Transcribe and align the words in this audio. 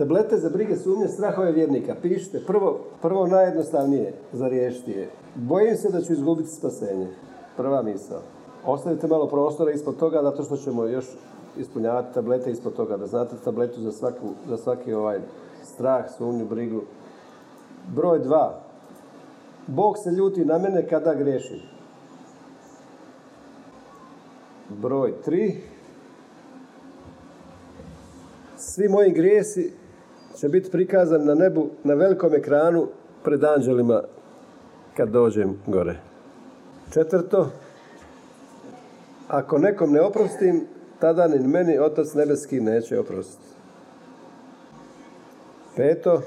Tablete 0.00 0.36
za 0.36 0.48
brige 0.48 0.76
sumnje 0.76 1.08
strahove 1.08 1.52
vjernika. 1.52 1.94
Pišite, 2.02 2.40
prvo, 2.46 2.80
prvo 3.02 3.26
najjednostavnije 3.26 4.12
za 4.32 4.48
riješiti 4.48 4.90
je. 4.90 5.10
Bojim 5.34 5.76
se 5.76 5.90
da 5.90 6.00
ću 6.00 6.12
izgubiti 6.12 6.48
spasenje. 6.48 7.08
Prva 7.56 7.82
misao. 7.82 8.20
Ostavite 8.66 9.06
malo 9.06 9.28
prostora 9.28 9.72
ispod 9.72 9.96
toga, 9.96 10.22
zato 10.22 10.42
što 10.42 10.56
ćemo 10.56 10.84
još 10.84 11.04
ispunjavati 11.58 12.14
tablete 12.14 12.50
ispod 12.50 12.76
toga. 12.76 12.96
Da 12.96 13.06
znate 13.06 13.36
tabletu 13.44 13.80
za, 13.80 13.92
svaku, 13.92 14.28
za 14.48 14.56
svaki 14.56 14.92
ovaj 14.92 15.20
strah, 15.64 16.04
sumnju, 16.18 16.44
brigu. 16.44 16.82
Broj 17.94 18.18
dva. 18.18 18.60
Bog 19.66 19.98
se 19.98 20.10
ljuti 20.10 20.44
na 20.44 20.58
mene 20.58 20.88
kada 20.88 21.14
grešim. 21.14 21.60
Broj 24.68 25.22
tri. 25.22 25.60
Svi 28.56 28.88
moji 28.88 29.12
grijesi 29.12 29.79
će 30.40 30.48
biti 30.48 30.70
prikazan 30.70 31.24
na 31.24 31.34
nebu 31.34 31.70
na 31.84 31.94
velikom 31.94 32.34
ekranu 32.34 32.88
pred 33.24 33.44
anđelima 33.44 34.02
kad 34.96 35.08
dođem 35.08 35.58
gore. 35.66 35.96
Četvrto, 36.92 37.50
ako 39.28 39.58
nekom 39.58 39.92
ne 39.92 40.00
oprostim, 40.00 40.66
tada 40.98 41.28
ni 41.28 41.48
meni 41.48 41.78
Otac 41.78 42.14
Nebeski 42.14 42.60
neće 42.60 42.98
oprostiti. 42.98 43.48
Peto, 45.76 46.22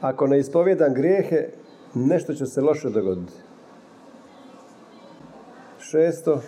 ako 0.00 0.26
ne 0.26 0.38
ispovjedam 0.38 0.94
grijehe, 0.94 1.48
nešto 1.94 2.34
će 2.34 2.46
se 2.46 2.60
loše 2.60 2.90
dogoditi. 2.90 3.32
Šesto, 5.78 6.40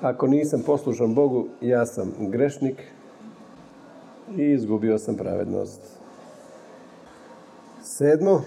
ako 0.00 0.26
nisam 0.26 0.62
poslušan 0.66 1.14
Bogu, 1.14 1.48
ja 1.60 1.86
sam 1.86 2.12
grešnik 2.18 2.93
i 4.36 4.52
izgubio 4.52 4.98
sam 4.98 5.16
pravednost. 5.16 5.80
Sedmo, 7.82 8.42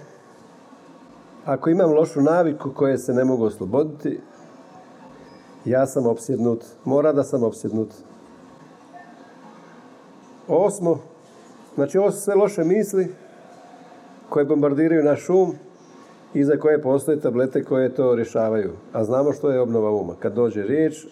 ako 1.45 1.69
imam 1.69 1.94
lošu 1.94 2.22
naviku 2.22 2.72
koje 2.75 2.97
se 2.97 3.14
ne 3.14 3.25
mogu 3.25 3.45
osloboditi, 3.45 4.19
ja 5.66 5.86
sam 5.86 6.06
opsjednut, 6.06 6.66
mora 6.86 7.14
da 7.14 7.23
sam 7.23 7.44
opsjednut. 7.44 7.89
Osmo, 10.47 11.00
znači 11.75 11.97
ovo 11.97 12.12
su 12.12 12.22
sve 12.22 12.36
loše 12.36 12.64
misli 12.64 13.08
koje 14.30 14.45
bombardiraju 14.45 15.03
naš 15.03 15.30
um 15.30 15.53
i 16.34 16.44
za 16.44 16.58
koje 16.58 16.81
postoje 16.81 17.19
tablete 17.19 17.64
koje 17.64 17.95
to 17.95 18.16
rješavaju. 18.16 18.72
A 18.94 19.03
znamo 19.03 19.34
što 19.34 19.52
je 19.52 19.59
obnova 19.59 19.91
uma. 19.91 20.16
Kad 20.19 20.34
dođe 20.34 20.64
riječ, 20.64 21.06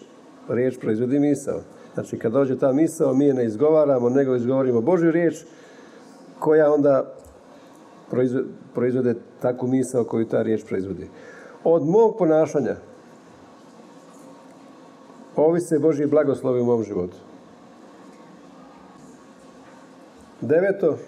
riječ 0.48 0.78
proizvodi 0.80 1.18
misao. 1.18 1.60
Znači 1.96 2.18
kad 2.18 2.32
dođe 2.32 2.58
ta 2.58 2.72
misao, 2.72 3.14
mi 3.14 3.24
je 3.24 3.34
ne 3.34 3.44
izgovaramo, 3.44 4.08
nego 4.08 4.34
izgovorimo 4.34 4.80
Božju 4.80 5.10
riječ 5.10 5.44
koja 6.38 6.72
onda 6.72 7.14
proizvode 8.74 9.14
takvu 9.40 9.68
misao 9.68 10.04
koju 10.04 10.28
ta 10.28 10.42
riječ 10.42 10.64
proizvodi. 10.64 11.08
Od 11.64 11.82
mog 11.86 12.16
ponašanja 12.18 12.76
ovise 15.36 15.78
Božji 15.78 16.06
blagoslovi 16.06 16.60
u 16.60 16.64
mom 16.64 16.82
životu. 16.82 17.16
Deveto, 20.40 20.98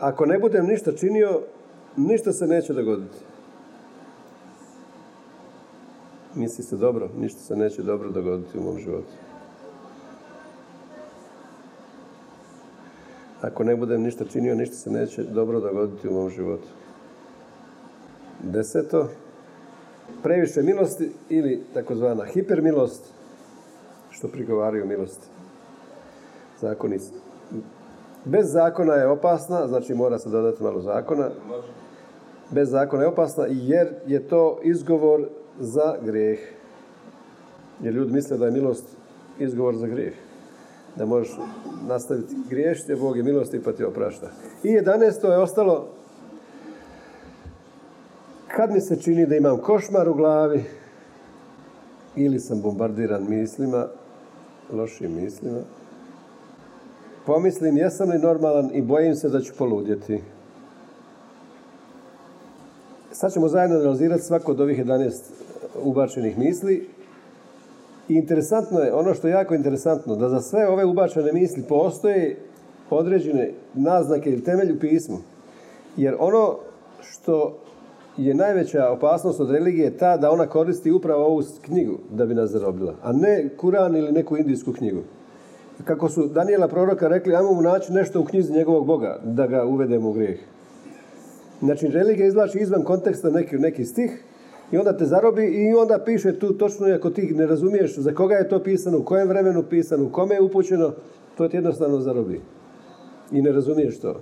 ako 0.00 0.26
ne 0.26 0.38
budem 0.38 0.66
ništa 0.66 0.92
činio, 0.92 1.40
ništa 1.96 2.32
se 2.32 2.46
neće 2.46 2.72
dogoditi. 2.72 3.35
Misli 6.36 6.64
se 6.64 6.76
dobro, 6.76 7.08
ništa 7.18 7.40
se 7.40 7.56
neće 7.56 7.82
dobro 7.82 8.10
dogoditi 8.10 8.58
u 8.58 8.62
mom 8.62 8.78
životu. 8.78 9.12
Ako 13.40 13.64
ne 13.64 13.76
budem 13.76 14.02
ništa 14.02 14.24
činio, 14.24 14.54
ništa 14.54 14.76
se 14.76 14.90
neće 14.90 15.22
dobro 15.22 15.60
dogoditi 15.60 16.08
u 16.08 16.12
mom 16.12 16.30
životu. 16.30 16.68
Deseto, 18.42 19.08
previše 20.22 20.62
milosti 20.62 21.10
ili 21.28 21.64
takozvana 21.74 22.24
hipermilost, 22.24 23.02
što 24.10 24.28
prigovaraju 24.28 24.86
milosti. 24.86 25.26
Zakonici. 26.60 27.12
Bez 28.24 28.52
zakona 28.52 28.94
je 28.94 29.08
opasna, 29.08 29.66
znači 29.68 29.94
mora 29.94 30.18
se 30.18 30.28
dodati 30.28 30.62
malo 30.62 30.80
zakona. 30.80 31.30
Bez 32.50 32.70
zakona 32.70 33.02
je 33.02 33.08
opasna 33.08 33.46
jer 33.48 33.88
je 34.06 34.28
to 34.28 34.60
izgovor 34.62 35.28
za 35.60 35.94
grijeh. 36.02 36.38
Jer 37.82 37.94
ljudi 37.94 38.12
misle 38.12 38.38
da 38.38 38.44
je 38.44 38.50
milost 38.50 38.84
izgovor 39.38 39.76
za 39.76 39.86
grijeh. 39.86 40.14
Da 40.96 41.06
možeš 41.06 41.36
nastaviti 41.88 42.34
griješiti, 42.48 42.94
Bog 42.94 43.16
je 43.16 43.22
milosti 43.22 43.62
pa 43.62 43.72
ti 43.72 43.84
oprašta. 43.84 44.30
I 44.62 44.68
11. 44.68 45.30
je 45.30 45.38
ostalo 45.38 45.88
kad 48.56 48.72
mi 48.72 48.80
se 48.80 49.00
čini 49.00 49.26
da 49.26 49.36
imam 49.36 49.58
košmar 49.58 50.08
u 50.08 50.14
glavi 50.14 50.64
ili 52.16 52.40
sam 52.40 52.60
bombardiran 52.60 53.26
mislima, 53.28 53.86
lošim 54.72 55.14
mislima, 55.22 55.60
pomislim 57.26 57.76
jesam 57.76 58.10
li 58.10 58.18
normalan 58.18 58.70
i 58.72 58.82
bojim 58.82 59.14
se 59.14 59.28
da 59.28 59.40
ću 59.40 59.52
poludjeti. 59.58 60.22
Sad 63.12 63.32
ćemo 63.32 63.48
zajedno 63.48 63.76
analizirati 63.76 64.22
svako 64.22 64.52
od 64.52 64.60
ovih 64.60 64.84
11 64.84 65.12
ubačenih 65.82 66.38
misli. 66.38 66.88
I 68.08 68.14
interesantno 68.14 68.80
je, 68.80 68.94
ono 68.94 69.14
što 69.14 69.28
je 69.28 69.32
jako 69.32 69.54
interesantno, 69.54 70.16
da 70.16 70.28
za 70.28 70.40
sve 70.40 70.68
ove 70.68 70.84
ubačene 70.84 71.32
misli 71.32 71.62
postoje 71.68 72.36
određene 72.90 73.52
naznake 73.74 74.30
ili 74.30 74.44
temelj 74.44 74.72
u 74.72 74.78
pismu. 74.78 75.18
Jer 75.96 76.16
ono 76.18 76.56
što 77.00 77.58
je 78.16 78.34
najveća 78.34 78.90
opasnost 78.90 79.40
od 79.40 79.50
religije 79.50 79.96
ta 79.96 80.16
da 80.16 80.30
ona 80.30 80.46
koristi 80.46 80.90
upravo 80.90 81.24
ovu 81.24 81.42
knjigu 81.62 81.98
da 82.10 82.26
bi 82.26 82.34
nas 82.34 82.50
zarobila, 82.50 82.94
a 83.02 83.12
ne 83.12 83.48
Kuran 83.56 83.96
ili 83.96 84.12
neku 84.12 84.36
indijsku 84.36 84.72
knjigu. 84.72 85.02
Kako 85.84 86.08
su 86.08 86.26
Daniela 86.26 86.68
proroka 86.68 87.08
rekli, 87.08 87.36
ajmo 87.36 87.52
mu 87.52 87.62
naći 87.62 87.92
nešto 87.92 88.20
u 88.20 88.24
knjizi 88.24 88.52
njegovog 88.52 88.86
Boga, 88.86 89.20
da 89.24 89.46
ga 89.46 89.64
uvedemo 89.64 90.10
u 90.10 90.12
grijeh. 90.12 90.38
Znači, 91.60 91.88
religija 91.88 92.26
izvlači 92.26 92.58
izvan 92.58 92.84
konteksta 92.84 93.30
neki, 93.30 93.56
neki 93.56 93.84
stih 93.84 94.24
i 94.72 94.78
onda 94.78 94.96
te 94.96 95.04
zarobi 95.04 95.46
i 95.46 95.74
onda 95.74 96.02
piše 96.04 96.38
tu 96.38 96.58
točno, 96.58 96.86
ako 96.86 97.10
ti 97.10 97.34
ne 97.34 97.46
razumiješ 97.46 97.98
za 97.98 98.14
koga 98.14 98.34
je 98.34 98.48
to 98.48 98.62
pisano, 98.62 98.98
u 98.98 99.04
kojem 99.04 99.28
vremenu 99.28 99.62
pisano, 99.62 100.04
u 100.04 100.12
kome 100.12 100.34
je 100.34 100.42
upućeno, 100.42 100.92
to 101.36 101.48
ti 101.48 101.56
jednostavno 101.56 102.00
zarobi. 102.00 102.40
I 103.32 103.42
ne 103.42 103.52
razumiješ 103.52 104.00
to. 104.00 104.20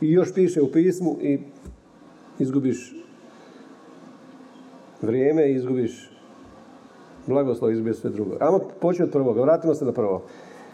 I 0.00 0.12
još 0.12 0.34
piše 0.34 0.62
u 0.62 0.72
pismu 0.72 1.16
i 1.20 1.38
izgubiš 2.38 2.94
vrijeme 5.02 5.50
i 5.50 5.54
izgubiš 5.54 6.10
blagoslov, 7.26 7.72
izgubiš 7.72 7.96
sve 7.96 8.10
drugo. 8.10 8.36
Ajmo 8.40 8.60
početi 8.80 9.02
od 9.02 9.10
prvoga, 9.10 9.42
vratimo 9.42 9.74
se 9.74 9.84
na 9.84 9.92
prvo. 9.92 10.22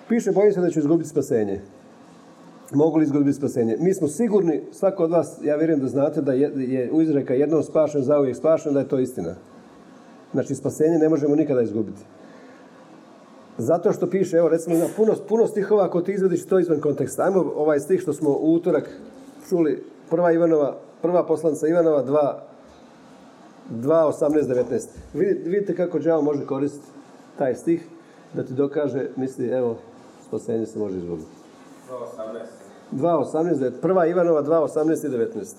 Piše, 0.09 0.33
bojim 0.33 0.53
se 0.53 0.61
da 0.61 0.71
ću 0.71 0.79
izgubiti 0.79 1.09
spasenje. 1.09 1.61
Mogu 2.73 2.99
li 2.99 3.05
izgubiti 3.05 3.33
spasenje? 3.33 3.77
Mi 3.81 3.95
smo 3.95 4.09
sigurni, 4.09 4.63
svako 4.73 5.05
od 5.05 5.11
vas, 5.11 5.39
ja 5.43 5.57
vjerujem 5.57 5.81
da 5.81 5.89
znate 5.89 6.23
da 6.23 6.33
je, 6.33 6.53
je 6.57 6.91
u 6.93 7.03
izreka 7.03 7.35
jednom 7.35 7.63
spašen, 7.63 8.03
zauvijek 8.03 8.37
spašen, 8.37 8.75
da 8.75 8.81
je 8.81 8.89
to 8.89 8.99
istina. 8.99 9.35
Znači, 10.33 10.55
spasenje 10.55 10.99
ne 10.99 11.09
možemo 11.09 11.37
nikada 11.37 11.63
izgubiti. 11.63 12.01
Zato 13.59 13.93
što 13.93 14.11
piše, 14.11 14.37
evo 14.37 14.49
recimo 14.49 14.77
ima 14.77 14.87
puno, 14.97 15.15
puno 15.29 15.47
stihova, 15.47 15.85
ako 15.85 16.01
ti 16.01 16.13
izvediš 16.13 16.47
to 16.47 16.59
izvan 16.59 16.81
konteksta. 16.81 17.23
Ajmo 17.23 17.53
ovaj 17.57 17.81
stih 17.81 18.01
što 18.01 18.13
smo 18.13 18.31
u 18.31 18.55
utorak 18.55 18.91
čuli, 19.49 19.85
prva 20.11 20.33
Ivanova, 20.33 20.77
prva 21.03 21.27
poslanca 21.27 21.69
Ivanova, 21.69 22.03
dva 22.03 22.43
2.18.19. 23.71 24.87
Vidite 25.45 25.77
kako 25.77 25.99
đavo 25.99 26.23
može 26.23 26.47
koristiti 26.47 26.87
taj 27.39 27.55
stih 27.55 27.87
da 28.35 28.45
ti 28.45 28.55
dokaže, 28.55 29.09
misli, 29.17 29.49
evo, 29.49 29.77
spasenje 30.29 30.67
se 30.67 30.79
može 30.79 30.97
izvoditi. 30.97 31.31
2.18. 31.91 32.60
2.18, 32.93 33.71
prva 33.81 34.07
Ivanova 34.07 34.43
2.18 34.43 35.07
i 35.07 35.11
19. 35.11 35.55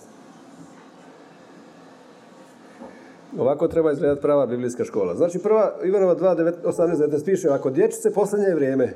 Ovako 3.39 3.67
treba 3.67 3.91
izgledati 3.91 4.21
prava 4.21 4.45
biblijska 4.45 4.83
škola. 4.83 5.15
Znači 5.15 5.39
prva 5.39 5.73
Ivanova 5.83 6.15
2.18.19 6.15 7.25
piše 7.25 7.49
ovako, 7.49 7.69
dječice 7.69 8.13
posljednje 8.13 8.55
vrijeme 8.55 8.93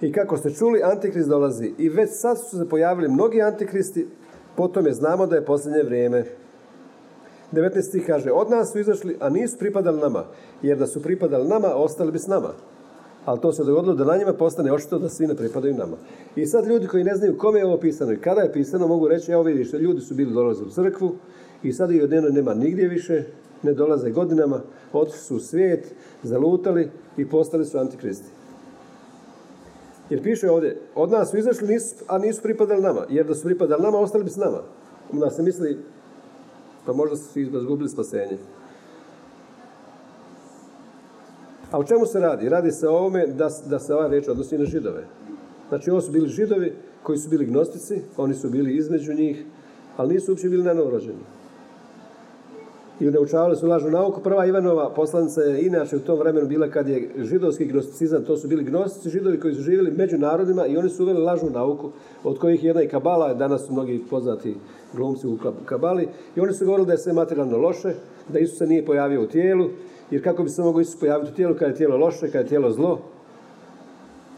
i 0.00 0.12
kako 0.12 0.36
ste 0.36 0.50
čuli, 0.50 0.82
Antikrist 0.82 1.28
dolazi 1.28 1.74
i 1.78 1.88
već 1.88 2.10
sad 2.12 2.38
su 2.38 2.58
se 2.58 2.68
pojavili 2.68 3.08
mnogi 3.08 3.42
Antikristi, 3.42 4.08
potom 4.56 4.86
je 4.86 4.92
znamo 4.92 5.26
da 5.26 5.36
je 5.36 5.44
posljednje 5.44 5.82
vrijeme. 5.82 6.24
19 7.52 7.82
stih 7.82 8.06
kaže, 8.06 8.30
od 8.30 8.50
nas 8.50 8.72
su 8.72 8.78
izašli, 8.78 9.16
a 9.20 9.28
nisu 9.28 9.58
pripadali 9.58 10.00
nama, 10.00 10.24
jer 10.62 10.78
da 10.78 10.86
su 10.86 11.02
pripadali 11.02 11.48
nama, 11.48 11.68
ostali 11.74 12.12
bi 12.12 12.18
s 12.18 12.26
nama. 12.26 12.48
Ali 13.24 13.40
to 13.40 13.52
se 13.52 13.64
dogodilo 13.64 13.94
da 13.94 14.04
na 14.04 14.16
njima 14.16 14.32
postane 14.32 14.72
očito 14.72 14.98
da 14.98 15.08
svi 15.08 15.26
ne 15.26 15.36
pripadaju 15.36 15.74
nama. 15.74 15.96
I 16.36 16.46
sad 16.46 16.66
ljudi 16.66 16.86
koji 16.86 17.04
ne 17.04 17.14
znaju 17.14 17.38
kome 17.38 17.58
je 17.58 17.66
ovo 17.66 17.76
pisano 17.76 18.12
i 18.12 18.20
kada 18.20 18.40
je 18.40 18.52
pisano 18.52 18.86
mogu 18.86 19.08
reći, 19.08 19.32
evo 19.32 19.42
vidiš, 19.42 19.72
ljudi 19.72 20.00
su 20.00 20.14
bili 20.14 20.32
dolaze 20.32 20.64
u 20.64 20.70
crkvu 20.70 21.14
i 21.62 21.72
sad 21.72 21.90
ih 21.90 22.02
od 22.02 22.10
nema 22.10 22.54
nigdje 22.54 22.88
više 22.88 23.24
ne 23.62 23.72
dolaze 23.72 24.10
godinama, 24.10 24.60
otišli 24.92 25.20
su 25.20 25.36
u 25.36 25.40
svijet, 25.40 25.94
zalutali 26.22 26.90
i 27.16 27.28
postali 27.28 27.64
su 27.64 27.78
antikristi. 27.78 28.28
Jer 30.10 30.22
piše 30.22 30.50
ovdje, 30.50 30.76
od 30.94 31.10
nas 31.10 31.30
su 31.30 31.38
izašli, 31.38 31.68
nisu, 31.68 31.94
a 32.06 32.18
nisu 32.18 32.42
pripadali 32.42 32.82
nama. 32.82 33.06
Jer 33.08 33.26
da 33.26 33.34
su 33.34 33.44
pripadali 33.44 33.82
nama, 33.82 33.98
ostali 33.98 34.24
bi 34.24 34.30
s 34.30 34.36
nama. 34.36 34.62
Da 35.12 35.30
se 35.30 35.42
misli, 35.42 35.78
pa 36.86 36.92
možda 36.92 37.16
su 37.16 37.40
izgubili 37.40 37.88
spasenje. 37.88 38.38
A 41.72 41.78
o 41.78 41.84
čemu 41.84 42.06
se 42.06 42.20
radi? 42.20 42.48
Radi 42.48 42.72
se 42.72 42.88
o 42.88 42.96
ovome 42.96 43.26
da, 43.26 43.48
da 43.70 43.78
se 43.78 43.94
ova 43.94 44.08
riječ 44.08 44.28
odnosi 44.28 44.58
na 44.58 44.64
židove. 44.64 45.04
Znači 45.68 45.90
ovo 45.90 46.00
su 46.00 46.12
bili 46.12 46.28
židovi 46.28 46.72
koji 47.02 47.18
su 47.18 47.30
bili 47.30 47.46
gnostici, 47.46 48.00
oni 48.16 48.34
su 48.34 48.50
bili 48.50 48.76
između 48.76 49.14
njih, 49.14 49.44
ali 49.96 50.14
nisu 50.14 50.32
uopće 50.32 50.48
bili 50.48 50.74
novorođeni. 50.74 51.24
I 53.00 53.10
naučavali 53.10 53.56
su 53.56 53.66
lažnu 53.66 53.90
nauku. 53.90 54.20
Prva 54.20 54.46
Ivanova 54.46 54.90
poslanica 54.94 55.40
je 55.40 55.66
inače 55.66 55.96
u 55.96 56.00
tom 56.00 56.18
vremenu 56.18 56.48
bila 56.48 56.68
kad 56.70 56.88
je 56.88 57.10
židovski 57.16 57.64
gnosticizam, 57.64 58.24
to 58.24 58.36
su 58.36 58.48
bili 58.48 58.64
gnostici 58.64 59.10
židovi 59.10 59.40
koji 59.40 59.54
su 59.54 59.62
živjeli 59.62 59.90
među 59.90 60.18
narodima 60.18 60.66
i 60.66 60.76
oni 60.76 60.88
su 60.88 61.02
uveli 61.02 61.20
lažnu 61.20 61.50
nauku, 61.50 61.90
od 62.24 62.38
kojih 62.38 62.64
jedna 62.64 62.82
i 62.82 62.88
kabala, 62.88 63.34
danas 63.34 63.66
su 63.66 63.72
mnogi 63.72 64.04
poznati 64.10 64.56
glumci 64.92 65.26
u 65.26 65.38
kabali, 65.64 66.08
i 66.36 66.40
oni 66.40 66.52
su 66.52 66.64
govorili 66.64 66.86
da 66.86 66.92
je 66.92 66.98
sve 66.98 67.12
materijalno 67.12 67.58
loše, 67.58 67.94
da 68.28 68.38
Isus 68.38 68.58
se 68.58 68.66
nije 68.66 68.86
pojavio 68.86 69.22
u 69.22 69.26
tijelu, 69.26 69.68
jer 70.12 70.24
kako 70.24 70.42
bi 70.42 70.48
se 70.48 70.62
mogao 70.62 70.80
Isus 70.80 71.00
pojaviti 71.00 71.32
u 71.32 71.34
tijelu 71.34 71.54
kada 71.54 71.66
je 71.66 71.74
tijelo 71.74 71.96
loše, 71.96 72.26
kada 72.26 72.38
je 72.38 72.46
tijelo 72.46 72.70
zlo, 72.70 73.00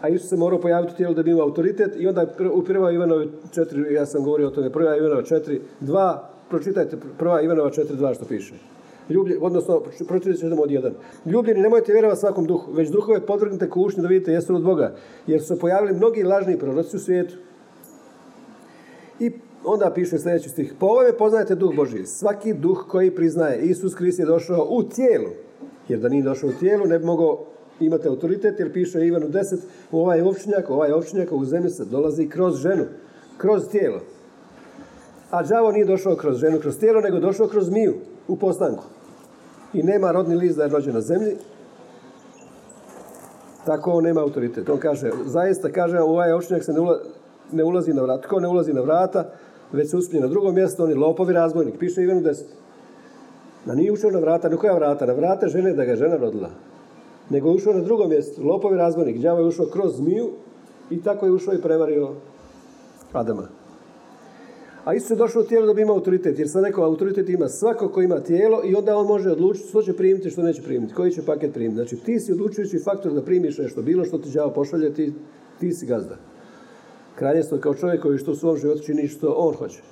a 0.01 0.09
Isus 0.09 0.29
se 0.29 0.37
morao 0.37 0.61
pojaviti 0.61 0.93
u 0.93 0.97
tijelu 0.97 1.15
da 1.15 1.23
bi 1.23 1.31
imao 1.31 1.45
autoritet 1.45 1.93
i 1.99 2.07
onda 2.07 2.27
u 2.53 2.63
prva 2.65 2.93
Ivanova 2.93 3.25
4, 3.55 3.93
ja 3.93 4.07
sam 4.07 4.25
govorio 4.25 4.49
o 4.49 4.51
tome, 4.51 4.71
prva 4.71 4.97
Ivanova 4.97 5.23
4, 5.23 5.59
2, 5.81 6.17
pročitajte 6.51 6.97
prva 7.19 7.43
Ivanova 7.43 7.71
4.2 7.71 8.15
što 8.15 8.25
piše. 8.25 8.55
Ljublje, 9.09 9.39
odnosno, 9.41 9.83
pročitajte 10.09 10.41
ćemo 10.41 10.63
od 10.63 10.71
jedan. 10.71 10.93
Ljubljeni, 11.27 11.61
nemojte 11.61 11.93
vjerovati 11.93 12.21
svakom 12.21 12.47
duhu, 12.47 12.73
već 12.73 12.89
duhove 12.89 13.21
podvrgnite 13.27 13.71
kušnju 13.71 14.03
da 14.03 14.09
vidite 14.09 14.33
jesu 14.33 14.55
od 14.55 14.63
Boga, 14.63 14.95
jer 15.27 15.41
su 15.41 15.47
se 15.47 15.59
pojavili 15.59 15.95
mnogi 15.95 16.23
lažni 16.23 16.59
proroci 16.59 16.97
u 16.97 17.01
svijetu. 17.01 17.35
I 19.21 19.33
onda 19.65 19.93
piše 19.95 20.19
sljedeći 20.19 20.49
stih. 20.49 20.75
Po 20.79 20.87
ovome 20.87 21.13
poznajete 21.13 21.55
duh 21.55 21.75
Boži. 21.77 22.07
Svaki 22.07 22.55
duh 22.55 22.85
koji 22.89 23.11
priznaje 23.11 23.63
Isus 23.63 23.95
Krist 23.95 24.19
je 24.19 24.27
došao 24.27 24.67
u 24.71 24.83
tijelu. 24.83 25.44
Jer 25.89 26.01
da 26.01 26.09
nije 26.09 26.23
došao 26.23 26.49
u 26.49 26.53
tijelu 26.53 26.87
ne 26.87 26.99
bi 26.99 27.05
mogao 27.05 27.45
imati 27.81 28.09
autoritet, 28.09 28.59
jer 28.59 28.73
piše 28.73 29.07
Ivanu 29.07 29.29
10, 29.29 29.57
ovaj 29.93 30.21
ovčnjak, 30.21 30.71
ovaj 30.71 30.93
ovčnjak 30.93 31.33
u 31.33 31.45
zemlji 31.45 31.71
se 31.71 31.85
dolazi 31.85 32.29
kroz 32.29 32.57
ženu, 32.57 32.85
kroz 33.37 33.69
tijelo. 33.69 34.01
A 35.31 35.43
đavo 35.43 35.73
nije 35.73 35.85
došao 35.85 36.17
kroz 36.17 36.39
ženu, 36.39 36.61
kroz 36.61 36.79
tijelo, 36.79 37.01
nego 37.01 37.21
došao 37.21 37.47
kroz 37.49 37.71
miju 37.71 37.95
u 38.29 38.37
postanku. 38.37 38.85
I 39.73 39.83
nema 39.83 40.13
rodni 40.13 40.37
list 40.37 40.57
da 40.57 40.63
je 40.63 40.69
rođen 40.69 40.95
na 40.95 41.01
zemlji, 41.01 41.37
tako 43.67 43.91
on 43.91 44.05
nema 44.05 44.21
autoritet. 44.21 44.69
On 44.69 44.79
kaže, 44.79 45.11
zaista 45.25 45.73
kaže, 45.73 46.01
ovaj 46.01 46.33
očnjak 46.33 46.65
se 46.65 46.73
ne, 47.53 47.65
ulazi 47.65 47.93
na 47.93 48.03
vrata. 48.03 48.23
Tko 48.23 48.41
ne 48.41 48.49
ulazi 48.49 48.73
na 48.73 48.81
vrata, 48.81 49.31
već 49.73 49.91
se 49.91 49.97
uspije 49.97 50.21
na 50.21 50.27
drugo 50.27 50.53
mjesto, 50.53 50.85
on 50.85 50.91
je 50.91 50.97
lopovi 50.97 51.33
razbojnik. 51.33 51.79
Piše 51.79 52.03
Ivanu 52.03 52.21
10. 52.21 52.43
Da 53.67 53.75
nije 53.75 53.93
ušao 53.93 54.11
na 54.11 54.19
vrata, 54.19 54.49
na 54.49 54.57
koja 54.57 54.75
vrata? 54.75 55.07
Na 55.07 55.13
vrata 55.13 55.49
žene 55.49 55.73
da 55.73 55.85
ga 55.85 55.97
žena 55.97 56.17
rodila. 56.17 56.51
Nego 57.31 57.49
je 57.49 57.55
ušao 57.55 57.73
na 57.73 57.81
drugo 57.81 58.09
mjesto, 58.09 58.43
lopovi 58.43 58.77
razbojnik. 58.77 59.19
Đavo 59.19 59.41
je 59.41 59.47
ušao 59.47 59.67
kroz 59.67 59.97
zmiju 59.97 60.31
i 60.91 61.03
tako 61.03 61.27
je 61.27 61.33
ušao 61.33 61.55
i 61.55 61.63
prevario 61.63 62.11
Adama. 63.13 63.49
A 64.85 64.95
Isus 64.95 65.11
je 65.11 65.17
došao 65.17 65.43
u 65.43 65.45
tijelo 65.45 65.67
da 65.67 65.75
bi 65.75 65.83
imao 65.83 65.95
autoritet, 65.95 66.39
jer 66.39 66.49
sam 66.51 66.65
rekao, 66.65 66.85
autoritet 66.85 67.29
ima 67.29 67.49
svako 67.49 67.89
ko 67.89 68.03
ima 68.03 68.21
tijelo 68.21 68.61
i 68.65 68.75
onda 68.75 68.97
on 68.97 69.07
može 69.07 69.31
odlučiti 69.31 69.69
što 69.69 69.83
će 69.83 69.97
primiti, 69.97 70.31
što 70.31 70.43
neće 70.43 70.63
primiti, 70.63 70.95
koji 70.95 71.13
će 71.13 71.23
paket 71.27 71.55
primiti. 71.55 71.75
Znači 71.75 71.97
ti 71.97 72.21
si 72.21 72.33
odlučujući 72.33 72.79
faktor 72.79 73.13
da 73.13 73.23
primiš 73.23 73.59
nešto, 73.59 73.83
bilo 73.83 74.05
što 74.05 74.19
ti 74.19 74.31
đavo 74.31 74.53
pošalje, 74.53 74.95
ti, 74.95 75.13
ti 75.61 75.73
si 75.73 75.87
gazda. 75.87 76.17
Kraljevstvo 77.15 77.59
kao 77.59 77.75
čovjek 77.75 78.03
koji 78.03 78.19
što 78.19 78.33
u 78.33 78.37
svom 78.37 78.57
životu 78.57 78.83
čini 78.83 79.09
što 79.09 79.33
on 79.33 79.55
hoće. 79.55 79.83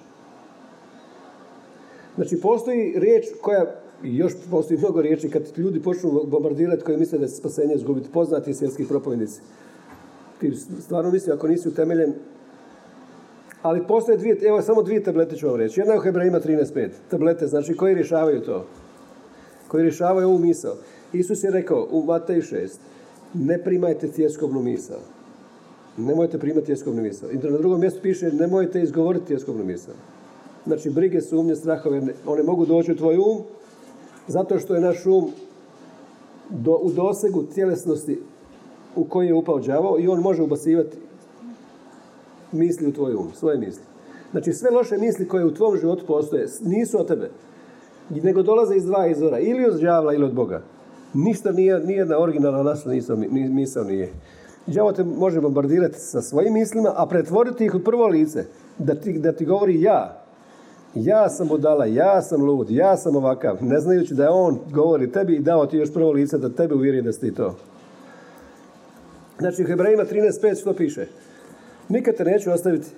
Znači 2.16 2.40
postoji 2.40 2.94
riječ 2.96 3.26
koja, 3.40 3.74
još 4.02 4.32
postoji 4.50 4.78
mnogo 4.78 5.02
riječi, 5.02 5.30
kad 5.30 5.42
ljudi 5.56 5.82
počnu 5.82 6.24
bombardirati 6.26 6.82
koji 6.82 6.98
misle 6.98 7.18
da 7.18 7.28
se 7.28 7.36
spasenje 7.36 7.74
izgubiti, 7.74 8.08
poznati 8.12 8.54
svjetski 8.54 8.84
propovjednici. 8.88 9.40
Ti 10.40 10.52
stvarno 10.80 11.10
misli, 11.10 11.32
ako 11.32 11.48
nisi 11.48 11.68
utemeljen 11.68 12.14
ali 13.62 13.86
postoje 13.86 14.18
dvije, 14.18 14.38
evo 14.42 14.62
samo 14.62 14.82
dvije 14.82 15.02
tablete 15.02 15.36
ću 15.36 15.46
vam 15.46 15.56
reći. 15.56 15.80
Jedna 15.80 15.92
je 15.92 15.98
u 15.98 16.02
Hebrajima 16.02 16.40
13.5. 16.40 16.88
Tablete, 17.08 17.46
znači 17.46 17.74
koji 17.76 17.94
rješavaju 17.94 18.40
to. 18.40 18.66
Koji 19.68 19.82
rješavaju 19.82 20.28
ovu 20.28 20.38
misao. 20.38 20.74
Isus 21.12 21.44
je 21.44 21.50
rekao 21.50 21.88
u 21.90 22.04
Mateju 22.04 22.42
6. 22.42 22.68
Ne 23.34 23.62
primajte 23.64 24.08
tjeskobnu 24.08 24.62
misao. 24.62 24.98
Nemojte 25.96 26.38
primati 26.38 26.66
tjeskobnu 26.66 27.02
misao. 27.02 27.30
I 27.30 27.36
na 27.36 27.58
drugom 27.58 27.80
mjestu 27.80 28.00
piše 28.02 28.32
nemojte 28.32 28.82
izgovoriti 28.82 29.26
tjeskobnu 29.26 29.64
misao. 29.64 29.94
Znači 30.66 30.90
brige, 30.90 31.20
sumnje, 31.20 31.56
strahove, 31.56 32.02
one 32.26 32.42
mogu 32.42 32.66
doći 32.66 32.92
u 32.92 32.96
tvoj 32.96 33.16
um 33.16 33.42
zato 34.28 34.58
što 34.58 34.74
je 34.74 34.80
naš 34.80 35.06
um 35.06 35.30
do, 36.50 36.78
u 36.82 36.90
dosegu 36.90 37.42
tjelesnosti 37.42 38.20
u 38.96 39.04
koji 39.04 39.26
je 39.26 39.34
upao 39.34 39.60
đavo 39.60 39.98
i 39.98 40.08
on 40.08 40.20
može 40.20 40.42
ubacivati 40.42 40.96
misli 42.52 42.88
u 42.88 42.92
tvoj 42.92 43.14
um, 43.14 43.28
svoje 43.34 43.58
misli. 43.58 43.82
Znači 44.30 44.52
sve 44.52 44.70
loše 44.70 44.98
misli 44.98 45.28
koje 45.28 45.44
u 45.44 45.54
tvom 45.54 45.76
životu 45.76 46.04
postoje 46.06 46.46
nisu 46.60 47.00
od 47.00 47.08
tebe, 47.08 47.30
nego 48.10 48.42
dolaze 48.42 48.76
iz 48.76 48.84
dva 48.84 49.06
izvora, 49.06 49.38
ili 49.38 49.66
od 49.66 49.80
đavla 49.80 50.14
ili 50.14 50.24
od 50.24 50.34
Boga. 50.34 50.62
Ništa 51.14 51.52
nije, 51.52 51.80
nijedna 51.80 52.18
originalna 52.18 52.62
nasla 52.62 52.92
misao 53.32 53.84
nije. 53.84 54.12
Đavo 54.66 54.92
te 54.92 55.04
može 55.04 55.40
bombardirati 55.40 55.98
sa 55.98 56.22
svojim 56.22 56.52
mislima, 56.54 56.92
a 56.96 57.06
pretvoriti 57.06 57.64
ih 57.64 57.74
u 57.74 57.80
prvo 57.80 58.06
lice. 58.06 58.44
Da 58.78 58.94
ti, 58.94 59.18
da 59.18 59.32
ti 59.32 59.44
govori 59.44 59.82
ja. 59.82 60.21
Ja 60.94 61.28
sam 61.28 61.48
budala, 61.48 61.86
ja 61.86 62.22
sam 62.22 62.44
lud, 62.44 62.70
ja 62.70 62.96
sam 62.96 63.16
ovakav. 63.16 63.56
Ne 63.60 63.80
znajući 63.80 64.14
da 64.14 64.22
je 64.22 64.30
on 64.30 64.58
govori 64.70 65.12
tebi 65.12 65.34
i 65.34 65.40
dao 65.40 65.66
ti 65.66 65.76
još 65.76 65.92
prvo 65.92 66.12
lice 66.12 66.38
da 66.38 66.48
tebe 66.48 66.74
uvjeri 66.74 67.02
da 67.02 67.12
si 67.12 67.20
ti 67.20 67.34
to. 67.34 67.56
Znači 69.38 69.62
u 69.62 69.66
Hebrajima 69.66 70.04
13.5 70.04 70.60
što 70.60 70.74
piše? 70.74 71.06
Nikad 71.88 72.14
te 72.16 72.24
neću 72.24 72.50
ostaviti. 72.50 72.88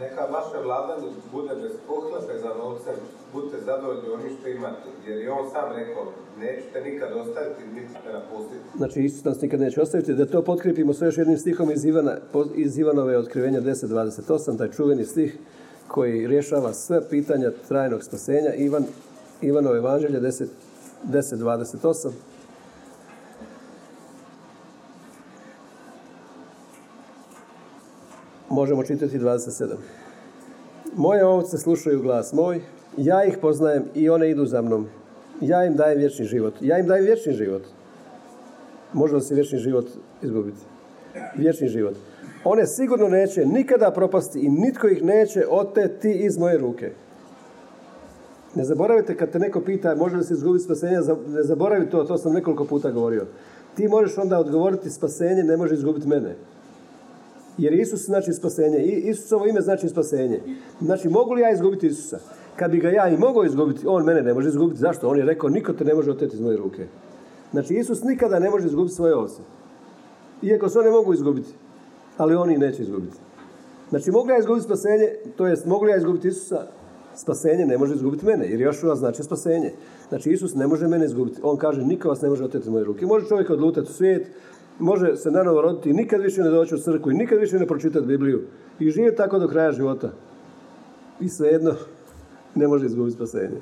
Neka 0.00 0.20
vaše 0.20 0.64
vladanje 0.64 1.08
bude 1.32 1.54
bez 1.62 1.72
pohlepe 1.86 2.38
za 2.42 2.48
novcem, 2.48 2.94
budite 3.32 3.56
zadovoljni 3.64 4.08
onim 4.14 4.36
što 4.38 4.48
imate. 4.48 4.88
Jer 5.06 5.18
je 5.18 5.30
on 5.30 5.50
sam 5.50 5.76
rekao, 5.76 6.04
nećete 6.38 6.80
nikad 6.90 7.08
ostaviti, 7.12 7.62
niti 7.74 7.88
ćete 7.94 8.12
napustiti. 8.12 8.64
Znači, 8.76 9.00
Isus 9.00 9.24
nas 9.24 9.40
nikad 9.40 9.60
neće 9.60 9.82
ostaviti. 9.82 10.14
Da 10.14 10.26
to 10.26 10.42
potkripimo 10.42 10.92
sve 10.94 11.08
još 11.08 11.18
jednim 11.18 11.38
stihom 11.38 11.70
iz, 11.70 11.84
Ivana, 11.84 12.16
iz 12.54 12.78
Ivanove 12.78 13.18
otkrivenja 13.18 13.60
10.28, 13.60 14.58
taj 14.58 14.70
čuveni 14.70 15.04
stih 15.04 15.38
koji 15.88 16.26
rješava 16.26 16.72
sve 16.72 17.08
pitanja 17.10 17.50
trajnog 17.68 18.04
spasenja. 18.04 18.54
Ivan, 18.54 18.84
Ivanove 19.42 19.78
evanđelje 19.78 20.20
10.28. 20.20 22.10
možemo 28.50 28.82
čitati 28.82 29.18
27. 29.18 29.74
Moje 30.96 31.24
ovce 31.24 31.58
slušaju 31.58 32.02
glas 32.02 32.32
moj, 32.32 32.60
ja 32.96 33.24
ih 33.24 33.38
poznajem 33.40 33.84
i 33.94 34.08
one 34.08 34.30
idu 34.30 34.46
za 34.46 34.62
mnom. 34.62 34.86
Ja 35.40 35.64
im 35.64 35.76
dajem 35.76 35.98
vječni 35.98 36.24
život. 36.24 36.54
Ja 36.60 36.78
im 36.78 36.86
dajem 36.86 37.04
vječni 37.04 37.32
život. 37.32 37.62
Može 38.92 39.20
se 39.20 39.34
vječni 39.34 39.58
život 39.58 39.86
izgubiti? 40.22 40.58
Vječni 41.36 41.68
život. 41.68 41.94
One 42.48 42.66
sigurno 42.66 43.08
neće 43.08 43.46
nikada 43.46 43.90
propasti 43.90 44.40
i 44.40 44.48
nitko 44.48 44.88
ih 44.88 45.04
neće 45.04 45.46
oteti 45.50 46.12
iz 46.12 46.38
moje 46.38 46.58
ruke. 46.58 46.92
Ne 48.54 48.64
zaboravite 48.64 49.16
kad 49.16 49.30
te 49.30 49.38
neko 49.38 49.60
pita 49.60 49.94
može 49.94 50.16
li 50.16 50.24
se 50.24 50.34
izgubiti 50.34 50.64
spasenje, 50.64 50.96
ne 51.28 51.42
zaboravi 51.42 51.90
to, 51.90 52.04
to 52.04 52.18
sam 52.18 52.32
nekoliko 52.32 52.64
puta 52.64 52.90
govorio. 52.90 53.26
Ti 53.74 53.88
možeš 53.88 54.18
onda 54.18 54.38
odgovoriti 54.38 54.90
spasenje 54.90 55.42
ne 55.42 55.56
može 55.56 55.74
izgubiti 55.74 56.08
mene. 56.08 56.36
Jer 57.58 57.72
Isus 57.72 58.04
znači 58.04 58.32
spasenje. 58.32 58.78
Isusovo 58.84 59.46
ime 59.46 59.60
znači 59.60 59.88
spasenje. 59.88 60.40
Znači, 60.80 61.08
mogu 61.08 61.34
li 61.34 61.42
ja 61.42 61.50
izgubiti 61.50 61.86
Isusa? 61.86 62.18
Kad 62.56 62.70
bi 62.70 62.78
ga 62.78 62.88
ja 62.88 63.08
i 63.08 63.16
mogao 63.16 63.44
izgubiti, 63.44 63.86
on 63.86 64.04
mene 64.04 64.22
ne 64.22 64.34
može 64.34 64.48
izgubiti. 64.48 64.80
Zašto? 64.80 65.08
On 65.08 65.18
je 65.18 65.24
rekao, 65.24 65.50
niko 65.50 65.72
te 65.72 65.84
ne 65.84 65.94
može 65.94 66.10
oteti 66.10 66.34
iz 66.34 66.40
moje 66.40 66.56
ruke. 66.56 66.86
Znači, 67.52 67.74
Isus 67.74 68.02
nikada 68.02 68.38
ne 68.38 68.50
može 68.50 68.66
izgubiti 68.66 68.94
svoje 68.94 69.14
ovce. 69.14 69.42
Iako 70.42 70.68
se 70.68 70.78
one 70.78 70.90
mogu 70.90 71.14
izgubiti. 71.14 71.54
Ali 72.16 72.34
oni 72.34 72.58
neće 72.58 72.82
izgubiti. 72.82 73.16
Znači, 73.90 74.10
mogu 74.10 74.30
ja 74.30 74.38
izgubiti 74.38 74.64
spasenje, 74.64 75.08
to 75.36 75.46
jest, 75.46 75.66
mogu 75.66 75.86
ja 75.86 75.96
izgubiti 75.96 76.28
Isusa, 76.28 76.62
spasenje 77.14 77.66
ne 77.66 77.78
može 77.78 77.94
izgubiti 77.94 78.26
mene, 78.26 78.50
jer 78.50 78.60
još 78.60 78.82
vas 78.82 78.98
znači 78.98 79.22
spasenje. 79.22 79.72
Znači, 80.08 80.30
Isus 80.30 80.54
ne 80.54 80.66
može 80.66 80.88
mene 80.88 81.04
izgubiti. 81.04 81.40
On 81.42 81.56
kaže, 81.56 81.82
niko 81.82 82.08
vas 82.08 82.22
ne 82.22 82.28
može 82.28 82.44
oteti 82.44 82.70
moje 82.70 82.84
ruke. 82.84 83.06
Može 83.06 83.28
čovjek 83.28 83.50
odlutati 83.50 83.90
u 83.90 83.94
svijet, 83.94 84.26
može 84.78 85.16
se 85.16 85.30
nanovo 85.30 85.60
roditi 85.60 85.90
i 85.90 85.92
nikad 85.92 86.20
više 86.20 86.42
ne 86.42 86.50
doći 86.50 86.74
u 86.74 86.78
crkvu 86.78 87.10
i 87.10 87.14
nikad 87.14 87.38
više 87.38 87.58
ne 87.58 87.66
pročitati 87.66 88.06
Bibliju 88.06 88.42
i 88.78 88.90
živjeti 88.90 89.16
tako 89.16 89.38
do 89.38 89.48
kraja 89.48 89.72
života. 89.72 90.10
I 91.20 91.28
svejedno 91.28 91.74
ne 92.54 92.68
može 92.68 92.86
izgubiti 92.86 93.16
spasenje. 93.16 93.60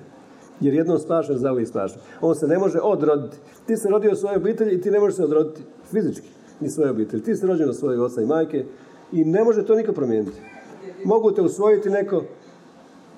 Jer 0.61 0.75
jednom 0.75 0.99
spašen, 0.99 1.37
za 1.39 1.53
uvijek 1.53 1.69
spašen. 1.69 1.99
On 2.21 2.35
se 2.35 2.47
ne 2.47 2.59
može 2.59 2.79
odroditi. 2.83 3.37
Ti 3.67 3.77
se 3.77 3.89
rodio 3.89 4.13
u 4.13 4.17
svojoj 4.17 4.37
obitelji 4.37 4.75
i 4.75 4.81
ti 4.81 4.91
ne 4.91 5.01
možeš 5.01 5.17
se 5.17 5.25
odroditi 5.25 5.63
fizički 5.91 6.34
ni 6.65 6.71
svoje 6.71 6.91
obitelji. 6.91 7.23
Ti 7.23 7.37
si 7.37 7.47
rođen 7.47 7.69
od 7.69 7.77
svojeg 7.77 8.01
oca 8.01 8.23
i 8.23 8.27
majke 8.27 8.65
i 9.13 9.25
ne 9.25 9.45
može 9.45 9.67
to 9.67 9.75
niko 9.75 9.93
promijeniti. 9.93 10.41
Mogu 11.05 11.31
te 11.33 11.43
usvojiti 11.43 11.91
neko, 11.91 12.23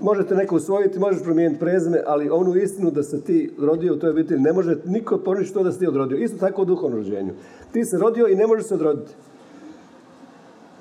možete 0.01 0.35
neko 0.35 0.57
usvojiti, 0.57 0.99
možeš 0.99 1.23
promijeniti 1.23 1.61
prezime, 1.61 2.03
ali 2.07 2.31
onu 2.31 2.57
istinu 2.57 2.91
da 2.91 3.03
se 3.03 3.21
ti 3.21 3.55
rodio 3.59 3.95
u 3.95 3.97
toj 3.97 4.11
obitelji 4.11 4.41
ne 4.41 4.53
može 4.53 4.77
niko 4.85 5.19
poništi 5.19 5.55
to 5.55 5.63
da 5.63 5.73
si 5.73 5.79
ti 5.79 5.87
odrodio. 5.87 6.19
Isto 6.19 6.39
tako 6.39 6.63
u 6.63 6.65
duhovnom 6.65 6.99
rođenju. 6.99 7.33
Ti 7.73 7.85
se 7.85 7.99
rodio 7.99 8.27
i 8.29 8.35
ne 8.35 8.47
možeš 8.47 8.67
se 8.67 8.75
odroditi. 8.75 9.15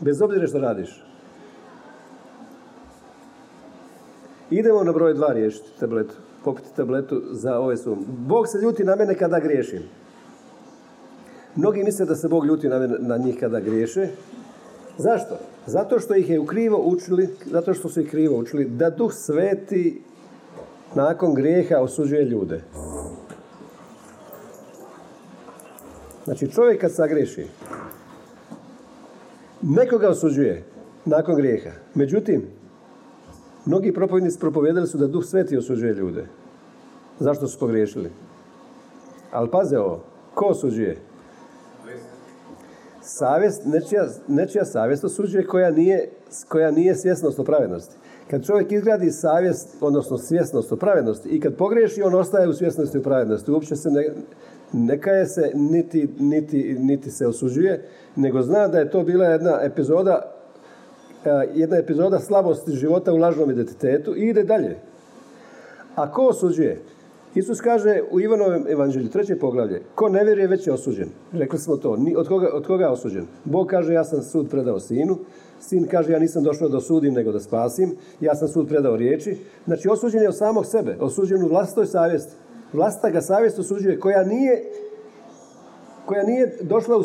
Bez 0.01 0.21
obzira 0.21 0.47
što 0.47 0.59
radiš. 0.59 1.03
Idemo 4.49 4.83
na 4.83 4.91
broj 4.91 5.13
dva 5.13 5.33
riješiti 5.33 5.79
tabletu. 5.79 6.15
Popiti 6.43 6.75
tabletu 6.75 7.21
za 7.31 7.59
ove 7.59 7.77
sum. 7.77 8.05
Bog 8.27 8.47
se 8.47 8.57
ljuti 8.57 8.83
na 8.83 8.95
mene 8.95 9.15
kada 9.15 9.39
griješim. 9.39 9.81
Mnogi 11.55 11.83
misle 11.83 12.05
da 12.05 12.15
se 12.15 12.27
Bog 12.27 12.45
ljuti 12.45 12.67
na, 12.67 12.87
na 12.99 13.17
njih 13.17 13.39
kada 13.39 13.59
griješe. 13.59 14.07
Zašto? 14.97 15.35
Zato 15.65 15.99
što 15.99 16.15
ih 16.15 16.29
je 16.29 16.39
u 16.39 16.45
krivo 16.45 16.81
učili, 16.85 17.29
zato 17.45 17.73
što 17.73 17.89
su 17.89 18.01
ih 18.01 18.09
krivo 18.09 18.37
učili, 18.37 18.65
da 18.65 18.89
Duh 18.89 19.11
Sveti 19.13 20.01
nakon 20.95 21.33
grijeha 21.33 21.77
osuđuje 21.77 22.25
ljude. 22.25 22.61
Znači 26.25 26.51
čovjek 26.51 26.81
kad 26.81 26.95
sagreši, 26.95 27.47
nekoga 29.61 30.09
osuđuje 30.09 30.63
nakon 31.05 31.35
grijeha. 31.35 31.71
Međutim, 31.95 32.47
mnogi 33.65 33.93
propovjednici 33.93 34.39
propovijedali 34.39 34.87
su 34.87 34.97
da 34.97 35.07
Duh 35.07 35.25
Sveti 35.25 35.57
osuđuje 35.57 35.93
ljude. 35.93 36.27
Zašto 37.19 37.47
su 37.47 37.59
pogriješili? 37.59 38.09
Ali 39.31 39.51
paze 39.51 39.79
ovo, 39.79 40.03
ko 40.33 40.45
osuđuje? 40.45 40.97
Savjest, 43.05 43.65
nečija, 43.65 44.07
nečija 44.27 44.65
savjest 44.65 45.03
osuđuje 45.03 45.47
koja 45.47 45.71
nije, 45.71 46.09
koja 46.47 46.71
nije 46.71 46.95
svjesnost 46.95 47.39
o 47.39 47.43
pravednosti. 47.43 47.95
Kad 48.29 48.45
čovjek 48.45 48.71
izgradi 48.71 49.11
savjest, 49.11 49.77
odnosno 49.81 50.17
svjesnost 50.17 50.71
o 50.71 50.75
pravednosti 50.75 51.29
i 51.29 51.39
kad 51.39 51.55
pogriješi, 51.55 52.01
on 52.01 52.15
ostaje 52.15 52.47
u 52.47 52.53
svjesnosti 52.53 52.97
o 52.97 53.01
pravednosti. 53.01 53.51
Uopće 53.51 53.75
se 53.75 53.89
ne, 53.89 54.09
ne 54.73 55.01
kaje 55.01 55.25
se, 55.25 55.51
niti, 55.53 56.09
niti, 56.19 56.77
niti 56.79 57.11
se 57.11 57.27
osuđuje, 57.27 57.85
nego 58.15 58.41
zna 58.41 58.67
da 58.67 58.79
je 58.79 58.91
to 58.91 59.03
bila 59.03 59.25
jedna 59.25 59.59
epizoda 59.61 60.31
jedna 61.53 61.77
epizoda 61.77 62.19
slabosti 62.19 62.71
života 62.71 63.13
u 63.13 63.17
lažnom 63.17 63.51
identitetu 63.51 64.15
i 64.15 64.29
ide 64.29 64.43
dalje. 64.43 64.77
A 65.95 66.11
ko 66.11 66.27
osuđuje? 66.27 66.81
Isus 67.35 67.61
kaže 67.61 68.01
u 68.11 68.19
Ivanovom 68.19 68.65
evanđelju, 68.69 69.09
treće 69.09 69.39
poglavlje, 69.39 69.81
ko 69.95 70.09
ne 70.09 70.23
vjeruje 70.23 70.47
već 70.47 70.67
je 70.67 70.73
osuđen. 70.73 71.09
Rekli 71.31 71.59
smo 71.59 71.77
to. 71.77 71.97
Od 72.17 72.27
koga, 72.27 72.49
od 72.53 72.67
koga 72.67 72.83
je 72.83 72.91
osuđen? 72.91 73.25
Bog 73.45 73.67
kaže 73.67 73.93
ja 73.93 74.03
sam 74.03 74.21
sud 74.21 74.49
predao 74.49 74.79
sinu. 74.79 75.17
Sin 75.59 75.87
kaže 75.87 76.11
ja 76.11 76.19
nisam 76.19 76.43
došao 76.43 76.69
da 76.69 76.77
osudim 76.77 77.13
nego 77.13 77.31
da 77.31 77.39
spasim. 77.39 77.95
Ja 78.21 78.35
sam 78.35 78.47
sud 78.47 78.67
predao 78.67 78.95
riječi. 78.95 79.37
Znači 79.65 79.89
osuđen 79.89 80.21
je 80.21 80.29
od 80.29 80.37
samog 80.37 80.65
sebe. 80.65 80.97
Osuđen 80.99 81.43
u 81.43 81.47
vlastitoj 81.47 81.85
savjesti. 81.85 82.33
Vlastita 82.73 83.09
ga 83.09 83.21
savjest 83.21 83.59
osuđuje 83.59 83.99
koja 83.99 84.23
nije 84.23 84.63
koja 86.05 86.23
nije 86.23 86.57
došla 86.61 86.97
u, 86.97 87.01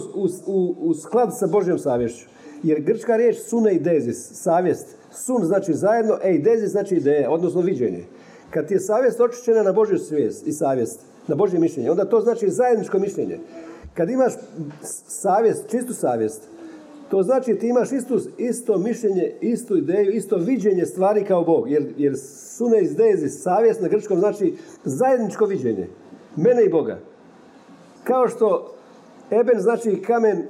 u, 0.46 0.75
u 0.78 0.94
sklad 0.94 1.38
sa 1.38 1.46
Božjom 1.46 1.78
savješću. 1.78 2.28
Jer 2.62 2.80
grčka 2.80 3.16
riječ 3.16 3.37
sune 3.38 3.75
i 3.75 3.80
dezis, 3.80 4.30
savjest. 4.32 4.96
Sun 5.10 5.44
znači 5.44 5.75
zajedno, 5.75 6.18
ej, 6.25 6.38
dezis 6.38 6.70
znači 6.70 6.94
ideja, 6.94 7.30
odnosno 7.30 7.60
viđenje. 7.60 8.04
Kad 8.50 8.66
ti 8.66 8.75
je 8.75 8.80
savjest 8.80 9.21
očišćena 9.21 9.62
na 9.62 9.73
Božju 9.73 9.99
svijest 9.99 10.47
i 10.47 10.52
savjest, 10.52 11.00
na 11.28 11.35
Božje 11.35 11.59
mišljenje, 11.59 11.90
onda 11.90 12.04
to 12.04 12.21
znači 12.21 12.50
zajedničko 12.50 12.99
mišljenje. 12.99 13.38
Kad 13.95 14.11
imaš 14.11 14.33
savjest, 15.09 15.71
čistu 15.71 15.95
savjest, 15.95 16.42
to 17.11 17.23
znači 17.23 17.54
ti 17.54 17.69
imaš 17.69 17.92
istu, 17.92 18.21
isto 18.38 18.78
mišljenje, 18.78 19.33
istu 19.40 19.76
ideju, 19.76 20.11
isto 20.12 20.37
viđenje 20.37 20.87
stvari 20.87 21.25
kao 21.25 21.45
Bog. 21.45 21.71
Jer, 21.71 21.92
jer 21.97 22.14
sune 22.57 22.83
iz 22.83 22.97
dezi, 22.97 23.28
savjest 23.28 23.80
na 23.80 23.88
grčkom 23.88 24.19
znači 24.19 24.54
zajedničko 24.85 25.47
viđenje. 25.47 25.88
Mene 26.37 26.64
i 26.64 26.69
Boga. 26.69 26.99
Kao 28.04 28.28
što 28.28 28.75
Eben 29.30 29.61
znači 29.61 30.02
kamen, 30.07 30.47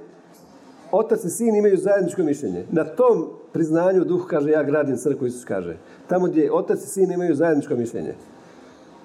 otac 0.93 1.25
i 1.25 1.31
sin 1.31 1.57
imaju 1.57 1.77
zajedničko 1.77 2.23
mišljenje. 2.23 2.65
Na 2.71 2.85
tom 2.85 3.29
priznanju 3.53 4.05
duh 4.05 4.27
kaže 4.27 4.51
ja 4.51 4.63
gradim 4.63 4.97
crkvu, 4.97 5.27
Isus 5.27 5.45
kaže. 5.45 5.77
Tamo 6.09 6.27
gdje 6.27 6.53
otac 6.53 6.85
i 6.85 6.87
sin 6.87 7.13
imaju 7.13 7.35
zajedničko 7.35 7.77
mišljenje. 7.77 8.15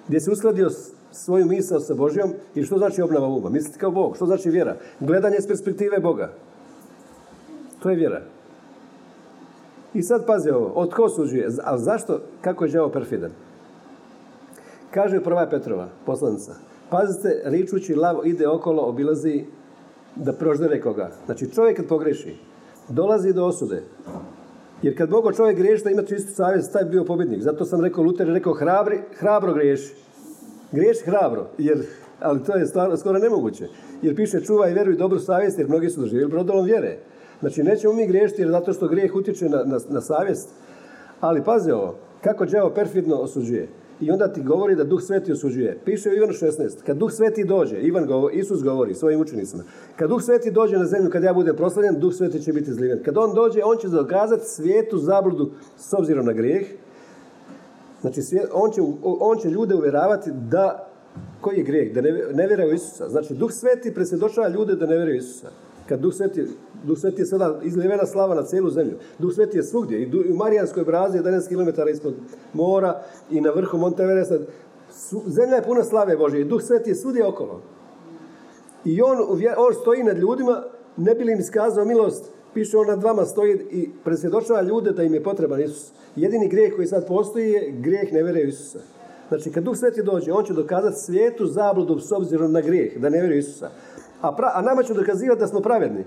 Gdje 0.08 0.20
se 0.20 0.32
uskladio 0.32 0.70
svoju 1.12 1.46
misao 1.46 1.80
sa 1.80 1.94
Božjom 1.94 2.34
i 2.56 2.64
što 2.64 2.78
znači 2.78 3.02
obnova 3.02 3.28
uma? 3.28 3.50
Mislite 3.50 3.80
kao 3.80 3.92
Bog. 3.92 4.16
Što 4.16 4.26
znači 4.26 4.50
vjera? 4.50 4.76
Gledanje 5.00 5.42
s 5.42 5.48
perspektive 5.48 6.00
Boga. 6.00 6.34
To 7.80 7.90
je 7.90 7.96
vjera. 7.96 8.22
I 9.94 10.02
sad 10.02 10.26
pazi 10.26 10.50
ovo, 10.50 10.68
od 10.76 10.94
ko 10.94 11.10
suđuje? 11.10 11.50
A 11.64 11.78
zašto? 11.78 12.20
Kako 12.42 12.66
je 12.66 12.72
đavo 12.72 12.90
perfidan? 12.90 13.32
Kaže 14.92 15.24
prva 15.24 15.48
Petrova, 15.50 15.88
poslanica. 16.06 16.56
Pazite, 16.90 17.42
ričući 17.46 17.96
lavo 17.96 18.24
ide 18.24 18.48
okolo, 18.48 18.84
obilazi 18.84 19.46
da 20.16 20.34
proždere 20.34 20.82
koga. 20.82 21.12
Znači 21.26 21.52
čovjek 21.52 21.78
kad 21.78 21.88
pogreši, 21.88 22.36
dolazi 22.90 23.34
do 23.34 23.46
osude. 23.46 23.84
Jer 24.86 24.98
kad 24.98 25.10
mogo 25.10 25.32
čovjek 25.32 25.58
griješiti 25.58 25.84
da 25.84 25.92
ima 25.92 26.04
čistu 26.04 26.34
savjest, 26.34 26.74
taj 26.74 26.84
bio 26.84 27.04
pobjednik. 27.04 27.42
Zato 27.42 27.66
sam 27.66 27.82
rekao, 27.82 28.04
Luter 28.04 28.28
je 28.28 28.34
rekao, 28.34 28.54
hrabri, 28.54 29.00
hrabro 29.18 29.54
griješi. 29.54 29.94
Griješi 30.72 31.04
hrabro, 31.06 31.48
jer, 31.58 31.78
ali 32.20 32.44
to 32.44 32.56
je 32.56 32.66
stvarno, 32.66 32.98
skoro 32.98 33.20
nemoguće. 33.20 33.68
Jer 34.02 34.16
piše 34.16 34.42
čuvaj 34.42 34.74
vjeru 34.74 34.92
i 34.92 34.98
dobru 34.98 35.20
savjest, 35.20 35.60
jer 35.60 35.68
mnogi 35.68 35.90
su 35.90 36.02
doživjeli 36.02 36.32
brodolom 36.32 36.66
vjere. 36.66 36.98
Znači, 37.40 37.64
nećemo 37.64 37.94
mi 37.94 38.08
griješiti 38.08 38.42
jer 38.42 38.52
zato 38.52 38.74
što 38.74 38.88
grijeh 38.88 39.16
utječe 39.16 39.50
na, 39.50 39.64
na, 39.64 39.80
na 39.90 40.02
savjest. 40.02 40.50
Ali 41.20 41.44
pazi 41.44 41.72
ovo, 41.72 41.96
kako 42.24 42.46
đavo 42.46 42.70
perfidno 42.70 43.16
osuđuje. 43.16 43.68
I 44.02 44.12
onda 44.12 44.34
ti 44.34 44.44
govori 44.44 44.76
da 44.76 44.84
Duh 44.84 45.02
Sveti 45.02 45.32
osuđuje. 45.32 45.78
Piše 45.86 46.10
u 46.10 46.14
Ivanu 46.14 46.34
16. 46.34 46.84
Kad 46.86 46.98
Duh 46.98 47.12
Sveti 47.12 47.46
dođe, 47.46 47.80
Ivan 47.80 48.06
govori, 48.06 48.36
Isus 48.36 48.64
govori 48.64 48.94
svojim 48.94 49.22
učenicima. 49.22 49.64
Kad 49.96 50.10
Duh 50.10 50.22
Sveti 50.22 50.52
dođe 50.52 50.78
na 50.78 50.86
zemlju, 50.86 51.10
kad 51.10 51.24
ja 51.24 51.34
budem 51.34 51.56
proslavljen, 51.56 52.00
Duh 52.00 52.14
Sveti 52.14 52.44
će 52.44 52.54
biti 52.54 52.74
zliven. 52.74 53.04
Kad 53.04 53.18
on 53.18 53.34
dođe, 53.34 53.64
on 53.64 53.78
će 53.78 53.88
dokazati 53.88 54.46
svijetu 54.46 54.98
zabludu 54.98 55.52
s 55.78 55.94
obzirom 55.94 56.26
na 56.26 56.34
grijeh. 56.34 56.68
Znači, 58.02 58.22
on 58.54 58.72
će, 58.72 58.82
on 59.04 59.38
će 59.38 59.50
ljude 59.50 59.76
uvjeravati 59.76 60.32
da, 60.52 60.88
koji 61.42 61.58
je 61.58 61.64
grijeh? 61.64 61.94
Da 61.94 62.02
ne, 62.02 62.12
ne 62.34 62.48
vjeraju 62.48 62.74
Isusa. 62.74 63.10
Znači, 63.10 63.34
Duh 63.34 63.52
Sveti 63.52 63.94
presvjedočava 63.94 64.48
ljude 64.48 64.76
da 64.76 64.86
ne 64.86 64.96
vjeruju 64.96 65.18
Isusa. 65.18 65.48
Kad 65.90 66.00
Duh 66.00 66.14
Sveti, 66.14 66.48
Duh 66.84 66.98
Sveti 66.98 67.22
je 67.22 67.26
sada 67.26 67.60
izljevena 67.64 68.06
slava 68.06 68.36
na 68.36 68.44
cijelu 68.44 68.70
zemlju. 68.70 68.98
Duh 69.20 69.34
Sveti 69.34 69.58
je 69.58 69.64
svugdje. 69.64 70.02
I 70.02 70.32
u 70.32 70.36
Marijanskoj 70.36 70.84
brazi 70.84 71.18
11 71.18 71.48
km 71.48 71.90
ispod 71.90 72.14
mora 72.54 73.02
i 73.32 73.42
na 73.42 73.52
vrhu 73.52 73.78
Monte 73.78 74.04
Everesta. 74.04 74.40
Zemlja 75.26 75.56
je 75.56 75.64
puna 75.64 75.84
slave 75.84 76.18
Bože. 76.18 76.42
I 76.42 76.46
Duh 76.46 76.62
Sveti 76.62 76.90
je 76.90 76.96
svugdje 76.96 77.26
okolo. 77.26 77.62
I 78.86 79.02
on, 79.02 79.18
on 79.58 79.74
stoji 79.82 80.04
nad 80.04 80.18
ljudima, 80.18 80.64
ne 80.98 81.16
bi 81.16 81.24
li 81.24 81.32
im 81.32 81.40
iskazao 81.40 81.86
milost, 81.86 82.32
piše 82.54 82.78
on 82.78 82.88
nad 82.88 83.04
vama 83.04 83.26
stoji 83.26 83.54
i 83.72 83.90
presvjedočava 84.04 84.62
ljude 84.62 84.92
da 84.92 85.04
im 85.04 85.14
je 85.14 85.24
potreban 85.24 85.62
Isus. 85.62 85.92
Jedini 86.16 86.50
grijeh 86.50 86.76
koji 86.76 86.88
sad 86.88 87.08
postoji 87.08 87.52
je 87.52 87.72
grijeh 87.72 88.14
ne 88.14 88.24
vjeruje 88.24 88.48
Isusa. 88.48 88.80
Znači, 89.28 89.52
kad 89.52 89.64
Duh 89.64 89.78
Sveti 89.78 90.04
dođe, 90.04 90.32
on 90.32 90.46
će 90.46 90.54
dokazati 90.54 91.00
svijetu 91.00 91.46
zabludu 91.46 92.00
s 92.00 92.12
obzirom 92.12 92.52
na 92.52 92.62
grijeh, 92.62 93.00
da 93.00 93.10
ne 93.10 93.20
vjeruje 93.20 93.40
Isusa. 93.40 93.70
A, 94.26 94.52
a 94.54 94.62
nama 94.62 94.84
će 94.84 94.94
dokazivati 94.94 95.40
da 95.40 95.48
smo 95.48 95.60
pravedni. 95.60 96.04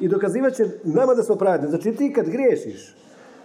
I 0.00 0.08
dokazivat 0.08 0.54
će 0.54 0.64
nama 0.84 1.14
da 1.14 1.22
smo 1.22 1.36
pravedni. 1.36 1.68
Znači 1.68 1.92
ti 1.92 2.12
kad 2.12 2.28
griješiš, 2.28 2.94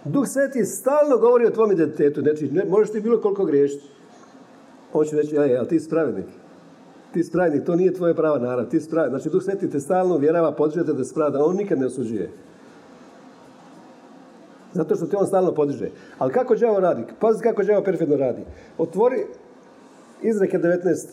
Duh 0.04 0.26
Sveti 0.26 0.64
stalno 0.64 1.18
govori 1.18 1.46
o 1.46 1.50
tvom 1.50 1.72
identitetu. 1.72 2.20
Znači, 2.20 2.50
ne, 2.50 2.64
možeš 2.64 2.92
ti 2.92 3.00
bilo 3.00 3.20
koliko 3.20 3.44
griješiti. 3.44 3.84
On 4.92 5.04
će 5.04 5.16
reći, 5.16 5.38
ali 5.38 5.68
ti 5.68 5.80
si 5.80 5.90
pravednik. 5.90 6.26
Ti 7.12 7.24
si 7.24 7.32
pravednik, 7.32 7.64
to 7.64 7.76
nije 7.76 7.94
tvoje 7.94 8.14
prava 8.14 8.38
narav. 8.38 8.68
Ti 8.68 8.80
si. 8.80 8.88
Znači, 8.88 9.30
Duh 9.30 9.42
Sveti 9.42 9.70
te 9.70 9.80
stalno 9.80 10.16
vjerava, 10.16 10.52
podiže 10.52 10.84
te 10.84 10.92
da 10.92 11.04
si 11.04 11.14
pravedan. 11.14 11.42
On 11.44 11.56
nikad 11.56 11.78
ne 11.78 11.86
osuđuje. 11.86 12.30
Zato 14.72 14.96
što 14.96 15.06
te 15.06 15.16
on 15.16 15.26
stalno 15.26 15.54
podiže. 15.54 15.90
Ali 16.18 16.32
kako 16.32 16.54
đavo 16.54 16.80
radi? 16.80 17.02
Pazi 17.20 17.42
kako 17.42 17.62
đavo 17.62 17.82
perfidno 17.82 18.16
radi. 18.16 18.42
Otvori 18.78 19.26
izreke 20.22 20.58
19 20.58 21.06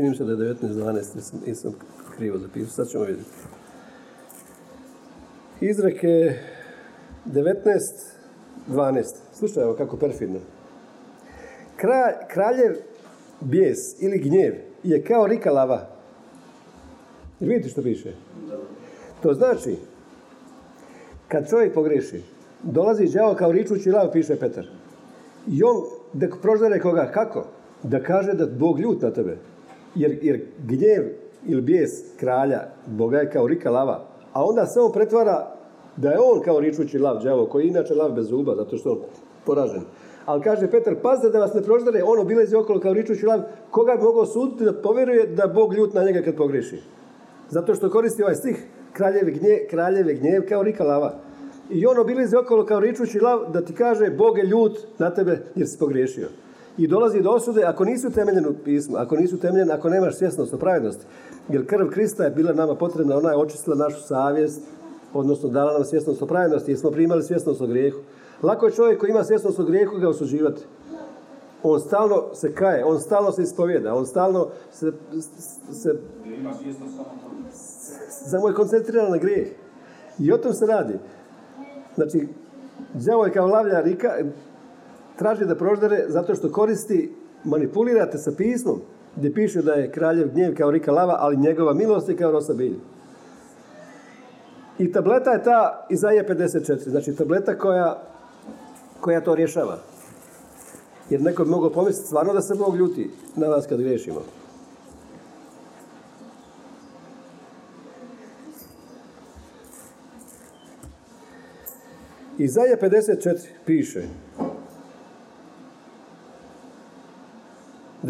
Čini 0.00 0.16
se 0.16 0.24
da 0.24 0.44
je 0.44 0.54
19.12. 0.54 1.46
Nisam, 1.46 1.72
krivo 2.16 2.38
zapisao. 2.38 2.70
Sad 2.70 2.88
ćemo 2.88 3.04
vidjeti. 3.04 3.30
Izreke 5.60 6.34
19.12. 7.26 9.04
Slušaj 9.32 9.62
ovo 9.62 9.74
kako 9.74 9.96
perfidno. 9.96 10.38
kraljev 12.28 12.76
bijes 13.40 13.78
ili 14.02 14.18
gnjev 14.18 14.54
je 14.82 15.04
kao 15.04 15.26
rika 15.26 15.50
lava. 15.50 15.88
Vidite 17.40 17.68
što 17.68 17.82
piše? 17.82 18.12
To 19.22 19.34
znači, 19.34 19.76
kad 21.28 21.50
čovjek 21.50 21.74
pogreši, 21.74 22.22
dolazi 22.62 23.08
đavo 23.08 23.34
kao 23.34 23.52
ričući 23.52 23.90
lav, 23.90 24.12
piše 24.12 24.36
Petar. 24.36 24.66
I 25.48 25.62
on, 25.62 25.76
da 26.12 26.26
proždere 26.42 26.80
koga, 26.80 27.10
kako? 27.14 27.46
Da 27.82 28.02
kaže 28.02 28.32
da 28.32 28.46
Bog 28.46 28.80
ljut 28.80 29.02
na 29.02 29.10
tebe. 29.10 29.49
Jer, 29.94 30.18
jer 30.22 30.40
gnjev 30.66 31.04
ili 31.46 31.62
bijes 31.62 31.90
kralja, 32.16 32.60
Boga 32.86 33.18
je 33.18 33.30
kao 33.30 33.46
rika 33.46 33.70
lava. 33.70 34.04
A 34.32 34.44
onda 34.44 34.66
se 34.66 34.80
on 34.80 34.92
pretvara 34.92 35.56
da 35.96 36.10
je 36.10 36.18
on 36.20 36.42
kao 36.42 36.60
ričući 36.60 36.98
lav, 36.98 37.22
đavo, 37.24 37.46
koji 37.46 37.64
je 37.64 37.68
inače 37.68 37.94
lav 37.94 38.12
bez 38.12 38.28
zuba, 38.28 38.54
zato 38.56 38.76
što 38.76 38.90
on 38.90 38.98
poražen. 39.46 39.82
Ali 40.26 40.42
kaže 40.42 40.70
Petar, 40.70 40.94
pazite 41.02 41.28
da 41.28 41.38
vas 41.38 41.54
ne 41.54 41.62
proždare, 41.62 42.02
ono 42.04 42.24
bilezi 42.24 42.56
okolo 42.56 42.80
kao 42.80 42.92
ričući 42.92 43.26
lav, 43.26 43.40
koga 43.70 43.96
bi 43.96 44.02
mogao 44.02 44.26
suditi 44.26 44.64
da 44.64 44.72
povjeruje 44.72 45.26
da 45.26 45.46
Bog 45.46 45.74
ljut 45.74 45.94
na 45.94 46.02
njega 46.02 46.22
kad 46.22 46.36
pogriši. 46.36 46.82
Zato 47.48 47.74
što 47.74 47.90
koristi 47.90 48.22
ovaj 48.22 48.34
stih, 48.34 48.64
kraljeve 48.92 49.30
gnjev, 49.30 49.58
kraljeve 49.70 50.14
gnjev 50.14 50.48
kao 50.48 50.62
rika 50.62 50.84
lava. 50.84 51.14
I 51.70 51.86
ono 51.86 52.00
obilazi 52.00 52.36
okolo 52.36 52.66
kao 52.66 52.80
ričući 52.80 53.20
lav 53.20 53.52
da 53.52 53.64
ti 53.64 53.72
kaže 53.74 54.10
Bog 54.10 54.38
je 54.38 54.44
ljut 54.44 54.78
na 54.98 55.14
tebe 55.14 55.38
jer 55.54 55.68
si 55.68 55.78
pogriješio. 55.78 56.28
I 56.78 56.86
dolazi 56.86 57.22
do 57.22 57.30
osude 57.30 57.62
ako 57.62 57.84
nisu 57.84 58.10
temeljeni 58.10 58.48
u 58.48 58.54
pismu, 58.64 58.96
ako 58.96 59.16
nisu 59.16 59.38
temeljeni, 59.38 59.72
ako 59.72 59.88
nemaš 59.88 60.16
svjesnost 60.16 60.54
o 60.54 60.58
pravednosti. 60.58 61.04
Jer 61.48 61.66
krv 61.66 61.90
Krista 61.90 62.24
je 62.24 62.30
bila 62.30 62.52
nama 62.52 62.74
potrebna, 62.74 63.16
ona 63.16 63.30
je 63.30 63.36
očistila 63.36 63.76
našu 63.76 64.00
savjest, 64.00 64.60
odnosno 65.14 65.48
dala 65.48 65.72
nam 65.72 65.84
svjesnost 65.84 66.22
o 66.22 66.26
pravednosti 66.26 66.70
jer 66.70 66.78
smo 66.78 66.90
primali 66.90 67.22
svjesnost 67.22 67.60
o 67.60 67.66
grijehu. 67.66 67.98
Lako 68.42 68.66
je 68.66 68.72
čovjek 68.72 69.00
koji 69.00 69.10
ima 69.10 69.24
svjesnost 69.24 69.58
o 69.58 69.64
grijehu 69.64 69.98
ga 69.98 70.08
osuđivati. 70.08 70.62
On 71.62 71.80
stalno 71.80 72.34
se 72.34 72.54
kaje, 72.54 72.84
on 72.84 73.00
stalno 73.00 73.32
se 73.32 73.42
ispovjeda, 73.42 73.94
on 73.94 74.06
stalno 74.06 74.48
se, 74.72 74.92
se 75.72 75.98
samo 78.30 78.48
je 78.48 78.54
koncentriran 78.54 79.10
na 79.10 79.16
grijeh. 79.16 79.48
I 80.18 80.32
o 80.32 80.38
tom 80.38 80.52
se 80.52 80.66
radi. 80.66 80.94
Znači, 81.94 82.28
đavo 82.94 83.24
je 83.24 83.32
kao 83.32 83.46
lavlja 83.46 83.80
rika, 83.80 84.08
traži 85.20 85.46
da 85.46 85.54
proždere 85.54 86.04
zato 86.08 86.34
što 86.34 86.52
koristi, 86.52 87.12
manipulirate 87.44 88.18
sa 88.18 88.32
pismom, 88.36 88.80
gdje 89.16 89.34
piše 89.34 89.62
da 89.62 89.72
je 89.72 89.90
kraljev 89.92 90.32
gnjev 90.32 90.54
kao 90.56 90.70
rika 90.70 90.92
lava, 90.92 91.16
ali 91.18 91.36
njegova 91.36 91.74
milost 91.74 92.08
je 92.08 92.16
kao 92.16 92.32
rosa 92.32 92.54
bilj. 92.54 92.76
I 94.78 94.92
tableta 94.92 95.30
je 95.30 95.42
ta 95.42 95.86
Izaija 95.90 96.24
54, 96.28 96.88
znači 96.88 97.16
tableta 97.16 97.58
koja, 97.58 98.02
koja 99.00 99.20
to 99.20 99.34
rješava. 99.34 99.78
Jer 101.10 101.22
neko 101.22 101.44
bi 101.44 101.50
mogao 101.50 101.70
pomisliti 101.70 102.06
stvarno 102.06 102.32
da 102.32 102.40
se 102.40 102.54
Bog 102.54 102.76
ljuti 102.76 103.10
na 103.36 103.48
nas 103.48 103.66
kad 103.66 103.78
griješimo. 103.78 104.22
Izaija 112.38 112.76
54 112.82 113.38
piše, 113.66 114.02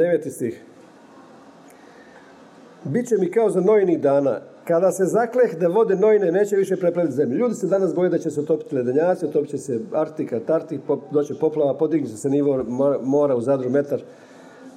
deveti 0.01 0.31
stih, 0.31 0.63
Biće 2.85 3.17
mi 3.19 3.31
kao 3.31 3.51
za 3.51 3.61
nojnih 3.61 4.01
dana, 4.01 4.41
kada 4.65 4.93
se 4.93 5.05
zakleh 5.05 5.59
da 5.59 5.69
vode 5.69 5.97
nojne 5.97 6.33
neće 6.33 6.57
više 6.57 6.77
preplaviti 6.77 7.15
zemlju. 7.15 7.39
Ljudi 7.39 7.55
se 7.55 7.67
danas 7.67 7.95
boje 7.95 8.11
da 8.11 8.19
će 8.19 8.31
se 8.31 8.41
utopiti 8.41 8.75
ledenjaci, 8.75 9.27
utopit 9.27 9.51
će 9.51 9.59
se 9.59 9.81
Artika, 9.93 10.41
Tartik, 10.41 10.81
doće 11.11 11.35
poplava, 11.41 11.75
podignut 11.75 12.11
će 12.11 12.17
se 12.17 12.31
nivo 12.31 12.65
mora 13.03 13.37
u 13.37 13.41
Zadru 13.41 13.71
metar. 13.71 14.03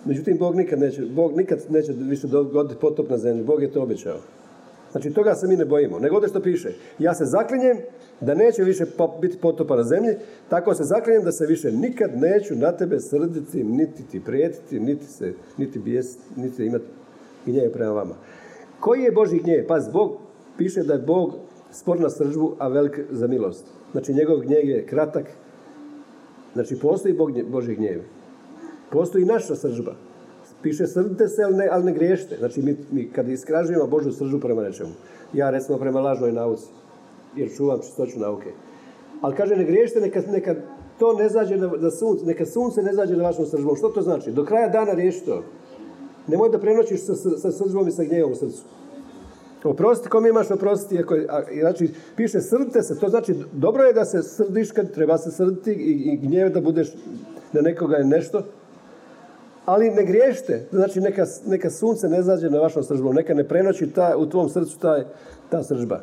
Međutim, 0.06 0.38
Bog 0.38 0.56
nikad 0.56 0.80
neće, 0.80 1.02
Bog 1.06 1.38
nikad 1.38 1.60
neće 1.70 1.94
više 1.98 2.28
dogoditi 2.28 2.80
potop 2.82 3.10
na 3.10 3.18
zemlju. 3.18 3.44
Bog 3.44 3.62
je 3.62 3.72
to 3.72 3.82
obećao. 3.82 4.18
Znači, 4.94 5.14
toga 5.14 5.36
se 5.36 5.48
mi 5.48 5.56
ne 5.56 5.66
bojimo. 5.66 6.00
Nego 6.00 6.16
ovdje 6.16 6.30
što 6.30 6.42
piše, 6.42 6.74
ja 7.00 7.14
se 7.14 7.26
zaklinjem 7.26 7.78
da 8.22 8.34
neće 8.34 8.64
više 8.64 8.86
biti 9.22 9.38
potopa 9.38 9.76
na 9.76 9.84
zemlji, 9.84 10.16
tako 10.50 10.74
se 10.74 10.84
zaklinjem 10.84 11.24
da 11.24 11.32
se 11.32 11.46
više 11.46 11.72
nikad 11.72 12.12
neću 12.16 12.56
na 12.56 12.72
tebe 12.72 13.00
srditi, 13.00 13.64
niti 13.64 14.04
ti 14.12 14.20
prijetiti, 14.20 14.80
niti 14.80 15.06
se, 15.06 15.34
niti 15.58 15.80
bijes, 15.80 16.18
niti 16.36 16.66
imati 16.66 16.86
gnjev 17.46 17.72
prema 17.72 17.92
vama. 17.92 18.16
Koji 18.80 19.02
je 19.02 19.12
Boži 19.12 19.40
gnjev? 19.40 19.68
Paz, 19.68 19.90
Bog 19.90 20.18
piše 20.58 20.84
da 20.84 20.94
je 20.94 21.00
Bog 21.00 21.34
spor 21.72 22.00
na 22.00 22.10
sržbu, 22.10 22.56
a 22.60 22.68
velik 22.68 23.00
za 23.12 23.28
milost. 23.28 23.66
Znači, 23.92 24.14
njegov 24.14 24.40
gnjev 24.40 24.70
je 24.70 24.86
kratak. 24.86 25.26
Znači, 26.54 26.80
postoji 26.80 27.14
Bog, 27.14 27.44
Boži 27.44 27.76
gnjev. 27.76 28.02
Postoji 28.92 29.26
naša 29.26 29.56
sržba. 29.56 29.96
Piše 30.64 30.88
srdite 30.88 31.28
se, 31.28 31.44
ali 31.44 31.58
ne, 31.58 31.68
ali 31.72 31.84
ne 31.84 31.94
griješite. 31.94 32.36
Znači, 32.40 32.62
mi, 32.62 32.78
mi 32.92 33.10
kad 33.10 33.30
iskražujemo 33.30 33.88
Božu 33.88 34.12
sržbu 34.12 34.40
prema 34.40 34.62
nečemu. 34.62 34.90
Ja, 35.34 35.50
recimo, 35.50 35.78
prema 35.78 36.02
lažnoj 36.02 36.32
nauci. 36.32 36.66
Jer 37.36 37.50
čuvam 37.58 37.80
čistoću 37.80 38.20
nauke. 38.20 38.50
Ali 39.22 39.36
kaže, 39.36 39.56
ne 39.56 39.66
griješite, 39.66 40.02
neka, 40.02 40.22
neka 40.32 40.56
to 41.00 41.14
ne 41.14 41.30
zađe 41.30 41.58
na, 41.58 41.92
sunce, 41.92 42.26
neka 42.26 42.46
sunce 42.46 42.84
ne 42.84 42.94
zađe 42.94 43.18
na 43.18 43.24
vašom 43.24 43.46
sržbom. 43.46 43.76
Što 43.76 43.90
to 43.90 44.02
znači? 44.02 44.32
Do 44.32 44.46
kraja 44.46 44.70
dana 44.70 44.94
riješi 44.94 45.26
to. 45.26 45.44
Nemoj 46.28 46.50
da 46.50 46.60
prenoćiš 46.60 47.06
sa, 47.06 47.16
sa 47.16 47.52
sržbom 47.52 47.88
i 47.88 47.92
sa 47.92 48.04
gnjevom 48.04 48.32
u 48.32 48.36
srcu. 48.36 48.64
Oprosti 49.64 50.10
kom 50.10 50.26
imaš 50.26 50.52
oprostiti. 50.52 51.00
Ako, 51.00 51.16
a, 51.30 51.42
znači, 51.60 51.90
piše 52.16 52.42
srdite 52.42 52.82
se, 52.82 53.00
to 53.00 53.10
znači 53.10 53.36
dobro 53.54 53.84
je 53.84 53.94
da 53.94 54.06
se 54.06 54.24
srdiš 54.24 54.72
kad 54.72 54.92
treba 54.92 55.18
se 55.18 55.32
srditi 55.32 55.72
i, 55.72 56.14
i 56.14 56.18
gnjev 56.18 56.50
da 56.50 56.62
budeš 56.62 56.94
na 57.54 57.62
nekoga 57.62 57.96
je 57.96 58.06
nešto, 58.06 58.44
ali 59.66 59.92
ne 59.92 60.06
griješte. 60.06 60.66
Znači, 60.72 61.02
neka, 61.02 61.26
neka 61.48 61.70
sunce 61.70 62.10
ne 62.10 62.22
zađe 62.22 62.50
na 62.50 62.60
vašom 62.60 62.84
sržbom, 62.84 63.16
neka 63.16 63.34
ne 63.34 63.48
prenoći 63.48 63.88
ta, 63.88 64.18
u 64.18 64.26
tvom 64.26 64.50
srcu 64.50 64.80
taj, 64.80 65.04
ta 65.50 65.64
sržba. 65.64 66.00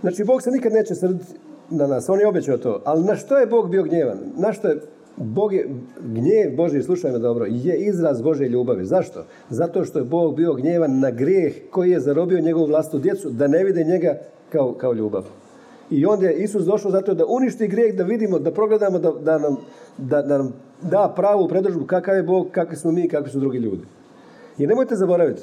Znači, 0.00 0.24
Bog 0.24 0.42
se 0.42 0.50
nikad 0.50 0.72
neće 0.72 0.94
srditi 0.94 1.24
na 1.70 1.86
nas, 1.86 2.08
on 2.08 2.20
je 2.20 2.26
obećao 2.26 2.58
to. 2.58 2.82
Ali 2.84 3.04
na 3.04 3.16
što 3.16 3.38
je 3.38 3.46
Bog 3.46 3.70
bio 3.70 3.82
gnjevan? 3.82 4.18
Na 4.36 4.52
što 4.52 4.68
je 4.68 4.80
Bog 5.16 5.52
je, 5.52 5.68
gnjev 6.00 6.56
Boži, 6.56 6.82
slušaj 6.82 7.12
me 7.12 7.18
dobro, 7.18 7.46
je 7.48 7.78
izraz 7.78 8.22
Bože 8.22 8.48
ljubavi. 8.48 8.84
Zašto? 8.84 9.24
Zato 9.50 9.84
što 9.84 9.98
je 9.98 10.04
Bog 10.04 10.36
bio 10.36 10.54
gnjevan 10.54 11.00
na 11.00 11.10
grijeh 11.10 11.54
koji 11.70 11.90
je 11.90 12.00
zarobio 12.00 12.40
njegovu 12.40 12.66
vlastu 12.66 12.98
djecu, 12.98 13.30
da 13.30 13.46
ne 13.46 13.64
vide 13.64 13.84
njega 13.84 14.18
kao, 14.52 14.74
kao 14.74 14.92
ljubav. 14.92 15.24
I 15.90 16.06
onda 16.06 16.26
je 16.26 16.38
Isus 16.38 16.64
došao 16.64 16.90
zato 16.90 17.14
da 17.14 17.24
uništi 17.26 17.68
grijeh, 17.68 17.96
da 17.96 18.04
vidimo, 18.04 18.38
da 18.38 18.50
progledamo, 18.50 18.98
da, 18.98 19.12
da, 19.12 19.38
nam, 19.38 19.56
da, 19.98 20.22
da 20.22 20.38
nam 20.38 20.52
da 20.82 21.12
pravu 21.16 21.48
predržbu 21.48 21.86
kakav 21.86 22.16
je 22.16 22.22
Bog, 22.22 22.46
kakvi 22.52 22.76
smo 22.76 22.92
mi, 22.92 23.08
kakvi 23.08 23.30
su 23.30 23.40
drugi 23.40 23.58
ljudi. 23.58 23.82
I 24.58 24.66
nemojte 24.66 24.96
zaboraviti 24.96 25.42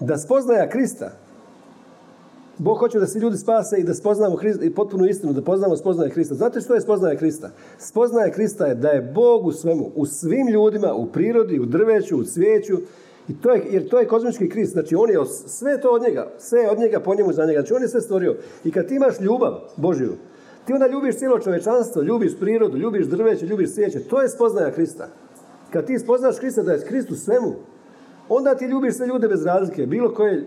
da 0.00 0.18
spoznaja 0.18 0.68
Krista 0.68 1.10
Bog 2.58 2.78
hoće 2.78 2.98
da 2.98 3.06
se 3.06 3.18
ljudi 3.18 3.36
spase 3.36 3.76
i 3.78 3.84
da 3.84 3.94
spoznamo 3.94 4.36
Hrista, 4.36 4.64
i 4.64 4.70
potpunu 4.70 5.06
istinu, 5.06 5.32
da 5.32 5.42
poznamo 5.42 5.76
spoznaje 5.76 6.10
Krista. 6.10 6.34
Znate 6.34 6.60
što 6.60 6.74
je 6.74 6.80
spoznaje 6.80 7.16
Krista? 7.16 7.50
Spoznaje 7.78 8.32
Krista 8.32 8.66
je 8.66 8.74
da 8.74 8.88
je 8.88 9.02
Bog 9.02 9.46
u 9.46 9.52
svemu, 9.52 9.90
u 9.94 10.06
svim 10.06 10.48
ljudima, 10.48 10.94
u 10.94 11.06
prirodi, 11.06 11.60
u 11.60 11.66
drveću, 11.66 12.18
u 12.18 12.24
cvijeću, 12.24 12.76
i 13.28 13.40
to 13.40 13.52
je, 13.52 13.62
jer 13.70 13.88
to 13.88 13.98
je 13.98 14.08
kozmički 14.08 14.48
Krist. 14.48 14.72
Znači 14.72 14.96
on 14.96 15.10
je 15.10 15.18
sve 15.46 15.80
to 15.80 15.90
od 15.90 16.02
njega, 16.02 16.30
sve 16.38 16.70
od 16.70 16.78
njega 16.78 17.00
po 17.00 17.14
njemu 17.14 17.32
za 17.32 17.46
njega. 17.46 17.60
Znači 17.60 17.74
on 17.74 17.82
je 17.82 17.88
sve 17.88 18.00
stvorio. 18.00 18.36
I 18.64 18.72
kad 18.72 18.86
ti 18.86 18.94
imaš 18.94 19.20
ljubav 19.20 19.52
Božiju, 19.76 20.12
ti 20.66 20.72
onda 20.72 20.86
ljubiš 20.86 21.16
cijelo 21.16 21.38
čovečanstvo, 21.38 22.02
ljubiš 22.02 22.38
prirodu, 22.40 22.76
ljubiš 22.76 23.06
drveće, 23.06 23.46
ljubiš 23.46 23.74
cvijeće. 23.74 24.00
To 24.00 24.22
je 24.22 24.28
spoznaja 24.28 24.70
Krista. 24.70 25.08
Kad 25.70 25.86
ti 25.86 25.98
spoznaš 25.98 26.38
Krista 26.38 26.62
da 26.62 26.72
je 26.72 26.84
Krist 26.84 27.10
u 27.10 27.14
svemu, 27.14 27.54
onda 28.28 28.54
ti 28.54 28.64
ljubiš 28.64 28.94
sve 28.94 29.06
ljude 29.06 29.28
bez 29.28 29.46
razlike. 29.46 29.86
Bilo 29.86 30.14
koje 30.14 30.46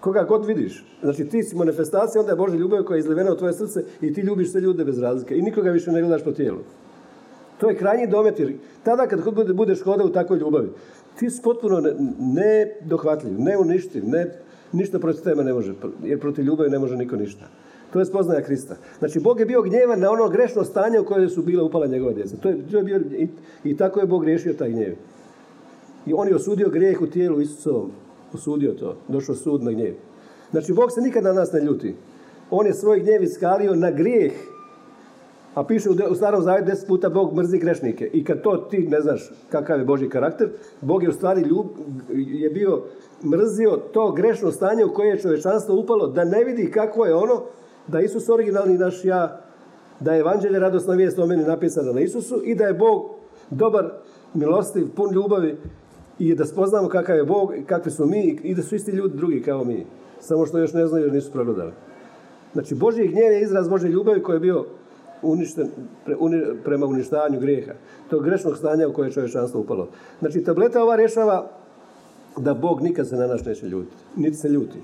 koga 0.00 0.22
god 0.22 0.46
vidiš. 0.46 0.84
Znači 1.02 1.24
ti 1.24 1.42
si 1.42 1.56
manifestacija, 1.56 2.20
onda 2.20 2.32
je 2.32 2.36
Božja 2.36 2.58
ljubav 2.58 2.84
koja 2.84 2.96
je 2.96 3.00
izlivena 3.00 3.32
u 3.32 3.36
tvoje 3.36 3.52
srce 3.52 3.84
i 4.00 4.14
ti 4.14 4.20
ljubiš 4.20 4.52
sve 4.52 4.60
ljude 4.60 4.84
bez 4.84 4.98
razlike 4.98 5.38
i 5.38 5.42
nikoga 5.42 5.70
više 5.70 5.92
ne 5.92 6.00
gledaš 6.00 6.24
po 6.24 6.32
tijelu. 6.32 6.58
To 7.60 7.68
je 7.68 7.76
krajnji 7.76 8.06
domet 8.06 8.40
jer 8.40 8.52
tada 8.82 9.06
kad 9.06 9.20
budeš 9.54 9.82
hodao 9.82 10.06
u 10.06 10.12
takvoj 10.12 10.38
ljubavi, 10.38 10.68
ti 11.18 11.30
si 11.30 11.42
potpuno 11.42 11.82
nedohvatljiv, 12.18 13.32
ne 13.38 13.44
neuništiv, 13.44 14.08
ne, 14.08 14.26
ništa 14.72 14.98
protiv 14.98 15.22
tebe 15.22 15.44
ne 15.44 15.52
može, 15.52 15.74
jer 16.04 16.20
protiv 16.20 16.44
ljubavi 16.44 16.70
ne 16.70 16.78
može 16.78 16.96
niko 16.96 17.16
ništa. 17.16 17.44
To 17.92 17.98
je 17.98 18.04
spoznaja 18.04 18.42
Krista. 18.42 18.76
Znači, 18.98 19.20
Bog 19.20 19.40
je 19.40 19.46
bio 19.46 19.62
gnjevan 19.62 20.00
na 20.00 20.10
ono 20.10 20.28
grešno 20.28 20.64
stanje 20.64 21.00
u 21.00 21.04
koje 21.04 21.28
su 21.28 21.42
bila 21.42 21.64
upala 21.64 21.86
njegova 21.86 22.12
djeca. 22.12 22.36
To 22.36 22.48
je, 22.48 22.68
to 22.70 22.76
je 22.76 22.84
bio, 22.84 22.96
i, 22.96 23.28
i, 23.64 23.76
tako 23.76 24.00
je 24.00 24.06
Bog 24.06 24.24
riješio 24.24 24.54
taj 24.54 24.70
gnjev. 24.70 24.94
I 26.06 26.12
on 26.14 26.28
je 26.28 26.34
osudio 26.34 26.68
grijeh 26.68 27.00
u 27.02 27.06
tijelu 27.06 27.40
Isusovom 27.40 27.90
osudio 28.34 28.72
to. 28.72 28.96
Došao 29.08 29.34
sud 29.34 29.62
na 29.62 29.72
gnjev. 29.72 29.94
Znači, 30.50 30.72
Bog 30.72 30.92
se 30.92 31.00
nikad 31.00 31.24
na 31.24 31.32
nas 31.32 31.52
ne 31.52 31.60
ljuti. 31.60 31.94
On 32.50 32.66
je 32.66 32.74
svoj 32.74 33.00
gnjev 33.00 33.22
iskalio 33.22 33.74
na 33.74 33.90
grijeh. 33.90 34.32
A 35.54 35.64
piše 35.64 35.88
u 36.10 36.14
starom 36.14 36.42
zavjetu 36.42 36.66
deset 36.66 36.88
puta 36.88 37.08
Bog 37.08 37.34
mrzi 37.34 37.58
grešnike. 37.58 38.10
I 38.12 38.24
kad 38.24 38.42
to 38.42 38.56
ti 38.56 38.78
ne 38.78 39.00
znaš 39.00 39.32
kakav 39.50 39.78
je 39.78 39.84
Boži 39.84 40.08
karakter, 40.08 40.48
Bog 40.80 41.02
je 41.02 41.08
u 41.08 41.12
stvari 41.12 41.40
ljub, 41.40 41.66
je 42.14 42.50
bio 42.50 42.82
mrzio 43.24 43.78
to 43.92 44.12
grešno 44.12 44.52
stanje 44.52 44.84
u 44.84 44.94
koje 44.94 45.08
je 45.08 45.20
čovečanstvo 45.20 45.74
upalo 45.74 46.06
da 46.06 46.24
ne 46.24 46.44
vidi 46.44 46.70
kako 46.70 47.04
je 47.04 47.14
ono 47.14 47.42
da 47.88 48.00
Isus 48.00 48.28
originalni 48.28 48.78
naš 48.78 49.04
ja, 49.04 49.40
da 50.00 50.12
je 50.12 50.20
evanđelje 50.20 50.58
radosna 50.58 50.94
vijest 50.94 51.18
o 51.18 51.26
meni 51.26 51.44
napisana 51.44 51.92
na 51.92 52.00
Isusu 52.00 52.42
i 52.44 52.54
da 52.54 52.64
je 52.64 52.74
Bog 52.74 53.10
dobar, 53.50 53.90
milostiv, 54.34 54.88
pun 54.96 55.14
ljubavi 55.14 55.56
i 56.18 56.34
da 56.34 56.44
spoznamo 56.44 56.88
kakav 56.88 57.16
je 57.16 57.24
Bog, 57.24 57.52
kakvi 57.66 57.90
smo 57.90 58.06
mi 58.06 58.40
i 58.42 58.54
da 58.54 58.62
su 58.62 58.74
isti 58.74 58.90
ljudi 58.90 59.16
drugi 59.16 59.42
kao 59.42 59.64
mi. 59.64 59.86
Samo 60.20 60.46
što 60.46 60.58
još 60.58 60.72
ne 60.72 60.86
znaju 60.86 61.04
jer 61.04 61.14
nisu 61.14 61.32
progledali. 61.32 61.72
Znači, 62.52 62.74
Božji 62.74 63.08
gnjev 63.08 63.32
je 63.32 63.42
izraz 63.42 63.68
Božje 63.68 63.90
ljubavi 63.90 64.22
koji 64.22 64.36
je 64.36 64.40
bio 64.40 64.64
uništen 65.22 65.68
prema 66.64 66.86
uništavanju 66.86 67.40
grijeha. 67.40 67.72
Tog 68.10 68.24
grešnog 68.24 68.56
stanja 68.56 68.88
u 68.88 68.92
koje 68.92 69.06
je 69.06 69.12
čovječanstvo 69.12 69.60
upalo. 69.60 69.88
Znači, 70.20 70.44
tableta 70.44 70.82
ova 70.82 70.96
rješava 70.96 71.50
da 72.36 72.54
Bog 72.54 72.80
nikad 72.80 73.08
se 73.08 73.16
na 73.16 73.26
nas 73.26 73.44
neće 73.44 73.66
ljutiti. 73.66 73.96
Niti 74.16 74.36
se 74.36 74.48
ljuti. 74.48 74.78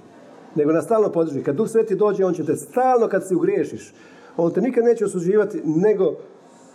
Nego 0.56 0.72
nas 0.72 0.84
stalno 0.84 1.12
podrži. 1.12 1.42
Kad 1.42 1.56
Duh 1.56 1.68
Sveti 1.68 1.94
dođe, 1.94 2.24
on 2.24 2.34
će 2.34 2.44
te 2.44 2.56
stalno 2.56 3.08
kad 3.08 3.28
si 3.28 3.34
ugriješiš. 3.34 3.94
On 4.36 4.52
te 4.52 4.60
nikad 4.60 4.84
neće 4.84 5.04
osuđivati, 5.04 5.60
nego 5.64 6.14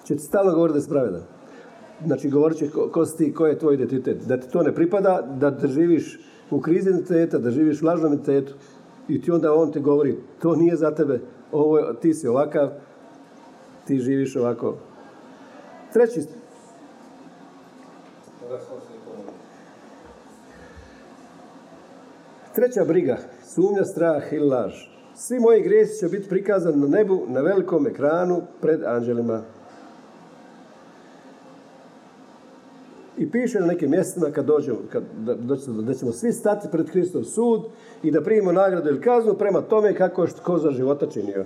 će 0.03 0.15
ti 0.15 0.23
stalno 0.23 0.53
govoriti 0.53 0.73
da 0.73 0.79
je 0.79 0.83
spravedan. 0.83 1.21
Znači, 2.05 2.29
govorit 2.29 2.57
će 2.57 2.69
ko, 2.69 3.05
si 3.05 3.33
ko 3.33 3.47
je 3.47 3.59
tvoj 3.59 3.73
identitet. 3.73 4.17
Da 4.27 4.37
ti 4.37 4.49
to 4.51 4.63
ne 4.63 4.75
pripada, 4.75 5.21
da 5.39 5.67
živiš 5.67 6.19
u 6.51 6.61
krizi 6.61 6.89
identiteta, 6.89 7.37
da 7.37 7.51
živiš 7.51 7.81
u 7.81 7.85
lažnom 7.85 8.13
identitetu. 8.13 8.53
I 9.07 9.21
ti 9.21 9.31
onda 9.31 9.53
on 9.53 9.71
ti 9.71 9.79
govori, 9.79 10.17
to 10.39 10.55
nije 10.55 10.75
za 10.75 10.95
tebe, 10.95 11.19
ovo, 11.51 11.93
ti 11.93 12.13
si 12.13 12.27
ovakav, 12.27 12.69
ti 13.87 13.99
živiš 13.99 14.35
ovako. 14.35 14.75
Treći 15.93 16.21
Treća 22.55 22.85
briga, 22.87 23.17
sumnja, 23.49 23.85
strah 23.85 24.33
i 24.33 24.39
laž. 24.39 24.73
Svi 25.15 25.39
moji 25.39 25.61
grijesi 25.61 25.99
će 25.99 26.07
biti 26.07 26.29
prikazani 26.29 26.77
na 26.77 26.87
nebu, 26.87 27.25
na 27.27 27.41
velikom 27.41 27.87
ekranu, 27.87 28.41
pred 28.61 28.83
anđelima. 28.83 29.41
I 33.17 33.31
piše 33.31 33.59
na 33.59 33.65
nekim 33.65 33.91
mjestima 33.91 34.31
kad 34.31 34.45
dođemo, 34.45 34.77
kad, 34.91 35.03
da, 35.25 35.35
da 35.81 35.93
ćemo 35.93 36.11
svi 36.11 36.31
stati 36.31 36.67
pred 36.71 36.89
Hristov 36.89 37.23
sud 37.23 37.61
i 38.03 38.11
da 38.11 38.23
primimo 38.23 38.51
nagradu 38.51 38.89
ili 38.89 39.01
kaznu 39.01 39.33
prema 39.33 39.61
tome 39.61 39.95
kako 39.95 40.23
je 40.23 40.29
ko 40.43 40.57
za 40.57 40.71
života 40.71 41.09
činio. 41.09 41.45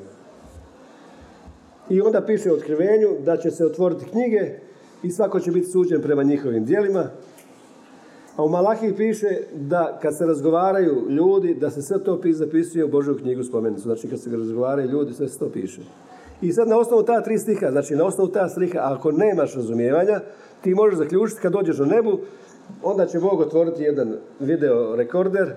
I 1.90 2.02
onda 2.02 2.22
piše 2.22 2.52
u 2.52 2.54
otkrivenju 2.54 3.10
da 3.26 3.38
će 3.38 3.52
se 3.52 3.66
otvoriti 3.66 4.06
knjige 4.06 4.60
i 5.04 5.12
svako 5.12 5.40
će 5.40 5.52
biti 5.52 5.72
suđen 5.72 6.02
prema 6.02 6.24
njihovim 6.24 6.66
dijelima. 6.66 7.10
A 8.36 8.44
u 8.44 8.50
Malahiji 8.50 8.96
piše 8.96 9.28
da 9.56 10.00
kad 10.02 10.18
se 10.18 10.26
razgovaraju 10.26 11.10
ljudi, 11.10 11.54
da 11.54 11.70
se 11.70 11.82
sve 11.82 12.04
to 12.04 12.22
zapisuje 12.32 12.86
u 12.86 12.88
Božju 12.88 13.18
knjigu 13.18 13.44
spomenicu. 13.44 13.82
Znači 13.82 14.08
kad 14.08 14.20
se 14.20 14.30
razgovaraju 14.30 14.90
ljudi, 14.90 15.14
sve 15.14 15.28
se 15.28 15.40
to 15.40 15.50
piše. 15.50 15.82
I 16.42 16.54
sad 16.54 16.68
na 16.68 16.78
osnovu 16.78 17.04
ta 17.04 17.22
tri 17.22 17.38
stiha, 17.38 17.72
znači 17.72 17.96
na 17.96 18.06
osnovu 18.06 18.30
ta 18.30 18.50
stiha, 18.50 18.80
ako 18.82 19.12
nemaš 19.12 19.56
razumijevanja, 19.56 20.20
ti 20.62 20.76
možeš 20.76 20.98
zaključiti 20.98 21.42
kad 21.42 21.52
dođeš 21.52 21.78
na 21.78 21.86
nebu, 21.86 22.20
onda 22.84 23.06
će 23.06 23.20
Bog 23.20 23.40
otvoriti 23.40 23.84
jedan 23.84 24.16
video 24.40 24.96
rekorder, 24.96 25.52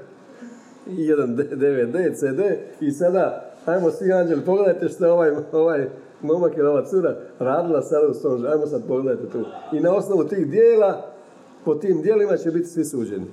jedan 0.87 1.37
DVD, 1.37 1.97
CD 2.15 2.41
i 2.81 2.91
sada, 2.91 3.53
ajmo 3.67 3.91
svi 3.91 4.13
anđeli, 4.13 4.45
pogledajte 4.45 4.89
što 4.89 5.13
ovaj, 5.13 5.31
ovaj 5.53 5.89
momak 6.23 6.57
ili 6.57 6.69
ova 6.69 6.85
cura 6.85 7.17
radila 7.39 7.83
sada 7.83 8.07
u 8.09 8.15
svom, 8.15 8.47
ajmo 8.47 8.67
sad 8.67 8.87
pogledajte 8.89 9.31
tu. 9.33 9.45
I 9.73 9.81
na 9.81 9.95
osnovu 9.95 10.25
tih 10.25 10.51
dijela, 10.51 11.16
po 11.67 11.75
tim 11.75 12.03
dijelima 12.03 12.37
će 12.37 12.51
biti 12.51 12.69
svi 12.69 12.85
suđeni. 12.85 13.27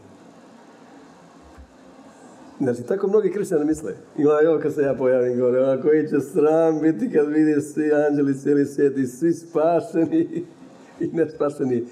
Znači, 2.59 2.83
tako 2.83 3.07
mnogi 3.07 3.31
kršćani 3.31 3.65
misle. 3.65 3.93
Ima 4.17 4.31
ovo 4.49 4.59
kad 4.59 4.73
se 4.73 4.81
ja 4.81 4.93
pojavim 4.93 5.39
gore, 5.39 5.59
a 5.59 5.81
koji 5.81 6.07
će 6.07 6.19
sram 6.19 6.81
biti 6.81 7.11
kad 7.11 7.27
vidi 7.27 7.61
svi 7.61 7.93
anđeli, 7.93 8.37
cijeli 8.37 8.65
svijet 8.65 8.97
i 8.97 9.07
svi 9.07 9.33
spašeni 9.33 10.43
i 11.03 11.07
nespašeni. 11.13 11.85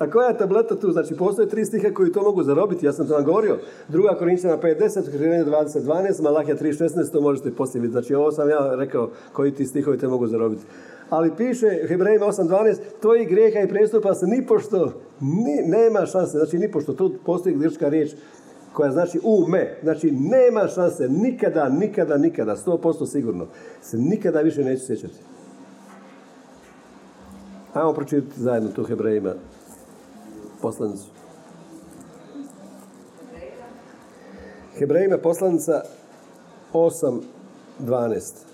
A 0.00 0.10
koja 0.10 0.28
je 0.28 0.38
tableta 0.38 0.76
tu? 0.76 0.92
Znači, 0.92 1.14
postoje 1.16 1.48
tri 1.48 1.64
stiha 1.64 1.94
koji 1.94 2.12
to 2.12 2.22
mogu 2.22 2.42
zarobiti. 2.42 2.86
Ja 2.86 2.92
sam 2.92 3.06
to 3.06 3.14
vam 3.14 3.24
govorio. 3.24 3.58
Druga 3.88 4.14
Korinčana 4.18 4.58
5.10, 4.58 4.98
Otkrivenje 4.98 5.44
20.12, 5.44 6.22
Malahija 6.22 6.56
3.16, 6.56 7.12
to 7.12 7.20
možete 7.20 7.54
poslije. 7.54 7.88
Znači, 7.88 8.14
ovo 8.14 8.32
sam 8.32 8.48
ja 8.48 8.74
rekao 8.74 9.10
koji 9.32 9.54
ti 9.54 9.66
stihovi 9.66 9.98
te 9.98 10.08
mogu 10.08 10.26
zarobiti. 10.26 10.62
Ali 11.10 11.36
piše 11.36 11.66
Hebrejima 11.88 12.26
8.12, 12.26 12.76
tvoji 13.00 13.24
greha 13.24 13.60
i 13.60 13.68
prestupa 13.68 14.14
se 14.14 14.26
nipošto, 14.26 14.92
ni, 15.20 15.68
nema 15.68 16.06
šanse. 16.06 16.38
Znači, 16.38 16.58
nipošto, 16.58 16.92
tu 16.92 17.12
postoji 17.26 17.54
grčka 17.54 17.88
riječ 17.88 18.10
koja 18.72 18.90
znači 18.92 19.20
ume. 19.22 19.78
Znači, 19.82 20.10
nema 20.10 20.68
šanse, 20.68 21.08
nikada, 21.08 21.68
nikada, 21.68 22.16
nikada, 22.16 22.56
100% 22.56 23.06
sigurno, 23.06 23.46
se 23.82 23.98
nikada 23.98 24.40
više 24.40 24.64
neće 24.64 24.86
sjećati. 24.86 25.14
Ajmo 27.74 27.92
pročitati 27.92 28.40
zajedno 28.40 28.70
tu 28.70 28.84
Hebrejima 28.84 29.34
poslanicu. 30.62 31.06
Hebrejima 34.78 35.18
poslanica 35.18 35.82
8.12. 36.72 38.50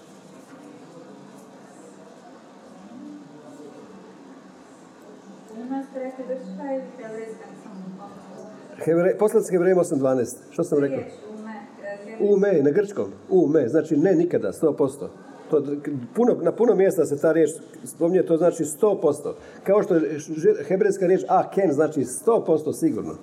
Hebre, 8.84 9.16
poslanica 9.18 9.50
Hebrejima 9.50 9.82
8.12. 9.82 10.36
Što 10.50 10.64
sam 10.64 10.78
rekao? 10.78 11.04
Ume, 12.20 12.62
na 12.62 12.70
grčkom. 12.70 13.12
Ume, 13.30 13.68
znači 13.68 13.96
ne 13.96 14.14
nikada, 14.14 14.52
100%. 14.52 15.08
To, 15.50 15.62
puno, 16.14 16.36
na 16.42 16.52
puno 16.52 16.74
mjesta 16.74 17.04
se 17.04 17.20
ta 17.20 17.32
riječ 17.32 17.50
spominje, 17.84 18.22
to 18.22 18.36
znači 18.36 18.64
100%. 18.64 19.32
Kao 19.64 19.82
što 19.82 19.94
je 19.94 20.18
hebrejska 20.68 21.06
riječ 21.06 21.22
aken 21.28 21.72
znači 21.72 22.00
100% 22.00 22.72
sigurno. 22.72 23.14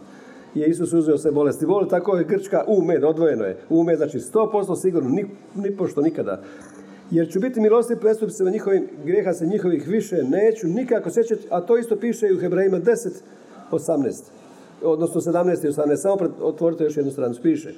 Je 0.56 0.68
Isus 0.68 0.94
uzeo 0.94 1.18
sve 1.18 1.32
bolesti. 1.32 1.66
Voli 1.66 1.90
tako 1.90 2.18
je 2.18 2.24
grčka 2.24 2.64
umed, 2.68 3.04
odvojeno 3.04 3.46
je. 3.46 3.58
Umed 3.70 3.98
znači 3.98 4.20
100% 4.20 4.82
sigurno, 4.82 5.10
ni, 5.10 5.26
ni 5.56 5.78
pošto 5.78 6.02
nikada. 6.02 6.42
Jer 7.12 7.32
ću 7.32 7.40
biti 7.40 7.62
milosti 7.62 7.96
prestup 7.96 8.32
se 8.32 8.44
njihovim 8.44 8.88
grijeha 9.06 9.34
se 9.34 9.46
njihovih 9.46 9.88
više 9.88 10.24
neću 10.24 10.68
nikako 10.68 11.10
sjećati, 11.10 11.48
a 11.50 11.62
to 11.62 11.78
isto 11.78 11.96
piše 11.96 12.28
i 12.28 12.34
u 12.34 12.40
Hebrejima 12.40 12.80
10, 12.80 13.10
18. 13.72 14.24
Odnosno 14.84 15.22
17 15.22 15.66
i 15.66 15.72
18. 15.72 15.96
Samo 15.96 16.18
otvorite 16.42 16.84
još 16.84 16.98
jednu 16.98 17.12
stranu. 17.12 17.36
Piše. 17.44 17.74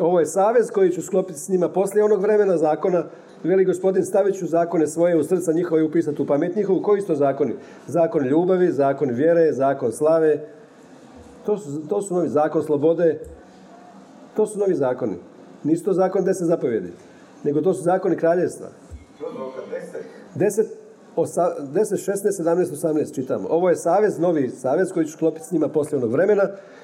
Ovo 0.00 0.20
je 0.20 0.26
savez 0.26 0.70
koji 0.70 0.90
ću 0.90 1.02
sklopiti 1.02 1.38
s 1.38 1.48
njima 1.48 1.68
poslije 1.68 2.04
onog 2.04 2.22
vremena 2.22 2.56
zakona 2.56 3.04
Veli 3.44 3.64
gospodin, 3.64 4.04
stavit 4.04 4.38
ću 4.38 4.46
zakone 4.46 4.86
svoje 4.86 5.16
u 5.16 5.24
srca 5.24 5.52
njihove 5.52 5.80
i 5.80 5.84
upisati 5.84 6.22
u 6.22 6.26
pamet 6.26 6.56
njihovu. 6.56 6.82
Koji 6.82 7.00
su 7.00 7.06
to 7.06 7.14
zakoni? 7.14 7.54
Zakon 7.86 8.26
ljubavi, 8.26 8.72
zakon 8.72 9.10
vjere, 9.10 9.52
zakon 9.52 9.92
slave. 9.92 10.48
To 11.46 11.58
su, 11.58 11.88
to 11.88 12.02
su 12.02 12.14
novi 12.14 12.28
zakon 12.28 12.62
slobode. 12.62 13.20
To 14.36 14.46
su 14.46 14.58
novi 14.58 14.74
zakoni. 14.74 15.16
Nisu 15.64 15.84
to 15.84 15.92
zakon 15.92 16.24
deset 16.24 16.46
zapovjedi. 16.46 16.92
Nego 17.44 17.60
to 17.60 17.74
su 17.74 17.82
zakoni 17.82 18.16
kraljevstva. 18.16 18.68
Deset, 20.34 20.66
10, 21.16 21.96
16, 21.96 22.42
17, 22.42 22.70
18 22.70 23.14
čitamo. 23.14 23.48
Ovo 23.50 23.68
je 23.68 23.76
savez, 23.76 24.18
novi 24.18 24.48
savez 24.48 24.92
koji 24.92 25.06
ću 25.06 25.12
sklopiti 25.12 25.46
s 25.46 25.52
njima 25.52 25.68
poslije 25.68 25.98
onog 25.98 26.12
vremena. 26.12 26.42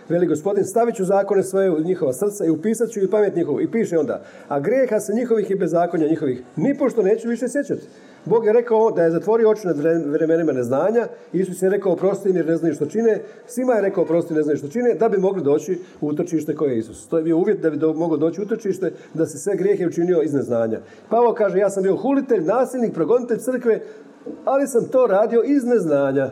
Veli 0.09 0.27
gospodin, 0.27 0.65
stavit 0.65 0.97
ću 0.97 1.05
zakone 1.05 1.43
svoje 1.43 1.71
u 1.71 1.81
njihova 1.81 2.13
srca 2.13 2.45
i 2.45 2.51
upisat 2.51 2.91
ću 2.91 3.01
i 3.01 3.11
pamet 3.11 3.37
njihovu. 3.37 3.61
I 3.61 3.71
piše 3.71 3.99
onda, 3.99 4.23
a 4.49 4.61
greha 4.61 5.01
se 5.01 5.13
njihovih 5.15 5.51
i 5.51 5.55
bezakonja 5.55 6.09
njihovih, 6.09 6.43
nipošto 6.57 7.03
neću 7.03 7.29
više 7.29 7.49
sjećati. 7.49 7.87
Bog 8.27 8.47
je 8.47 8.53
rekao 8.53 8.91
da 8.91 9.03
je 9.03 9.11
zatvorio 9.11 9.51
oči 9.51 9.67
nad 9.67 9.77
vremenima 10.07 10.53
neznanja. 10.53 11.07
Isus 11.33 11.63
je 11.63 11.71
rekao 11.71 11.93
oprosti 11.93 12.29
jer 12.29 12.47
ne 12.47 12.57
znaju 12.57 12.75
što 12.75 12.87
čine. 12.87 13.21
Svima 13.47 13.73
je 13.73 13.83
rekao 13.83 14.05
oprosti 14.05 14.35
ne 14.35 14.43
znaju 14.43 14.59
što 14.59 14.69
čine 14.69 14.95
da 14.95 15.09
bi 15.09 15.19
mogli 15.19 15.43
doći 15.43 15.79
u 16.01 16.09
utočište 16.09 16.55
koje 16.55 16.73
je 16.73 16.79
Isus. 16.79 17.09
To 17.09 17.17
je 17.17 17.25
bio 17.25 17.37
uvjet 17.37 17.61
da 17.61 17.71
bi 17.71 17.77
do, 17.77 17.93
mogao 17.93 18.17
doći 18.17 18.41
u 18.41 18.45
utočište 18.45 18.93
da 19.15 19.27
se 19.27 19.39
sve 19.39 19.57
grijehe 19.57 19.87
učinio 19.87 20.23
iz 20.23 20.35
neznanja. 20.35 20.81
Pavo 21.11 21.35
kaže 21.35 21.59
ja 21.59 21.71
sam 21.71 21.83
bio 21.83 21.97
hulitelj, 21.97 22.45
nasilnik, 22.45 22.95
progonitelj 22.95 23.39
crkve, 23.39 23.81
ali 24.45 24.67
sam 24.67 24.85
to 24.85 25.07
radio 25.07 25.43
iz 25.43 25.65
neznanja. 25.65 26.31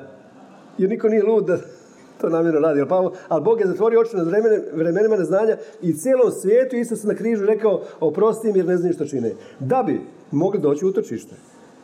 Jer 0.78 0.90
niko 0.90 1.08
nije 1.08 1.22
lud 1.22 1.46
da 1.46 1.58
to 2.20 2.28
namjerno 2.28 2.60
radi. 2.60 2.80
Ali, 2.88 3.10
ali 3.28 3.44
Bog 3.44 3.60
je 3.60 3.66
zatvorio 3.66 4.00
oči 4.00 4.16
nad 4.16 4.26
vremenima 4.72 5.16
neznanja 5.16 5.56
i 5.82 5.94
cijelom 5.94 6.30
svijetu 6.30 6.76
Isus 6.76 7.02
na 7.02 7.14
križu 7.14 7.46
rekao 7.46 7.80
oprosti 8.00 8.48
im 8.48 8.56
jer 8.56 8.66
ne 8.66 8.76
znaju 8.76 8.94
što 8.94 9.04
čine. 9.04 9.32
Da 9.60 9.82
bi 9.82 10.00
mogli 10.30 10.60
doći 10.60 10.84
u 10.84 10.88
utočište. 10.88 11.34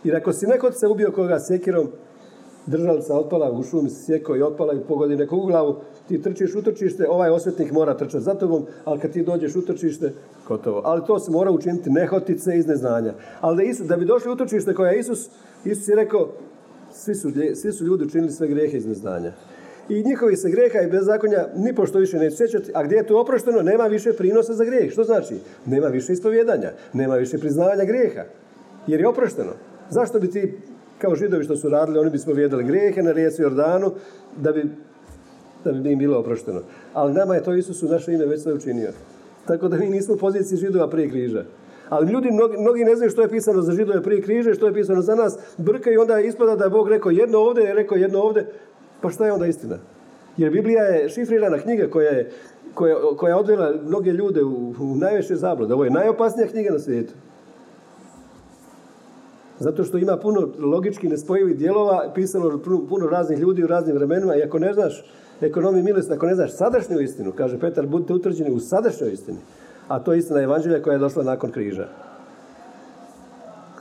Jer 0.04 0.16
ako 0.16 0.32
si 0.32 0.46
neko 0.46 0.72
se 0.72 0.86
ubio 0.86 1.12
koga 1.12 1.40
sjekirom, 1.40 1.88
držalica 2.66 3.18
otpala, 3.18 3.52
u 3.52 3.62
šumi 3.62 3.90
se 3.90 4.04
sjekao 4.04 4.36
i 4.36 4.42
otpala 4.42 4.74
i 4.74 4.80
pogodi 4.88 5.16
neku 5.16 5.36
u 5.36 5.46
glavu, 5.46 5.76
ti 6.08 6.22
trčiš 6.22 6.54
u 6.54 6.62
trčište, 6.62 7.08
ovaj 7.08 7.30
osvetnik 7.30 7.72
mora 7.72 7.96
trčati 7.96 8.24
za 8.24 8.34
tobom, 8.34 8.66
ali 8.84 9.00
kad 9.00 9.12
ti 9.12 9.22
dođeš 9.22 9.56
u 9.56 9.66
trčište, 9.66 10.12
gotovo. 10.48 10.82
Ali 10.84 11.06
to 11.06 11.18
se 11.18 11.30
mora 11.30 11.50
učiniti 11.50 11.90
nehotice 11.90 12.56
iz 12.56 12.66
neznanja. 12.66 13.14
Ali 13.40 13.56
da, 13.56 13.62
Isus, 13.62 13.86
da 13.86 13.96
bi 13.96 14.04
došli 14.04 14.32
u 14.32 14.36
trčište 14.36 14.74
koja 14.74 14.90
je 14.90 15.00
Isus, 15.00 15.28
Isus 15.64 15.88
je 15.88 15.96
rekao, 15.96 16.28
svi 16.92 17.14
su, 17.14 17.30
svi 17.54 17.72
su 17.72 17.84
ljudi 17.84 18.04
učinili 18.04 18.32
sve 18.32 18.48
grijehe 18.48 18.76
iz 18.76 18.86
neznanja. 18.86 19.32
I 19.88 20.02
njihovi 20.02 20.36
se 20.36 20.50
greha 20.50 20.80
i 20.80 20.90
bezakonja 20.90 21.46
ni 21.56 21.74
pošto 21.74 21.98
više 21.98 22.18
neće 22.18 22.36
sjećati, 22.36 22.70
a 22.74 22.82
gdje 22.84 22.96
je 22.96 23.06
to 23.06 23.20
oprošteno, 23.20 23.62
nema 23.62 23.84
više 23.84 24.12
prinosa 24.12 24.54
za 24.54 24.64
grijeh. 24.64 24.92
Što 24.92 25.04
znači? 25.04 25.34
Nema 25.66 25.86
više 25.86 26.12
ispovjedanja, 26.12 26.72
nema 26.92 27.14
više 27.14 27.38
priznavanja 27.38 27.84
grijeha. 27.84 28.24
Jer 28.86 29.00
je 29.00 29.08
oprošteno. 29.08 29.52
Zašto 29.90 30.20
bi 30.20 30.31
ti, 30.31 30.59
kao 30.98 31.14
židovi 31.14 31.44
što 31.44 31.57
su 31.57 31.68
radili, 31.68 31.98
oni 31.98 32.11
bi 32.11 32.16
ispovjedali 32.16 32.64
grijehe 32.64 33.03
na 33.03 33.12
rijeci 33.12 33.42
Jordanu, 33.42 33.92
da 34.37 34.53
bi, 34.53 34.64
da 35.64 35.72
bi 35.72 35.92
im 35.92 35.98
bilo 35.98 36.18
oprošteno. 36.18 36.61
Ali 36.94 37.14
nama 37.14 37.35
je 37.35 37.42
to 37.42 37.55
Isus 37.55 37.83
u 37.83 37.88
naše 37.88 38.12
ime 38.12 38.26
već 38.26 38.42
sve 38.42 38.55
učinio. 38.55 38.90
Tako 39.46 39.68
da 39.68 39.76
mi 39.76 39.87
nismo 39.87 40.14
u 40.14 40.18
poziciji 40.18 40.59
židova 40.59 40.90
prije 40.90 41.11
križa. 41.11 41.44
Ali 41.88 42.12
ljudi, 42.12 42.31
mnogi, 42.31 42.59
mnogi 42.59 42.85
ne 42.85 42.96
znaju 42.96 43.11
što 43.11 43.22
je 43.22 43.29
pisano 43.29 43.62
za 43.62 43.72
židove 43.72 44.03
prije 44.03 44.22
križe, 44.22 44.55
što 44.55 44.66
je 44.66 44.74
pisano 44.74 45.03
za 45.03 45.14
nas, 45.14 45.38
brkaju 45.57 45.94
i 45.94 45.98
onda 45.98 46.20
ispada 46.20 46.57
da 46.57 46.64
je 46.64 46.70
Bog 46.70 46.88
rekao 46.88 47.11
jedno 47.11 47.38
ovdje, 47.38 47.64
je 47.64 47.74
rekao 47.74 47.96
jedno 47.96 48.20
ovdje. 48.20 48.46
Pa 49.00 49.11
šta 49.11 49.26
je 49.26 49.33
onda 49.33 49.46
istina? 49.46 49.79
Jer 50.37 50.53
Biblija 50.53 50.85
je 50.85 51.09
šifrirana 51.09 51.59
knjiga 51.59 51.88
koja 51.90 52.11
je, 52.11 52.31
koja, 52.74 52.96
koja 53.16 53.37
odvela 53.37 53.74
mnoge 53.87 54.12
ljude 54.12 54.42
u, 54.42 54.74
u 54.81 54.96
najveće 54.96 55.37
zablude. 55.37 55.74
Ovo 55.74 55.85
je 55.85 55.90
najopasnija 55.90 56.48
knjiga 56.48 56.70
na 56.72 56.79
svijetu. 56.79 57.12
Zato 59.60 59.84
što 59.84 59.98
ima 59.98 60.16
puno 60.16 60.48
logički 60.58 61.08
nespojivih 61.08 61.56
dijelova, 61.56 62.12
pisano 62.14 62.60
puno 62.88 63.06
raznih 63.06 63.38
ljudi 63.38 63.64
u 63.64 63.66
raznim 63.66 63.96
vremenima 63.96 64.36
i 64.36 64.42
ako 64.42 64.58
ne 64.58 64.72
znaš 64.72 65.04
ekonomiju 65.40 65.84
milosti, 65.84 66.12
ako 66.12 66.26
ne 66.26 66.34
znaš 66.34 66.56
sadašnju 66.56 67.00
istinu, 67.00 67.32
kaže 67.32 67.58
Petar, 67.58 67.86
budite 67.86 68.14
utvrđeni 68.14 68.50
u 68.50 68.60
sadašnjoj 68.60 69.12
istini. 69.12 69.38
A 69.88 69.98
to 69.98 70.12
je 70.12 70.18
istina 70.18 70.40
evanđelja 70.40 70.82
koja 70.82 70.92
je 70.92 70.98
došla 70.98 71.22
nakon 71.22 71.50
križa. 71.50 71.88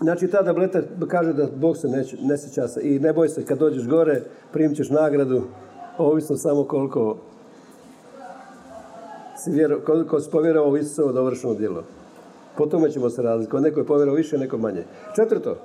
Znači, 0.01 0.27
tada 0.27 0.53
Bletar 0.53 0.83
kaže 1.07 1.33
da 1.33 1.47
Bog 1.55 1.77
se 1.77 1.87
neće, 1.87 2.17
ne 2.21 2.37
sjeća 2.37 2.67
se 2.67 2.81
i 2.83 2.99
ne 2.99 3.13
boj 3.13 3.29
se, 3.29 3.45
kad 3.45 3.57
dođeš 3.57 3.87
gore, 3.87 4.21
primit 4.53 4.77
ćeš 4.77 4.89
nagradu, 4.89 5.41
ovisno 5.97 6.37
samo 6.37 6.63
koliko 6.63 7.17
si, 9.43 9.51
vjero, 9.51 9.79
koliko 9.85 10.19
si 10.19 10.31
povjerovao 10.31 10.71
u 10.71 10.77
Isusovo 10.77 11.11
dovršeno 11.11 11.53
djelo. 11.53 11.83
Po 12.57 12.65
tome 12.65 12.91
ćemo 12.91 13.09
se 13.09 13.21
razlikovati. 13.21 13.69
Neko 13.69 13.79
je 13.79 13.85
povjerovao 13.85 14.17
više, 14.17 14.37
neko 14.37 14.57
manje. 14.57 14.83
Četvrto, 15.15 15.57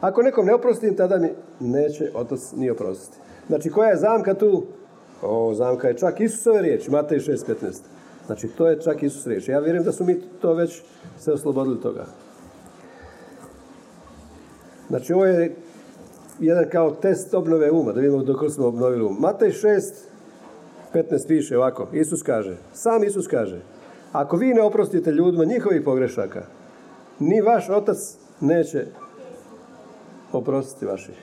ako 0.00 0.22
nekom 0.22 0.46
ne 0.46 0.54
oprostim, 0.54 0.96
tada 0.96 1.18
mi 1.18 1.30
neće 1.60 2.10
otac 2.14 2.52
ni 2.56 2.70
oprostiti. 2.70 3.18
Znači, 3.46 3.70
koja 3.70 3.88
je 3.88 3.96
zamka 3.96 4.34
tu? 4.34 4.66
O, 5.22 5.54
zamka 5.54 5.88
je 5.88 5.96
čak 5.96 6.20
Isusove 6.20 6.62
riječi, 6.62 6.90
Matej 6.90 7.18
6.15. 7.18 7.80
Znači, 8.26 8.48
to 8.48 8.68
je 8.68 8.80
čak 8.80 9.02
Isus 9.02 9.26
riječ. 9.26 9.48
Ja 9.48 9.58
vjerujem 9.58 9.84
da 9.84 9.92
su 9.92 10.04
mi 10.04 10.20
to 10.40 10.54
već 10.54 10.82
se 11.18 11.32
oslobodili 11.32 11.80
toga. 11.80 12.04
Znači, 14.88 15.12
ovo 15.12 15.24
je 15.24 15.56
jedan 16.40 16.64
kao 16.72 16.90
test 16.90 17.34
obnove 17.34 17.70
uma, 17.70 17.92
da 17.92 18.00
vidimo 18.00 18.22
dok 18.22 18.50
smo 18.50 18.66
obnovili 18.66 19.04
um. 19.04 19.16
Matej 19.20 19.50
6, 19.50 19.80
15 20.94 21.26
piše 21.28 21.58
ovako, 21.58 21.88
Isus 21.92 22.22
kaže, 22.22 22.56
sam 22.72 23.04
Isus 23.04 23.26
kaže, 23.26 23.60
ako 24.14 24.36
vi 24.36 24.54
ne 24.54 24.62
oprostite 24.62 25.10
ljudima 25.10 25.44
njihovih 25.44 25.82
pogrešaka, 25.84 26.42
ni 27.18 27.40
vaš 27.40 27.68
otac 27.70 27.98
neće 28.40 28.86
oprostiti 30.32 30.86
vaših. 30.86 31.14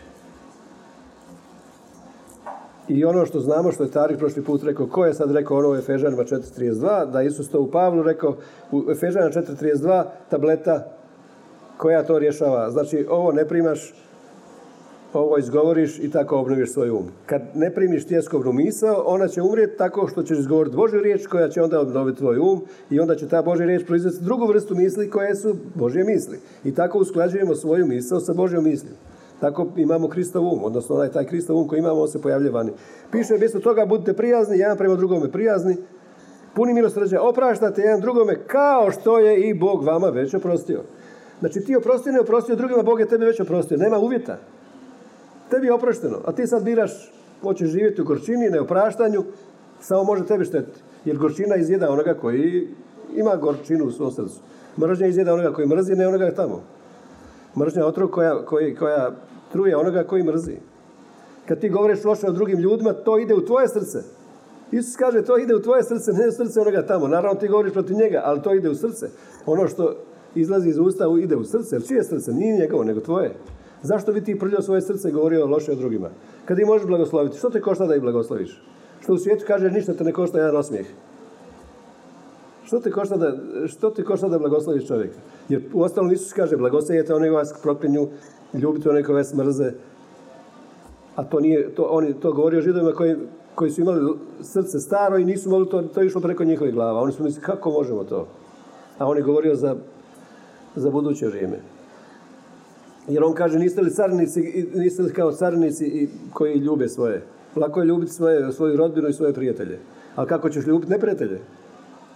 I 2.88 3.06
ono 3.06 3.25
što 3.25 3.39
znamo, 3.39 3.71
što 3.71 3.84
je 3.84 3.91
Tarik 3.91 4.17
prošli 4.17 4.43
put 4.43 4.63
rekao, 4.63 4.88
ko 4.88 5.06
je 5.06 5.13
sad 5.13 5.32
rekao 5.32 5.58
ono 5.58 5.69
u 5.69 5.75
Efežanima 5.75 6.23
4.32, 6.23 7.12
da 7.12 7.21
Isus 7.21 7.49
to 7.49 7.62
u 7.62 7.71
Pavlu 7.71 8.04
rekao, 8.04 8.36
u 8.71 8.91
Efežanima 8.91 9.32
4.32, 9.32 10.04
tableta 10.30 10.91
koja 11.77 12.04
to 12.04 12.19
rješava. 12.19 12.69
Znači, 12.69 13.06
ovo 13.10 13.32
ne 13.32 13.47
primaš, 13.47 13.93
ovo 15.13 15.38
izgovoriš 15.38 16.00
i 16.00 16.12
tako 16.12 16.38
obnoviš 16.38 16.74
svoj 16.74 16.89
um. 16.89 17.06
Kad 17.26 17.41
ne 17.56 17.74
primiš 17.74 18.06
tjeskovnu 18.06 18.54
misao, 18.54 19.04
ona 19.06 19.28
će 19.28 19.41
umrijeti 19.41 19.78
tako 19.78 20.08
što 20.08 20.24
ćeš 20.24 20.39
izgovoriti 20.39 20.76
Božju 20.76 21.02
riječ 21.02 21.28
koja 21.28 21.50
će 21.50 21.62
onda 21.62 21.80
obnoviti 21.80 22.17
tvoj 22.17 22.38
um 22.38 22.62
i 22.89 23.00
onda 23.00 23.15
će 23.15 23.28
ta 23.28 23.41
Božja 23.41 23.65
riječ 23.65 23.86
proizvesti 23.86 24.24
drugu 24.24 24.47
vrstu 24.47 24.76
misli 24.76 25.10
koje 25.10 25.36
su 25.36 25.56
Božje 25.76 26.04
misli. 26.04 26.39
I 26.63 26.76
tako 26.76 27.00
usklađujemo 27.00 27.56
svoju 27.56 27.86
misao 27.86 28.19
sa 28.19 28.34
Božjom 28.34 28.63
mislim. 28.63 28.93
Tako 29.39 29.67
imamo 29.76 30.08
Kristov 30.08 30.54
um, 30.54 30.63
odnosno 30.63 30.95
onaj 30.95 31.12
taj 31.12 31.26
Kristov 31.26 31.58
um 31.58 31.67
koji 31.67 31.80
imamo, 31.80 32.02
on 32.02 32.08
se 32.08 32.21
pojavlja 32.21 32.52
vani. 32.52 32.71
Piše 33.12 33.38
mjesto 33.38 33.60
toga 33.60 33.86
budite 33.86 34.13
prijazni, 34.13 34.58
jedan 34.58 34.78
prema 34.78 34.95
drugome 34.95 35.32
prijazni, 35.32 35.78
puni 36.56 36.74
milosrđa, 36.74 37.21
opraštate 37.21 37.82
jedan 37.82 38.02
drugome 38.02 38.36
kao 38.47 38.91
što 38.91 39.19
je 39.19 39.50
i 39.50 39.54
Bog 39.54 39.84
vama 39.84 40.10
već 40.10 40.34
oprostio. 40.34 40.82
Znači 41.39 41.62
ti 41.62 41.76
oprostio, 41.76 42.12
ne 42.12 42.19
oprostio 42.19 42.56
drugima, 42.56 42.84
Bog 42.84 43.00
je 43.00 43.06
tebi 43.06 43.26
već 43.26 43.39
oprostio. 43.39 43.78
Nema 43.78 43.97
uvjeta. 43.97 44.38
Tebi 45.52 45.68
je 45.68 45.74
oprošteno. 45.74 46.18
A 46.26 46.32
ti 46.32 46.48
sad 46.48 46.64
biraš, 46.64 47.12
hoćeš 47.42 47.70
živjeti 47.70 48.02
u 48.02 48.06
gorčini, 48.06 48.50
neopraštanju, 48.50 49.24
samo 49.80 50.04
može 50.04 50.26
tebi 50.26 50.46
štetiti. 50.46 50.80
Jer 51.06 51.18
gorčina 51.18 51.56
izjeda 51.56 51.92
onoga 51.92 52.14
koji 52.14 52.68
ima 53.16 53.36
gorčinu 53.36 53.86
u 53.86 53.92
svom 53.92 54.12
srcu. 54.12 54.40
Mržnja 54.80 55.08
izjeda 55.08 55.34
onoga 55.34 55.54
koji 55.54 55.68
mrzi, 55.68 55.96
ne 55.96 56.08
onoga 56.08 56.32
tamo. 56.32 56.62
Mržnja 57.58 57.86
otrov 57.86 58.08
koja, 58.08 58.46
koji, 58.46 58.76
koja 58.76 59.12
truje 59.52 59.78
onoga 59.78 60.04
koji 60.04 60.24
mrzi. 60.24 60.56
Kad 61.48 61.60
ti 61.60 61.70
govoriš 61.70 62.04
loše 62.04 62.28
o 62.28 62.32
drugim 62.32 62.60
ljudima, 62.60 62.94
to 62.94 63.18
ide 63.20 63.34
u 63.34 63.46
tvoje 63.46 63.68
srce. 63.68 64.00
Isus 64.72 64.96
kaže, 64.96 65.22
to 65.22 65.38
ide 65.38 65.56
u 65.56 65.62
tvoje 65.62 65.84
srce, 65.84 66.12
ne 66.12 66.28
u 66.28 66.32
srce 66.32 66.62
onoga 66.62 66.86
tamo. 66.86 67.08
Naravno 67.08 67.40
ti 67.40 67.48
govoriš 67.48 67.74
protiv 67.74 67.96
njega, 67.96 68.22
ali 68.26 68.42
to 68.42 68.54
ide 68.54 68.70
u 68.70 68.76
srce. 68.76 69.10
Ono 69.46 69.68
što 69.68 69.96
izlazi 70.36 70.70
iz 70.70 70.78
usta 70.78 71.06
ide 71.22 71.36
u 71.36 71.44
srce. 71.44 71.76
Jer 71.76 71.88
čije 71.88 72.04
srce? 72.04 72.32
Nije 72.34 72.60
njegovo, 72.60 72.84
nego 72.84 73.00
tvoje. 73.00 73.36
Zašto 73.84 74.13
bi 74.13 74.24
ti 74.24 74.39
prljao 74.39 74.62
svoje 74.62 74.82
srce 74.82 75.10
i 75.10 75.12
govorio 75.12 75.46
loše 75.46 75.72
o 75.72 75.76
drugima? 75.76 76.10
Kad 76.46 76.60
ih 76.60 76.65
možeš 76.65 76.88
blagosloviti, 76.88 77.38
što 77.38 77.50
te 77.50 77.62
košta 77.62 77.86
da 77.86 77.96
ih 77.96 78.02
blagosloviš? 78.02 78.62
Što 79.00 79.13
u 79.13 79.17
svijetu 79.17 79.44
kaže 79.48 79.72
ništa 79.72 79.94
te 79.94 80.04
ne 80.04 80.12
košta 80.12 80.38
jedan 80.38 80.56
osmijeh. 80.56 80.88
Što 82.63 82.80
te 82.80 82.91
košta 82.91 83.17
da, 83.17 83.38
što 83.67 83.89
te 83.89 84.04
košta 84.04 84.30
da 84.30 84.39
blagosloviš 84.39 84.88
čovjeka? 84.88 85.15
Jer 85.50 85.62
u 85.74 85.82
ostalom 85.82 86.12
Isus 86.12 86.34
kaže 86.34 86.58
blagoslovite 86.58 87.13
oni 87.13 87.30
vas 87.30 87.54
proklinju, 87.63 88.08
ljubite 88.54 88.89
one 88.89 89.04
koji 89.04 89.15
vas 89.15 89.34
mrze. 89.34 89.72
A 91.15 91.24
to 91.24 91.39
nije, 91.39 91.76
to, 91.76 91.84
oni 91.84 92.13
to 92.13 92.32
govori 92.32 92.58
o 92.58 92.62
židovima 92.62 92.91
koji, 92.91 93.15
koji 93.56 93.72
su 93.72 93.82
imali 93.82 94.13
srce 94.41 94.80
staro 94.80 95.17
i 95.17 95.26
nisu 95.26 95.50
mogli 95.50 95.70
to, 95.70 95.82
to 95.82 96.02
je 96.02 96.08
išlo 96.08 96.22
preko 96.22 96.44
njihovih 96.44 96.74
glava. 96.74 97.02
Oni 97.02 97.12
su 97.12 97.24
mislili 97.24 97.46
kako 97.46 97.72
možemo 97.72 98.04
to? 98.04 98.28
A 98.98 99.08
on 99.08 99.17
je 99.17 99.24
govorio 99.24 99.56
za, 99.56 99.76
za 100.76 100.89
buduće 100.89 101.28
vrijeme. 101.28 101.60
Jer 103.08 103.24
on 103.24 103.34
kaže, 103.34 103.60
niste 103.60 103.82
li 103.82 103.92
carnici, 103.92 104.68
niste 104.74 105.04
li 105.04 105.14
kao 105.14 105.32
carnici 105.32 105.86
i 105.86 106.10
koji 106.34 106.58
ljube 106.58 106.90
svoje? 106.90 107.22
Lako 107.56 107.80
je 107.80 107.86
ljubiti 107.86 108.12
svoje, 108.12 108.52
svoju 108.52 108.78
rodbinu 108.78 109.08
i 109.08 109.14
svoje 109.14 109.34
prijatelje. 109.34 109.80
Ali 110.16 110.28
kako 110.28 110.50
ćeš 110.50 110.66
ljubiti 110.66 110.92
neprijatelje? 110.92 111.40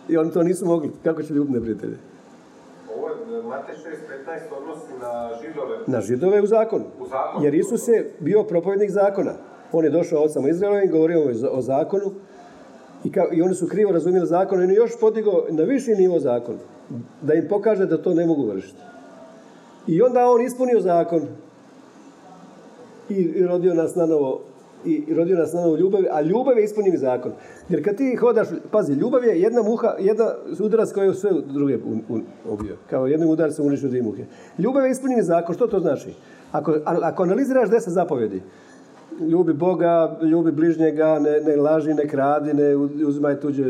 I 0.09 0.17
oni 0.17 0.31
to 0.31 0.43
nisu 0.43 0.65
mogli. 0.65 0.91
Kako 1.03 1.23
će 1.23 1.33
ljubiti 1.33 1.53
neprijatelje? 1.53 1.97
Ovo 2.97 3.09
je 3.09 3.43
Matej 3.43 3.75
6.15 3.75 4.57
odnosi 4.57 4.91
na 5.01 5.29
židove. 5.41 5.77
Na 5.87 6.01
židove 6.01 6.41
u 6.41 6.47
zakonu. 6.47 6.85
U 6.99 7.07
zakonu. 7.07 7.45
Jer 7.45 7.55
Isus 7.55 7.87
je 7.87 8.11
bio 8.19 8.43
propovjednik 8.43 8.91
zakona. 8.91 9.33
On 9.71 9.83
je 9.83 9.89
došao 9.89 10.23
od 10.23 10.33
samo 10.33 10.47
Izraelovim, 10.47 10.91
govorio 10.91 11.21
o 11.51 11.61
zakonu 11.61 12.11
i, 13.03 13.11
kao, 13.11 13.27
i 13.33 13.41
oni 13.41 13.55
su 13.55 13.67
krivo 13.67 13.91
razumjeli 13.91 14.27
zakon 14.27 14.59
i 14.59 14.63
on 14.63 14.69
je 14.69 14.75
još 14.75 14.99
podigao 14.99 15.45
na 15.49 15.63
viši 15.63 15.91
nivo 15.91 16.19
zakon. 16.19 16.57
Da 17.21 17.33
im 17.33 17.47
pokaže 17.49 17.85
da 17.85 18.01
to 18.01 18.13
ne 18.13 18.25
mogu 18.25 18.45
vršiti. 18.45 18.81
I 19.87 20.01
onda 20.01 20.29
on 20.29 20.41
ispunio 20.41 20.79
zakon 20.79 21.21
i 23.09 23.43
rodio 23.43 23.73
nas 23.73 23.95
na 23.95 24.05
novo 24.05 24.41
i 24.85 25.13
rodio 25.13 25.37
nas 25.37 25.53
na 25.53 25.61
novo 25.61 25.77
ljubav, 25.77 26.01
a 26.11 26.21
ljubav 26.21 26.57
je 26.57 26.63
ispunjeni 26.63 26.97
zakon. 26.97 27.31
Jer 27.69 27.83
kad 27.83 27.97
ti 27.97 28.15
hodaš, 28.15 28.47
pazi, 28.71 28.93
ljubav 28.93 29.23
je 29.23 29.41
jedna 29.41 29.61
muha, 29.63 29.95
jedna 29.99 30.31
udarac 30.59 30.91
koji 30.91 31.07
je 31.07 31.13
sve 31.13 31.31
druge 31.53 31.77
ubio. 32.49 32.75
Kao 32.89 33.07
jednim 33.07 33.29
udarcem 33.29 33.65
uništio 33.65 33.89
dvije 33.89 34.03
muhe. 34.03 34.23
Ljubav 34.57 34.85
je 34.85 34.91
ispunjeni 34.91 35.23
zakon, 35.23 35.55
što 35.55 35.67
to 35.67 35.79
znači? 35.79 36.13
Ako, 36.51 36.75
ako 36.85 37.23
analiziraš 37.23 37.69
deset 37.69 37.93
zapovjedi, 37.93 38.41
ljubi 39.19 39.53
Boga, 39.53 40.19
ljubi 40.21 40.51
bližnjega, 40.51 41.19
ne, 41.19 41.41
ne 41.41 41.55
laži, 41.55 41.93
ne 41.93 42.07
kradi, 42.07 42.53
ne 42.53 42.75
uzimaj 43.07 43.39
tuđe 43.39 43.63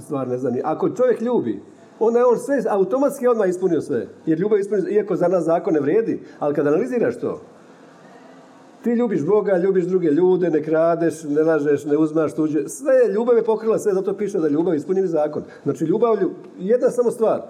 stvar, 0.00 0.28
ne 0.28 0.38
znam. 0.38 0.54
Ako 0.64 0.90
čovjek 0.90 1.20
ljubi, 1.20 1.60
onda 2.06 2.18
je 2.18 2.26
on 2.26 2.38
sve 2.38 2.62
automatski 2.68 3.26
odmah 3.26 3.48
ispunio 3.48 3.80
sve. 3.80 4.06
Jer 4.26 4.38
ljubav 4.38 4.58
ispunio, 4.58 4.88
iako 4.90 5.16
za 5.16 5.28
nas 5.28 5.44
zakon 5.44 5.74
ne 5.74 5.80
vrijedi, 5.80 6.20
ali 6.38 6.54
kad 6.54 6.66
analiziraš 6.66 7.18
to, 7.20 7.40
ti 8.82 8.90
ljubiš 8.90 9.24
Boga, 9.26 9.56
ljubiš 9.56 9.84
druge 9.84 10.08
ljude, 10.08 10.50
ne 10.50 10.62
kradeš, 10.62 11.22
ne 11.22 11.42
lažeš, 11.42 11.84
ne 11.84 11.96
uzmaš 11.96 12.34
tuđe. 12.34 12.68
Sve 12.68 13.12
ljubav 13.14 13.36
je 13.36 13.44
pokrila 13.44 13.78
sve, 13.78 13.94
zato 13.94 14.16
piše 14.16 14.38
da 14.38 14.48
ljubav 14.48 14.74
ispunjeni 14.74 15.08
zakon. 15.08 15.42
Znači 15.62 15.84
ljubav, 15.84 16.16
jedna 16.58 16.90
samo 16.90 17.10
stvar. 17.10 17.42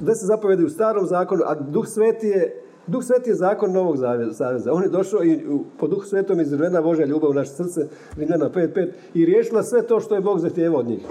se 0.00 0.26
zapovedi 0.26 0.64
u 0.64 0.70
starom 0.70 1.06
zakonu, 1.06 1.42
a 1.46 1.54
Duh 1.54 1.86
Sveti 1.86 2.26
je 2.26 2.62
Duh 2.86 3.04
Sveti 3.04 3.30
je 3.30 3.34
zakon 3.34 3.72
Novog 3.72 3.96
Zaveza. 4.30 4.72
On 4.72 4.82
je 4.82 4.88
došao 4.88 5.24
i 5.24 5.40
po 5.78 5.86
Duhu 5.86 6.06
Svetom 6.06 6.40
izrvena 6.40 6.82
Božja 6.82 7.06
ljubav 7.06 7.30
u 7.30 7.34
naše 7.34 7.50
srce, 7.50 7.86
Rimljana 8.16 8.50
5.5, 8.50 8.90
i 9.14 9.24
riješila 9.26 9.62
sve 9.62 9.82
to 9.82 10.00
što 10.00 10.14
je 10.14 10.20
Bog 10.20 10.38
zahtijevao 10.38 10.80
od 10.80 10.86
njih. 10.86 11.06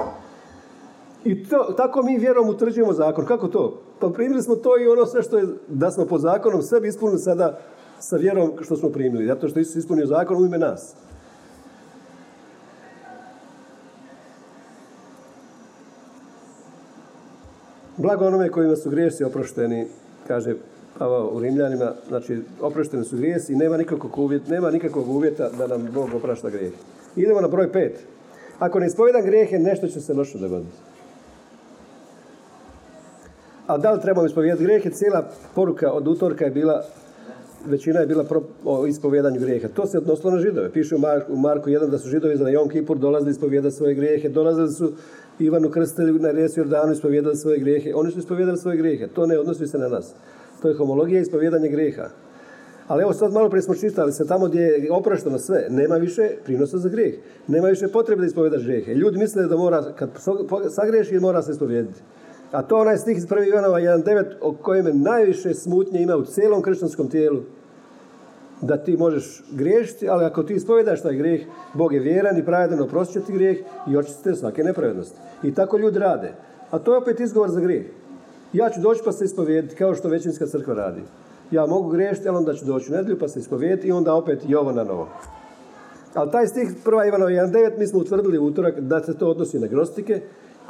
I 1.24 1.44
to, 1.44 1.74
tako 1.78 2.04
mi 2.04 2.18
vjerom 2.18 2.50
utvrđujemo 2.50 2.94
zakon. 2.94 3.26
Kako 3.26 3.48
to? 3.48 3.82
Pa 4.00 4.10
primili 4.10 4.42
smo 4.42 4.56
to 4.56 4.80
i 4.80 4.88
ono 4.88 5.06
sve 5.06 5.24
što 5.24 5.38
je, 5.38 5.48
da 5.68 5.92
smo 5.92 6.06
po 6.06 6.18
zakonom 6.18 6.62
sve 6.62 6.88
ispunili 6.88 7.20
sada 7.20 7.60
sa 8.00 8.16
vjerom 8.16 8.52
što 8.62 8.76
smo 8.76 8.90
primili. 8.90 9.26
Zato 9.26 9.48
što 9.48 9.60
Isus 9.60 9.76
ispunio 9.76 10.06
zakon 10.06 10.44
u 10.44 10.46
ime 10.46 10.58
nas. 10.58 10.96
Blago 17.98 18.26
onome 18.26 18.50
kojima 18.50 18.76
su 18.76 18.90
grijesi 18.90 19.24
oprošteni, 19.24 19.88
kaže 20.28 20.56
Pavao 20.98 21.30
u 21.34 21.40
Rimljanima, 21.40 21.94
znači 22.08 22.42
oprošteni 22.62 23.04
su 23.04 23.18
grijesi 23.18 23.54
i 23.54 23.56
nema 23.56 23.78
nikakvog, 23.78 24.18
uvjeta, 24.18 24.52
nema 24.52 24.72
nikakvog 24.72 25.10
uvjeta 25.10 25.50
da 25.58 25.68
nam 25.68 25.88
Bog 25.94 26.10
oprašta 26.16 26.50
grijeh. 26.50 26.74
Idemo 27.16 27.42
na 27.42 27.48
broj 27.48 27.72
pet. 27.72 28.00
Ako 28.60 28.80
ne 28.80 28.88
ispovedam 28.88 29.22
grijehe, 29.22 29.60
nešto 29.60 29.88
će 29.88 30.02
se 30.02 30.14
loše 30.14 30.38
dogoditi. 30.38 30.91
A 33.74 33.78
da 33.78 33.92
li 33.92 34.02
trebamo 34.02 34.28
ispovijedati 34.28 34.64
grijehe? 34.64 34.90
Cijela 34.90 35.28
poruka 35.56 35.92
od 35.92 36.08
utorka 36.08 36.46
je 36.46 36.52
bila 36.52 36.84
većina 37.66 38.00
je 38.00 38.08
bila 38.08 38.24
pro, 38.24 38.42
o 38.66 38.88
ispovjedanju 38.88 39.40
grijeha. 39.40 39.68
To 39.68 39.86
se 39.88 39.98
odnosilo 39.98 40.32
na 40.32 40.40
židove. 40.40 40.72
Piše 40.72 40.96
u, 40.96 41.00
Marku, 41.00 41.34
u 41.34 41.38
Marku 41.38 41.70
1 41.70 41.90
da 41.90 41.98
su 41.98 42.10
židovi 42.10 42.38
za 42.38 42.50
Jom 42.50 42.70
Kipur 42.70 42.98
dolazili 42.98 43.32
ispovjedati 43.32 43.76
svoje 43.76 43.94
grijehe, 43.96 44.30
dolazili 44.30 44.72
su 44.72 44.92
Ivanu 45.40 45.70
Krstelju 45.70 46.20
na 46.20 46.32
Resu 46.32 46.60
Jordanu 46.60 46.92
ispovjedali 46.92 47.36
svoje 47.36 47.60
grijehe. 47.60 47.94
Oni 47.96 48.12
su 48.12 48.20
ispovjedali 48.20 48.58
svoje 48.58 48.78
grijehe. 48.78 49.08
To 49.08 49.26
ne 49.26 49.40
odnosi 49.40 49.68
se 49.68 49.78
na 49.78 49.88
nas. 49.88 50.14
To 50.62 50.68
je 50.68 50.76
homologija 50.76 51.20
i 51.20 51.22
ispovjedanje 51.22 51.70
grijeha. 51.70 52.10
Ali 52.88 53.02
evo 53.02 53.14
sad 53.14 53.34
malo 53.34 53.50
prije 53.50 53.62
smo 53.62 53.76
čitali 53.76 54.12
se 54.12 54.28
tamo 54.28 54.48
gdje 54.48 54.62
je 54.62 54.92
oprašteno 54.92 55.40
sve, 55.40 55.68
nema 55.70 55.96
više 55.96 56.30
prinosa 56.46 56.78
za 56.78 56.90
grijeh. 56.90 57.16
Nema 57.48 57.68
više 57.68 57.88
potrebe 57.88 58.20
da 58.20 58.28
ispovjedaš 58.28 58.64
grijehe. 58.64 58.94
Ljudi 58.94 59.18
misle 59.18 59.48
da 59.48 59.58
mora, 59.58 59.94
kad 59.96 60.10
sagriješi, 60.70 61.20
mora 61.20 61.42
se 61.42 61.52
ispovjediti. 61.52 62.02
A 62.52 62.62
to 62.62 62.78
onaj 62.78 62.98
stih 62.98 63.18
iz 63.18 63.28
1. 63.28 63.48
Ivanova 63.48 63.80
1.9 63.80 64.26
o 64.42 64.54
kojem 64.54 65.02
najviše 65.02 65.54
smutnje 65.54 66.02
ima 66.02 66.16
u 66.16 66.26
cijelom 66.26 66.62
kršćanskom 66.62 67.10
tijelu. 67.10 67.42
Da 68.62 68.78
ti 68.78 68.98
možeš 68.98 69.44
griješiti, 69.52 70.10
ali 70.10 70.26
ako 70.26 70.44
ti 70.44 70.54
ispovjedaš 70.54 71.02
taj 71.02 71.16
grijeh, 71.16 71.42
Bog 71.74 71.94
je 71.94 72.00
vjeran 72.00 72.38
i 72.38 72.46
pravedan 72.46 72.82
oprostit 72.82 73.26
ti 73.26 73.34
grijeh 73.34 73.58
i 73.90 73.98
očistite 73.98 74.36
svake 74.36 74.64
nepravednosti. 74.64 75.18
I 75.44 75.54
tako 75.54 75.78
ljudi 75.78 76.00
rade. 76.00 76.34
A 76.72 76.80
to 76.80 76.94
je 76.94 76.98
opet 76.98 77.20
izgovor 77.20 77.50
za 77.50 77.60
grijeh. 77.60 77.86
Ja 78.54 78.70
ću 78.70 78.82
doći 78.82 79.02
pa 79.06 79.12
se 79.12 79.26
ispovijediti 79.26 79.76
kao 79.76 79.96
što 79.96 80.10
većinska 80.10 80.46
crkva 80.46 80.74
radi. 80.74 81.02
Ja 81.52 81.66
mogu 81.66 81.90
griješiti, 81.90 82.30
ali 82.30 82.38
onda 82.38 82.54
ću 82.54 82.66
doći 82.66 82.92
u 82.92 82.96
nedjelju 82.96 83.20
pa 83.20 83.28
se 83.28 83.40
ispovijediti 83.40 83.88
i 83.88 83.92
onda 83.92 84.14
opet 84.14 84.40
i 84.50 84.56
ovo 84.56 84.72
na 84.72 84.84
novo. 84.84 85.08
Ali 86.14 86.32
taj 86.32 86.48
stih 86.48 86.70
1. 86.86 87.08
Ivanova 87.08 87.32
1.9 87.32 87.80
mi 87.80 87.88
smo 87.88 88.00
utvrdili 88.00 88.40
utorak 88.40 88.80
da 88.80 89.04
se 89.04 89.18
to 89.18 89.30
odnosi 89.30 89.60
na 89.60 89.68
grostike, 89.68 90.22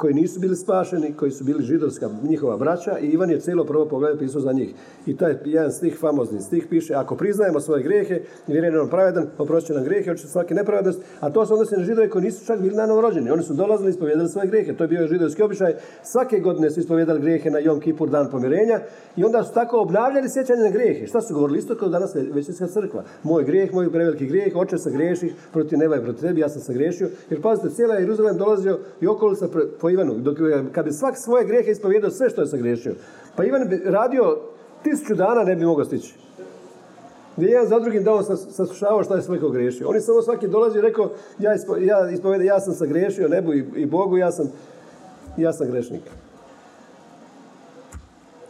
koji 0.02 0.14
nisu 0.14 0.40
bili 0.40 0.56
spašeni, 0.56 1.12
koji 1.16 1.30
su 1.30 1.44
bili 1.44 1.62
židovska 1.62 2.10
njihova 2.22 2.56
braća 2.56 2.98
i 2.98 3.06
Ivan 3.06 3.30
je 3.30 3.40
cijelo 3.40 3.64
prvo 3.64 3.86
poglavlje 3.86 4.18
pisao 4.18 4.40
za 4.40 4.52
njih. 4.52 4.74
I 5.06 5.16
taj 5.16 5.36
jedan 5.44 5.72
stih, 5.72 5.96
famozni 6.00 6.40
stih 6.40 6.66
piše, 6.70 6.94
ako 6.94 7.16
priznajemo 7.16 7.60
svoje 7.60 7.82
grijehe, 7.82 8.20
vjerujem 8.46 8.74
nam 8.74 8.88
pravedan, 8.88 9.26
oprošće 9.38 9.72
nam 9.72 9.84
grijehe, 9.84 10.10
oči 10.10 10.26
svake 10.26 10.54
nepravednost, 10.54 11.02
a 11.20 11.30
to 11.30 11.46
se 11.46 11.52
odnosi 11.52 11.76
na 11.76 11.84
židove 11.84 12.08
koji 12.10 12.24
nisu 12.24 12.46
čak 12.46 12.60
bili 12.60 12.76
na 12.76 12.86
novorođeni. 12.86 13.30
Oni 13.30 13.42
su 13.42 13.54
dolazili 13.54 13.88
i 13.88 13.90
ispovjedali 13.90 14.28
svoje 14.28 14.48
grijehe. 14.48 14.76
To 14.76 14.84
je 14.84 14.88
bio 14.88 15.06
židovski 15.06 15.42
običaj. 15.42 15.74
Svake 16.02 16.38
godine 16.38 16.70
su 16.70 16.80
ispovjedali 16.80 17.20
grijehe 17.20 17.50
na 17.50 17.58
Jom 17.58 17.80
Kipur, 17.80 18.10
dan 18.10 18.30
pomirenja 18.30 18.80
i 19.16 19.24
onda 19.24 19.44
su 19.44 19.54
tako 19.54 19.80
obnavljali 19.80 20.30
sjećanje 20.30 20.62
na 20.62 20.70
grijehe. 20.70 21.06
Šta 21.06 21.20
su 21.20 21.34
govorili? 21.34 21.58
Isto 21.58 21.76
kao 21.76 21.88
danas 21.88 22.14
većinska 22.32 22.66
crkva. 22.66 23.04
Moj 23.22 23.44
grijeh, 23.44 23.74
moj 23.74 23.92
preveliki 23.92 24.26
grijeh, 24.26 24.56
oče 24.56 24.78
sa 24.78 24.90
griješi, 24.90 25.32
protiv 25.52 25.78
neba 25.78 25.96
i 25.96 26.02
protiv 26.02 26.20
tebi, 26.20 26.40
ja 26.40 26.48
sam 26.48 26.62
sagriješio. 26.62 27.08
Jer 27.30 27.42
pazite, 27.42 27.70
cijela 27.70 27.94
Jeruzalem 27.94 28.36
dolazio 28.36 28.78
i 29.00 29.06
okolica 29.06 29.48
po 29.80 29.91
Ivanu. 29.92 30.14
Dok, 30.18 30.38
kad 30.72 30.84
bi 30.84 30.92
svak 30.92 31.16
svoje 31.16 31.44
grijehe 31.44 31.70
ispovjedao 31.70 32.10
sve 32.10 32.30
što 32.30 32.40
je 32.40 32.46
sagriješio. 32.46 32.94
Pa 33.36 33.44
Ivan 33.44 33.68
bi 33.68 33.82
radio 33.84 34.38
tisuću 34.82 35.14
dana 35.14 35.44
ne 35.44 35.56
bi 35.56 35.64
mogao 35.64 35.84
stići. 35.84 36.14
Gdje 37.36 37.46
jedan 37.48 37.68
za 37.68 37.78
drugim 37.78 38.04
dao 38.04 38.22
saslušavao 38.22 39.04
šta 39.04 39.16
je 39.16 39.22
svako 39.22 39.48
griješio. 39.48 39.88
Oni 39.88 40.00
samo 40.00 40.22
svaki 40.22 40.48
dolazi 40.48 40.78
i 40.78 40.82
rekao, 40.82 41.10
ja, 41.38 41.54
ispo, 41.54 41.76
ja 41.76 42.10
ispovjedam, 42.10 42.46
ja 42.46 42.60
sam 42.60 42.74
sagriješio 42.74 43.28
nebu 43.28 43.54
i, 43.54 43.64
i 43.76 43.86
Bogu, 43.86 44.18
ja 44.18 44.32
sam, 44.32 44.52
ja 45.36 45.52
sam 45.52 45.70
grešnik. 45.70 46.02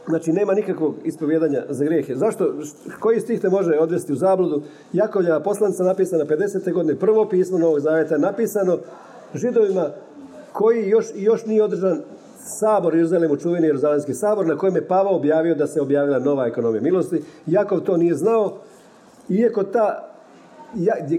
Znači, 0.08 0.32
nema 0.32 0.54
nikakvog 0.54 0.94
ispovjedanja 1.04 1.62
za 1.68 1.84
grijehe. 1.84 2.14
Zašto? 2.14 2.54
Koji 3.00 3.20
stih 3.20 3.40
te 3.40 3.48
može 3.48 3.78
odvesti 3.78 4.12
u 4.12 4.16
zabludu? 4.16 4.62
Jakovljava 4.92 5.40
poslanica 5.40 5.84
napisana 5.84 6.24
50. 6.24 6.72
godine, 6.72 6.98
prvo 6.98 7.28
pismo 7.28 7.58
Novog 7.58 7.80
Zaveta 7.80 8.18
napisano 8.18 8.78
židovima 9.34 9.90
koji 10.52 10.88
još, 10.88 11.06
još 11.14 11.46
nije 11.46 11.62
održan 11.62 12.00
sabor 12.38 12.94
Jeruzalemu, 12.94 13.36
čuveni 13.36 13.66
Jeruzalemski 13.66 14.14
sabor, 14.14 14.46
na 14.46 14.56
kojem 14.56 14.76
je 14.76 14.86
Pavao 14.88 15.16
objavio 15.16 15.54
da 15.54 15.66
se 15.66 15.80
objavila 15.80 16.18
nova 16.18 16.46
ekonomija 16.46 16.82
milosti. 16.82 17.22
Jakov 17.46 17.80
to 17.80 17.96
nije 17.96 18.14
znao, 18.14 18.58
iako 19.28 19.62
ta, 19.62 20.08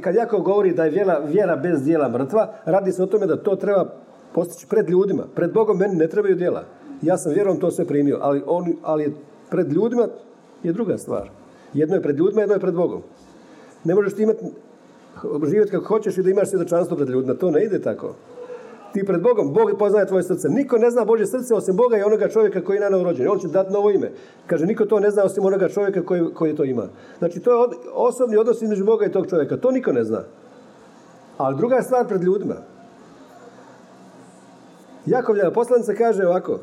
kad 0.02 0.16
Jakov 0.16 0.42
govori 0.42 0.74
da 0.74 0.84
je 0.84 0.92
vjera, 0.92 1.20
vjera 1.20 1.56
bez 1.56 1.84
dijela 1.84 2.10
mrtva, 2.10 2.54
radi 2.66 2.92
se 2.92 3.04
o 3.04 3.06
tome 3.06 3.28
da 3.28 3.44
to 3.44 3.56
treba 3.56 3.86
postići 4.34 4.68
pred 4.68 4.90
ljudima. 4.90 5.24
Pred 5.36 5.54
Bogom 5.54 5.78
meni 5.78 5.96
ne 5.96 6.08
trebaju 6.08 6.36
djela. 6.36 6.64
Ja 7.02 7.18
sam 7.18 7.34
vjerom 7.34 7.60
to 7.60 7.72
sve 7.72 7.86
primio, 7.86 8.18
ali, 8.22 8.44
on, 8.46 8.74
ali 8.84 9.16
pred 9.50 9.72
ljudima 9.72 10.08
je 10.64 10.74
druga 10.74 10.98
stvar. 10.98 11.30
Jedno 11.74 11.96
je 11.96 12.02
pred 12.02 12.18
ljudima, 12.18 12.42
jedno 12.42 12.56
je 12.56 12.60
pred 12.60 12.74
Bogom. 12.74 13.02
Ne 13.84 13.96
možeš 13.96 14.14
ti 14.14 14.24
imati 14.24 14.46
živjeti 15.46 15.72
kako 15.72 15.86
hoćeš 15.86 16.18
i 16.18 16.24
da 16.24 16.30
imaš 16.30 16.50
svjedočanstvo 16.50 16.98
pred 16.98 17.10
ljudima. 17.10 17.34
To 17.34 17.52
ne 17.52 17.64
ide 17.64 17.82
tako. 17.82 18.16
Ti 18.94 19.04
pred 19.06 19.22
Bogom, 19.22 19.54
Bog 19.54 19.72
poznaje 19.80 20.08
tvoje 20.08 20.24
srce. 20.24 20.50
Niko 20.50 20.78
ne 20.78 20.92
zna 20.92 21.06
Božje 21.06 21.26
srce 21.26 21.56
osim 21.56 21.76
Boga 21.76 21.98
i 21.98 22.02
onoga 22.02 22.28
čovjeka 22.28 22.62
koji 22.62 22.78
je 22.78 22.90
na 22.90 23.04
rođen. 23.04 23.28
On 23.28 23.40
će 23.40 23.48
dati 23.48 23.74
novo 23.74 23.92
ime. 23.92 24.12
Kaže, 24.48 24.66
niko 24.66 24.86
to 24.86 25.00
ne 25.00 25.12
zna 25.12 25.24
osim 25.24 25.46
onoga 25.46 25.70
čovjeka 25.70 26.06
koji, 26.06 26.34
koji 26.34 26.56
to 26.56 26.64
ima. 26.64 26.88
Znači, 27.20 27.40
to 27.40 27.52
je 27.52 27.70
osobni 27.94 28.38
odnos 28.38 28.62
između 28.62 28.86
Boga 28.86 29.06
i 29.06 29.12
tog 29.12 29.28
čovjeka. 29.30 29.58
To 29.58 29.72
niko 29.72 29.92
ne 29.92 30.04
zna. 30.04 30.24
Ali 31.38 31.58
druga 31.58 31.76
je 31.76 31.84
stvar 31.84 32.08
pred 32.08 32.24
ljudima. 32.24 32.56
Jakovljana 35.06 35.52
poslanica 35.52 35.94
kaže 35.94 36.28
ovako. 36.28 36.60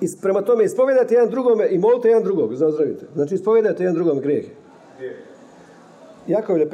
Is, 0.00 0.20
prema 0.20 0.42
tome, 0.42 0.64
ispovedajte 0.64 1.14
jedan 1.14 1.30
drugome 1.30 1.68
i 1.70 1.78
molite 1.78 2.08
jedan 2.08 2.22
drugog 2.22 2.54
za 2.54 2.66
ozdravite. 2.66 3.06
Znači, 3.14 3.34
ispovedajte 3.34 3.82
jedan 3.82 3.94
drugom 3.94 4.20
grijehe. 4.20 4.50
Jakovlje 6.26 6.70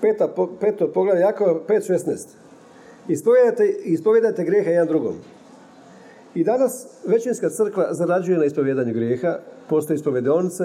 peta, 0.00 0.28
peto 0.60 0.88
poglavlje 0.88 1.20
Jakova 1.20 1.60
5.16. 1.68 2.26
Ispovedajte, 3.08 3.68
ispovedajte 3.84 4.44
grijeha 4.44 4.70
jedan 4.70 4.88
drugom. 4.88 5.14
I 6.34 6.44
danas 6.44 6.86
većinska 7.06 7.50
crkva 7.50 7.94
zarađuje 7.94 8.38
na 8.38 8.44
ispovjedanju 8.44 8.92
grijeha, 8.92 9.38
postoje 9.68 9.94
ispovedonice, 9.94 10.64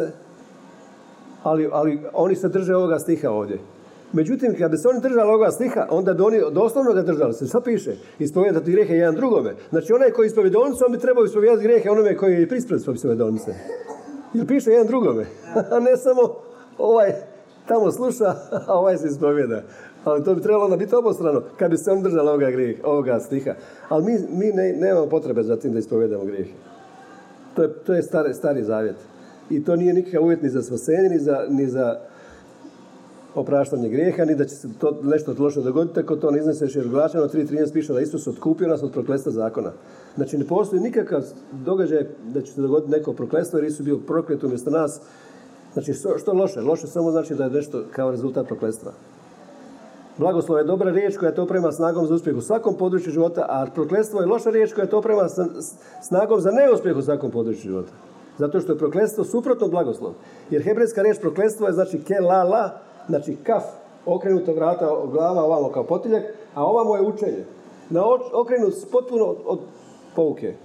ali, 1.44 1.70
ali 1.72 2.00
oni 2.14 2.36
se 2.36 2.50
drže 2.50 2.76
ovoga 2.76 3.00
stiha 3.00 3.30
ovdje. 3.30 3.58
Međutim, 4.14 4.56
kad 4.58 4.72
bi 4.72 4.78
se 4.78 4.88
oni 4.88 5.02
držali 5.02 5.30
ovoga 5.30 5.52
stiha, 5.52 5.88
onda 5.90 6.14
bi 6.14 6.24
oni 6.24 6.42
doslovno 6.52 6.94
ga 6.94 7.02
držali 7.02 7.34
se. 7.34 7.48
Šta 7.48 7.62
piše? 7.62 7.96
Ispovedati 8.20 8.72
grijehe 8.72 8.94
jedan 8.94 9.16
drugome. 9.16 9.56
Znači, 9.70 9.94
onaj 9.94 10.12
koji 10.12 10.28
ispovedonice, 10.28 10.86
on 10.86 10.92
bi 10.92 11.00
trebao 11.00 11.26
ispovedati 11.26 11.64
grijehe 11.64 11.90
onome 11.90 12.18
koji 12.18 12.34
je 12.34 12.48
prispred 12.48 12.80
ispovedonice. 12.96 13.54
Jer 14.34 14.48
piše 14.48 14.72
jedan 14.72 14.88
drugome. 14.88 15.26
A 15.72 15.80
ne 15.80 15.98
samo 15.98 16.36
ovaj 16.78 17.14
tamo 17.70 17.92
sluša, 17.92 18.36
a 18.68 18.80
ovaj 18.80 18.98
se 18.98 19.08
ispovjeda. 19.08 19.62
Ali 20.04 20.24
to 20.24 20.36
bi 20.36 20.42
trebalo 20.42 20.66
onda 20.66 20.78
biti 20.78 20.96
obostrano, 20.96 21.42
kad 21.58 21.72
bi 21.72 21.78
se 21.78 21.92
on 21.92 22.04
držali 22.04 22.30
ovoga, 22.30 22.52
grijeh, 22.52 22.80
ovoga 22.84 23.20
stiha. 23.20 23.54
Ali 23.90 24.06
mi, 24.06 24.14
mi 24.30 24.52
ne, 24.52 24.74
nemamo 24.74 25.10
potrebe 25.10 25.44
za 25.44 25.56
tim 25.56 25.74
da 25.74 25.80
ispovedamo 25.80 26.26
grijehe. 26.26 26.52
To 27.56 27.64
je, 27.64 27.74
to 27.74 27.94
je 27.94 28.04
stari, 28.04 28.34
stari 28.34 28.64
zavjet. 28.64 28.96
I 29.50 29.64
to 29.64 29.76
nije 29.76 29.94
nikakav 29.94 30.24
uvjet 30.24 30.42
ni 30.42 30.50
za 30.50 30.62
spasenje, 30.62 31.10
ni 31.10 31.20
za, 31.20 31.46
ni 31.50 31.68
za 31.68 32.00
opraštanje 33.36 33.90
grijeha, 33.90 34.26
ni 34.26 34.36
da 34.36 34.46
će 34.46 34.56
se 34.56 34.68
to 34.80 35.00
nešto 35.04 35.36
loše 35.40 35.62
dogoditi, 35.62 36.00
ako 36.00 36.16
to 36.16 36.32
ne 36.32 36.40
izneseš 36.40 36.76
jer 36.76 36.88
glačano 36.88 37.28
3.13 37.28 37.74
piše 37.74 37.94
da 37.94 38.02
Isus 38.02 38.28
otkupio 38.28 38.68
nas 38.68 38.84
od 38.84 38.92
prokletstva 38.92 39.32
zakona. 39.32 39.72
Znači 40.16 40.38
ne 40.38 40.48
postoji 40.48 40.82
nikakav 40.82 41.24
događaj 41.66 42.08
da 42.34 42.42
će 42.42 42.52
se 42.52 42.62
dogoditi 42.62 42.92
neko 42.92 43.14
prokletstvo 43.14 43.60
jer 43.60 43.68
Isus 43.68 43.86
bio 43.86 43.98
proklet 43.98 44.44
umjesto 44.44 44.70
nas 44.70 45.02
Znači, 45.74 45.94
što, 45.94 46.34
loše? 46.34 46.62
Loše 46.62 46.88
samo 46.88 47.12
znači 47.12 47.36
da 47.36 47.44
je 47.44 47.50
nešto 47.50 47.84
kao 47.92 48.12
rezultat 48.12 48.48
prokletstva. 48.48 48.92
Blagoslov 50.18 50.58
je 50.58 50.64
dobra 50.64 50.92
riječ 50.92 51.18
koja 51.18 51.32
te 51.32 51.42
oprema 51.42 51.72
snagom 51.72 52.08
za 52.08 52.16
uspjeh 52.16 52.38
u 52.38 52.42
svakom 52.42 52.76
području 52.76 53.12
života, 53.12 53.46
a 53.50 53.66
prokletstvo 53.76 54.20
je 54.20 54.26
loša 54.26 54.50
riječ 54.50 54.74
koja 54.74 54.88
te 54.88 54.96
oprema 54.96 55.28
snagom 56.02 56.42
za 56.42 56.52
neuspjeh 56.52 56.98
u 56.98 57.02
svakom 57.02 57.32
području 57.32 57.62
života. 57.62 57.92
Zato 58.38 58.60
što 58.60 58.72
je 58.72 58.78
prokletstvo 58.78 59.24
suprotno 59.24 59.68
blagoslov. 59.68 60.14
Jer 60.50 60.64
hebrejska 60.64 61.02
riječ 61.02 61.20
prokletstvo 61.20 61.68
je 61.68 61.74
znači 61.74 62.02
ke 62.02 62.20
la 62.20 62.44
la, 62.44 62.80
znači 63.08 63.38
kaf, 63.44 63.64
okrenuto 64.06 64.54
vrata, 64.54 64.88
glava 65.12 65.44
ovamo 65.44 65.72
kao 65.72 65.84
potiljak, 65.84 66.24
a 66.56 66.66
ovamo 66.66 66.96
je 66.96 67.02
učenje. 67.02 67.46
Na 67.90 68.04
okrenut 68.34 68.74
potpuno 68.92 69.26
od, 69.26 69.38
od 69.46 69.60
pouke, 70.16 70.56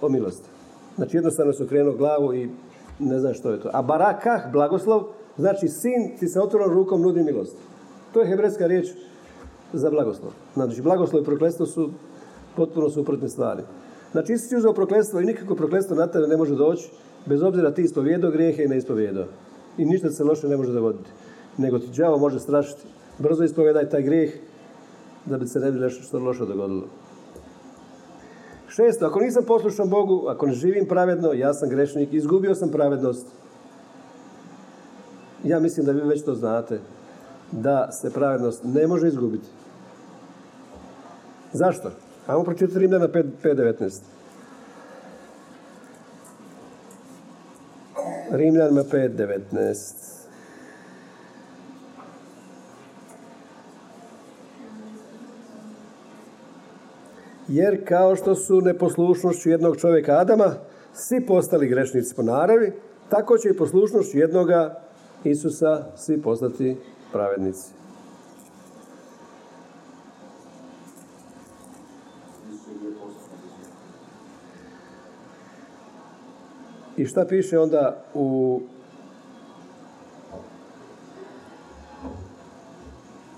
o 0.00 0.08
milosti. 0.08 0.48
Znači 0.96 1.16
jednostavno 1.16 1.52
se 1.52 1.64
okrenuo 1.64 1.94
glavu 1.94 2.34
i 2.34 2.50
ne 2.98 3.18
znam 3.18 3.34
što 3.34 3.50
je 3.50 3.60
to. 3.60 3.70
A 3.72 3.82
barakah, 3.82 4.52
blagoslov, 4.52 5.02
znači 5.36 5.68
sin 5.68 6.16
ti 6.18 6.28
se 6.28 6.40
otvorom 6.40 6.72
rukom 6.72 7.02
nudi 7.02 7.22
milost. 7.22 7.56
To 8.12 8.20
je 8.20 8.26
hebrejska 8.26 8.66
riječ 8.66 8.86
za 9.72 9.90
blagoslov. 9.90 10.32
Znači, 10.54 10.82
blagoslov 10.82 11.22
i 11.22 11.24
prokletstvo 11.24 11.66
su 11.66 11.90
potpuno 12.56 12.90
suprotne 12.90 13.28
stvari. 13.28 13.62
Znači, 14.12 14.32
Isus 14.32 14.52
je 14.52 14.58
uzeo 14.58 14.72
prokletstvo 14.72 15.20
i 15.20 15.24
nikako 15.24 15.54
prokletstvo 15.54 15.96
na 15.96 16.06
tebe 16.06 16.26
ne 16.26 16.36
može 16.36 16.54
doći, 16.54 16.90
bez 17.26 17.42
obzira 17.42 17.70
ti 17.70 17.82
ispovjedao 17.82 18.30
grijehe 18.30 18.64
i 18.64 18.68
ne 18.68 18.76
ispovjedao. 18.76 19.24
I 19.78 19.84
ništa 19.84 20.10
se 20.10 20.24
loše 20.24 20.48
ne 20.48 20.56
može 20.56 20.72
dogoditi. 20.72 21.10
Nego 21.56 21.78
ti 21.78 21.86
đavo 21.96 22.18
može 22.18 22.40
strašiti. 22.40 22.82
Brzo 23.18 23.44
ispovjedaj 23.44 23.88
taj 23.88 24.02
grijeh 24.02 24.32
da 25.26 25.38
bi 25.38 25.46
se 25.46 25.60
ne 25.60 25.72
bi 25.72 25.80
nešto 25.80 26.02
što 26.02 26.18
loše 26.18 26.46
dogodilo. 26.46 26.84
Šesto, 28.68 29.06
ako 29.06 29.20
nisam 29.20 29.44
poslušan 29.44 29.88
Bogu, 29.88 30.26
ako 30.28 30.46
ne 30.46 30.52
živim 30.52 30.86
pravedno, 30.86 31.32
ja 31.32 31.54
sam 31.54 31.68
grešnik, 31.68 32.12
izgubio 32.12 32.54
sam 32.54 32.70
pravednost. 32.70 33.26
Ja 35.44 35.60
mislim 35.60 35.86
da 35.86 35.92
vi 35.92 36.00
već 36.00 36.24
to 36.24 36.34
znate, 36.34 36.80
da 37.52 37.92
se 37.92 38.10
pravednost 38.10 38.64
ne 38.64 38.86
može 38.86 39.08
izgubiti. 39.08 39.46
Zašto? 41.52 41.90
Ajmo 42.26 42.44
pročitati 42.44 42.78
Rimljana 42.78 43.08
5.19. 43.08 44.00
Rimljanima 48.30 48.82
5.19. 48.82 50.17
Jer 57.48 57.84
kao 57.88 58.16
što 58.16 58.34
su 58.34 58.60
neposlušnošću 58.60 59.50
jednog 59.50 59.76
čovjeka 59.76 60.12
Adama, 60.12 60.54
svi 60.92 61.26
postali 61.26 61.68
grešnici 61.68 62.14
po 62.14 62.22
naravi, 62.22 62.72
tako 63.08 63.38
će 63.38 63.48
i 63.48 63.56
poslušnošću 63.56 64.18
jednoga 64.18 64.80
Isusa 65.24 65.86
svi 65.96 66.22
postati 66.22 66.76
pravednici. 67.12 67.70
I 76.96 77.06
šta 77.06 77.24
piše 77.24 77.58
onda 77.58 78.04
u 78.14 78.60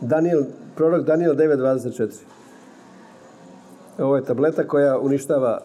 Daniel, 0.01 0.45
prorok 0.77 1.07
Daniel 1.07 1.35
9.24. 1.35 2.39
Ovo 4.01 4.17
je 4.17 4.25
tableta 4.25 4.69
koja 4.69 4.99
uništava 4.99 5.61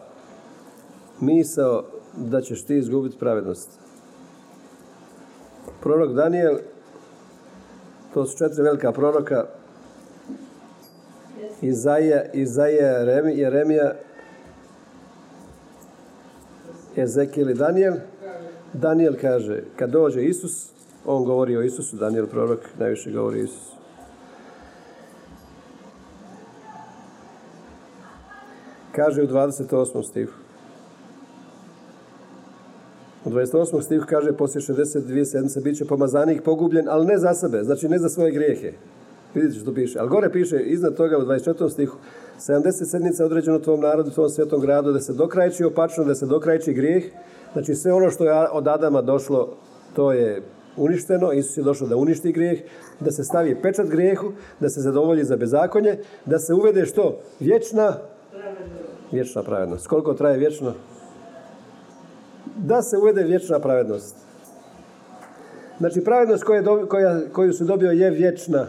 misao 1.20 1.84
da 2.16 2.40
ćeš 2.40 2.64
ti 2.64 2.76
izgubiti 2.76 3.18
pravednost. 3.18 3.70
Prorok 5.82 6.12
Daniel, 6.12 6.56
to 8.14 8.26
su 8.26 8.38
četiri 8.38 8.62
velika 8.62 8.92
proroka, 8.92 9.44
Izaija, 11.62 12.24
Izaija 12.32 12.86
Jeremija, 13.34 13.94
Ezekijel 16.96 17.50
i 17.50 17.54
Daniel. 17.54 17.94
Daniel 18.72 19.14
kaže, 19.20 19.62
kad 19.76 19.90
dođe 19.90 20.24
Isus, 20.24 20.70
on 21.06 21.24
govori 21.24 21.56
o 21.56 21.62
Isusu, 21.62 21.96
Daniel 21.96 22.26
prorok 22.26 22.60
najviše 22.78 23.10
govori 23.10 23.40
o 23.40 23.44
Isusu. 23.44 23.75
Kaže 28.96 29.22
u 29.22 29.26
28. 29.26 30.02
stihu. 30.02 30.32
U 33.24 33.30
28. 33.30 33.82
stihu 33.82 34.04
kaže, 34.08 34.32
poslije 34.32 34.62
62 34.62 35.24
sedmice 35.24 35.60
bit 35.60 35.78
će 35.78 35.84
pomazanik 35.84 36.42
pogubljen, 36.42 36.86
ali 36.88 37.06
ne 37.06 37.18
za 37.18 37.34
sebe, 37.34 37.64
znači 37.64 37.88
ne 37.88 37.98
za 37.98 38.08
svoje 38.08 38.32
grijehe. 38.32 38.72
Vidite 39.34 39.60
što 39.60 39.74
piše. 39.74 39.98
Ali 39.98 40.08
gore 40.08 40.32
piše, 40.32 40.60
iznad 40.60 40.96
toga 40.96 41.18
u 41.18 41.22
24. 41.22 41.70
stihu, 41.70 41.96
70 42.38 42.90
sedmica 42.90 43.24
određeno 43.24 43.58
tvom 43.58 43.80
narodu, 43.80 44.10
tvom 44.10 44.28
svetom 44.28 44.60
gradu, 44.60 44.92
da 44.92 45.00
se 45.00 45.12
dokrajči 45.12 45.64
opačno, 45.64 46.04
da 46.04 46.14
se 46.14 46.26
dokrajči 46.26 46.72
grijeh. 46.72 47.04
Znači 47.52 47.74
sve 47.74 47.92
ono 47.92 48.10
što 48.10 48.24
je 48.24 48.48
od 48.52 48.68
Adama 48.68 49.02
došlo, 49.02 49.56
to 49.94 50.12
je 50.12 50.42
uništeno. 50.76 51.32
Isus 51.32 51.56
je 51.56 51.62
došao 51.62 51.88
da 51.88 51.96
uništi 51.96 52.32
grijeh, 52.32 52.58
da 53.00 53.10
se 53.10 53.24
stavi 53.24 53.62
pečat 53.62 53.88
grijehu, 53.88 54.32
da 54.60 54.68
se 54.68 54.80
zadovolji 54.80 55.24
za 55.24 55.36
bezakonje, 55.36 55.98
da 56.26 56.38
se 56.38 56.54
uvede 56.54 56.86
što? 56.86 57.20
Vječna 57.40 57.96
vječna 59.12 59.42
pravednost. 59.42 59.86
Koliko 59.86 60.14
traje 60.14 60.38
vječno? 60.38 60.72
Da 62.56 62.82
se 62.82 62.98
uvede 62.98 63.22
vječna 63.22 63.58
pravednost. 63.58 64.16
Znači, 65.78 66.04
pravednost 66.04 66.44
koja, 66.88 67.20
koju 67.32 67.52
su 67.52 67.64
dobio 67.64 67.90
je 67.90 68.10
vječna. 68.10 68.66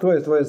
To 0.00 0.12
je 0.12 0.22
tvoje, 0.22 0.44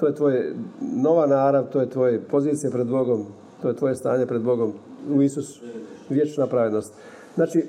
to 0.00 0.06
je 0.06 0.14
tvoje 0.14 0.54
nova 0.80 1.26
narav, 1.26 1.64
to 1.72 1.80
je 1.80 1.90
tvoje 1.90 2.20
pozicija 2.20 2.70
pred 2.70 2.86
Bogom, 2.86 3.26
to 3.62 3.68
je 3.68 3.76
tvoje 3.76 3.94
stanje 3.94 4.26
pred 4.26 4.42
Bogom 4.42 4.72
u 5.10 5.22
Isusu. 5.22 5.60
Vječna 6.08 6.46
pravednost. 6.46 6.92
Znači, 7.34 7.64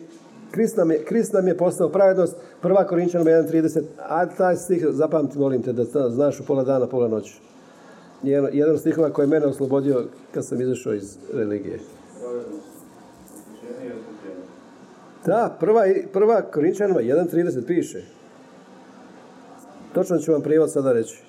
Krist 0.51 0.77
nam 0.77 0.91
je, 0.91 1.03
Krist 1.05 1.33
nam 1.33 1.47
je 1.47 1.57
postao 1.57 1.89
pravednost. 1.89 2.35
Prva 2.61 2.83
Korinčanima 2.87 3.31
1.30. 3.31 3.83
A 4.09 4.25
taj 4.25 4.55
stih, 4.55 4.85
zapamti, 4.89 5.39
molim 5.39 5.61
te, 5.61 5.73
da 5.73 6.09
znaš 6.09 6.39
u 6.39 6.45
pola 6.45 6.63
dana, 6.63 6.87
pola 6.87 7.07
noći. 7.07 7.41
Jedan, 8.23 8.49
jedan 8.53 8.77
stihova 8.77 9.09
koji 9.09 9.23
je 9.23 9.29
mene 9.29 9.45
oslobodio 9.45 10.05
kad 10.33 10.45
sam 10.45 10.61
izašao 10.61 10.93
iz 10.93 11.17
religije. 11.33 11.79
Da, 15.25 15.57
prva, 15.59 15.83
prva 16.13 16.41
Korinčanima 16.41 16.99
1.30 16.99 17.67
piše. 17.67 18.03
Točno 19.93 20.17
ću 20.17 20.31
vam 20.31 20.41
prijevod 20.41 20.71
sada 20.71 20.93
reći. 20.93 21.23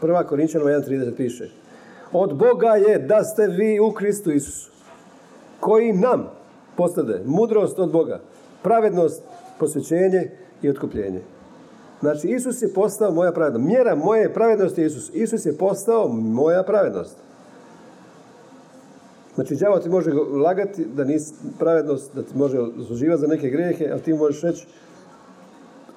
Prva 0.00 0.24
Korinčanima 0.24 0.70
1.30 0.70 1.16
piše. 1.16 1.50
Od 2.12 2.36
Boga 2.36 2.68
je 2.68 2.98
da 2.98 3.24
ste 3.24 3.46
vi 3.46 3.80
u 3.80 3.92
Kristu 3.92 4.32
Isusu, 4.32 4.70
koji 5.60 5.92
nam 5.92 6.30
postade 6.76 7.22
mudrost 7.24 7.78
od 7.78 7.92
Boga, 7.92 8.20
pravednost, 8.62 9.22
posvećenje 9.58 10.30
i 10.62 10.70
otkupljenje. 10.70 11.20
Znači, 12.00 12.28
Isus 12.28 12.62
je 12.62 12.72
postao 12.72 13.12
moja 13.12 13.32
pravednost. 13.32 13.66
Mjera 13.66 13.94
moje 13.94 14.34
pravednosti 14.34 14.80
je 14.80 14.86
Isus. 14.86 15.10
Isus 15.14 15.46
je 15.46 15.56
postao 15.56 16.08
moja 16.08 16.62
pravednost. 16.62 17.16
Znači, 19.34 19.56
đavo 19.56 19.78
ti 19.78 19.88
može 19.88 20.12
lagati 20.44 20.84
da 20.84 21.04
nisi 21.04 21.34
pravednost, 21.58 22.14
da 22.14 22.22
ti 22.22 22.36
može 22.36 22.58
služivati 22.86 23.20
za 23.20 23.26
neke 23.26 23.48
grehe, 23.50 23.88
ali 23.92 24.00
ti 24.00 24.14
možeš 24.14 24.42
reći, 24.42 24.66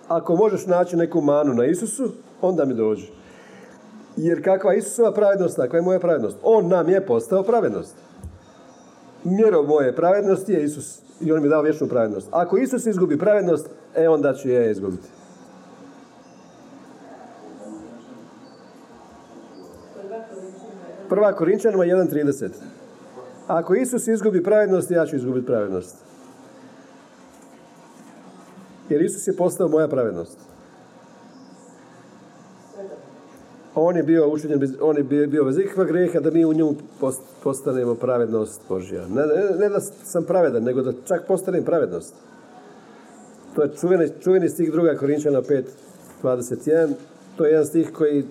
ako 0.08 0.36
možeš 0.36 0.66
naći 0.66 0.96
neku 0.96 1.22
manu 1.22 1.54
na 1.54 1.66
Isusu, 1.66 2.12
onda 2.42 2.66
mi 2.66 2.74
dođi. 2.74 3.10
Jer 4.18 4.44
kakva 4.44 4.74
Isusova 4.74 5.14
pravednost, 5.14 5.56
takva 5.56 5.80
je 5.80 5.84
moja 5.84 6.00
pravednost. 6.00 6.38
On 6.44 6.68
nam 6.68 6.90
je 6.90 7.06
postao 7.06 7.44
pravednost. 7.44 7.96
Mjero 9.24 9.64
moje 9.64 9.96
pravednosti 9.96 10.54
je 10.54 10.64
Isus. 10.64 11.00
I 11.22 11.32
on 11.32 11.42
mi 11.42 11.50
dao 11.50 11.62
vječnu 11.62 11.88
pravednost. 11.88 12.28
Ako 12.32 12.58
Isus 12.58 12.86
izgubi 12.86 13.18
pravednost, 13.18 13.70
e 13.96 14.10
onda 14.10 14.34
ću 14.34 14.50
je 14.50 14.72
izgubiti. 14.72 15.08
Prva 21.12 21.34
Korinčanima 21.34 21.84
1.30. 21.84 22.50
Ako 23.48 23.76
Isus 23.76 24.08
izgubi 24.08 24.44
pravednost, 24.44 24.92
ja 24.92 25.06
ću 25.06 25.16
izgubiti 25.16 25.48
pravednost. 25.48 25.96
Jer 28.90 29.02
Isus 29.02 29.28
je 29.28 29.36
postao 29.36 29.68
moja 29.68 29.88
pravednost. 29.88 30.38
On 33.76 33.98
je 33.98 34.04
bio 34.04 34.30
učinjen, 34.30 34.76
on 34.82 34.98
je 34.98 35.04
bio 35.04 35.46
bez 35.46 35.58
ikakva 35.58 35.84
greha 35.84 36.20
da 36.20 36.32
mi 36.32 36.46
u 36.46 36.54
njemu 36.54 36.76
postanemo 37.44 37.96
pravednost 37.96 38.62
Božja. 38.70 39.08
Ne, 39.08 39.22
ne, 39.60 39.70
da 39.70 39.80
sam 39.82 40.24
pravedan, 40.24 40.64
nego 40.64 40.82
da 40.82 40.94
čak 41.08 41.28
postanem 41.28 41.64
pravednost. 41.64 42.14
To 43.56 43.64
je 43.64 43.70
čuveni, 43.82 44.10
čuveni 44.24 44.50
stih 44.50 44.72
druga 44.72 44.96
Korinčana 44.96 45.42
5.21. 45.42 46.94
To 47.38 47.46
je 47.46 47.52
jedan 47.52 47.66
stih 47.66 47.92
koji 47.94 48.26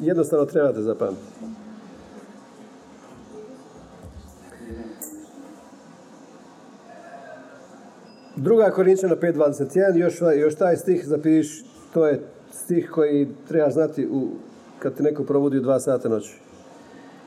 jednostavno 0.00 0.46
trebate 0.46 0.82
zapamtiti. 0.82 1.59
Druga 8.42 8.70
Korinčana 8.70 9.16
5.21, 9.16 9.96
još, 9.96 10.20
još 10.36 10.54
taj 10.54 10.76
stih 10.76 11.04
zapiš, 11.06 11.64
to 11.94 12.06
je 12.06 12.20
stih 12.52 12.90
koji 12.90 13.28
treba 13.48 13.70
znati 13.70 14.06
u, 14.06 14.28
kad 14.78 14.94
te 14.94 15.02
neko 15.02 15.24
provodi 15.24 15.58
u 15.58 15.60
dva 15.60 15.80
sata 15.80 16.08
noći. 16.08 16.40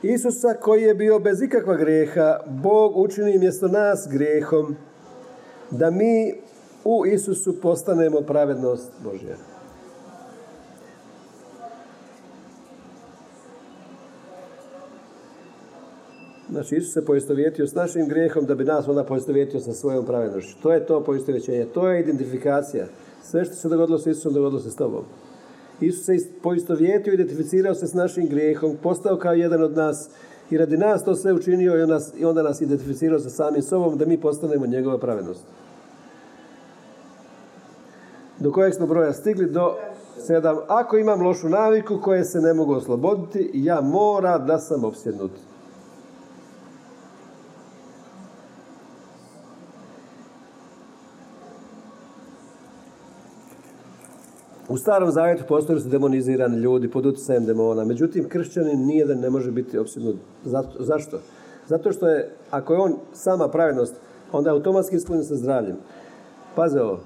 Isusa 0.02 0.54
koji 0.60 0.82
je 0.82 0.94
bio 0.94 1.18
bez 1.18 1.42
ikakva 1.42 1.76
greha, 1.76 2.40
Bog 2.46 2.96
učini 2.96 3.38
mjesto 3.38 3.68
nas 3.68 4.08
grehom, 4.12 4.76
da 5.70 5.90
mi 5.90 6.34
u 6.84 7.06
Isusu 7.06 7.60
postanemo 7.60 8.20
pravednost 8.20 8.92
Božja. 9.04 9.53
Znači, 16.54 16.76
Isus 16.76 16.92
se 16.92 17.04
poistovjetio 17.04 17.66
s 17.66 17.74
našim 17.74 18.08
grijehom 18.08 18.46
da 18.46 18.54
bi 18.54 18.64
nas 18.64 18.88
onda 18.88 19.04
poistovjetio 19.04 19.60
sa 19.60 19.72
svojom 19.72 20.06
pravednošću. 20.06 20.56
To 20.62 20.72
je 20.72 20.86
to 20.86 21.04
poistovjećenje, 21.04 21.66
to 21.74 21.88
je 21.88 22.00
identifikacija. 22.00 22.86
Sve 23.22 23.44
što 23.44 23.54
se 23.54 23.68
dogodilo 23.68 23.98
s 23.98 24.06
Isusom, 24.06 24.32
dogodilo 24.32 24.60
se 24.60 24.70
s 24.70 24.76
tobom. 24.76 25.04
Isus 25.80 26.04
se 26.06 26.18
poistovjetio, 26.42 27.14
identificirao 27.14 27.74
se 27.74 27.86
s 27.86 27.94
našim 27.94 28.28
grijehom, 28.28 28.76
postao 28.82 29.16
kao 29.16 29.32
jedan 29.32 29.62
od 29.62 29.76
nas 29.76 30.10
i 30.50 30.58
radi 30.58 30.76
nas 30.76 31.04
to 31.04 31.14
sve 31.14 31.32
učinio 31.32 31.76
i, 31.76 32.20
i 32.20 32.24
onda 32.24 32.42
nas 32.42 32.60
identificirao 32.60 33.18
sa 33.18 33.30
samim 33.30 33.62
sobom 33.62 33.98
da 33.98 34.06
mi 34.06 34.20
postanemo 34.20 34.66
njegova 34.66 34.98
pravednost. 34.98 35.44
Do 38.38 38.52
kojeg 38.52 38.74
smo 38.74 38.86
broja 38.86 39.12
stigli? 39.12 39.50
Do 39.50 39.74
sedam. 40.26 40.56
Ako 40.68 40.98
imam 40.98 41.22
lošu 41.22 41.48
naviku 41.48 42.00
koje 42.02 42.24
se 42.24 42.40
ne 42.40 42.54
mogu 42.54 42.74
osloboditi, 42.74 43.50
ja 43.54 43.80
mora 43.80 44.38
da 44.38 44.58
sam 44.58 44.84
opsjednut. 44.84 45.30
U 54.74 54.76
starom 54.76 55.10
zavjetu 55.10 55.44
postoje 55.48 55.80
su 55.80 55.88
demonizirani 55.88 56.58
ljudi 56.58 56.90
pod 56.90 57.06
utjecajem 57.06 57.44
demona. 57.46 57.84
Međutim, 57.84 58.28
kršćanin 58.28 58.86
nije 58.86 59.06
da 59.06 59.14
ne 59.14 59.30
može 59.30 59.50
biti 59.50 59.78
opsjednut. 59.78 60.16
Zašto? 60.78 61.18
Zato 61.66 61.92
što 61.92 62.08
je, 62.08 62.30
ako 62.50 62.72
je 62.72 62.78
on 62.78 62.96
sama 63.12 63.48
pravednost, 63.48 63.94
onda 64.32 64.50
je 64.50 64.52
automatski 64.52 64.96
ispunjen 64.96 65.24
sa 65.24 65.34
zdravljem. 65.34 65.76
Paze 66.54 66.80
ovo. 66.80 67.00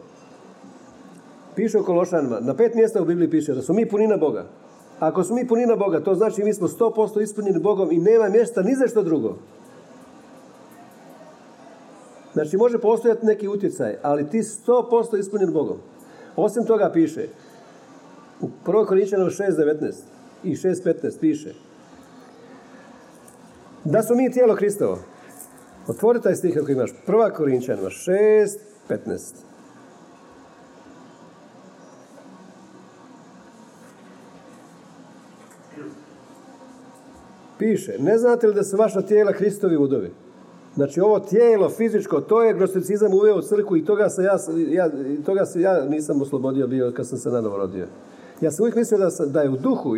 Piše 1.57 1.79
o 1.79 1.83
Kološanima. 1.83 2.41
Na 2.41 2.55
pet 2.55 2.75
mjesta 2.75 3.03
u 3.03 3.05
Bibliji 3.05 3.31
piše 3.31 3.55
da 3.55 3.63
smo 3.63 3.75
mi 3.75 3.89
punina 3.89 4.17
Boga. 4.17 4.45
Ako 4.99 5.25
smo 5.25 5.37
mi 5.37 5.49
punina 5.49 5.77
Boga, 5.77 6.01
to 6.01 6.15
znači 6.15 6.45
mi 6.45 6.55
smo 6.55 6.69
100% 6.69 7.23
ispunjeni 7.23 7.61
Bogom 7.61 7.93
i 7.93 7.99
nema 7.99 8.29
mjesta 8.29 8.63
ni 8.63 8.75
za 8.75 8.89
što 8.89 9.03
drugo. 9.03 9.37
Znači 12.33 12.57
može 12.57 12.79
postojati 12.79 13.27
neki 13.27 13.49
utjecaj, 13.49 13.97
ali 14.03 14.31
ti 14.31 14.39
100% 14.39 15.19
ispunjen 15.19 15.53
Bogom. 15.53 15.77
Osim 16.37 16.65
toga 16.65 16.91
piše, 16.93 17.29
u 18.41 18.49
1. 18.67 18.87
Korinčanov 18.87 19.29
6.19 19.29 19.93
i 20.45 20.55
6.15 20.55 21.21
piše 21.21 21.55
da 23.85 24.03
su 24.03 24.15
mi 24.15 24.33
tijelo 24.33 24.57
Kristovo. 24.57 24.99
Otvori 25.87 26.21
taj 26.21 26.35
stih 26.35 26.59
ako 26.63 26.71
imaš. 26.71 26.91
1. 27.07 27.33
Korinčanova 27.33 27.91
6.15 27.91 29.35
Piše, 37.59 37.97
ne 37.99 38.19
znate 38.19 38.47
li 38.47 38.55
da 38.55 38.65
su 38.65 38.77
vaša 38.77 39.03
tijela 39.03 39.33
Kristovi 39.33 39.77
udovi? 39.77 40.11
Znači 40.75 41.01
ovo 41.01 41.21
tijelo 41.21 41.69
fizičko, 41.69 42.21
to 42.21 42.43
je 42.43 42.55
gnosticizam 42.55 43.15
uveo 43.15 43.37
u 43.37 43.43
crku 43.43 43.77
i 43.77 43.85
toga 43.85 44.09
se 44.09 44.23
ja, 44.23 44.39
ja, 44.69 44.91
toga 45.27 45.45
se 45.47 45.61
ja 45.61 45.85
nisam 45.85 46.23
oslobodio 46.23 46.67
bio 46.67 46.93
kad 46.97 47.07
sam 47.07 47.19
se 47.19 47.31
nanovo 47.31 47.57
rodio. 47.57 47.87
Ja 48.41 48.51
sam 48.51 48.63
uvijek 48.63 48.77
mislio 48.77 48.99
da, 48.99 49.27
da 49.27 49.41
je 49.41 49.51
u 49.51 49.57
duhu, 49.57 49.97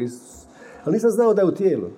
ali 0.84 0.94
nisam 0.94 1.10
znao 1.10 1.34
da 1.34 1.42
je 1.42 1.48
u 1.48 1.54
tijelu. 1.54 1.88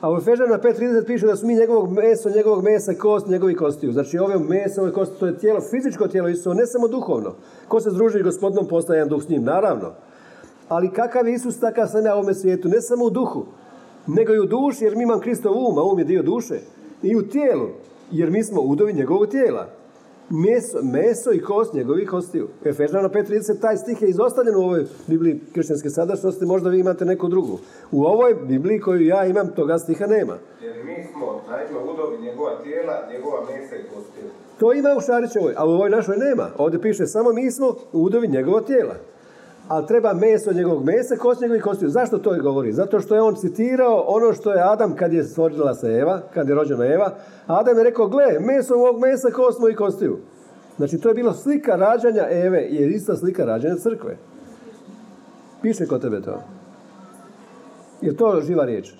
A 0.00 0.12
u 0.12 0.16
Efežana 0.16 0.58
5.30 0.58 1.06
piše 1.06 1.26
da 1.26 1.36
su 1.36 1.46
mi 1.46 1.54
njegovog 1.54 1.92
meso, 1.92 2.30
njegovog 2.30 2.64
mesa, 2.64 2.94
kost, 2.94 3.26
njegovi 3.26 3.54
kostiju. 3.54 3.92
Znači 3.92 4.18
ove 4.18 4.38
meso, 4.38 4.82
ove 4.82 4.92
kosti, 4.92 5.20
to 5.20 5.26
je 5.26 5.38
tijelo, 5.38 5.60
fizičko 5.60 6.08
tijelo 6.08 6.28
Isusa, 6.28 6.54
ne 6.54 6.66
samo 6.66 6.88
duhovno. 6.88 7.34
Ko 7.68 7.80
se 7.80 7.90
združi 7.90 8.22
gospodnom 8.22 8.68
postaje 8.68 8.98
jedan 8.98 9.08
duh 9.08 9.22
s 9.22 9.28
njim, 9.28 9.44
naravno. 9.44 9.92
Ali 10.68 10.92
kakav 10.92 11.28
je 11.28 11.34
Isus 11.34 11.60
takav 11.60 11.86
sam 11.86 12.04
na 12.04 12.14
ovome 12.14 12.34
svijetu, 12.34 12.68
ne 12.68 12.80
samo 12.80 13.04
u 13.04 13.10
duhu, 13.10 13.44
nego 14.06 14.34
i 14.34 14.40
u 14.40 14.46
duši, 14.46 14.84
jer 14.84 14.96
mi 14.96 15.02
imam 15.02 15.20
Kristov 15.20 15.52
um, 15.52 15.78
a 15.78 15.82
um 15.82 15.98
je 15.98 16.04
dio 16.04 16.22
duše. 16.22 16.60
I 17.02 17.16
u 17.16 17.28
tijelu, 17.28 17.68
jer 18.10 18.30
mi 18.30 18.44
smo 18.44 18.60
udovi 18.60 18.92
njegovog 18.92 19.28
tijela. 19.28 19.77
Meso, 20.30 20.78
meso 20.82 21.32
i 21.32 21.40
kost 21.40 21.74
njegovih 21.74 22.08
kostiju. 22.08 22.48
Efežano 22.64 23.08
5.30, 23.08 23.60
taj 23.60 23.76
stih 23.76 24.02
je 24.02 24.08
izostavljen 24.08 24.56
u 24.56 24.60
ovoj 24.60 24.84
Bibliji 25.06 25.40
kršćanske 25.54 25.90
sadašnjosti, 25.90 26.46
možda 26.46 26.70
vi 26.70 26.80
imate 26.80 27.04
neku 27.04 27.28
drugu. 27.28 27.58
U 27.92 28.04
ovoj 28.04 28.34
Bibliji 28.34 28.80
koju 28.80 29.06
ja 29.06 29.24
imam, 29.24 29.48
toga 29.56 29.78
stiha 29.78 30.06
nema. 30.06 30.36
Jer 30.62 30.84
mi 30.84 31.06
smo, 31.12 31.40
naime, 31.50 31.92
udovi 31.92 32.18
njegova 32.18 32.62
tijela, 32.62 33.08
njegova 33.12 33.40
mesa 33.40 33.76
i 33.76 33.94
kostiju. 33.94 34.24
To 34.60 34.72
ima 34.72 34.88
u 34.96 35.00
Šarićevoj, 35.00 35.54
a 35.56 35.66
u 35.66 35.70
ovoj 35.70 35.90
našoj 35.90 36.16
nema. 36.16 36.50
Ovdje 36.58 36.80
piše 36.80 37.06
samo 37.06 37.32
mi 37.32 37.50
smo 37.50 37.74
udovi 37.92 38.28
njegova 38.28 38.60
tijela 38.60 38.94
ali 39.68 39.86
treba 39.86 40.14
meso 40.14 40.52
njegovog 40.52 40.84
mesa, 40.84 41.16
kost 41.16 41.40
njegovih 41.40 41.62
kostiju. 41.62 41.88
Zašto 41.88 42.18
to 42.18 42.34
govori? 42.42 42.72
Zato 42.72 43.00
što 43.00 43.14
je 43.14 43.22
on 43.22 43.34
citirao 43.34 44.04
ono 44.06 44.32
što 44.32 44.52
je 44.52 44.62
Adam 44.62 44.96
kad 44.96 45.12
je 45.12 45.24
stvorila 45.24 45.74
se 45.74 45.86
Eva, 45.88 46.20
kad 46.34 46.48
je 46.48 46.54
rođena 46.54 46.86
Eva. 46.86 47.14
Adam 47.46 47.78
je 47.78 47.84
rekao, 47.84 48.08
gle, 48.08 48.26
meso 48.40 48.74
ovog 48.74 49.00
mesa, 49.00 49.30
kost 49.30 49.60
mojih 49.60 49.76
kostiju. 49.76 50.18
Znači, 50.76 50.98
to 50.98 51.08
je 51.08 51.14
bilo 51.14 51.32
slika 51.32 51.76
rađanja 51.76 52.26
Eve, 52.30 52.60
je 52.60 52.88
ista 52.88 53.16
slika 53.16 53.44
rađanja 53.44 53.76
crkve. 53.76 54.16
Piše 55.62 55.86
kod 55.86 56.02
tebe 56.02 56.20
to. 56.20 56.42
Je 58.00 58.16
to 58.16 58.40
živa 58.46 58.64
riječ? 58.64 58.92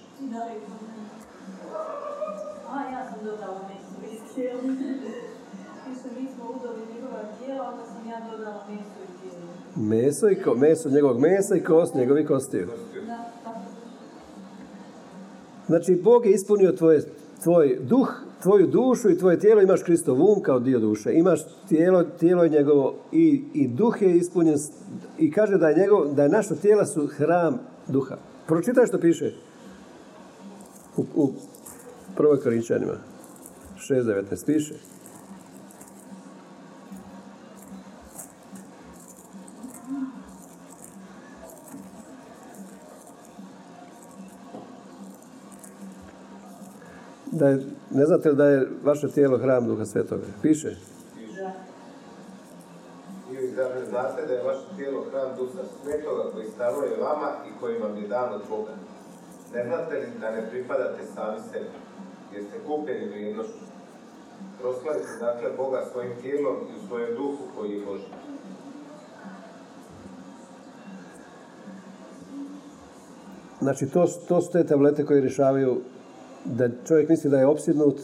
Meso, 9.79 10.31
i 10.31 10.35
ko, 10.35 10.55
meso 10.55 10.91
njegovog 10.91 11.21
mesa 11.21 11.57
i 11.57 11.65
kost 11.65 11.95
njegovih 11.95 12.27
kostiju. 12.27 12.69
Znači, 15.67 16.01
Bog 16.05 16.27
je 16.27 16.33
ispunio 16.33 16.73
tvoje, 16.73 17.03
tvoj 17.43 17.79
duh, 17.83 18.09
tvoju 18.43 18.67
dušu 18.67 19.11
i 19.11 19.19
tvoje 19.19 19.39
tijelo, 19.39 19.63
imaš 19.63 19.83
Kristov 19.83 20.23
um 20.23 20.43
kao 20.43 20.61
dio 20.61 20.79
duše, 20.79 21.13
imaš 21.13 21.41
tijelo, 21.69 22.03
tijelo 22.03 22.45
je 22.45 22.51
njegovo 22.51 22.95
i, 23.13 23.45
i 23.55 23.69
duh 23.69 24.03
je 24.03 24.17
ispunjen 24.17 24.59
i 25.19 25.31
kaže 25.31 25.59
da 25.59 25.69
je, 25.69 25.77
njegov, 25.77 26.15
da 26.15 26.23
je 26.23 26.29
naša 26.29 26.55
tijela 26.55 26.87
su 26.87 27.07
hram 27.07 27.59
duha. 27.89 28.17
Pročitaj 28.47 28.87
što 28.87 29.01
piše 29.01 29.33
u, 30.97 31.05
u 31.15 31.33
prvoj 32.17 32.41
Korinčanima 32.41 32.95
6.19 33.91 34.47
piše 34.47 34.75
da 47.39 47.49
je, 47.49 47.57
ne 47.91 48.07
znate 48.07 48.31
li 48.31 48.37
da 48.37 48.45
je 48.45 48.69
vaše 48.85 49.09
tijelo 49.09 49.39
hram 49.39 49.67
Duha 49.67 49.85
Svetoga? 49.85 50.27
Piše? 50.43 50.77
Ne 53.75 53.85
znate 53.91 54.27
da 54.27 54.33
je 54.35 54.43
vaše 54.43 54.67
tijelo 54.77 55.05
hram 55.11 55.29
Duha 55.39 55.63
Svetoga 55.83 56.31
koji 56.33 56.47
stanuje 56.47 56.97
vama 57.01 57.31
i 57.49 57.61
koji 57.61 57.79
vam 57.79 57.97
je 57.97 58.09
dan 58.09 58.33
od 58.35 58.43
Boga? 58.49 58.73
Ne 59.55 59.65
znate 59.65 59.95
li 59.99 60.07
da 60.21 60.31
ne 60.31 60.51
pripadate 60.51 61.03
sami 61.15 61.39
sebi, 61.53 61.71
jer 62.35 62.45
ste 62.45 62.59
kupljeni 62.67 63.09
vrijednošću? 63.09 63.65
Proslavite 64.61 65.09
dakle 65.21 65.51
Boga 65.57 65.85
svojim 65.93 66.13
tijelom 66.23 66.57
i 66.57 66.79
u 66.79 66.89
svojem 66.89 67.17
duhu 67.17 67.43
koji 67.57 67.71
je 67.71 67.85
Boži. 67.87 68.05
Znači, 73.61 73.87
to, 73.87 74.07
to 74.29 74.41
su 74.41 74.53
te 74.53 74.67
tablete 74.67 75.05
koje 75.05 75.21
rješavaju 75.21 75.81
da 76.57 76.69
čovjek 76.87 77.09
misli 77.09 77.31
da 77.31 77.39
je 77.39 77.47
opsjednut, 77.47 78.01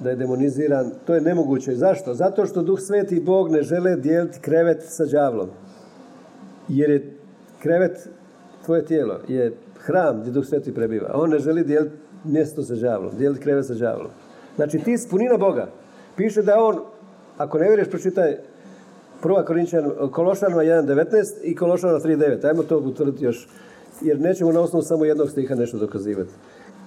da 0.00 0.10
je 0.10 0.16
demoniziran, 0.16 0.90
to 1.06 1.14
je 1.14 1.20
nemoguće. 1.20 1.74
Zašto? 1.74 2.14
Zato 2.14 2.46
što 2.46 2.62
Duh 2.62 2.80
Sveti 2.80 3.16
i 3.16 3.20
Bog 3.20 3.50
ne 3.50 3.62
žele 3.62 3.96
dijeliti 3.96 4.40
krevet 4.40 4.82
sa 4.82 5.04
đavlom. 5.04 5.48
Jer 6.68 6.90
je 6.90 7.16
krevet, 7.62 8.08
tvoje 8.64 8.84
tijelo, 8.84 9.20
je 9.28 9.52
hram 9.78 10.20
gdje 10.20 10.32
Duh 10.32 10.44
Sveti 10.46 10.74
prebiva. 10.74 11.10
On 11.14 11.30
ne 11.30 11.38
želi 11.38 11.64
dijeliti 11.64 11.96
mjesto 12.24 12.62
sa 12.62 12.74
đavlom, 12.74 13.16
dijeliti 13.18 13.42
krevet 13.42 13.66
sa 13.66 13.74
đavlom. 13.74 14.10
Znači 14.56 14.78
ti 14.78 14.96
punina 15.10 15.36
Boga. 15.36 15.68
Piše 16.16 16.42
da 16.42 16.62
on, 16.64 16.78
ako 17.36 17.58
ne 17.58 17.66
vjeruješ, 17.66 17.90
pročitaj 17.90 18.36
prva 19.22 19.44
Korinčan, 19.44 19.90
Kološanova 20.12 20.62
1.19 20.62 21.34
i 21.42 21.54
Kološanova 21.56 22.00
3.9. 22.00 22.48
Ajmo 22.48 22.62
to 22.62 22.78
utvrditi 22.78 23.24
još, 23.24 23.48
jer 24.02 24.20
nećemo 24.20 24.52
na 24.52 24.60
osnovu 24.60 24.82
samo 24.82 25.04
jednog 25.04 25.30
stiha 25.30 25.54
nešto 25.54 25.78
dokazivati. 25.78 26.30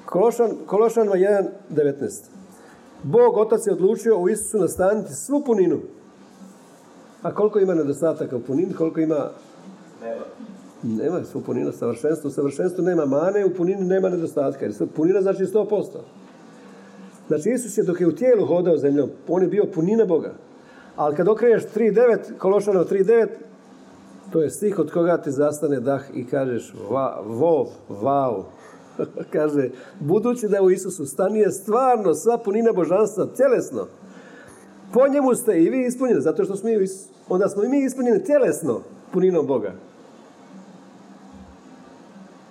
Kološan, 0.10 0.52
Kološanima 0.66 1.16
1.19. 1.16 2.24
Bog, 3.04 3.38
Otac 3.38 3.68
je 3.68 3.74
odlučio 3.74 4.18
u 4.18 4.30
Isusu 4.30 4.58
nastaniti 4.58 5.14
svu 5.14 5.44
puninu. 5.46 5.80
A 7.22 7.34
koliko 7.34 7.60
ima 7.60 7.74
nedostataka 7.74 8.36
u 8.36 8.40
punini, 8.40 8.74
koliko 8.74 9.00
ima... 9.00 9.30
Nema. 10.02 10.22
Nema 10.84 11.24
svu 11.24 11.42
puninu 11.42 11.72
savršenstvo. 11.72 12.28
U 12.28 12.32
savršenstvu 12.32 12.84
nema 12.84 13.06
mane, 13.06 13.46
u 13.46 13.54
punini 13.54 13.86
nema 13.86 14.10
nedostatka. 14.10 14.66
Jer 14.66 14.74
punina 14.96 15.22
znači 15.22 15.46
100%. 15.46 15.84
Znači 17.28 17.50
Isus 17.50 17.78
je 17.78 17.84
dok 17.84 18.02
je 18.02 18.08
u 18.08 18.16
tijelu 18.16 18.46
hodao 18.46 18.78
zemljom, 18.78 19.10
on 19.28 19.42
je 19.42 19.48
bio 19.48 19.66
punina 19.74 20.06
Boga. 20.06 20.34
Ali 20.96 21.16
kad 21.16 21.28
okreneš 21.28 21.64
3.9, 21.76 22.38
Kološanov 22.38 22.86
3.9, 22.86 23.28
to 24.32 24.42
je 24.42 24.50
stih 24.50 24.80
od 24.80 24.92
koga 24.92 25.18
ti 25.18 25.32
zastane 25.32 25.80
dah 25.80 26.02
i 26.14 26.26
kažeš 26.28 26.74
va, 26.90 27.22
vov, 27.26 27.68
vau, 27.90 28.44
Kaže, 29.34 29.70
budući 30.00 30.48
da 30.48 30.56
je 30.56 30.62
u 30.62 30.72
Isusu 30.72 31.06
stanije 31.06 31.52
stvarno 31.52 32.14
sva 32.14 32.38
punina 32.38 32.72
božanstva, 32.74 33.28
tjelesno, 33.36 33.88
po 34.94 35.08
njemu 35.08 35.36
ste 35.36 35.64
i 35.64 35.70
vi 35.70 35.86
ispunjeni, 35.86 36.22
zato 36.22 36.44
što 36.44 36.56
smo 36.56 36.70
mi, 36.70 36.88
onda 37.30 37.50
smo 37.50 37.64
i 37.64 37.70
mi 37.70 37.86
ispunjeni 37.86 38.24
tjelesno 38.24 38.82
puninom 39.14 39.48
Boga. 39.48 39.74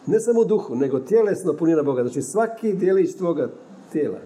Ne 0.07 0.21
samo 0.21 0.41
u 0.41 0.45
duhu, 0.45 0.75
nego 0.75 1.01
tjelesno 1.01 1.53
punina 1.53 1.83
Boga. 1.83 2.03
Znači 2.03 2.23
svaki 2.23 2.73
dijelić 2.73 3.17
tvoga 3.17 3.49
tijela. 3.93 4.19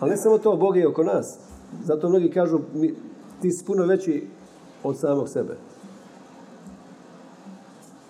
Ali 0.00 0.10
ne 0.10 0.16
samo 0.16 0.38
to, 0.38 0.56
Bog 0.56 0.76
je 0.76 0.88
oko 0.88 1.04
nas. 1.04 1.38
Zato 1.84 2.08
mnogi 2.08 2.30
kažu, 2.30 2.60
ti 3.42 3.50
si 3.50 3.64
puno 3.64 3.86
veći 3.86 4.26
od 4.82 4.98
samog 4.98 5.28
sebe. 5.28 5.56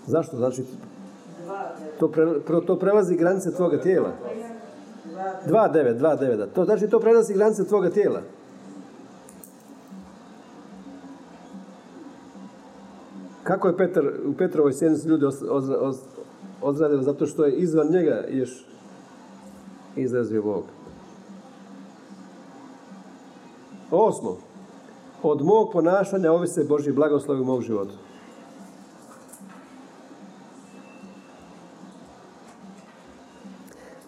Zašto? 0.06 0.36
Znači, 0.36 0.64
to, 2.00 2.08
pre, 2.08 2.26
to 2.66 2.78
prelazi 2.78 3.16
granice 3.16 3.54
tvoga 3.54 3.80
tijela. 3.80 4.12
2.9, 5.46 5.98
2.9. 5.98 6.36
Da. 6.36 6.46
To 6.46 6.64
znači 6.64 6.88
to 6.88 7.00
prelazi 7.00 7.34
granice 7.34 7.66
tvoga 7.66 7.90
tijela. 7.90 8.20
Kako 13.42 13.68
je 13.68 13.76
Petar, 13.76 14.04
u 14.26 14.32
Petrovoj 14.32 14.72
sjednici 14.72 15.08
ljudi 15.08 15.26
ozradili? 16.62 17.04
Zato 17.04 17.26
što 17.26 17.44
je 17.44 17.56
izvan 17.56 17.88
njega 17.90 18.24
ješ 18.28 18.66
izrazio 19.96 20.42
Bog. 20.42 20.64
Osmo. 23.90 24.36
Od 25.22 25.42
mog 25.42 25.70
ponašanja 25.72 26.32
ovise 26.32 26.64
Boži 26.64 26.92
blagoslov 26.92 27.40
u 27.40 27.44
mog 27.44 27.62
životu. 27.62 27.94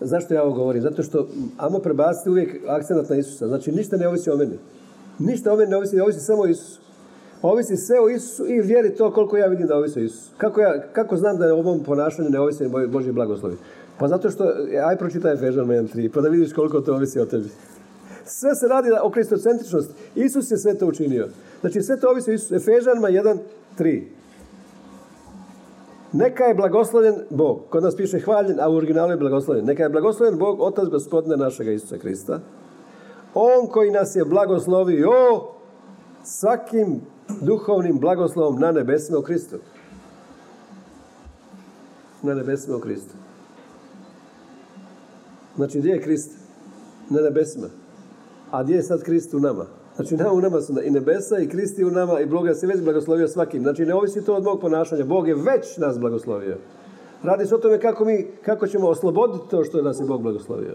Zašto 0.05 0.35
ja 0.35 0.43
ovo 0.43 0.53
govorim? 0.53 0.83
Zato 0.83 1.03
što 1.03 1.29
amo 1.59 1.79
prebaciti 1.79 2.31
uvijek 2.31 2.57
akcenat 2.69 3.09
na 3.09 3.17
Isusa. 3.17 3.47
Znači 3.47 3.73
ništa 3.73 3.97
ne 3.97 4.09
ovisi 4.09 4.31
o 4.31 4.37
meni. 4.37 4.59
Ništa 5.19 5.53
o 5.53 5.57
meni 5.57 5.71
ne 5.71 5.77
ovisi, 5.77 6.01
ovisi 6.01 6.21
samo 6.21 6.43
o 6.43 6.47
Isusu. 6.47 6.81
Ovisi 7.43 7.77
sve 7.77 8.01
o 8.01 8.09
Isusu 8.09 8.47
i 8.47 8.61
vjeri 8.61 8.95
to 8.95 9.13
koliko 9.13 9.37
ja 9.37 9.47
vidim 9.47 9.67
da 9.67 9.77
ovisi 9.77 10.01
o 10.01 10.03
Isusu. 10.03 10.31
Kako, 10.37 10.61
ja, 10.61 10.83
kako 10.93 11.17
znam 11.17 11.39
da 11.39 11.47
je 11.47 11.53
ovom 11.53 11.85
ponašanju 11.85 12.31
ne 12.31 12.41
ovisi 12.41 12.65
Boži 12.89 13.13
blagoslovi? 13.13 13.57
Pa 13.99 14.09
zato 14.09 14.31
što, 14.31 14.45
aj 14.87 14.97
pročitaj 14.99 15.35
Efežan 15.35 15.67
1.3, 15.67 16.11
pa 16.15 16.21
da 16.21 16.29
vidiš 16.29 16.53
koliko 16.53 16.81
to 16.81 16.95
ovisi 16.95 17.21
o 17.21 17.27
tebi. 17.27 17.49
Sve 18.25 18.55
se 18.55 18.67
radi 18.69 18.89
o 19.03 19.11
kristocentričnosti. 19.11 19.95
Isus 20.15 20.51
je 20.51 20.59
sve 20.59 20.75
to 20.79 20.87
učinio. 20.87 21.29
Znači 21.61 21.83
sve 21.83 22.01
to 22.01 22.09
ovisi 22.11 22.31
o 22.31 22.35
Isusu. 22.35 22.55
Efežanima 22.55 23.09
1.3. 23.09 24.03
Neka 26.15 26.45
je 26.45 26.55
blagoslovljen 26.55 27.15
Bog. 27.31 27.61
Kod 27.71 27.83
nas 27.83 27.97
piše 27.97 28.21
hvaljen, 28.21 28.61
a 28.61 28.69
u 28.69 28.77
originalu 28.77 29.11
je 29.11 29.17
blagoslovljen. 29.17 29.67
Neka 29.67 29.83
je 29.83 29.89
blagoslovljen 29.89 30.39
Bog, 30.39 30.61
Otac 30.61 30.89
gospodine 30.89 31.37
našega 31.37 31.71
Isusa 31.71 31.99
Krista. 31.99 32.41
On 33.35 33.67
koji 33.67 33.91
nas 33.91 34.17
je 34.17 34.25
blagoslovio 34.25 35.11
svakim 36.25 37.01
duhovnim 37.41 37.99
blagoslovom 37.99 38.61
na 38.61 38.73
nebesima 38.73 39.19
u 39.19 39.23
Kristu. 39.23 39.57
Na 42.23 42.35
nebesima 42.35 42.77
u 42.77 42.81
Kristu. 42.81 43.15
Znači, 45.57 45.79
gdje 45.79 45.91
je 45.91 46.03
Krist? 46.03 46.31
Na 47.11 47.21
nebesima. 47.21 47.67
A 48.51 48.63
gdje 48.63 48.75
je 48.75 48.83
sad 48.83 49.03
Krist 49.03 49.35
u 49.35 49.41
nama? 49.41 49.67
Znači, 49.97 50.17
na, 50.17 50.33
u 50.33 50.41
nama 50.41 50.61
su 50.61 50.73
i 50.85 50.91
nebesa, 50.91 51.39
i 51.39 51.49
Kristi 51.49 51.85
u 51.85 51.91
nama, 51.91 52.21
i 52.21 52.27
Boga 52.27 52.55
se 52.55 52.67
već 52.67 52.83
blagoslovio 52.83 53.29
svakim. 53.29 53.63
Znači, 53.63 53.87
ne 53.87 53.95
ovisi 53.95 54.25
to 54.25 54.35
od 54.35 54.45
mog 54.45 54.61
ponašanja. 54.61 55.05
Bog 55.05 55.29
je 55.29 55.35
već 55.35 55.77
nas 55.77 55.99
blagoslovio. 55.99 56.57
Radi 57.23 57.47
se 57.47 57.55
o 57.55 57.59
tome 57.59 57.81
kako, 57.81 58.05
mi, 58.05 58.27
kako 58.45 58.67
ćemo 58.67 58.89
osloboditi 58.89 59.45
to 59.51 59.65
što 59.65 59.83
nas 59.83 60.01
je 60.01 60.07
Bog 60.07 60.23
blagoslovio. 60.23 60.75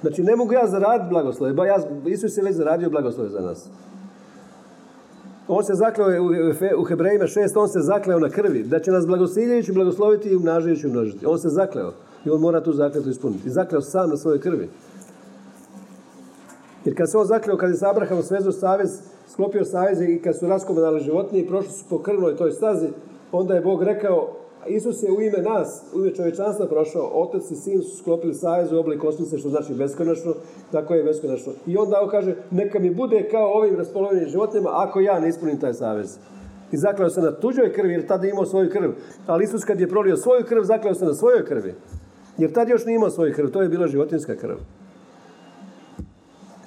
Znači, 0.00 0.22
ne 0.22 0.36
mogu 0.36 0.52
ja 0.52 0.66
zaraditi 0.66 1.10
blagoslove. 1.10 1.52
Ba 1.52 1.66
ja, 1.66 1.76
Isus 2.06 2.36
je 2.36 2.42
već 2.42 2.56
zaradio 2.56 2.90
blagoslove 2.90 3.28
za 3.28 3.40
nas. 3.40 3.68
On 5.48 5.64
se 5.64 5.74
zakleo 5.74 6.22
u, 6.22 6.26
u 6.80 6.84
Hebrejima 6.84 7.24
6, 7.24 7.58
on 7.58 7.68
se 7.68 7.78
zakleo 7.80 8.18
na 8.18 8.28
krvi, 8.28 8.62
da 8.62 8.80
će 8.80 8.90
nas 8.90 9.06
blagosiljajući 9.06 9.72
blagosloviti 9.72 10.28
i 10.28 10.36
umnažajući 10.36 10.86
umnožiti. 10.86 11.26
On 11.26 11.38
se 11.38 11.48
zakleo 11.48 11.92
i 12.24 12.30
on 12.30 12.40
mora 12.40 12.60
tu 12.60 12.72
zakletu 12.72 13.10
ispuniti. 13.10 13.48
I 13.48 13.50
zakleo 13.50 13.80
sam 13.80 14.10
na 14.10 14.16
svojoj 14.16 14.40
krvi. 14.40 14.68
Jer 16.84 16.96
kad 16.96 17.10
se 17.10 17.18
on 17.18 17.26
zakleo, 17.26 17.56
kad 17.56 17.70
je 17.70 17.76
s 17.76 17.82
Abrahamom 17.82 18.22
svezu 18.22 18.52
savez, 18.52 18.90
sklopio 19.28 19.64
saveze 19.64 20.04
i 20.04 20.22
kad 20.22 20.38
su 20.38 20.46
raskomadali 20.46 21.00
životinje 21.00 21.40
i 21.40 21.46
prošli 21.46 21.72
su 21.72 21.84
po 21.90 21.98
krvnoj 21.98 22.36
toj 22.36 22.52
stazi, 22.52 22.88
onda 23.32 23.54
je 23.54 23.60
Bog 23.60 23.82
rekao, 23.82 24.28
Isus 24.66 25.02
je 25.02 25.12
u 25.12 25.20
ime 25.20 25.38
nas, 25.38 25.82
u 25.94 26.00
ime 26.00 26.14
čovječanstva 26.14 26.66
prošao, 26.66 27.10
otac 27.14 27.50
i 27.50 27.54
sin 27.54 27.82
su 27.82 27.98
sklopili 27.98 28.34
savez 28.34 28.72
u 28.72 28.78
oblik 28.78 29.04
osmice, 29.04 29.38
što 29.38 29.48
znači 29.48 29.74
beskonačno, 29.74 30.34
tako 30.72 30.94
je 30.94 31.04
beskonačno. 31.04 31.52
I 31.66 31.76
onda 31.76 32.00
on 32.02 32.08
kaže, 32.08 32.36
neka 32.50 32.78
mi 32.78 32.94
bude 32.94 33.28
kao 33.30 33.52
ovim 33.52 33.76
raspolovenim 33.76 34.28
životinjama, 34.28 34.70
ako 34.72 35.00
ja 35.00 35.20
ne 35.20 35.28
ispunim 35.28 35.60
taj 35.60 35.74
savez. 35.74 36.18
I 36.72 36.76
zakleo 36.76 37.10
se 37.10 37.20
na 37.20 37.32
tuđoj 37.32 37.72
krvi, 37.72 37.92
jer 37.92 38.06
tada 38.06 38.26
je 38.26 38.30
imao 38.30 38.46
svoju 38.46 38.70
krv. 38.70 38.90
Ali 39.26 39.44
Isus 39.44 39.64
kad 39.64 39.80
je 39.80 39.88
prolio 39.88 40.16
svoju 40.16 40.44
krv, 40.44 40.62
zakleo 40.62 40.94
se 40.94 41.04
na 41.04 41.14
svojoj 41.14 41.44
krvi. 41.44 41.74
Jer 42.38 42.52
tad 42.52 42.68
još 42.68 42.84
nije 42.86 42.96
imao 42.96 43.10
svoju 43.10 43.34
krv, 43.34 43.48
to 43.48 43.62
je 43.62 43.68
bila 43.68 43.86
životinska 43.86 44.36
krv. 44.36 44.56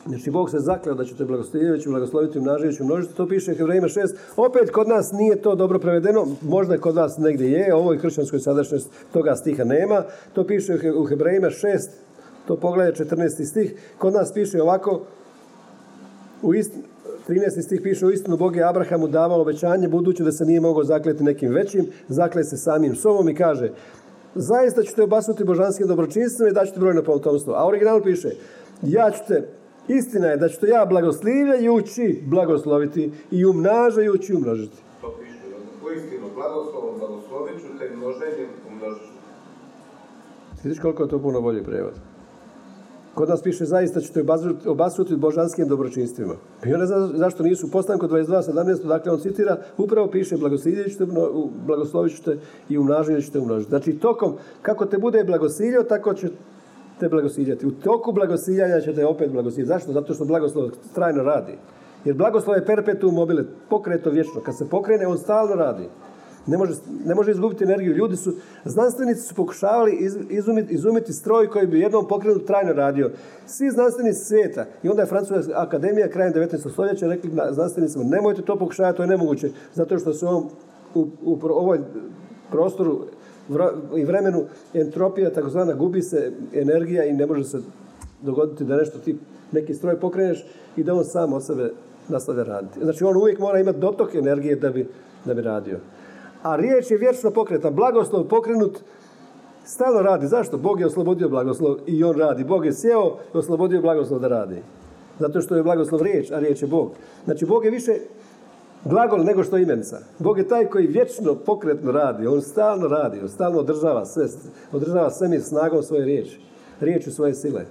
Znači, 0.08 0.32
Bog 0.32 0.50
se 0.50 0.60
zakleo 0.60 0.96
da 0.96 1.06
će 1.06 1.16
te 1.16 1.26
blagosloviti, 1.26 1.90
blagosloviti, 1.90 2.38
umnažajući, 2.38 2.84
množiti. 2.84 3.14
To 3.14 3.28
piše 3.28 3.56
Hebrejima 3.56 3.88
6. 3.88 4.14
Opet, 4.38 4.72
kod 4.72 4.88
nas 4.88 5.12
nije 5.12 5.42
to 5.42 5.56
dobro 5.56 5.80
prevedeno. 5.80 6.28
Možda 6.42 6.78
kod 6.78 6.96
vas 6.96 7.18
negdje 7.18 7.52
je. 7.52 7.76
Ovoj 7.76 8.00
kršćanskoj 8.00 8.40
sadašnjosti 8.40 8.90
toga 9.14 9.36
stiha 9.36 9.64
nema. 9.64 10.04
To 10.34 10.44
piše 10.44 10.92
u 10.96 11.06
Hebrejima 11.06 11.48
6. 11.48 11.90
To 12.48 12.56
pogledaj 12.58 13.06
14. 13.06 13.46
stih. 13.46 13.76
Kod 13.98 14.14
nas 14.14 14.34
piše 14.34 14.62
ovako. 14.62 15.02
U 16.42 16.54
ist, 16.54 16.72
13. 17.28 17.62
stih 17.62 17.82
piše 17.84 18.06
u 18.06 18.12
istinu 18.12 18.38
Bog 18.38 18.56
je 18.56 18.64
Abrahamu 18.64 19.08
davao 19.08 19.42
obećanje 19.42 19.88
budući 19.88 20.24
da 20.24 20.32
se 20.32 20.46
nije 20.46 20.60
mogao 20.60 20.84
zakleti 20.84 21.24
nekim 21.24 21.54
većim. 21.54 21.86
Zakle 22.08 22.44
se 22.44 22.58
samim 22.58 22.96
sobom 22.96 23.30
i 23.30 23.36
kaže 23.36 23.72
zaista 24.36 24.84
ću 24.84 24.96
te 24.96 25.04
obasuti 25.04 25.44
božanskim 25.44 25.88
dobročinstvima 25.88 26.50
i 26.50 26.54
daću 26.54 26.74
ti 26.74 26.80
brojno 26.80 27.04
potomstvo. 27.04 27.54
A 27.54 27.68
original 27.68 28.02
piše 28.04 28.30
ja 28.82 29.12
ću 29.12 29.20
te 29.28 29.48
Istina 29.88 30.28
je 30.28 30.38
da 30.38 30.50
ću 30.50 30.66
ja 30.66 30.86
blagoslivljajući 30.86 32.24
blagosloviti 32.26 33.12
i 33.32 33.46
umnažajući 33.46 34.34
umnožiti. 34.34 34.78
To 35.02 35.16
piše. 35.20 35.34
U 35.86 35.92
istinu, 35.92 36.26
blagoslovom 36.36 37.00
blagoslovit 37.00 37.62
ću 37.62 37.68
te 37.80 37.96
množenjem 37.96 38.50
umnožit 38.72 39.14
Vidiš 40.64 40.80
koliko 40.80 41.04
je 41.04 41.10
to 41.10 41.20
puno 41.20 41.42
bolji 41.42 41.64
prevod. 41.64 41.94
Kod 43.14 43.30
nas 43.30 43.42
piše 43.42 43.66
zaista 43.66 44.02
ću 44.02 44.14
te 44.14 44.24
obasuti 44.66 45.16
božanskim 45.16 45.68
dobročinstvima. 45.68 46.34
I 46.66 46.74
on 46.74 46.80
ne 46.80 46.86
zna 46.86 47.08
zašto 47.08 47.44
nisu 47.44 47.68
u 47.68 47.70
postanku 47.70 48.08
22.17. 48.08 48.88
Dakle, 48.88 49.12
on 49.12 49.20
citira, 49.20 49.58
upravo 49.78 50.08
piše 50.08 50.38
blagosiljet 50.38 50.98
te, 50.98 51.06
blagoslovit 51.66 52.16
ću 52.16 52.24
te 52.24 52.38
i 52.70 52.78
umnažit 52.78 53.26
ću 53.26 53.32
te 53.32 53.40
umnožiti. 53.40 53.70
Znači, 53.70 53.94
tokom, 53.94 54.34
kako 54.62 54.86
te 54.86 54.98
bude 54.98 55.24
blagosilio, 55.24 55.84
tako 55.84 56.14
će 56.14 56.30
te 57.00 57.10
blagosiljati. 57.10 57.68
U 57.68 57.72
toku 57.72 58.12
blagosiljanja 58.12 58.82
će 58.82 58.94
te 58.94 59.06
opet 59.06 59.32
blagosiljati. 59.32 59.68
Zašto? 59.68 59.92
Zato 59.92 60.14
što 60.14 60.26
blagoslov 60.26 60.70
trajno 60.96 61.24
radi. 61.24 61.58
Jer 62.06 62.16
blagoslov 62.16 62.56
je 62.56 62.66
perpetuum 62.66 63.16
mobile, 63.16 63.44
pokreto 63.70 64.10
vječno. 64.10 64.42
Kad 64.42 64.58
se 64.58 64.70
pokrene, 64.70 65.08
on 65.08 65.18
stalno 65.18 65.56
radi. 65.56 65.90
Ne 66.48 66.58
može, 66.58 66.74
ne 67.06 67.16
može 67.16 67.32
izgubiti 67.32 67.64
energiju. 67.64 67.94
Ljudi 67.94 68.16
su, 68.16 68.34
znanstvenici 68.66 69.22
su 69.22 69.36
pokušavali 69.36 70.10
izumiti, 70.30 70.74
izumiti 70.74 71.14
stroj 71.14 71.48
koji 71.48 71.68
bi 71.68 71.80
jednom 71.80 72.08
pokrenut 72.08 72.46
trajno 72.46 72.74
radio. 72.74 73.12
Svi 73.46 73.70
znanstvenici 73.70 74.26
svijeta. 74.26 74.66
I 74.84 74.90
onda 74.90 75.02
je 75.02 75.08
Francuska 75.08 75.54
akademija 75.56 76.10
krajem 76.10 76.34
19. 76.34 76.72
stoljeća 76.72 77.08
rekli 77.08 77.32
znanstvenicima 77.52 78.04
nemojte 78.04 78.42
to 78.42 78.60
pokušavati, 78.60 78.98
to 78.98 79.04
je 79.04 79.08
nemoguće. 79.08 79.50
Zato 79.74 80.00
što 80.00 80.14
se 80.14 80.26
on 80.26 80.50
u, 80.96 81.08
u 81.24 81.40
ovoj 81.44 81.80
prostoru 82.52 83.06
i 83.98 84.06
vremenu 84.06 84.46
entropija 84.74 85.34
takozvana 85.34 85.74
gubi 85.74 86.02
se 86.02 86.32
energija 86.54 87.06
i 87.06 87.14
ne 87.14 87.26
može 87.26 87.44
se 87.44 87.60
dogoditi 88.22 88.64
da 88.64 88.78
nešto 88.78 89.00
ti 89.00 89.18
neki 89.52 89.74
stroj 89.74 90.00
pokreneš 90.00 90.46
i 90.76 90.84
da 90.84 90.94
on 90.94 91.04
sam 91.04 91.34
od 91.34 91.46
sebe 91.46 91.72
nastavlja 92.10 92.44
raditi. 92.44 92.80
Znači 92.84 93.04
on 93.04 93.18
uvijek 93.18 93.40
mora 93.40 93.60
imati 93.60 93.80
dotok 93.80 94.16
energije 94.16 94.56
da 94.56 94.70
bi, 94.70 94.88
da 95.26 95.34
bi 95.34 95.42
radio. 95.42 95.80
A 96.44 96.56
riječ 96.56 96.92
je 96.92 96.98
vječno 96.98 97.32
pokreta. 97.32 97.72
Blagoslov 97.72 98.28
pokrenut 98.28 98.80
stalno 99.66 100.02
radi. 100.02 100.28
Zašto? 100.28 100.58
Bog 100.58 100.80
je 100.80 100.86
oslobodio 100.86 101.30
blagoslov 101.30 101.78
i 101.86 102.04
on 102.04 102.18
radi. 102.18 102.44
Bog 102.44 102.66
je 102.66 102.74
sjeo 102.74 103.18
i 103.34 103.38
oslobodio 103.38 103.82
blagoslov 103.82 104.20
da 104.20 104.28
radi. 104.28 104.62
Zato 105.20 105.42
što 105.42 105.56
je 105.56 105.64
blagoslov 105.64 106.02
riječ, 106.02 106.32
a 106.32 106.40
riječ 106.40 106.62
je 106.62 106.68
Bog. 106.68 106.92
Znači 107.26 107.46
Bog 107.46 107.66
je 107.66 107.72
više 107.72 107.92
glagol 108.86 109.24
nego 109.24 109.44
što 109.44 109.58
imenica. 109.58 110.00
Bog 110.20 110.38
je 110.38 110.48
taj 110.48 110.66
koji 110.66 110.88
vječno 110.88 111.36
pokretno 111.36 111.92
radi. 111.92 112.28
On 112.28 112.42
stalno 112.42 112.88
radi, 112.88 113.20
on 113.22 113.30
stalno 113.30 113.60
održava 113.60 114.06
sve, 114.06 114.26
održava 114.72 115.10
svemir 115.10 115.42
snagom 115.42 115.84
svoje 115.84 116.06
riječi. 116.06 116.40
Riječu 116.80 117.12
svoje 117.12 117.34
sile. 117.34 117.66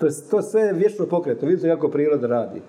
To, 0.00 0.06
je, 0.06 0.12
to 0.30 0.42
sve 0.42 0.62
je 0.62 0.72
vječno 0.72 1.06
pokretno. 1.06 1.48
Vidite 1.48 1.68
kako 1.68 1.88
priroda 1.88 2.26
radi. 2.26 2.62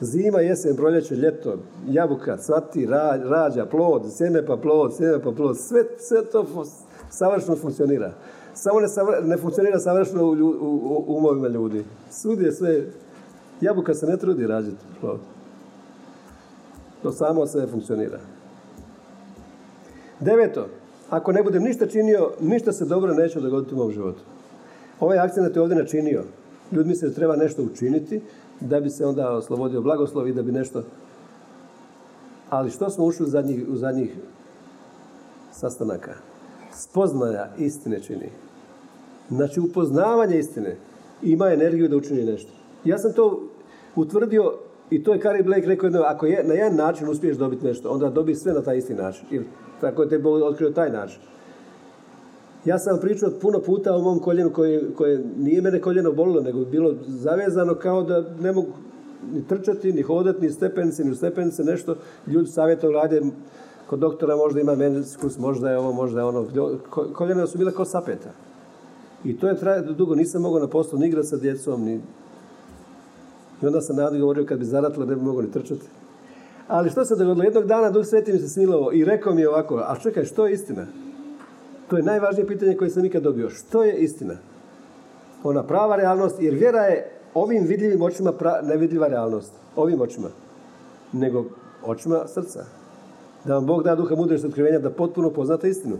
Zima, 0.00 0.40
jesen, 0.40 0.76
proljeće, 0.76 1.14
ljeto, 1.14 1.58
jabuka, 1.88 2.36
cvati, 2.36 2.86
rađa, 3.24 3.66
plod, 3.66 4.02
sjeme 4.16 4.46
pa 4.46 4.56
plod, 4.56 4.96
sjeme 4.96 5.22
pa 5.22 5.30
plod. 5.30 5.58
Sve, 5.58 5.84
sve 5.98 6.24
to 6.24 6.46
savršeno 7.10 7.56
funkcionira. 7.56 8.12
Samo 8.54 8.80
ne, 8.80 8.86
ne 9.22 9.36
funkcionira 9.36 9.78
savršeno 9.78 10.24
u, 10.24 10.30
u, 10.30 11.04
u, 11.06 11.16
umovima 11.16 11.48
ljudi. 11.48 11.84
Svud 12.10 12.40
je 12.40 12.52
sve... 12.52 12.82
Jabuka 13.60 13.94
se 13.94 14.06
ne 14.06 14.16
trudi 14.16 14.46
rađati 14.46 14.76
plod. 15.00 15.20
To 17.02 17.12
samo 17.12 17.40
od 17.40 17.50
sebe 17.50 17.66
funkcionira. 17.66 18.18
Deveto, 20.20 20.66
ako 21.10 21.32
ne 21.32 21.42
budem 21.42 21.62
ništa 21.62 21.86
činio, 21.86 22.30
ništa 22.40 22.72
se 22.72 22.84
dobro 22.84 23.14
neće 23.14 23.40
dogoditi 23.40 23.74
u 23.74 23.78
mom 23.78 23.92
životu. 23.92 24.20
Ovaj 25.00 25.18
akcent 25.18 25.56
je 25.56 25.62
ovdje 25.62 25.76
načinio. 25.76 26.24
Ljudi 26.72 26.88
misle 26.88 27.08
da 27.08 27.14
treba 27.14 27.36
nešto 27.36 27.62
učiniti 27.62 28.20
da 28.60 28.80
bi 28.80 28.90
se 28.90 29.06
onda 29.06 29.30
oslobodio 29.30 29.80
blagoslov 29.80 30.28
i 30.28 30.32
da 30.32 30.42
bi 30.42 30.52
nešto... 30.52 30.82
Ali 32.50 32.70
što 32.70 32.90
smo 32.90 33.04
ušli 33.04 33.26
u 33.26 33.28
zadnjih, 33.28 33.64
u 33.68 33.76
zadnjih 33.76 34.16
sastanaka? 35.52 36.14
Spoznaja 36.74 37.50
istine 37.58 38.00
čini. 38.02 38.30
Znači 39.30 39.60
upoznavanje 39.60 40.38
istine 40.38 40.76
ima 41.22 41.52
energiju 41.52 41.88
da 41.88 41.96
učini 41.96 42.24
nešto. 42.24 42.52
Ja 42.84 42.98
sam 42.98 43.12
to 43.12 43.42
utvrdio 43.96 44.52
i 44.90 45.02
to 45.02 45.12
je 45.12 45.20
Kari 45.20 45.42
Blake 45.42 45.66
rekao 45.66 45.86
jedno, 45.86 46.00
ako 46.00 46.26
je, 46.26 46.44
na 46.44 46.54
jedan 46.54 46.76
način 46.76 47.08
uspiješ 47.08 47.36
dobiti 47.36 47.66
nešto, 47.66 47.90
onda 47.90 48.10
dobi 48.10 48.34
sve 48.34 48.52
na 48.52 48.62
taj 48.62 48.78
isti 48.78 48.94
način. 48.94 49.26
Ili 49.30 49.46
tako 49.80 50.02
je 50.02 50.08
te 50.08 50.18
Bog 50.18 50.42
otkrio 50.42 50.70
taj 50.70 50.90
način. 50.90 51.20
Ja 52.64 52.78
sam 52.78 52.98
pričao 53.00 53.30
puno 53.40 53.60
puta 53.60 53.94
o 53.94 54.02
mom 54.02 54.18
koljenu 54.18 54.50
koje, 54.52 54.94
koje 54.96 55.24
nije 55.38 55.62
mene 55.62 55.80
koljeno 55.80 56.12
bolilo, 56.12 56.40
nego 56.40 56.58
je 56.58 56.66
bilo 56.66 56.94
zavezano 57.06 57.74
kao 57.74 58.02
da 58.02 58.24
ne 58.40 58.52
mogu 58.52 58.72
ni 59.32 59.46
trčati, 59.46 59.92
ni 59.92 60.02
hodati, 60.02 60.40
ni 60.40 60.50
stepenice, 60.50 61.04
ni 61.04 61.10
u 61.10 61.14
stepenice, 61.14 61.64
nešto. 61.64 61.96
Ljudi 62.26 62.48
savjetom 62.48 62.92
rade, 62.92 63.22
kod 63.86 63.98
doktora 63.98 64.36
možda 64.36 64.60
ima 64.60 64.74
meniskus, 64.74 65.38
možda 65.38 65.70
je 65.70 65.78
ovo, 65.78 65.92
možda 65.92 66.20
je 66.20 66.24
ono. 66.24 66.46
Koljena 67.12 67.46
su 67.46 67.58
bila 67.58 67.70
kao 67.70 67.84
sapeta. 67.84 68.30
I 69.24 69.38
to 69.38 69.48
je 69.48 69.56
traje 69.56 69.82
dugo, 69.82 70.14
nisam 70.14 70.42
mogao 70.42 70.60
na 70.60 70.68
poslu 70.68 70.98
ni 70.98 71.06
igrati 71.06 71.28
sa 71.28 71.36
djecom, 71.36 71.84
ni... 71.84 72.00
I 73.62 73.66
onda 73.66 73.80
sam 73.80 73.96
Nadi 73.96 74.18
govorio 74.18 74.46
kad 74.46 74.58
bi 74.58 74.64
zaratila 74.64 75.06
ne 75.06 75.14
bi 75.14 75.22
mogao 75.22 75.42
ni 75.42 75.50
trčati. 75.50 75.86
Ali 76.68 76.90
što 76.90 77.04
se 77.04 77.16
dogodilo? 77.16 77.44
Jednog 77.44 77.66
dana 77.66 77.90
Duh 77.90 78.06
Sveti 78.06 78.32
mi 78.32 78.38
se 78.38 78.48
smilovo 78.48 78.92
i 78.92 79.04
rekao 79.04 79.34
mi 79.34 79.40
je 79.40 79.48
ovako, 79.48 79.76
a 79.76 79.96
čekaj, 80.02 80.24
što 80.24 80.46
je 80.46 80.52
istina? 80.52 80.86
To 81.88 81.96
je 81.96 82.02
najvažnije 82.02 82.46
pitanje 82.46 82.76
koje 82.76 82.90
sam 82.90 83.04
ikad 83.04 83.22
dobio. 83.22 83.50
Što 83.50 83.82
je 83.82 83.96
istina? 83.96 84.34
Ona 85.44 85.62
prava 85.62 85.96
realnost, 85.96 86.36
jer 86.40 86.54
vjera 86.54 86.80
je 86.80 87.10
ovim 87.34 87.64
vidljivim 87.66 88.02
očima 88.02 88.32
nevidljiva 88.62 89.08
realnost. 89.08 89.52
Ovim 89.76 90.00
očima. 90.00 90.28
Nego 91.12 91.44
očima 91.84 92.26
srca. 92.26 92.64
Da 93.44 93.54
vam 93.54 93.66
Bog 93.66 93.82
da 93.82 93.94
duha 93.94 94.14
mudrosti 94.14 94.46
otkrivenja 94.46 94.78
da 94.78 94.90
potpuno 94.90 95.30
poznate 95.30 95.68
istinu. 95.68 95.96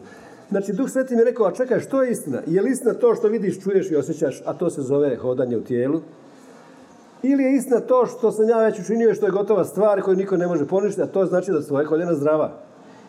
Znači, 0.50 0.72
Duh 0.72 0.90
Sveti 0.90 1.14
mi 1.14 1.20
je 1.20 1.24
rekao, 1.24 1.46
a 1.46 1.52
čekaj, 1.52 1.80
što 1.80 2.02
je 2.02 2.10
istina? 2.10 2.42
Je 2.46 2.62
li 2.62 2.70
istina 2.70 2.94
to 2.94 3.14
što 3.14 3.28
vidiš, 3.28 3.60
čuješ 3.60 3.90
i 3.90 3.96
osjećaš, 3.96 4.42
a 4.44 4.54
to 4.54 4.70
se 4.70 4.82
zove 4.82 5.16
hodanje 5.16 5.56
u 5.56 5.64
tijelu? 5.64 6.00
Ili 7.22 7.42
je 7.42 7.54
istina 7.54 7.80
to 7.80 8.06
što 8.06 8.32
sam 8.32 8.48
ja 8.48 8.58
već 8.58 8.80
učinio 8.80 9.14
što 9.14 9.26
je 9.26 9.32
gotova 9.32 9.64
stvar 9.64 10.02
koju 10.02 10.16
niko 10.16 10.36
ne 10.36 10.46
može 10.46 10.66
poništiti, 10.66 11.02
a 11.02 11.12
to 11.12 11.26
znači 11.26 11.52
da 11.52 11.60
su 11.60 11.66
svoje 11.66 11.86
koljena 11.86 12.14
zdrava. 12.14 12.52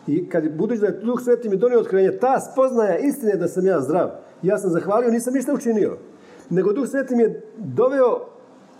I 0.06 0.28
kad 0.28 0.52
budući 0.56 0.80
da 0.80 0.86
je 0.86 0.92
Duh 0.92 1.20
Sveti 1.24 1.48
mi 1.48 1.56
donio 1.56 1.80
otkrivenje, 1.80 2.18
ta 2.18 2.40
spoznaja 2.40 2.98
istine 2.98 3.36
da 3.36 3.48
sam 3.48 3.66
ja 3.66 3.80
zdrav. 3.80 4.10
Ja 4.42 4.58
sam 4.58 4.70
zahvalio, 4.70 5.10
nisam 5.10 5.34
ništa 5.34 5.52
učinio. 5.52 5.96
Nego 6.50 6.72
Duh 6.72 6.88
Sveti 6.88 7.16
mi 7.16 7.22
je 7.22 7.42
doveo 7.56 8.20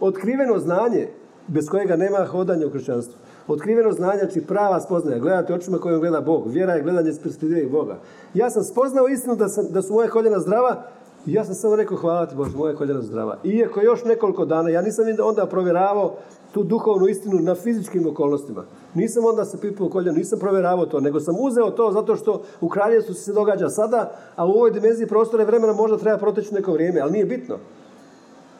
otkriveno 0.01 0.59
znanje 0.59 1.09
bez 1.47 1.69
kojega 1.69 1.97
nema 1.97 2.25
hodanja 2.25 2.67
u 2.67 2.71
kršćanstvu. 2.71 3.15
Otkriveno 3.49 3.93
znanje, 3.93 4.19
znači 4.19 4.41
prava 4.41 4.81
spoznaja. 4.81 5.19
Gledate 5.19 5.55
očima 5.55 5.79
kojom 5.79 6.01
gleda 6.01 6.21
Bog. 6.21 6.51
Vjera 6.51 6.75
je 6.75 6.83
gledanje 6.83 7.13
s 7.13 7.23
perspektive 7.23 7.67
Boga. 7.67 7.99
Ja 8.35 8.51
sam 8.51 8.65
spoznao 8.65 9.09
istinu 9.09 9.37
da, 9.37 9.47
da 9.71 9.83
su 9.83 9.93
moje 9.93 10.09
koljena 10.09 10.39
zdrava 10.39 10.83
i 11.27 11.33
ja 11.33 11.45
sam 11.45 11.55
samo 11.55 11.77
rekao 11.77 11.97
hvala 11.97 12.27
ti 12.27 12.37
Bože, 12.37 12.57
moje 12.57 12.77
koljena 12.77 13.03
zdrava. 13.03 13.37
Iako 13.45 13.81
još 13.81 14.05
nekoliko 14.05 14.45
dana, 14.45 14.69
ja 14.69 14.83
nisam 14.83 15.05
onda 15.23 15.47
provjeravao 15.47 16.15
tu 16.53 16.63
duhovnu 16.63 17.09
istinu 17.09 17.39
na 17.41 17.55
fizičkim 17.55 18.07
okolnostima. 18.07 18.65
Nisam 18.95 19.25
onda 19.25 19.45
se 19.45 19.61
pipao 19.61 19.89
koljeno, 19.89 20.19
nisam 20.19 20.39
provjeravao 20.39 20.87
to, 20.87 21.01
nego 21.01 21.21
sam 21.21 21.35
uzeo 21.41 21.71
to 21.71 21.93
zato 21.93 22.17
što 22.17 22.43
u 22.61 22.69
kraljevstvu 22.69 23.15
se 23.15 23.33
događa 23.33 23.69
sada, 23.69 24.13
a 24.37 24.47
u 24.47 24.51
ovoj 24.51 24.71
dimenziji 24.71 25.07
prostora 25.07 25.43
i 25.43 25.47
vremena 25.47 25.73
možda 25.73 25.99
treba 25.99 26.19
proteći 26.19 26.55
neko 26.55 26.73
vrijeme, 26.73 27.01
ali 27.01 27.13
nije 27.13 27.25
bitno. 27.25 27.57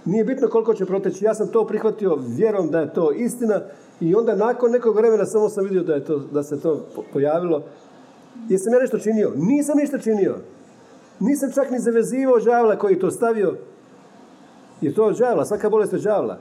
Nije 0.05 0.25
bitno 0.25 0.49
koliko 0.49 0.75
će 0.75 0.87
proteći. 0.87 1.25
Ja 1.25 1.35
sam 1.35 1.49
to 1.49 1.67
prihvatio 1.67 2.19
vjerom 2.27 2.71
da 2.71 2.81
je 2.81 2.93
to 2.95 3.13
istina 3.13 3.61
i 4.01 4.15
onda 4.15 4.37
nakon 4.37 4.71
nekog 4.71 4.97
vremena 4.97 5.27
samo 5.27 5.49
sam 5.49 5.65
vidio 5.65 5.83
da, 5.83 5.95
je 5.95 6.05
to, 6.05 6.19
da 6.19 6.43
se 6.43 6.61
to 6.61 6.87
pojavilo. 7.13 7.63
Jesam 8.49 8.73
ja 8.73 8.81
nešto 8.81 8.99
činio? 8.99 9.33
Nisam 9.37 9.79
ništa 9.79 9.99
činio. 9.99 10.35
Nisam 11.21 11.53
čak 11.55 11.71
ni 11.71 11.79
zavezivao 11.79 12.39
đavla 12.39 12.77
koji 12.77 12.99
to 12.99 13.11
stavio. 13.11 13.55
Je 14.81 14.95
to 14.95 15.11
đavla, 15.11 15.45
svaka 15.45 15.71
bolest 15.71 15.93
je 15.93 15.99
đavla. 15.99 16.39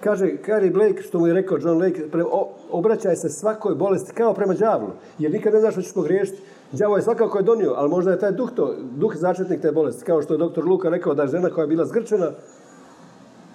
Kaže 0.00 0.36
Carrie 0.46 0.70
Blake, 0.70 1.02
što 1.02 1.18
mu 1.18 1.26
je 1.26 1.34
rekao 1.34 1.58
John 1.58 1.82
Lake, 1.82 2.10
pre, 2.10 2.24
obraćaj 2.70 3.16
se 3.16 3.28
svakoj 3.28 3.74
bolesti 3.74 4.12
kao 4.12 4.34
prema 4.34 4.54
đavlu. 4.54 4.88
Jer 5.18 5.32
nikad 5.32 5.54
ne 5.54 5.60
znaš 5.60 5.74
što 5.74 5.82
ćeš 5.82 5.94
pogriješiti. 5.94 6.42
Đavo 6.72 6.96
je 6.96 7.02
svakako 7.02 7.38
je 7.38 7.44
donio, 7.44 7.72
ali 7.76 7.90
možda 7.90 8.10
je 8.10 8.18
taj 8.18 8.32
duh 8.32 8.50
to, 8.56 8.74
duh 8.96 9.16
začetnik 9.16 9.60
te 9.60 9.72
bolesti. 9.72 10.04
Kao 10.04 10.22
što 10.22 10.34
je 10.34 10.38
doktor 10.38 10.64
Luka 10.64 10.88
rekao 10.88 11.14
da 11.14 11.22
je 11.22 11.28
žena 11.28 11.50
koja 11.50 11.62
je 11.62 11.68
bila 11.68 11.84
zgrčena, 11.84 12.30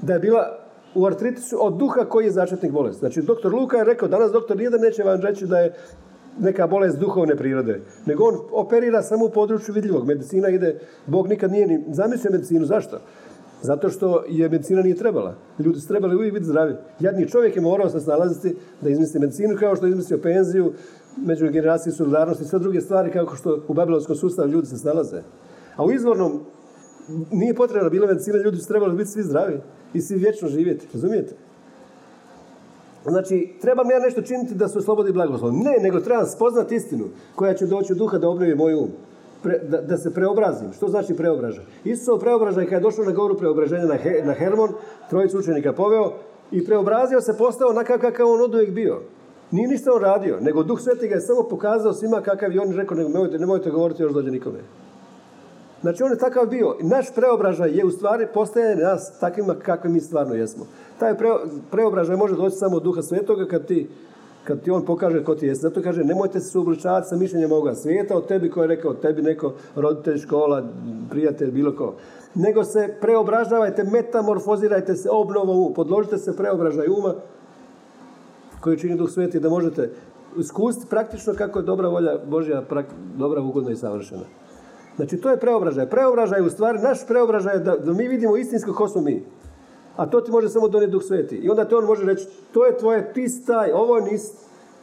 da 0.02 0.14
je 0.14 0.20
bila 0.20 0.58
u 0.96 1.06
artritisu 1.06 1.66
od 1.66 1.74
duha 1.74 2.06
koji 2.06 2.26
je 2.26 2.32
začetnik 2.32 2.72
bolesti. 2.72 3.00
Znači, 3.00 3.22
doktor 3.22 3.54
Luka 3.54 3.78
je 3.78 3.84
rekao, 3.84 4.08
danas 4.08 4.32
doktor 4.32 4.58
nijedan 4.58 4.82
neće 4.82 5.04
vam 5.04 5.22
reći 5.22 5.46
da 5.48 5.60
je 5.60 5.74
neka 6.40 6.68
bolest 6.68 7.00
duhovne 7.00 7.36
prirode, 7.36 7.82
nego 8.06 8.24
on 8.24 8.36
operira 8.52 9.02
samo 9.02 9.26
u 9.26 9.30
području 9.30 9.74
vidljivog. 9.74 10.08
Medicina 10.08 10.50
ide, 10.50 10.80
Bog 11.08 11.28
nikad 11.28 11.52
nije 11.52 11.68
ni 11.68 11.86
zamislio 11.92 12.32
medicinu. 12.32 12.66
Zašto? 12.66 12.98
Zato 13.62 13.90
što 13.90 14.24
je 14.30 14.50
medicina 14.50 14.82
nije 14.82 14.96
trebala. 14.96 15.36
Ljudi 15.60 15.80
su 15.80 15.88
trebali 15.88 16.16
uvijek 16.16 16.34
biti 16.34 16.46
zdravi. 16.46 16.76
Jadni 17.00 17.30
čovjek 17.30 17.56
je 17.56 17.62
morao 17.62 17.90
se 17.90 18.00
snalaziti 18.00 18.56
da 18.82 18.90
izmisli 18.90 19.20
medicinu 19.20 19.58
kao 19.60 19.76
što 19.76 19.86
je 19.86 19.90
izmislio 19.90 20.20
penziju, 20.24 20.74
međugeneracijsku 21.18 21.98
solidarnost 21.98 22.42
i 22.42 22.46
sve 22.46 22.60
druge 22.60 22.82
stvari 22.82 23.12
kao 23.12 23.36
što 23.36 23.64
u 23.68 23.74
babilonskom 23.74 24.16
sustavu 24.16 24.50
ljudi 24.50 24.68
se 24.68 24.78
snalaze. 24.78 25.22
A 25.76 25.86
u 25.86 25.92
izvornom 25.92 26.40
nije 27.32 27.56
potrebna 27.56 27.90
bila 27.90 28.08
medicina, 28.08 28.38
ljudi 28.38 28.58
su 28.58 28.68
trebali 28.68 28.96
biti 28.96 29.10
svi 29.10 29.24
zdravi 29.24 29.60
i 29.94 30.02
svi 30.02 30.18
vječno 30.18 30.48
živjeti. 30.48 30.88
Razumijete? 30.94 31.36
Znači, 33.04 33.54
trebam 33.62 33.92
ja 33.92 34.00
nešto 34.00 34.22
činiti 34.22 34.56
da 34.56 34.68
se 34.68 34.80
oslobodi 34.80 35.12
blagoslov. 35.12 35.54
Ne, 35.54 35.76
nego 35.80 36.00
trebam 36.00 36.26
spoznati 36.26 36.76
istinu 36.76 37.06
koja 37.36 37.54
će 37.54 37.66
doći 37.66 37.94
u 37.94 37.96
duha 37.96 38.18
da 38.18 38.30
obnovi 38.30 38.56
moj 38.56 38.74
um. 38.74 38.90
da, 39.44 39.82
da, 39.82 39.98
se 39.98 40.14
preobrazim. 40.14 40.74
Što 40.74 40.88
znači 40.88 41.14
preobražaj? 41.14 41.64
Isusov 41.84 42.20
preobražaj 42.20 42.66
kada 42.66 42.76
je 42.76 42.82
došao 42.82 43.06
na 43.06 43.12
govoru 43.12 43.38
preobraženja 43.38 43.86
na, 43.86 43.98
na 44.24 44.34
Hermon, 44.34 44.70
trojicu 45.10 45.40
učenika 45.40 45.74
poveo 45.74 46.14
i 46.52 46.66
preobrazio 46.66 47.22
se 47.22 47.38
postao 47.38 47.70
onakav 47.70 48.00
kakav 48.00 48.30
on 48.30 48.42
od 48.42 48.54
uvijek 48.54 48.72
bio. 48.72 49.02
Nije 49.52 49.68
ništa 49.68 49.92
on 49.94 50.02
radio, 50.02 50.38
nego 50.42 50.64
Duh 50.64 50.80
Sveti 50.80 51.08
ga 51.08 51.16
je 51.16 51.22
samo 51.22 51.44
pokazao 51.50 51.94
svima 51.94 52.22
kakav 52.22 52.52
je 52.52 52.62
on 52.62 52.72
rekao, 52.72 52.98
nemojte, 52.98 53.40
nemojte 53.40 53.70
govoriti 53.70 54.04
još 54.04 54.14
dođe 54.14 54.32
nikome. 54.32 54.60
Znači 55.82 56.04
on 56.04 56.12
je 56.12 56.18
takav 56.18 56.46
bio. 56.46 56.76
Naš 56.82 57.16
preobražaj 57.16 57.72
je 57.72 57.86
u 57.86 57.92
stvari 57.92 58.28
postajanje 58.34 58.84
nas 58.84 59.20
takvima 59.20 59.56
kakvi 59.56 59.90
mi 59.90 60.00
stvarno 60.00 60.36
jesmo. 60.36 60.66
Taj 61.00 61.16
preobražaj 61.72 62.16
može 62.16 62.36
doći 62.36 62.56
samo 62.56 62.78
od 62.78 62.84
Duha 62.84 63.02
Svetoga 63.02 63.46
kad 63.46 63.66
ti, 63.66 63.90
kad 64.44 64.62
ti 64.62 64.72
on 64.72 64.86
pokaže 64.86 65.24
ko 65.24 65.36
ti 65.36 65.46
jesi. 65.46 65.62
Zato 65.62 65.82
kaže 65.82 66.04
nemojte 66.04 66.40
se 66.40 66.50
suobličavati 66.50 67.08
sa 67.08 67.16
mišljenjem 67.16 67.52
ovoga 67.52 67.76
svijeta 67.76 68.16
od 68.16 68.28
tebi 68.28 68.50
koji 68.50 68.64
je 68.64 68.68
rekao 68.68 68.94
tebi 68.94 69.22
neko 69.22 69.54
roditelj, 69.76 70.18
škola, 70.18 70.64
prijatelj, 71.10 71.52
bilo 71.52 71.76
ko. 71.76 71.94
Nego 72.36 72.64
se 72.64 72.96
preobražavajte, 73.02 73.84
metamorfozirajte 73.84 74.96
se 74.96 75.10
obnovom, 75.10 75.74
podložite 75.74 76.18
se 76.18 76.38
preobražaj 76.38 76.88
uma 76.88 77.14
koji 78.60 78.78
čini 78.78 78.98
Duh 78.98 79.10
Sveti 79.10 79.40
da 79.40 79.50
možete 79.50 79.90
iskusiti 80.38 80.86
praktično 80.90 81.34
kako 81.34 81.60
je 81.60 81.66
dobra 81.66 81.88
volja 81.88 82.18
Božja, 82.28 82.64
dobra, 83.18 83.42
ugodna 83.42 83.72
i 83.72 83.76
savršena. 83.76 84.24
Znači 84.96 85.18
to 85.18 85.30
je 85.30 85.40
preobražaj. 85.40 85.90
Preobražaj 85.90 86.42
u 86.42 86.50
stvari, 86.50 86.80
naš 86.80 87.08
preobražaj 87.08 87.56
je 87.56 87.60
da, 87.60 87.78
da 87.78 87.94
mi 87.94 88.08
vidimo 88.08 88.38
istinsko 88.38 88.74
ko 88.74 88.88
smo 88.88 89.02
mi. 89.02 89.24
A 89.96 90.06
to 90.06 90.22
ti 90.22 90.32
može 90.32 90.50
samo 90.50 90.68
donijeti 90.68 90.92
Duh 90.92 91.04
Sveti. 91.04 91.36
I 91.36 91.50
onda 91.50 91.66
te 91.66 91.76
on 91.76 91.86
može 91.86 92.06
reći, 92.06 92.28
to 92.52 92.66
je 92.66 92.78
tvoje, 92.78 93.14
ti 93.14 93.30
si 93.30 93.46
taj, 93.46 93.72
ovo 93.72 94.00
nis, 94.00 94.32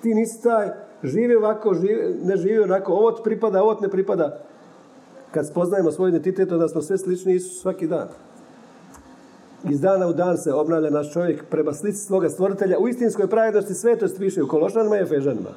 ti 0.03 0.15
nisi 0.15 0.43
taj, 0.43 0.69
živi 1.03 1.35
ovako, 1.35 1.75
živi, 1.75 2.17
ne 2.25 2.37
živi 2.37 2.59
onako, 2.59 2.93
ovo 2.93 3.11
ti 3.11 3.21
pripada, 3.25 3.63
ovo 3.63 3.75
ti 3.75 3.83
ne 3.83 3.89
pripada. 3.89 4.41
Kad 5.31 5.47
spoznajemo 5.47 5.91
svoj 5.91 6.09
identitet, 6.09 6.53
onda 6.53 6.69
smo 6.69 6.83
sve 6.83 6.99
slični 6.99 7.35
Isus 7.35 7.61
svaki 7.61 7.87
dan. 7.87 8.09
Iz 9.71 9.81
dana 9.81 10.07
u 10.07 10.13
dan 10.13 10.39
se 10.39 10.53
obnavlja 10.53 10.91
naš 10.91 11.13
čovjek 11.13 11.45
prema 11.51 11.73
slici 11.73 11.99
svoga 11.99 12.29
stvoritelja 12.29 12.79
u 12.79 12.89
istinskoj 12.89 13.27
pravednosti 13.27 13.75
svetost 13.75 14.19
piše 14.19 14.43
u 14.43 14.49
Kološanima 14.49 14.97
i 14.97 15.03
Efežanima 15.03 15.51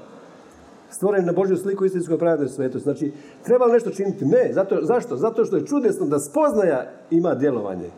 stvoren 0.91 1.25
na 1.25 1.33
Božju 1.33 1.57
sliku 1.57 1.85
istinskoj 1.85 2.17
pravde 2.17 2.47
svetosti. 2.47 2.83
Znači, 2.83 3.11
treba 3.43 3.65
li 3.65 3.73
nešto 3.73 3.89
činiti? 3.89 4.25
Ne. 4.25 4.53
Zato, 4.53 4.79
zašto? 4.81 5.15
Zato 5.17 5.45
što 5.45 5.55
je 5.55 5.65
čudesno 5.65 6.05
da 6.05 6.19
spoznaja 6.19 6.91
ima 7.09 7.35
djelovanje. 7.35 7.89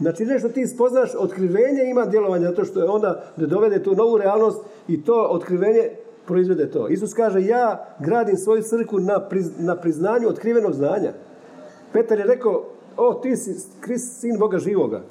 Znači, 0.00 0.24
nešto 0.24 0.48
ti 0.48 0.66
spoznaš, 0.66 1.14
otkrivenje 1.18 1.90
ima 1.90 2.06
djelovanje, 2.06 2.46
zato 2.46 2.64
što 2.64 2.80
je 2.80 2.88
onda 2.88 3.24
da 3.36 3.46
dovede 3.46 3.82
tu 3.82 3.94
novu 3.94 4.18
realnost 4.18 4.60
i 4.88 5.04
to 5.04 5.28
otkrivenje 5.30 5.90
proizvede 6.26 6.70
to. 6.70 6.88
Isus 6.88 7.14
kaže, 7.14 7.42
ja 7.42 7.86
gradim 7.98 8.36
svoju 8.36 8.62
crkvu 8.62 9.00
na, 9.00 9.28
na 9.58 9.76
priznanju 9.76 10.28
otkrivenog 10.28 10.72
znanja. 10.72 11.12
Petar 11.92 12.18
je 12.18 12.26
rekao, 12.26 12.64
o, 12.96 13.14
ti 13.14 13.36
si 13.36 13.50
Krist, 13.80 14.20
sin 14.20 14.38
Boga 14.38 14.58
živoga. 14.58 15.02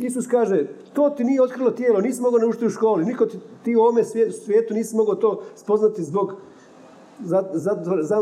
Isus 0.00 0.26
kaže, 0.26 0.66
to 0.92 1.10
ti 1.10 1.24
nije 1.24 1.42
otkrilo 1.42 1.70
tijelo, 1.70 2.00
nisi 2.00 2.22
mogao 2.22 2.40
naučiti 2.40 2.66
u 2.66 2.70
školi, 2.70 3.04
niko 3.04 3.26
ti, 3.26 3.38
ti 3.64 3.76
u 3.76 3.80
ovome 3.80 4.04
svijetu 4.44 4.74
nisi 4.74 4.96
mogao 4.96 5.14
to 5.14 5.42
spoznati 5.56 6.04
zbog 6.04 6.34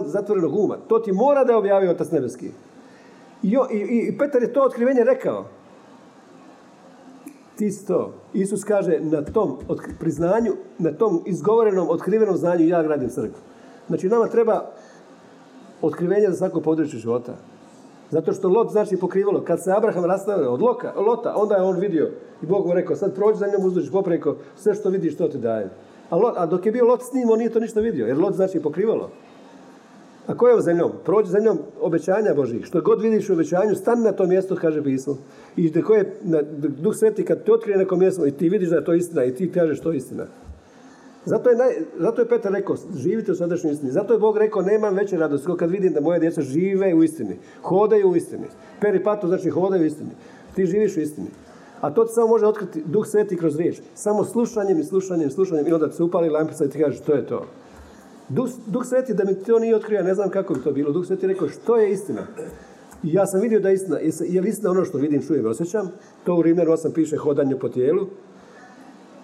zatvorenog 0.04 0.54
uma. 0.54 0.76
To 0.88 0.98
ti 0.98 1.12
mora 1.12 1.44
da 1.44 1.52
je 1.52 1.58
objavio 1.58 1.90
Otac 1.90 2.10
Nebeski. 2.10 2.50
I, 3.42 3.56
i, 3.70 4.08
I 4.08 4.18
Petar 4.18 4.42
je 4.42 4.52
to 4.52 4.62
otkrivenje 4.62 5.04
rekao. 5.04 5.44
Ti 7.56 7.70
si 7.70 7.86
to. 7.86 8.12
Isus 8.32 8.64
kaže 8.64 9.00
na 9.00 9.22
tom 9.22 9.58
priznanju, 10.00 10.52
na 10.78 10.92
tom 10.92 11.22
izgovorenom, 11.26 11.90
otkrivenom 11.90 12.36
znanju 12.36 12.66
ja 12.66 12.82
gradim 12.82 13.08
crkvu. 13.08 13.40
Znači 13.88 14.08
nama 14.08 14.26
treba 14.26 14.70
otkrivenje 15.82 16.30
za 16.30 16.36
svako 16.36 16.60
područje 16.60 16.98
života. 16.98 17.36
Zato 18.10 18.32
što 18.32 18.48
Lot 18.48 18.70
znači 18.70 18.96
pokrivalo. 18.96 19.44
Kad 19.44 19.64
se 19.64 19.72
Abraham 19.72 20.04
rastavio 20.04 20.52
od 20.52 20.62
Loka, 20.62 20.92
Lota, 20.96 21.34
onda 21.36 21.54
je 21.54 21.62
on 21.62 21.80
vidio 21.80 22.10
i 22.42 22.46
Bog 22.46 22.66
mu 22.66 22.74
rekao, 22.74 22.96
sad 22.96 23.14
prođi 23.14 23.38
za 23.38 23.46
njom 23.46 23.66
uzduž 23.66 23.90
popreko, 23.90 24.36
sve 24.56 24.74
što 24.74 24.90
vidiš, 24.90 25.16
to 25.16 25.28
ti 25.28 25.38
daje. 25.38 25.70
A, 26.10 26.16
Lot, 26.16 26.34
a 26.36 26.46
dok 26.46 26.66
je 26.66 26.72
bio 26.72 26.84
Lot 26.84 27.02
s 27.02 27.12
njim, 27.12 27.30
on 27.30 27.38
nije 27.38 27.50
to 27.50 27.60
ništa 27.60 27.80
vidio, 27.80 28.06
jer 28.06 28.18
Lot 28.18 28.34
znači 28.34 28.60
pokrivalo. 28.60 29.10
A 30.26 30.36
kojom 30.36 30.60
zemljom? 30.60 30.92
Prođi 31.04 31.30
zemljom 31.30 31.58
obećanja 31.80 32.34
Božih. 32.36 32.64
Što 32.64 32.80
god 32.80 33.02
vidiš 33.02 33.30
u 33.30 33.32
obećanju, 33.32 33.74
stani 33.74 34.04
na 34.04 34.12
to 34.12 34.26
mjesto, 34.26 34.56
kaže 34.56 34.84
pismo. 34.84 35.16
I 35.56 35.82
koje, 35.82 36.16
na, 36.22 36.42
Duh 36.58 36.94
Sveti 36.94 37.24
kad 37.24 37.44
te 37.44 37.52
otkrije 37.52 37.78
neko 37.78 37.96
mjesto 37.96 38.26
i 38.26 38.30
ti 38.30 38.48
vidiš 38.48 38.68
da 38.68 38.76
je 38.76 38.84
to 38.84 38.94
istina 38.94 39.24
i 39.24 39.34
ti 39.34 39.52
kažeš 39.52 39.80
to 39.80 39.90
je 39.90 39.96
istina. 39.96 40.26
Zato 41.28 41.50
je, 41.50 41.56
naj, 41.56 41.72
zato 41.98 42.22
je 42.22 42.28
Petar 42.28 42.52
rekao, 42.52 42.76
živite 42.96 43.32
u 43.32 43.34
sadašnjoj 43.34 43.72
istini. 43.72 43.92
Zato 43.92 44.12
je 44.12 44.18
Bog 44.18 44.36
rekao, 44.36 44.62
nemam 44.62 44.94
veće 44.94 45.16
radosti 45.16 45.48
kad 45.58 45.70
vidim 45.70 45.92
da 45.92 46.00
moje 46.00 46.20
djeca 46.20 46.42
žive 46.42 46.94
u 46.94 47.04
istini. 47.04 47.36
Hodaju 47.62 48.10
u 48.10 48.16
istini. 48.16 48.46
Peripato 48.80 49.28
znači 49.28 49.50
hodaju 49.50 49.82
u 49.82 49.86
istini. 49.86 50.10
Ti 50.54 50.66
živiš 50.66 50.96
u 50.96 51.00
istini. 51.00 51.28
A 51.80 51.90
to 51.94 52.04
ti 52.04 52.12
samo 52.14 52.26
može 52.26 52.46
otkriti 52.46 52.82
Duh 52.86 53.06
Sveti 53.06 53.36
kroz 53.36 53.56
riječ. 53.56 53.80
Samo 53.94 54.24
slušanjem 54.24 54.80
i 54.80 54.84
slušanjem 54.84 55.28
i 55.28 55.30
slušanjem 55.30 55.66
i 55.66 55.72
onda 55.72 55.90
se 55.90 56.02
upali 56.02 56.28
lampica 56.28 56.64
i 56.64 56.68
ti 56.68 56.78
kažeš, 56.78 57.00
to 57.00 57.12
je 57.12 57.26
to. 57.26 57.46
Duh, 58.28 58.48
Duh 58.66 58.86
Sveti 58.86 59.14
da 59.14 59.24
mi 59.24 59.34
to 59.34 59.58
nije 59.58 59.76
otkrio, 59.76 60.02
ne 60.02 60.14
znam 60.14 60.30
kako 60.30 60.54
bi 60.54 60.60
to 60.60 60.72
bilo. 60.72 60.92
Duh 60.92 61.06
Sveti 61.06 61.26
rekao, 61.26 61.48
što 61.48 61.76
je 61.76 61.92
istina? 61.92 62.26
I 63.02 63.12
ja 63.12 63.26
sam 63.26 63.40
vidio 63.40 63.60
da 63.60 63.68
je 63.68 63.74
istina. 63.74 63.98
Je 64.28 64.40
li 64.40 64.48
istina 64.48 64.70
ono 64.70 64.84
što 64.84 64.98
vidim, 64.98 65.26
čujem 65.26 65.44
i 65.44 65.48
osjećam? 65.48 65.90
To 66.24 66.34
u 66.34 66.42
Rimljanu 66.42 66.70
8 66.70 66.92
piše 66.94 67.16
hodanje 67.16 67.56
po 67.56 67.68
tijelu. 67.68 68.06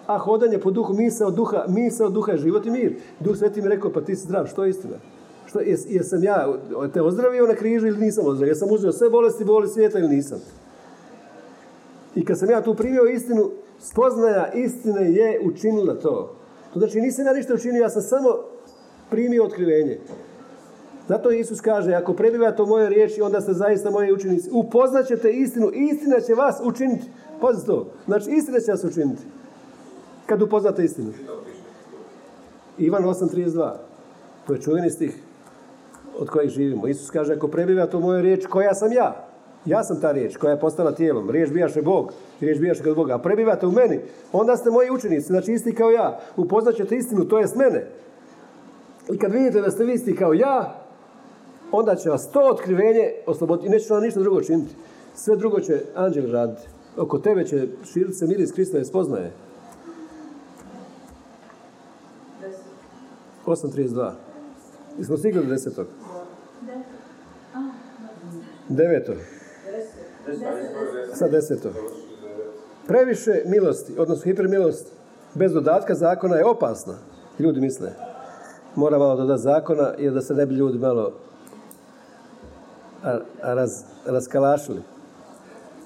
A 0.06 0.18
hodanje 0.18 0.58
po 0.58 0.70
duhu, 0.70 0.94
misao 0.94 1.30
duha, 1.30 1.64
misao 1.68 2.08
duha 2.08 2.32
je 2.32 2.38
život 2.38 2.66
i 2.66 2.70
mir. 2.70 2.96
Duh 3.20 3.36
Sveti 3.36 3.62
mi 3.62 3.68
rekao, 3.68 3.92
pa 3.92 4.00
ti 4.00 4.16
si 4.16 4.22
zdrav, 4.22 4.46
što 4.46 4.64
je 4.64 4.70
istina? 4.70 4.96
Što, 5.46 5.60
jesam 5.88 6.24
ja 6.24 6.48
te 6.92 7.02
ozdravio 7.02 7.46
na 7.46 7.54
križu 7.54 7.86
ili 7.86 7.98
nisam 7.98 8.26
ozdravio? 8.26 8.50
Jesam 8.50 8.68
uzeo 8.72 8.92
sve 8.92 9.10
bolesti, 9.10 9.44
boli 9.44 9.68
svijeta 9.68 9.98
ili 9.98 10.08
nisam? 10.08 10.38
I 12.14 12.24
kad 12.24 12.38
sam 12.38 12.50
ja 12.50 12.62
tu 12.62 12.74
primio 12.74 13.04
istinu, 13.04 13.50
spoznaja 13.78 14.52
istine 14.52 15.12
je 15.12 15.40
učinila 15.44 15.94
to. 15.94 16.36
To 16.72 16.78
znači 16.78 17.00
nisam 17.00 17.26
ja 17.26 17.32
ništa 17.32 17.54
učinio, 17.54 17.82
ja 17.82 17.90
sam 17.90 18.02
samo 18.02 18.28
primio 19.10 19.44
otkrivenje. 19.44 20.00
Zato 21.08 21.30
Isus 21.30 21.60
kaže, 21.60 21.94
ako 21.94 22.12
prebivate 22.12 22.62
u 22.62 22.66
mojoj 22.66 22.88
riječi, 22.88 23.22
onda 23.22 23.40
ste 23.40 23.52
zaista 23.52 23.90
moji 23.90 24.12
učenici. 24.12 24.50
Upoznat 24.52 25.06
ćete 25.06 25.32
istinu, 25.32 25.70
istina 25.72 26.20
će 26.20 26.34
vas 26.34 26.60
učiniti. 26.64 27.04
Pazite 27.40 27.66
to. 27.66 27.86
Znači, 28.04 28.30
istina 28.30 28.60
će 28.60 28.70
vas 28.70 28.84
učiniti. 28.84 29.22
Kad 30.26 30.42
upoznate 30.42 30.84
istinu. 30.84 31.12
Ivan 32.78 33.04
8.32. 33.04 33.72
To 34.46 34.52
je 34.52 34.60
čuveni 34.60 34.90
stih 34.90 35.18
od 36.18 36.30
kojih 36.30 36.50
živimo. 36.50 36.88
Isus 36.88 37.10
kaže, 37.10 37.34
ako 37.34 37.48
prebivate 37.48 37.96
u 37.96 38.00
mojoj 38.00 38.22
riječi, 38.22 38.46
koja 38.46 38.74
sam 38.74 38.92
ja? 38.92 39.26
Ja 39.66 39.84
sam 39.84 40.00
ta 40.00 40.12
riječ 40.12 40.36
koja 40.36 40.50
je 40.50 40.60
postala 40.60 40.92
tijelom. 40.92 41.30
Riječ 41.30 41.50
bijaše 41.50 41.82
Bog. 41.82 42.12
Riječ 42.40 42.58
bijaše 42.58 42.82
kod 42.82 42.96
Boga. 42.96 43.14
A 43.14 43.18
prebivate 43.18 43.66
u 43.66 43.70
meni. 43.70 44.00
Onda 44.32 44.56
ste 44.56 44.70
moji 44.70 44.90
učenici. 44.90 45.26
Znači 45.26 45.52
isti 45.52 45.74
kao 45.74 45.90
ja. 45.90 46.20
Upoznat 46.36 46.74
ćete 46.74 46.96
istinu. 46.96 47.24
To 47.24 47.38
jest 47.38 47.56
mene. 47.56 47.86
I 49.12 49.18
kad 49.18 49.32
vidite 49.32 49.60
da 49.60 49.70
ste 49.70 49.84
vi 49.84 49.92
isti 49.92 50.16
kao 50.16 50.32
ja, 50.32 50.84
onda 51.72 51.96
će 51.96 52.10
vas 52.10 52.30
to 52.30 52.40
otkrivenje 52.50 53.12
osloboditi. 53.26 53.66
I 53.66 53.70
neće 53.70 53.94
vam 53.94 54.02
ništa 54.02 54.20
drugo 54.20 54.40
činiti. 54.40 54.74
Sve 55.14 55.36
drugo 55.36 55.60
će 55.60 55.80
anđel 55.94 56.32
raditi. 56.32 56.68
Oko 56.96 57.18
tebe 57.18 57.44
će 57.44 57.68
širiti 57.92 58.14
se 58.14 58.26
miris 58.26 58.52
Krista 58.52 58.84
spoznaje. 58.84 59.32
8.32. 63.46 64.10
I 64.98 65.04
smo 65.04 65.16
stigli 65.16 65.42
do 65.42 65.48
desetog. 65.48 65.86
Deveto. 68.68 69.12
Sad 71.14 71.30
deseto. 71.30 71.70
Previše 72.86 73.42
milosti, 73.46 73.94
odnosno 73.98 74.24
hipermilost 74.24 74.92
bez 75.34 75.52
dodatka 75.52 75.94
zakona 75.94 76.36
je 76.36 76.44
opasna. 76.44 76.94
Ljudi 77.38 77.60
misle. 77.60 77.92
Mora 78.74 78.98
malo 78.98 79.16
dodati 79.16 79.42
zakona 79.42 79.92
jer 79.98 80.12
da 80.12 80.20
se 80.20 80.34
ne 80.34 80.46
bi 80.46 80.54
ljudi 80.54 80.78
malo 80.78 81.12
raz, 83.42 83.70
raskalašili. 84.06 84.82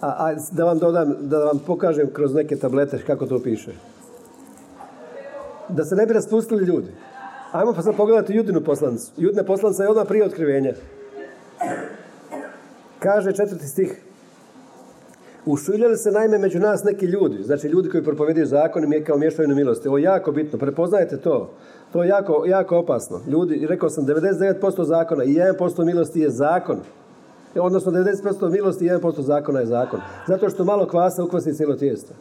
A, 0.00 0.08
a, 0.08 0.34
da 0.52 0.64
vam 0.64 0.78
dodam, 0.78 1.14
da 1.20 1.38
vam 1.38 1.58
pokažem 1.66 2.10
kroz 2.12 2.34
neke 2.34 2.56
tablete 2.56 3.02
kako 3.06 3.26
to 3.26 3.42
piše. 3.42 3.72
Da 5.68 5.84
se 5.84 5.96
ne 5.96 6.06
bi 6.06 6.12
raspustili 6.12 6.64
ljudi. 6.64 6.92
Ajmo 7.52 7.72
pa 7.72 7.82
sad 7.82 7.96
pogledati 7.96 8.34
Judinu 8.34 8.60
poslanicu. 8.60 9.12
Judina 9.16 9.44
poslanica 9.44 9.82
je 9.82 9.88
odmah 9.88 10.06
prije 10.08 10.24
otkrivenja. 10.24 10.72
Kaže 12.98 13.32
četvrti 13.32 13.66
stih. 13.66 14.02
Ušuljali 15.46 15.96
se 15.96 16.10
naime 16.10 16.38
među 16.38 16.58
nas 16.58 16.84
neki 16.84 17.06
ljudi, 17.06 17.42
znači 17.42 17.68
ljudi 17.68 17.88
koji 17.88 18.04
propovedaju 18.04 18.46
zakon 18.46 18.92
i 18.94 19.04
kao 19.04 19.18
mještaju 19.18 19.48
na 19.48 19.54
milosti. 19.54 19.88
Ovo 19.88 19.98
je 19.98 20.04
jako 20.04 20.32
bitno, 20.32 20.58
prepoznajte 20.58 21.16
to. 21.16 21.50
To 21.92 22.02
je 22.02 22.08
jako, 22.08 22.44
jako 22.46 22.78
opasno. 22.78 23.20
Ljudi, 23.28 23.66
rekao 23.68 23.90
sam, 23.90 24.06
99% 24.06 24.82
zakona 24.82 25.24
i 25.24 25.34
1% 25.34 25.84
milosti 25.84 26.20
je 26.20 26.30
zakon. 26.30 26.80
Odnosno 27.54 27.92
90% 27.92 28.50
milosti 28.50 28.86
i 28.86 28.90
1% 28.90 29.20
zakona 29.20 29.60
je 29.60 29.66
zakon. 29.66 30.00
Zato 30.26 30.50
što 30.50 30.64
malo 30.64 30.86
kvasa 30.86 31.24
ukvasi 31.24 31.54
cijelo 31.54 31.74
tijesto. 31.74 32.14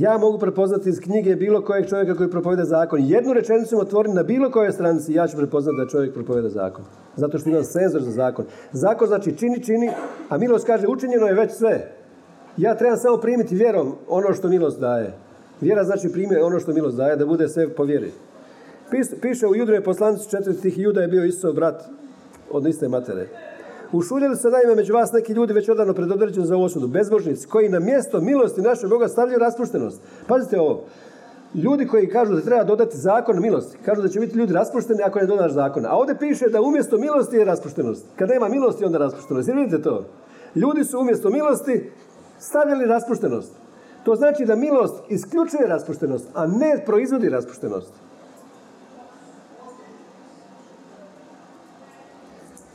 Ja 0.00 0.18
mogu 0.18 0.38
prepoznati 0.38 0.88
iz 0.88 1.00
knjige 1.00 1.36
bilo 1.36 1.62
kojeg 1.62 1.88
čovjeka 1.88 2.14
koji 2.14 2.30
propoveda 2.30 2.64
zakon. 2.64 3.00
Jednu 3.02 3.32
rečenicu 3.32 3.80
otvorim 3.80 4.14
na 4.14 4.22
bilo 4.22 4.50
kojoj 4.50 4.72
stranici 4.72 5.12
ja 5.12 5.28
ću 5.28 5.36
prepoznati 5.36 5.76
da 5.76 5.86
čovjek 5.86 6.14
propoveda 6.14 6.48
zakon. 6.48 6.84
Zato 7.16 7.38
što 7.38 7.50
imam 7.50 7.64
senzor 7.64 8.02
za 8.02 8.10
zakon. 8.10 8.44
Zakon 8.72 9.08
znači 9.08 9.36
čini, 9.36 9.62
čini, 9.62 9.90
a 10.28 10.38
milost 10.38 10.66
kaže 10.66 10.86
učinjeno 10.88 11.26
je 11.26 11.34
već 11.34 11.52
sve. 11.52 11.92
Ja 12.56 12.74
trebam 12.74 12.98
samo 12.98 13.16
primiti 13.16 13.54
vjerom 13.54 13.94
ono 14.08 14.32
što 14.32 14.48
milost 14.48 14.80
daje. 14.80 15.12
Vjera 15.60 15.84
znači 15.84 16.12
primi 16.12 16.36
ono 16.36 16.60
što 16.60 16.72
milost 16.72 16.96
daje, 16.96 17.16
da 17.16 17.26
bude 17.26 17.48
sve 17.48 17.68
po 17.68 17.84
vjeri. 17.84 18.12
Piše 19.22 19.46
u 19.46 19.54
Judrove 19.54 19.84
poslanici 19.84 20.30
četvrtih 20.30 20.78
Juda 20.78 21.02
je 21.02 21.08
bio 21.08 21.24
Isusov 21.24 21.52
brat 21.52 21.82
od 22.50 22.66
iste 22.66 22.88
matere. 22.88 23.26
Ušuljeli 23.92 24.36
se 24.36 24.48
naime 24.50 24.74
među 24.74 24.94
vas 24.94 25.12
neki 25.12 25.32
ljudi 25.32 25.52
već 25.52 25.68
odavno 25.68 25.94
predodređeni 25.94 26.46
za 26.46 26.56
osudu, 26.56 26.88
bezbožnici, 26.88 27.48
koji 27.48 27.68
na 27.68 27.78
mjesto 27.78 28.20
milosti 28.20 28.62
našeg 28.62 28.90
Boga 28.90 29.08
stavljaju 29.08 29.38
raspuštenost. 29.38 30.00
Pazite 30.26 30.60
ovo. 30.60 30.84
Ljudi 31.54 31.86
koji 31.86 32.08
kažu 32.08 32.34
da 32.34 32.40
treba 32.40 32.64
dodati 32.64 32.96
zakon 32.96 33.42
milosti, 33.42 33.78
kažu 33.84 34.02
da 34.02 34.08
će 34.08 34.20
biti 34.20 34.38
ljudi 34.38 34.52
raspušteni 34.52 35.02
ako 35.02 35.18
ne 35.18 35.26
dodaš 35.26 35.52
zakon. 35.52 35.86
A 35.86 35.96
ovdje 35.96 36.18
piše 36.18 36.48
da 36.48 36.62
umjesto 36.62 36.98
milosti 36.98 37.36
je 37.36 37.44
raspuštenost. 37.44 38.06
Kad 38.16 38.28
nema 38.28 38.48
milosti, 38.48 38.84
onda 38.84 38.98
raspuštenost. 38.98 39.48
Jer 39.48 39.56
vidite 39.56 39.82
to? 39.82 40.04
Ljudi 40.54 40.84
su 40.84 41.00
umjesto 41.00 41.30
milosti 41.30 41.90
stavljali 42.38 42.86
raspuštenost. 42.86 43.52
To 44.04 44.14
znači 44.14 44.44
da 44.44 44.56
milost 44.56 44.94
isključuje 45.08 45.66
raspuštenost, 45.66 46.28
a 46.34 46.46
ne 46.46 46.82
proizvodi 46.86 47.28
raspuštenost. 47.28 47.92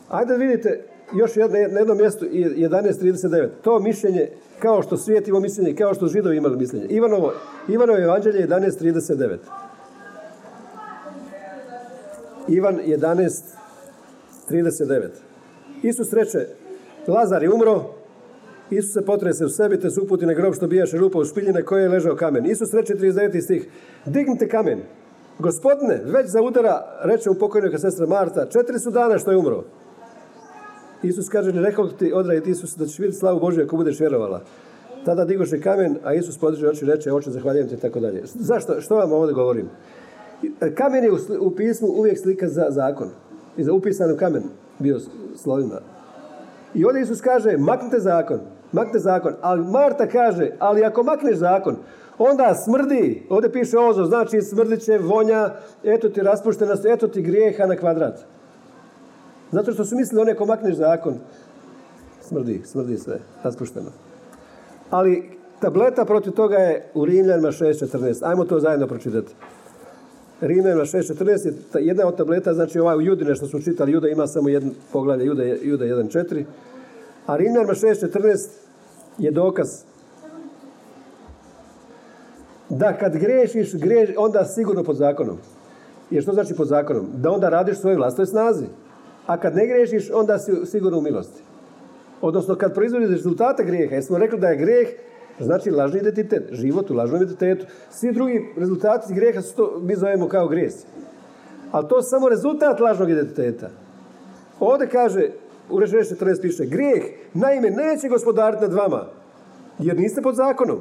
Ajde 0.10 0.38
vidite 0.38 0.95
još 1.14 1.38
jedno, 1.38 1.58
na 1.72 1.80
jednom 1.80 1.98
mjestu 1.98 2.26
11.39. 2.26 3.48
To 3.64 3.80
mišljenje, 3.80 4.30
kao 4.60 4.82
što 4.82 4.98
svijet 4.98 5.28
ima 5.28 5.40
mišljenje, 5.40 5.76
kao 5.76 5.94
što 5.94 6.08
židovi 6.08 6.38
imali 6.38 6.58
mišljenje. 6.58 6.86
Ivanovo, 6.90 7.34
Ivanovo 7.68 8.00
evanđelje 8.00 8.48
11.39. 8.48 9.38
Ivan 12.48 12.80
11.39. 12.88 15.08
Isus 15.84 16.14
reče, 16.14 16.48
Lazar 17.08 17.44
je 17.44 17.54
umro, 17.54 17.84
Isus 18.70 18.94
se 18.94 19.06
potrese 19.06 19.46
u 19.46 19.50
sebi, 19.50 19.80
te 19.80 19.90
su 19.90 20.04
uputi 20.04 20.26
na 20.26 20.34
grob 20.34 20.54
što 20.54 20.68
bijaše 20.68 20.98
rupa 20.98 21.20
u 21.20 21.26
špiljine 21.26 21.64
koje 21.64 21.84
je 21.84 21.90
ležao 21.90 22.16
kamen. 22.16 22.46
Isus 22.46 22.74
reče 22.74 22.96
39. 22.96 23.42
stih, 23.42 23.68
dignite 24.06 24.48
kamen. 24.48 24.80
Gospodine, 25.40 26.02
već 26.06 26.28
za 26.28 26.42
udara, 26.42 27.00
reče 27.04 27.30
u 27.30 27.36
pokojnoj 27.36 27.78
sestra 27.78 28.06
Marta, 28.06 28.46
četiri 28.46 28.80
su 28.80 28.92
dana 28.92 29.18
što 29.18 29.32
je 29.32 29.38
umro. 29.38 29.64
Isus 31.08 31.30
kaže, 31.30 31.54
ne 31.54 31.62
rekao 31.62 31.88
ti 31.88 32.14
odraditi 32.14 32.52
Isus 32.52 32.78
da 32.78 32.86
ćeš 32.86 33.00
vidjeti 33.00 33.18
slavu 33.18 33.40
Božju 33.40 33.64
ako 33.64 33.76
budeš 33.78 34.00
vjerovala. 34.00 34.42
Tada 35.06 35.26
digoše 35.26 35.62
kamen, 35.62 35.98
a 36.04 36.14
Isus 36.14 36.38
podiže 36.38 36.68
oči 36.68 36.86
i 36.86 36.88
reče, 36.88 37.14
oče, 37.14 37.32
zahvaljujem 37.32 37.70
te 37.70 37.78
tako 37.78 38.00
dalje. 38.00 38.22
Zašto? 38.26 38.82
Što 38.82 38.96
vam 38.96 39.12
ovdje 39.12 39.34
govorim? 39.34 39.70
Kamen 40.76 41.04
je 41.04 41.12
u, 41.40 41.52
pismu 41.52 41.88
uvijek 41.88 42.20
slika 42.20 42.48
za 42.48 42.66
zakon. 42.70 43.10
I 43.58 43.64
za 43.64 43.74
upisan 43.74 44.18
kamen 44.18 44.44
bio 44.80 45.00
slovima. 45.36 45.80
I 46.74 46.86
ovdje 46.86 47.02
Isus 47.02 47.22
kaže, 47.22 47.58
maknite 47.58 48.00
zakon. 48.00 48.40
Maknite 48.72 49.00
zakon. 49.00 49.34
Ali 49.42 49.66
Marta 49.66 50.08
kaže, 50.08 50.52
ali 50.60 50.84
ako 50.84 51.04
makneš 51.04 51.36
zakon, 51.36 51.76
onda 52.18 52.56
smrdi. 52.56 53.28
Ovdje 53.30 53.52
piše 53.52 53.78
ozo, 53.78 54.06
znači 54.06 54.42
smrdit 54.42 54.82
će 54.82 54.98
vonja, 54.98 55.56
eto 55.84 56.10
ti 56.10 56.22
raspuštenost, 56.22 56.86
eto 56.86 57.08
ti 57.08 57.22
grijeha 57.22 57.66
na 57.66 57.76
kvadrat. 57.76 58.26
Zato 59.52 59.74
što 59.74 59.86
su 59.86 59.96
mislili, 59.96 60.22
one 60.22 60.36
ko 60.36 60.46
makneš 60.46 60.76
zakon, 60.76 61.14
smrdi, 62.22 62.62
smrdi 62.66 62.98
sve, 62.98 63.20
raspušteno. 63.44 63.90
Ali 64.90 65.30
tableta 65.60 66.06
protiv 66.06 66.32
toga 66.32 66.58
je 66.58 66.90
u 66.94 67.06
Rimljanima 67.06 67.48
6.14. 67.48 68.30
Ajmo 68.30 68.46
to 68.46 68.60
zajedno 68.60 68.88
pročitati. 68.88 69.34
Rimljanima 70.42 70.82
6.14 70.84 71.46
je 71.46 71.86
jedna 71.86 72.08
od 72.08 72.18
tableta, 72.18 72.54
znači 72.54 72.80
ovaj 72.80 72.98
u 72.98 73.02
Judine 73.02 73.36
što 73.36 73.48
smo 73.48 73.60
čitali, 73.60 73.92
Juda 73.92 74.08
ima 74.08 74.28
samo 74.28 74.50
jedno 74.50 74.72
poglavlje, 74.94 75.26
Juda, 75.26 75.44
Juda 75.44 75.86
1.4. 75.86 76.44
A 77.26 77.36
Rimljanima 77.38 77.74
6.14 77.74 78.48
je 79.18 79.32
dokaz 79.32 79.84
da 82.70 82.98
kad 82.98 83.18
grešiš, 83.18 83.76
greš, 83.76 84.10
onda 84.18 84.46
sigurno 84.46 84.84
pod 84.84 84.96
zakonom. 84.96 85.38
Jer 86.12 86.24
što 86.24 86.34
znači 86.34 86.54
pod 86.54 86.68
zakonom? 86.68 87.06
Da 87.16 87.32
onda 87.32 87.50
radiš 87.50 87.78
svoje 87.78 87.98
vlastnoj 87.98 88.26
snazi. 88.26 88.66
A 89.26 89.38
kad 89.38 89.56
ne 89.56 89.68
griješiš, 89.68 90.12
onda 90.14 90.40
si 90.40 90.52
sigurno 90.66 90.98
u 90.98 91.02
milosti. 91.02 91.42
Odnosno, 92.22 92.56
kad 92.56 92.74
proizvodiš 92.74 93.10
rezultate 93.10 93.64
grijeha, 93.64 93.96
jer 93.96 94.04
smo 94.04 94.18
rekli 94.18 94.40
da 94.40 94.48
je 94.48 94.58
grijeh 94.58 94.88
znači 95.40 95.72
lažni 95.72 96.00
identitet, 96.00 96.44
život 96.52 96.92
u 96.92 96.94
lažnom 96.94 97.22
identitetu. 97.22 97.66
Svi 97.90 98.14
drugi 98.14 98.54
rezultati 98.58 99.14
grijeha 99.14 99.42
su 99.42 99.56
to, 99.56 99.80
mi 99.82 99.96
zovemo 99.96 100.28
kao 100.28 100.48
grijesi. 100.48 100.86
Ali 101.72 101.88
to 101.88 101.98
je 101.98 102.04
samo 102.04 102.30
rezultat 102.30 102.80
lažnog 102.80 103.10
identiteta. 103.10 103.70
Ovdje 104.60 104.90
kaže, 104.90 105.30
u 105.70 105.80
rečenju 105.80 106.02
14 106.02 106.42
piše, 106.42 106.66
grijeh 106.66 107.04
naime 107.34 107.70
neće 107.70 108.08
gospodariti 108.08 108.62
nad 108.64 108.74
vama, 108.74 109.06
jer 109.80 110.00
niste 110.00 110.22
pod 110.22 110.36
zakonom, 110.36 110.80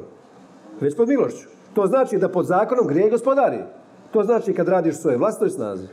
već 0.81 0.95
pod 0.95 1.09
milošću. 1.09 1.47
To 1.73 1.87
znači 1.87 2.17
da 2.17 2.29
pod 2.29 2.45
zakonom 2.45 2.87
grijeh 2.87 3.11
gospodari. 3.11 3.57
To 4.11 4.23
znači 4.23 4.53
kad 4.53 4.67
radiš 4.67 4.95
svoje 4.95 5.17
vlastnoj 5.17 5.49
snazi. 5.49 5.87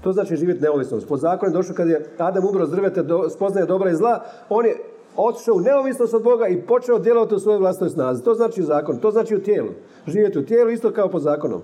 To 0.00 0.12
znači 0.12 0.36
živjeti 0.36 0.62
neovisnost. 0.62 1.08
Pod 1.08 1.20
zakonom 1.20 1.54
je 1.54 1.56
došao 1.56 1.76
kad 1.76 1.88
je 1.88 2.06
Adam 2.18 2.44
umro 2.46 2.66
s 2.66 2.70
drveta, 2.70 3.02
do, 3.02 3.28
spoznaje 3.30 3.66
dobra 3.66 3.90
i 3.90 3.96
zla, 3.96 4.24
on 4.48 4.66
je 4.66 4.76
otišao 5.16 5.54
u 5.54 5.60
neovisnost 5.60 6.14
od 6.14 6.22
Boga 6.22 6.48
i 6.48 6.62
počeo 6.62 6.98
djelovati 6.98 7.34
u 7.34 7.38
svojoj 7.38 7.58
vlastnoj 7.58 7.90
snazi. 7.90 8.24
To 8.24 8.34
znači 8.34 8.62
zakon, 8.62 8.98
to 8.98 9.10
znači 9.10 9.36
u 9.36 9.42
tijelu. 9.42 9.68
Živjeti 10.06 10.38
u 10.38 10.46
tijelu 10.46 10.70
isto 10.70 10.90
kao 10.90 11.08
pod 11.08 11.22
zakonom. 11.22 11.62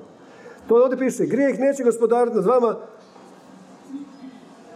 To 0.68 0.74
ovdje 0.74 0.98
piše, 0.98 1.26
grijeh 1.26 1.58
neće 1.58 1.84
gospodariti 1.84 2.36
nad 2.36 2.46
vama 2.46 2.76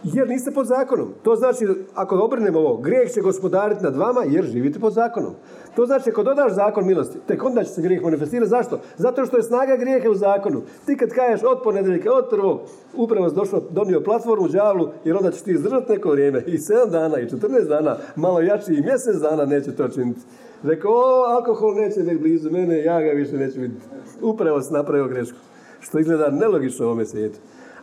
jer 0.03 0.29
niste 0.29 0.51
pod 0.51 0.67
zakonom. 0.67 1.13
To 1.23 1.35
znači, 1.35 1.67
ako 1.93 2.15
obrnemo 2.15 2.59
ovo, 2.59 2.77
grijeh 2.77 3.11
će 3.11 3.21
gospodariti 3.21 3.83
nad 3.83 3.95
vama 3.95 4.21
jer 4.27 4.45
živite 4.45 4.79
pod 4.79 4.93
zakonom. 4.93 5.33
To 5.75 5.85
znači, 5.85 6.09
ako 6.09 6.23
dodaš 6.23 6.53
zakon 6.53 6.87
milosti, 6.87 7.17
tek 7.27 7.43
onda 7.43 7.63
će 7.63 7.69
se 7.69 7.81
grijeh 7.81 8.03
manifestirati. 8.03 8.49
Zašto? 8.49 8.79
Zato 8.97 9.25
što 9.25 9.37
je 9.37 9.43
snaga 9.43 9.75
grijeha 9.75 10.09
u 10.09 10.15
zakonu. 10.15 10.61
Ti 10.85 10.97
kad 10.97 11.09
kažeš 11.09 11.43
od 11.43 11.59
ponedjeljka, 11.63 12.13
od 12.13 12.29
prvog, 12.29 12.59
upravo 12.93 13.29
si 13.29 13.35
došao, 13.35 13.61
donio 13.69 14.01
platformu 14.01 14.47
đavlu, 14.47 14.89
jer 15.03 15.15
onda 15.15 15.31
ćeš 15.31 15.41
ti 15.41 15.51
izdržati 15.51 15.91
neko 15.91 16.09
vrijeme. 16.09 16.43
I 16.47 16.57
7 16.57 16.89
dana, 16.91 17.19
i 17.19 17.27
14 17.27 17.67
dana, 17.67 17.97
malo 18.15 18.41
jači, 18.41 18.73
i 18.73 18.81
mjesec 18.81 19.15
dana 19.15 19.45
neće 19.45 19.75
to 19.75 19.87
činiti. 19.87 20.21
Rekao, 20.63 20.91
o, 20.91 21.23
alkohol 21.23 21.75
neće 21.75 21.99
biti 21.99 22.17
blizu 22.17 22.51
mene, 22.51 22.83
ja 22.83 23.01
ga 23.01 23.11
više 23.11 23.37
neću 23.37 23.59
vidjeti. 23.61 23.85
Upravo 24.21 24.61
si 24.61 24.73
napravio 24.73 25.07
grešku. 25.07 25.37
Što 25.79 25.99
izgleda 25.99 26.29
nelogično 26.29 26.85
u 26.85 26.89
ovome 26.89 27.05
svijetu. 27.05 27.39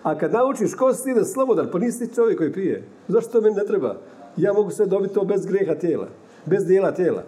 A 0.08 0.18
kad 0.18 0.32
naučiš 0.32 0.74
ko 0.74 0.94
si 0.94 1.14
da 1.14 1.24
slobodan, 1.24 1.68
pa 1.72 1.78
nisi 1.78 2.14
čovjek 2.14 2.38
koji 2.38 2.52
pije. 2.52 2.82
Zašto 3.08 3.32
to 3.32 3.40
meni 3.40 3.56
ne 3.56 3.64
treba? 3.64 3.96
Ja 4.36 4.52
mogu 4.52 4.70
sve 4.70 4.86
dobiti 4.86 5.14
to 5.14 5.24
bez 5.24 5.46
grijeha 5.46 5.74
tijela. 5.74 6.06
Bez 6.46 6.66
dijela 6.66 6.92
tijela. 6.92 7.22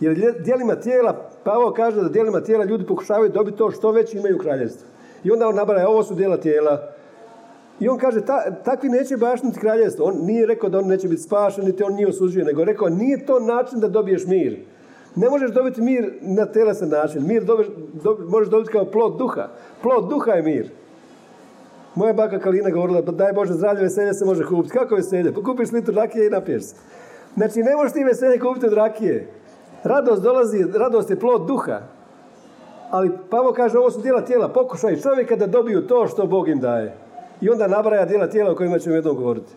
Jer 0.00 0.42
dijelima 0.44 0.76
tijela, 0.76 1.30
Pavo 1.44 1.72
kaže 1.72 2.02
da 2.02 2.08
dijelima 2.08 2.40
tijela 2.40 2.64
ljudi 2.64 2.86
pokušavaju 2.86 3.30
dobiti 3.30 3.58
to 3.58 3.70
što 3.70 3.90
već 3.90 4.14
imaju 4.14 4.36
u 4.36 4.38
kraljevstvu. 4.38 4.86
I 5.24 5.30
onda 5.30 5.48
on 5.48 5.54
nabraja, 5.54 5.88
ovo 5.88 6.02
su 6.02 6.14
dijela 6.14 6.36
tijela. 6.36 6.92
I 7.80 7.88
on 7.88 7.98
kaže, 7.98 8.20
takvi 8.64 8.88
neće 8.88 9.16
bašniti 9.16 9.60
kraljevstvo. 9.60 10.06
On 10.06 10.14
nije 10.26 10.46
rekao 10.46 10.70
da 10.70 10.78
on 10.78 10.86
neće 10.86 11.08
biti 11.08 11.22
spašen, 11.22 11.64
niti 11.64 11.82
on 11.82 11.94
nije 11.94 12.08
osuđuje, 12.08 12.44
nego 12.44 12.64
rekao, 12.64 12.88
nije 12.88 13.26
to 13.26 13.40
način 13.40 13.80
da 13.80 13.88
dobiješ 13.88 14.26
mir. 14.26 14.58
Ne 15.16 15.30
možeš 15.30 15.50
dobiti 15.50 15.82
mir 15.82 16.12
na 16.20 16.46
telesan 16.46 16.88
način. 16.88 17.26
Mir 17.26 17.44
možeš 18.28 18.48
dobiti 18.50 18.72
kao 18.72 18.84
plod 18.84 19.18
duha. 19.18 19.48
Plod 19.82 20.08
duha 20.08 20.32
je 20.32 20.42
mir. 20.42 20.70
Moja 21.94 22.12
baka 22.12 22.38
Kalina 22.38 22.70
govorila, 22.70 23.02
pa 23.02 23.12
daj 23.12 23.32
Bože 23.32 23.52
zdravlje, 23.52 23.82
veselje 23.82 24.14
se 24.14 24.24
može 24.24 24.44
kupiti. 24.44 24.74
Kako 24.74 24.94
veselje? 24.94 25.34
Pa 25.34 25.42
kupiš 25.42 25.72
litru 25.72 25.94
rakije 25.94 26.26
i 26.26 26.30
napiješ 26.30 26.62
se. 26.62 26.74
Znači, 27.36 27.62
ne 27.62 27.76
možeš 27.76 27.92
ti 27.92 28.04
veselje 28.04 28.40
kupiti 28.40 28.66
od 28.66 28.72
rakije. 28.72 29.28
Radost 29.84 30.22
dolazi, 30.22 30.64
radost 30.74 31.10
je 31.10 31.20
plod 31.20 31.46
duha. 31.46 31.80
Ali 32.90 33.10
Pavo 33.30 33.52
kaže, 33.52 33.78
ovo 33.78 33.90
su 33.90 34.00
dijela 34.00 34.20
tijela. 34.24 34.48
Pokušaj 34.48 35.00
čovjeka 35.00 35.36
da 35.36 35.46
dobiju 35.46 35.86
to 35.86 36.06
što 36.06 36.26
Bog 36.26 36.48
im 36.48 36.60
daje. 36.60 36.94
I 37.40 37.50
onda 37.50 37.66
nabraja 37.66 38.04
dijela 38.04 38.26
tijela 38.26 38.52
o 38.52 38.54
kojima 38.54 38.78
ćemo 38.78 38.94
jednom 38.94 39.16
govoriti. 39.16 39.52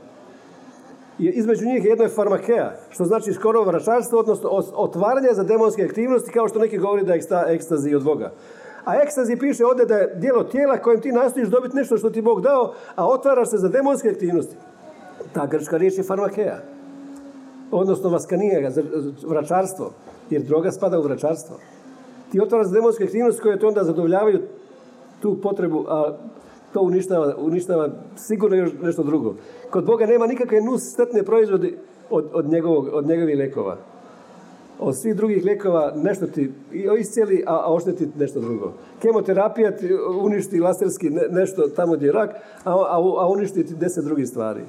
I 1.19 1.25
između 1.25 1.65
njih 1.65 1.85
jedno 1.85 2.03
je 2.03 2.09
farmakea, 2.09 2.71
što 2.89 3.05
znači 3.05 3.33
skoro 3.33 3.63
vračarstvo, 3.63 4.19
odnosno 4.19 4.49
otvaranje 4.73 5.29
za 5.31 5.43
demonske 5.43 5.83
aktivnosti, 5.83 6.31
kao 6.31 6.47
što 6.47 6.59
neki 6.59 6.77
govori 6.77 7.03
da 7.03 7.13
je 7.13 7.21
ekstazi 7.47 7.95
od 7.95 8.03
Boga. 8.03 8.31
A 8.85 8.95
ekstazi 8.95 9.37
piše 9.37 9.65
ovdje 9.65 9.85
da 9.85 9.95
je 9.95 10.15
dijelo 10.15 10.43
tijela 10.43 10.77
kojem 10.77 11.01
ti 11.01 11.11
nastojiš 11.11 11.47
dobiti 11.47 11.75
nešto 11.75 11.97
što 11.97 12.09
ti 12.09 12.21
Bog 12.21 12.41
dao, 12.41 12.73
a 12.95 13.07
otvaraš 13.07 13.49
se 13.49 13.57
za 13.57 13.67
demonske 13.67 14.09
aktivnosti. 14.09 14.55
Ta 15.33 15.45
grčka 15.45 15.77
riječ 15.77 15.97
je 15.97 16.03
farmakea. 16.03 16.57
Odnosno 17.71 18.09
vaskanija, 18.09 18.71
vračarstvo. 19.27 19.91
Jer 20.29 20.41
droga 20.41 20.71
spada 20.71 20.99
u 20.99 21.01
vračarstvo. 21.01 21.55
Ti 22.31 22.41
otvaraš 22.41 22.67
za 22.67 22.73
demonske 22.73 23.03
aktivnosti 23.03 23.41
koje 23.41 23.59
te 23.59 23.65
onda 23.65 23.83
zadovoljavaju 23.83 24.39
tu 25.21 25.41
potrebu, 25.41 25.85
a 25.87 26.17
to 26.73 26.81
uništava, 26.81 27.35
uništava 27.37 27.89
sigurno 28.15 28.55
još 28.55 28.71
nešto 28.81 29.03
drugo. 29.03 29.35
Kod 29.69 29.85
Boga 29.85 30.05
nema 30.05 30.27
nikakve 30.27 30.61
nus 30.61 30.83
stetne 30.93 31.23
proizvode 31.23 31.77
od, 32.09 32.29
od, 32.33 32.45
njegovog, 32.49 32.89
od 32.93 33.07
njegovih 33.07 33.37
lekova 33.37 33.77
od 34.79 34.97
svih 34.97 35.15
drugih 35.15 35.43
lijekova 35.45 35.93
nešto 35.95 36.27
ti 36.27 36.51
iscijeli, 36.99 37.43
a, 37.47 37.53
a 37.53 37.73
ošteti 37.73 38.07
nešto 38.17 38.39
drugo. 38.39 38.73
Kemoterapija 39.01 39.77
ti 39.77 39.93
uništi 40.21 40.59
laserski 40.59 41.09
nešto 41.29 41.67
tamo 41.67 41.93
gdje 41.93 42.05
je 42.05 42.11
rak, 42.11 42.29
a, 42.63 42.71
a, 42.71 42.97
a 43.19 43.27
uništi 43.27 43.65
ti 43.65 43.75
deset 43.75 44.05
drugih 44.05 44.27
stvari. 44.27 44.61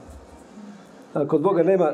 A 1.14 1.26
kod 1.26 1.42
Boga 1.42 1.62
nema... 1.62 1.92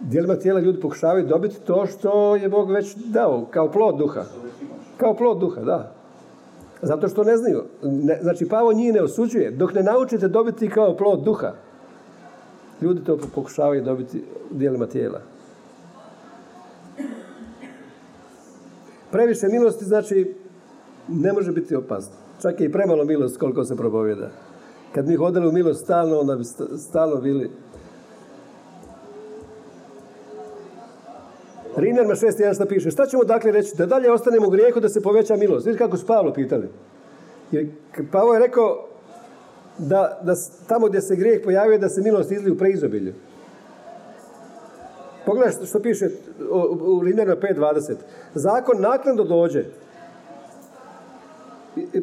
Dijelima 0.00 0.36
tijela 0.36 0.60
ljudi 0.60 0.80
pokušavaju 0.80 1.26
dobiti 1.26 1.60
to 1.60 1.86
što 1.86 2.36
je 2.36 2.48
Bog 2.48 2.70
već 2.70 2.94
dao, 2.96 3.46
kao 3.50 3.70
plod 3.70 3.96
duha. 3.98 4.24
Kao 4.96 5.14
plod 5.14 5.38
duha, 5.38 5.60
da. 5.60 5.92
Zato 6.82 7.08
što 7.08 7.24
ne 7.24 7.36
znaju. 7.36 7.62
Ne, 7.82 8.18
znači, 8.22 8.48
Pavo 8.48 8.72
njih 8.72 8.94
ne 8.94 9.02
osuđuje. 9.02 9.50
Dok 9.50 9.74
ne 9.74 9.82
naučite 9.82 10.28
dobiti 10.28 10.70
kao 10.70 10.96
plod 10.96 11.22
duha, 11.24 11.52
Ljudi 12.80 13.04
to 13.04 13.18
pokušavaju 13.34 13.82
dobiti 13.82 14.24
dijelima 14.50 14.86
tijela. 14.86 15.20
Previše 19.12 19.46
milosti 19.48 19.84
znači 19.84 20.34
ne 21.08 21.32
može 21.32 21.52
biti 21.52 21.76
opasno. 21.76 22.14
Čak 22.42 22.60
i 22.60 22.72
premalo 22.72 23.04
milost 23.04 23.38
koliko 23.38 23.64
se 23.64 23.76
propovjeda. 23.76 24.30
Kad 24.94 25.08
mi 25.08 25.16
hodili 25.16 25.48
u 25.48 25.52
milost 25.52 25.84
stalno, 25.84 26.18
onda 26.18 26.36
bi 26.36 26.44
stalno 26.78 27.16
bili 27.16 27.50
Rimljanima 31.76 32.14
6.1 32.14 32.54
što 32.54 32.66
piše, 32.66 32.90
šta 32.90 33.06
ćemo 33.06 33.24
dakle 33.24 33.52
reći? 33.52 33.76
Da 33.76 33.86
dalje 33.86 34.12
ostanemo 34.12 34.46
u 34.46 34.50
grijehu 34.50 34.80
da 34.80 34.88
se 34.88 35.02
poveća 35.02 35.36
milost. 35.36 35.66
Vidite 35.66 35.84
kako 35.84 35.96
su 35.96 36.06
Pavlo 36.06 36.32
pitali. 36.32 36.68
Jer 37.52 37.66
Pavlo 38.12 38.34
je 38.34 38.40
rekao, 38.40 38.87
da, 39.78 40.20
da 40.22 40.34
tamo 40.68 40.86
gdje 40.86 41.00
se 41.00 41.16
grijeh 41.16 41.40
pojavio 41.44 41.78
da 41.78 41.88
se 41.88 42.02
milost 42.02 42.32
izliju 42.32 42.54
u 42.54 42.58
preizobilju. 42.58 43.12
Pogledaj 45.26 45.52
što, 45.66 45.80
piše 45.80 46.10
u 46.80 47.02
Rimljana 47.04 47.36
5.20. 47.36 47.94
Zakon 48.34 48.80
naknadno 48.80 49.24
dođe. 49.24 49.64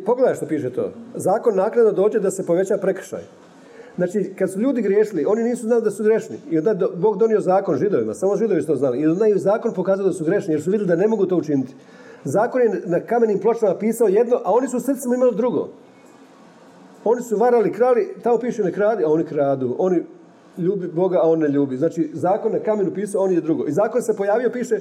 Pogledaj 0.05 0.35
što 0.35 0.45
piše 0.45 0.69
to. 0.69 0.91
Zakon 1.15 1.55
naknadno 1.55 1.91
dođe 1.91 2.19
da 2.19 2.31
se 2.31 2.45
poveća 2.45 2.77
prekršaj. 2.77 3.23
Znači, 3.95 4.33
kad 4.37 4.51
su 4.51 4.59
ljudi 4.59 4.81
griješili, 4.81 5.25
oni 5.25 5.43
nisu 5.43 5.65
znali 5.65 5.83
da 5.83 5.91
su 5.91 6.03
grešni. 6.03 6.37
I 6.49 6.57
onda 6.57 6.87
Bog 6.95 7.17
donio 7.17 7.41
zakon 7.41 7.77
židovima, 7.77 8.13
samo 8.13 8.35
židovi 8.35 8.61
su 8.61 8.67
to 8.67 8.75
znali. 8.75 8.99
I 8.99 9.07
onda 9.07 9.25
je 9.25 9.37
zakon 9.37 9.73
pokazao 9.73 10.05
da 10.05 10.13
su 10.13 10.25
grešni, 10.25 10.53
jer 10.53 10.61
su 10.61 10.71
vidjeli 10.71 10.87
da 10.87 10.95
ne 10.95 11.07
mogu 11.07 11.25
to 11.25 11.37
učiniti. 11.37 11.73
Zakon 12.23 12.61
je 12.61 12.81
na 12.85 12.99
kamenim 12.99 13.39
pločama 13.39 13.77
pisao 13.77 14.07
jedno, 14.07 14.41
a 14.43 14.53
oni 14.53 14.67
su 14.67 14.77
u 14.77 14.79
srcima 14.79 15.15
imali 15.15 15.35
drugo. 15.35 15.69
Oni 17.05 17.21
su 17.21 17.37
varali, 17.37 17.71
krali, 17.71 18.15
tamo 18.23 18.37
piše 18.37 18.63
ne 18.63 18.71
kradi, 18.71 19.03
a 19.03 19.07
oni 19.07 19.23
kradu. 19.23 19.75
Oni 19.79 20.03
ljubi 20.57 20.87
Boga, 20.87 21.17
a 21.17 21.29
on 21.29 21.39
ne 21.39 21.47
ljubi. 21.47 21.77
Znači, 21.77 22.09
zakon 22.13 22.51
na 22.51 22.59
kamenu 22.59 22.93
pisao, 22.93 23.23
on 23.23 23.31
je 23.31 23.41
drugo. 23.41 23.65
I 23.67 23.71
zakon 23.71 24.01
se 24.01 24.15
pojavio, 24.15 24.49
piše, 24.49 24.79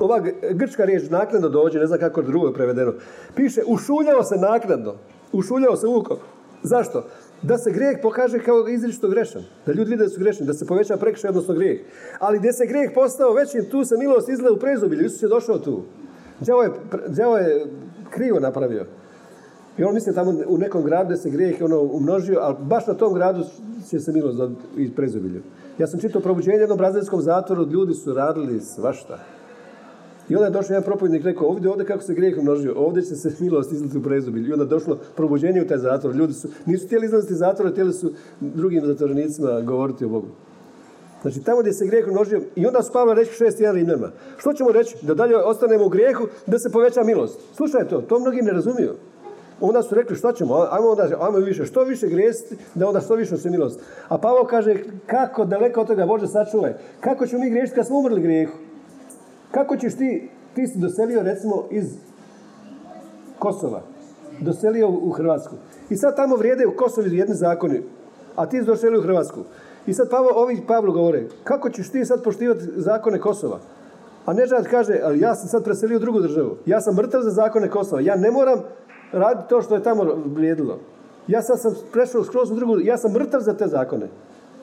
ova 0.00 0.20
grčka 0.50 0.84
riječ 0.84 1.10
naknadno 1.10 1.48
dođe, 1.48 1.78
ne 1.78 1.86
znam 1.86 2.00
kako 2.00 2.22
drugo 2.22 2.46
je 2.46 2.54
prevedeno. 2.54 2.92
Piše, 3.34 3.62
ušuljao 3.66 4.22
se 4.22 4.36
naknadno. 4.36 4.94
Ušuljao 5.32 5.76
se 5.76 5.86
uko. 5.86 6.18
Zašto? 6.62 7.04
Da 7.42 7.58
se 7.58 7.70
grijeh 7.70 7.98
pokaže 8.02 8.38
kao 8.38 8.68
izričito 8.68 9.08
grešan. 9.08 9.42
Da 9.66 9.72
ljudi 9.72 9.90
vide 9.90 10.04
da 10.04 10.10
su 10.10 10.20
grešni, 10.20 10.46
da 10.46 10.54
se 10.54 10.66
poveća 10.66 10.96
prekršaj, 10.96 11.28
odnosno 11.28 11.54
grijeh. 11.54 11.80
Ali 12.18 12.38
gdje 12.38 12.52
se 12.52 12.66
grijeh 12.66 12.90
postao 12.94 13.32
većim, 13.32 13.64
tu 13.70 13.84
se 13.84 13.96
milost 13.98 14.28
izgleda 14.28 14.54
u 14.54 14.58
prezubilju. 14.58 15.06
Isus 15.06 15.22
je 15.22 15.28
došao 15.28 15.58
tu. 15.58 15.82
Đavo 17.08 17.38
je, 17.38 17.44
je 17.44 17.66
krivo 18.10 18.40
napravio. 18.40 18.86
I 19.78 19.84
on 19.84 19.94
misli 19.94 20.14
tamo 20.14 20.34
u 20.46 20.58
nekom 20.58 20.84
gradu 20.84 21.10
da 21.10 21.16
se 21.16 21.30
grijeh 21.30 21.56
ono 21.60 21.80
umnožio, 21.80 22.38
ali 22.40 22.56
baš 22.60 22.86
na 22.86 22.94
tom 22.94 23.14
gradu 23.14 23.44
će 23.90 24.00
se 24.00 24.12
milost 24.12 24.40
iz 24.76 24.90
prezobilju. 24.96 25.42
Ja 25.78 25.86
sam 25.86 26.00
čitao 26.00 26.22
probuđenje 26.22 26.58
jednom 26.58 26.78
brazilskom 26.78 27.20
zatvoru, 27.20 27.70
ljudi 27.70 27.94
su 27.94 28.14
radili 28.14 28.60
svašta. 28.60 29.18
I 30.28 30.34
onda 30.34 30.46
je 30.46 30.50
došao 30.50 30.74
jedan 30.74 30.84
propovjednik 30.84 31.24
rekao, 31.24 31.48
ovdje, 31.48 31.70
ovdje 31.70 31.86
kako 31.86 32.02
se 32.02 32.14
grijeh 32.14 32.38
umnožio, 32.38 32.74
ovdje 32.76 33.02
će 33.02 33.14
se 33.14 33.32
milost 33.44 33.72
izliti 33.72 33.98
u 33.98 34.02
prezobilju. 34.02 34.48
I 34.48 34.52
onda 34.52 34.64
je 34.64 34.68
došlo 34.68 34.98
probuđenje 35.16 35.62
u 35.62 35.66
taj 35.66 35.78
zatvor. 35.78 36.14
Ljudi 36.16 36.32
su, 36.32 36.48
nisu 36.66 36.86
htjeli 36.86 37.06
izlaziti 37.06 37.32
iz 37.32 37.38
zatvora, 37.38 37.70
htjeli 37.70 37.92
su 37.92 38.12
drugim 38.40 38.86
zatvorenicima 38.86 39.60
govoriti 39.60 40.04
o 40.04 40.08
Bogu. 40.08 40.28
Znači 41.22 41.40
tamo 41.40 41.60
gdje 41.60 41.72
se 41.72 41.86
grijeh 41.86 42.08
umnožio, 42.08 42.42
i 42.56 42.66
onda 42.66 42.82
su 42.82 42.92
Pavla 42.92 43.14
reći 43.14 43.32
šest 43.32 43.60
jedan 43.60 43.76
Rimljama. 43.76 44.10
Što 44.36 44.52
ćemo 44.52 44.72
reći? 44.72 44.96
Da 45.02 45.14
dalje 45.14 45.36
ostanemo 45.36 45.86
u 45.86 45.88
grijehu, 45.88 46.26
da 46.46 46.58
se 46.58 46.70
poveća 46.70 47.04
milost. 47.04 47.40
Slušaj 47.56 47.88
to, 47.88 48.00
to 48.00 48.18
mnogi 48.18 48.42
ne 48.42 48.52
razumiju. 48.52 48.94
Onda 49.64 49.82
su 49.82 49.94
rekli 49.94 50.16
što 50.16 50.32
ćemo, 50.32 50.54
ajmo 50.70 50.88
onda, 50.88 51.08
ajmo 51.20 51.38
više, 51.38 51.64
što 51.64 51.84
više 51.84 52.08
grijesti, 52.08 52.56
da 52.74 52.88
onda 52.88 53.00
što 53.00 53.14
više 53.14 53.36
se 53.36 53.50
milost. 53.50 53.80
A 54.08 54.18
Pavao 54.18 54.44
kaže, 54.44 54.76
kako 55.06 55.44
daleko 55.44 55.80
od 55.80 55.86
toga 55.86 56.06
Bože 56.06 56.26
sačuvaj, 56.26 56.74
kako 57.00 57.26
ćemo 57.26 57.44
mi 57.44 57.50
griješiti 57.50 57.76
kad 57.76 57.86
smo 57.86 57.98
umrli 57.98 58.20
grijehu? 58.20 58.52
Kako 59.50 59.76
ćeš 59.76 59.96
ti, 59.96 60.30
ti 60.54 60.66
si 60.66 60.78
doselio 60.78 61.22
recimo 61.22 61.64
iz 61.70 61.84
Kosova, 63.38 63.82
doselio 64.40 64.88
u 64.88 65.10
Hrvatsku. 65.10 65.54
I 65.90 65.96
sad 65.96 66.16
tamo 66.16 66.36
vrijede 66.36 66.66
u 66.66 66.76
Kosovi 66.76 67.16
jedni 67.16 67.34
zakoni, 67.34 67.82
a 68.36 68.46
ti 68.46 68.58
si 68.58 68.64
doselio 68.64 68.98
u 68.98 69.02
Hrvatsku. 69.02 69.40
I 69.86 69.94
sad 69.94 70.10
Pavlo, 70.10 70.30
ovi 70.34 70.62
Pavlu 70.68 70.92
govore, 70.92 71.24
kako 71.44 71.70
ćeš 71.70 71.90
ti 71.90 72.04
sad 72.04 72.22
poštivati 72.22 72.62
zakone 72.76 73.20
Kosova? 73.20 73.58
A 74.26 74.32
Nežad 74.32 74.66
kaže, 74.66 75.00
ali 75.04 75.20
ja 75.20 75.34
sam 75.34 75.48
sad 75.48 75.64
preselio 75.64 75.96
u 75.96 76.00
drugu 76.00 76.20
državu. 76.20 76.56
Ja 76.66 76.80
sam 76.80 76.94
mrtav 76.94 77.20
za 77.20 77.30
zakone 77.30 77.70
Kosova. 77.70 78.00
Ja 78.00 78.16
ne 78.16 78.30
moram 78.30 78.62
raditi 79.12 79.48
to 79.48 79.62
što 79.62 79.74
je 79.74 79.82
tamo 79.82 80.04
vrijedilo. 80.24 80.78
Ja 81.26 81.42
sad 81.42 81.60
sam 81.60 81.74
prešao 81.92 82.24
skroz 82.24 82.50
u 82.50 82.54
drugu, 82.54 82.80
ja 82.80 82.96
sam 82.98 83.12
mrtav 83.12 83.40
za 83.40 83.54
te 83.56 83.66
zakone. 83.66 84.08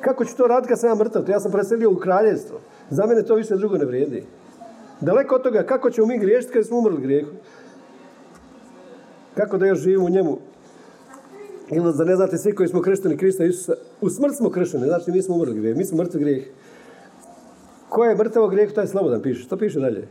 Kako 0.02 0.26
ću 0.26 0.36
to 0.36 0.48
raditi 0.48 0.70
kad 0.70 0.80
sam 0.80 0.90
ja 0.90 0.96
mrtav? 0.96 1.30
Ja 1.30 1.40
sam 1.40 1.52
preselio 1.52 1.92
u 1.92 1.96
kraljevstvo. 1.96 2.60
Za 2.90 3.06
mene 3.06 3.24
to 3.24 3.36
više 3.36 3.56
drugo 3.56 3.78
ne 3.78 3.86
vrijedi. 3.86 4.24
Daleko 5.02 5.36
od 5.36 5.44
toga, 5.44 5.64
kako 5.64 5.90
ćemo 5.90 6.08
mi 6.08 6.20
griješiti 6.20 6.54
kad 6.54 6.66
smo 6.66 6.78
umrli 6.78 7.02
grijehu? 7.02 7.32
Kako 9.36 9.58
da 9.58 9.66
još 9.66 9.80
živimo 9.80 10.06
u 10.06 10.10
njemu? 10.10 10.38
Ili 11.72 11.94
da 11.98 12.04
ne 12.04 12.16
znate 12.16 12.38
svi 12.38 12.56
koji 12.56 12.70
smo 12.70 12.82
kršteni 12.82 13.18
Krista 13.18 13.44
Isusa, 13.44 13.74
u 14.02 14.10
smrt 14.10 14.36
smo 14.36 14.50
kršteni, 14.50 14.86
znači 14.86 15.12
mi 15.12 15.22
smo 15.22 15.36
umrli 15.36 15.60
grijeh, 15.60 15.78
mi 15.78 15.86
smo 15.86 15.98
mrtvi 15.98 16.20
grijeh. 16.20 16.44
Ko 17.90 18.06
je 18.06 18.16
mrtav 18.16 18.48
grijeh, 18.48 18.74
taj 18.74 18.84
je 18.84 18.88
slobodan, 18.88 19.22
piše. 19.22 19.44
Što 19.44 19.58
piše 19.58 19.80
dalje? 19.80 20.08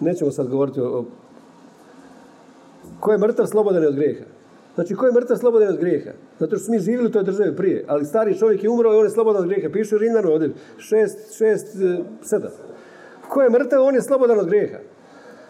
Nećemo 0.00 0.30
sad 0.30 0.48
govoriti 0.48 0.80
o... 0.80 1.04
Ko 3.00 3.12
je 3.12 3.18
mrtav, 3.18 3.46
slobodan 3.46 3.82
je 3.82 3.88
od 3.88 3.94
grijeha. 3.94 4.24
Znači, 4.74 4.94
ko 4.94 5.06
je 5.06 5.12
mrtav, 5.12 5.36
slobodan 5.36 5.68
je 5.68 5.74
od 5.74 5.80
grijeha? 5.80 6.10
Zato 6.38 6.56
što 6.56 6.64
smo 6.64 6.74
mi 6.74 6.80
živjeli 6.80 7.06
u 7.06 7.12
toj 7.12 7.22
državi 7.22 7.56
prije, 7.56 7.84
ali 7.86 8.04
stari 8.04 8.38
čovjek 8.38 8.64
je 8.64 8.70
umro 8.70 8.94
i 8.94 8.96
on 8.96 9.04
je 9.04 9.10
slobodan 9.10 9.42
od 9.42 9.48
grijeha. 9.48 9.72
Piše 9.72 9.96
u 9.96 9.98
Rimljanu 9.98 10.32
ovdje, 10.32 10.50
šest, 10.78 11.36
šest, 11.38 11.76
e, 11.76 11.98
sedam. 12.22 12.50
Ko 13.28 13.42
je 13.42 13.50
mrtav, 13.50 13.84
on 13.84 13.94
je 13.94 14.02
slobodan 14.02 14.38
od 14.38 14.46
grijeha. 14.46 14.78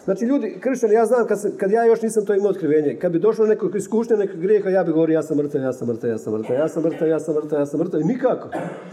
Znači 0.03 0.25
ljudi, 0.25 0.57
kršćani, 0.59 0.93
ja 0.93 1.05
znam 1.05 1.27
kad, 1.27 1.57
kad 1.57 1.71
ja 1.71 1.85
još 1.85 2.01
nisam 2.01 2.25
to 2.25 2.33
imao 2.33 2.49
otkrivenje, 2.49 2.95
kad 2.95 3.11
bi 3.11 3.19
došlo 3.19 3.45
neko 3.45 3.69
iskušnje 3.75 4.15
nekog 4.15 4.39
grijeha, 4.39 4.69
ja 4.69 4.83
bi 4.83 4.91
govorio 4.91 5.13
ja 5.13 5.23
sam 5.23 5.37
mrtav, 5.37 5.61
ja 5.61 5.73
sam 5.73 5.87
mrtav, 5.87 6.09
ja 6.09 6.17
sam 6.17 6.33
mrtav, 6.33 6.57
ja 6.57 6.67
sam 6.67 6.83
mrtav, 6.83 7.07
ja 7.07 7.19
sam 7.19 7.35
mrtav, 7.35 7.59
ja 7.59 7.65
sam 7.65 7.79
mrtav. 7.79 8.01
I 8.01 8.03
nikako. 8.03 8.49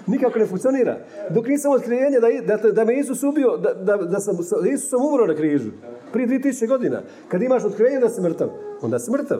Nikako 0.07 0.39
ne 0.39 0.47
funkcionira. 0.47 0.99
Dok 1.31 1.47
nisam 1.47 1.73
otkrivenje 1.73 2.19
da, 2.21 2.57
da, 2.57 2.73
da 2.73 2.85
me 2.85 2.99
Isus 2.99 3.23
ubio, 3.23 3.57
da, 3.57 3.75
da, 3.75 3.97
da 3.97 4.21
sam 4.21 4.37
da 4.63 4.69
Isusom 4.69 5.07
umro 5.07 5.27
na 5.27 5.35
križu. 5.35 5.71
Prije 6.13 6.29
2000 6.29 6.69
godina. 6.69 7.03
Kad 7.29 7.43
imaš 7.43 7.65
otkrivenje 7.65 8.01
da 8.01 8.09
si 8.09 8.21
mrtav, 8.21 8.49
onda 8.83 8.99
si 8.99 9.11
mrtav. 9.11 9.39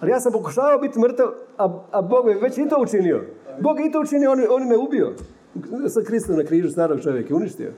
Ali 0.00 0.10
ja 0.10 0.20
sam 0.20 0.32
pokušavao 0.32 0.78
biti 0.78 0.98
mrtav, 0.98 1.26
a, 1.58 1.82
a 1.90 2.02
Bog 2.02 2.28
je 2.28 2.38
već 2.40 2.58
i 2.58 2.68
to 2.68 2.76
učinio. 2.82 3.24
Bog 3.60 3.80
je 3.80 3.86
i 3.86 3.92
to 3.92 4.00
učinio, 4.00 4.32
on, 4.32 4.40
on 4.50 4.68
me 4.68 4.76
ubio. 4.76 5.12
Sa 5.88 6.00
Kristom 6.06 6.36
na 6.36 6.44
križu 6.44 6.70
starog 6.70 7.00
čovjeka 7.00 7.34
uništio. 7.34 7.72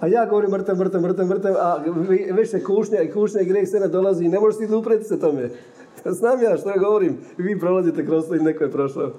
A 0.00 0.06
ja 0.06 0.26
govorim 0.26 0.50
mrtav, 0.50 0.76
mrtav, 0.76 1.00
mrtav, 1.00 1.26
mrtav, 1.26 1.54
a 1.56 1.84
više 2.32 2.64
kušnja 2.64 3.02
i 3.02 3.10
kušnja 3.10 3.40
i 3.40 3.44
grijeh 3.44 3.68
se 3.68 3.80
ne 3.80 3.88
dolazi 3.88 4.24
i 4.24 4.28
ne 4.28 4.40
možeš 4.40 4.58
ti 4.58 4.66
dupreti 4.66 5.04
se 5.04 5.20
tome. 5.20 5.50
Znam 6.18 6.42
ja 6.42 6.56
što 6.56 6.70
ja 6.70 6.76
govorim. 6.76 7.18
Vi 7.36 7.60
prolazite 7.60 8.06
kroz 8.06 8.28
to 8.28 8.34
i 8.34 8.38
neko 8.38 8.64
je 8.64 8.70
prošao. 8.70 9.10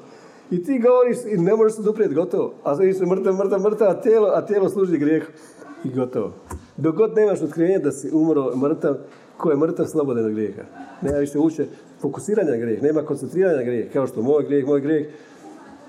I 0.51 0.63
ti 0.63 0.79
govoriš 0.79 1.17
i 1.25 1.37
ne 1.37 1.55
možeš 1.55 1.75
se 1.75 1.81
duprijeti, 1.81 2.15
gotovo. 2.15 2.53
A 2.63 2.75
sad 2.75 2.85
više 2.85 3.05
mrtav, 3.05 3.33
mrtav, 3.33 3.61
mrtav, 3.61 3.89
a 4.33 4.45
tijelo, 4.45 4.69
služi 4.69 4.97
grijeh. 4.97 5.23
I 5.83 5.89
gotovo. 5.89 6.33
Dok 6.77 6.95
god 6.95 7.15
nemaš 7.15 7.41
otkrivenja 7.41 7.79
da 7.79 7.91
si 7.91 8.09
umro 8.13 8.55
mrtav, 8.55 8.95
ko 9.37 9.51
je 9.51 9.57
mrtav, 9.57 9.85
slobodan 9.85 10.25
od 10.25 10.31
grijeha. 10.31 10.61
Nema 11.01 11.17
više 11.17 11.39
uče 11.39 11.65
fokusiranja 12.01 12.57
grijeh, 12.57 12.83
nema 12.83 13.01
koncentriranja 13.01 13.63
grijeh. 13.63 13.93
Kao 13.93 14.07
što 14.07 14.21
moj 14.21 14.43
grijeh, 14.43 14.65
moj 14.65 14.81
grijeh, 14.81 15.07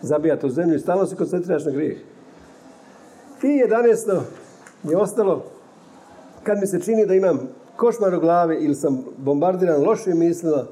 zabijate 0.03 0.47
u 0.47 0.51
zemlju 0.51 0.77
i 0.77 0.79
stalno 0.79 1.07
se 1.07 1.17
koncentriraš 1.17 1.65
na 1.65 1.71
grijeh. 1.71 1.99
I 3.43 3.47
11 3.47 4.21
je 4.83 4.97
ostalo 4.97 5.45
kad 6.43 6.59
mi 6.61 6.67
se 6.67 6.81
čini 6.81 7.07
da 7.07 7.15
imam 7.15 7.39
košmar 7.77 8.15
u 8.15 8.21
glavi 8.21 8.57
ili 8.57 8.75
sam 8.75 9.05
bombardiran 9.17 9.85
lošim 9.85 10.19
mislima, 10.19 10.65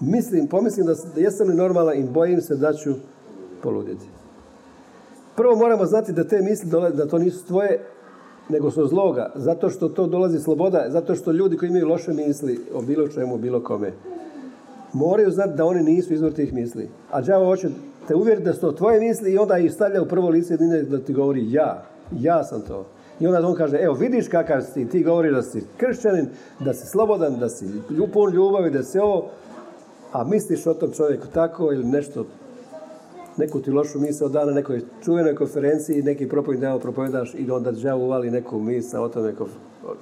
mislim, 0.00 0.46
pomislim 0.46 0.86
da, 0.86 0.94
da 1.14 1.20
jesam 1.20 1.48
li 1.48 1.54
normalna 1.54 1.94
i 1.94 2.02
bojim 2.02 2.40
se 2.40 2.56
da 2.56 2.72
ću 2.72 2.94
poludjeti. 3.62 4.06
Prvo 5.36 5.56
moramo 5.56 5.86
znati 5.86 6.12
da 6.12 6.24
te 6.24 6.42
misli 6.42 6.70
dolaze, 6.70 6.96
da 6.96 7.08
to 7.08 7.18
nisu 7.18 7.46
tvoje, 7.46 7.80
nego 8.48 8.70
su 8.70 8.86
zloga. 8.86 9.32
Zato 9.34 9.70
što 9.70 9.88
to 9.88 10.06
dolazi 10.06 10.38
sloboda, 10.38 10.84
zato 10.88 11.14
što 11.14 11.32
ljudi 11.32 11.56
koji 11.56 11.68
imaju 11.68 11.88
loše 11.88 12.12
misli 12.12 12.60
o 12.74 12.82
bilo 12.82 13.08
čemu, 13.08 13.38
bilo 13.38 13.62
kome, 13.62 13.92
moraju 14.92 15.30
znati 15.30 15.56
da 15.56 15.64
oni 15.64 15.82
nisu 15.82 16.14
izvor 16.14 16.32
tih 16.32 16.54
misli. 16.54 16.88
A 17.10 17.20
đavo 17.20 17.46
hoće 17.46 17.68
te 18.08 18.14
uvjeriti 18.14 18.44
da 18.44 18.52
su 18.52 18.60
to 18.60 18.72
tvoje 18.72 19.00
misli 19.00 19.32
i 19.32 19.38
onda 19.38 19.58
ih 19.58 19.72
stavlja 19.72 20.02
u 20.02 20.08
prvo 20.08 20.28
lice 20.28 20.56
da 20.90 20.98
ti 20.98 21.12
govori 21.12 21.52
ja. 21.52 21.91
Ja 22.20 22.44
sam 22.44 22.60
to. 22.60 22.86
I 23.20 23.26
onda 23.26 23.48
on 23.48 23.54
kaže, 23.54 23.76
evo 23.76 23.94
vidiš 23.94 24.28
kakav 24.28 24.62
si, 24.62 24.88
ti 24.88 25.04
govori 25.04 25.30
da 25.30 25.42
si 25.42 25.64
kršćanin, 25.76 26.28
da 26.60 26.74
si 26.74 26.86
slobodan, 26.86 27.38
da 27.38 27.48
si 27.48 27.66
pun 28.12 28.32
ljubavi, 28.32 28.70
da 28.70 28.82
si 28.82 28.98
ovo, 28.98 29.28
a 30.12 30.24
misliš 30.24 30.66
o 30.66 30.74
tom 30.74 30.92
čovjeku 30.92 31.26
tako 31.34 31.72
ili 31.72 31.84
nešto, 31.84 32.26
neku 33.36 33.60
ti 33.60 33.70
lošu 33.70 34.00
misao 34.00 34.28
da 34.28 34.44
na 34.44 34.52
nekoj 34.52 34.80
čuvenoj 35.04 35.34
konferenciji, 35.34 36.02
neki 36.02 36.28
propovid 36.28 36.62
evo 36.62 36.78
propovedaš 36.78 37.34
i 37.34 37.50
onda 37.50 37.72
đavo 37.72 38.04
uvali 38.04 38.30
neku 38.30 38.58
misa 38.58 39.00
o 39.00 39.08
tome 39.08 39.34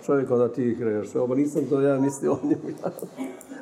čovjek 0.06 0.30
onda 0.30 0.48
ti 0.48 0.62
igraš, 0.62 1.14
ovo 1.14 1.34
nisam 1.34 1.64
to 1.70 1.80
ja 1.80 2.00
mislio 2.00 2.32
o 2.32 2.38
njemu. 2.42 2.62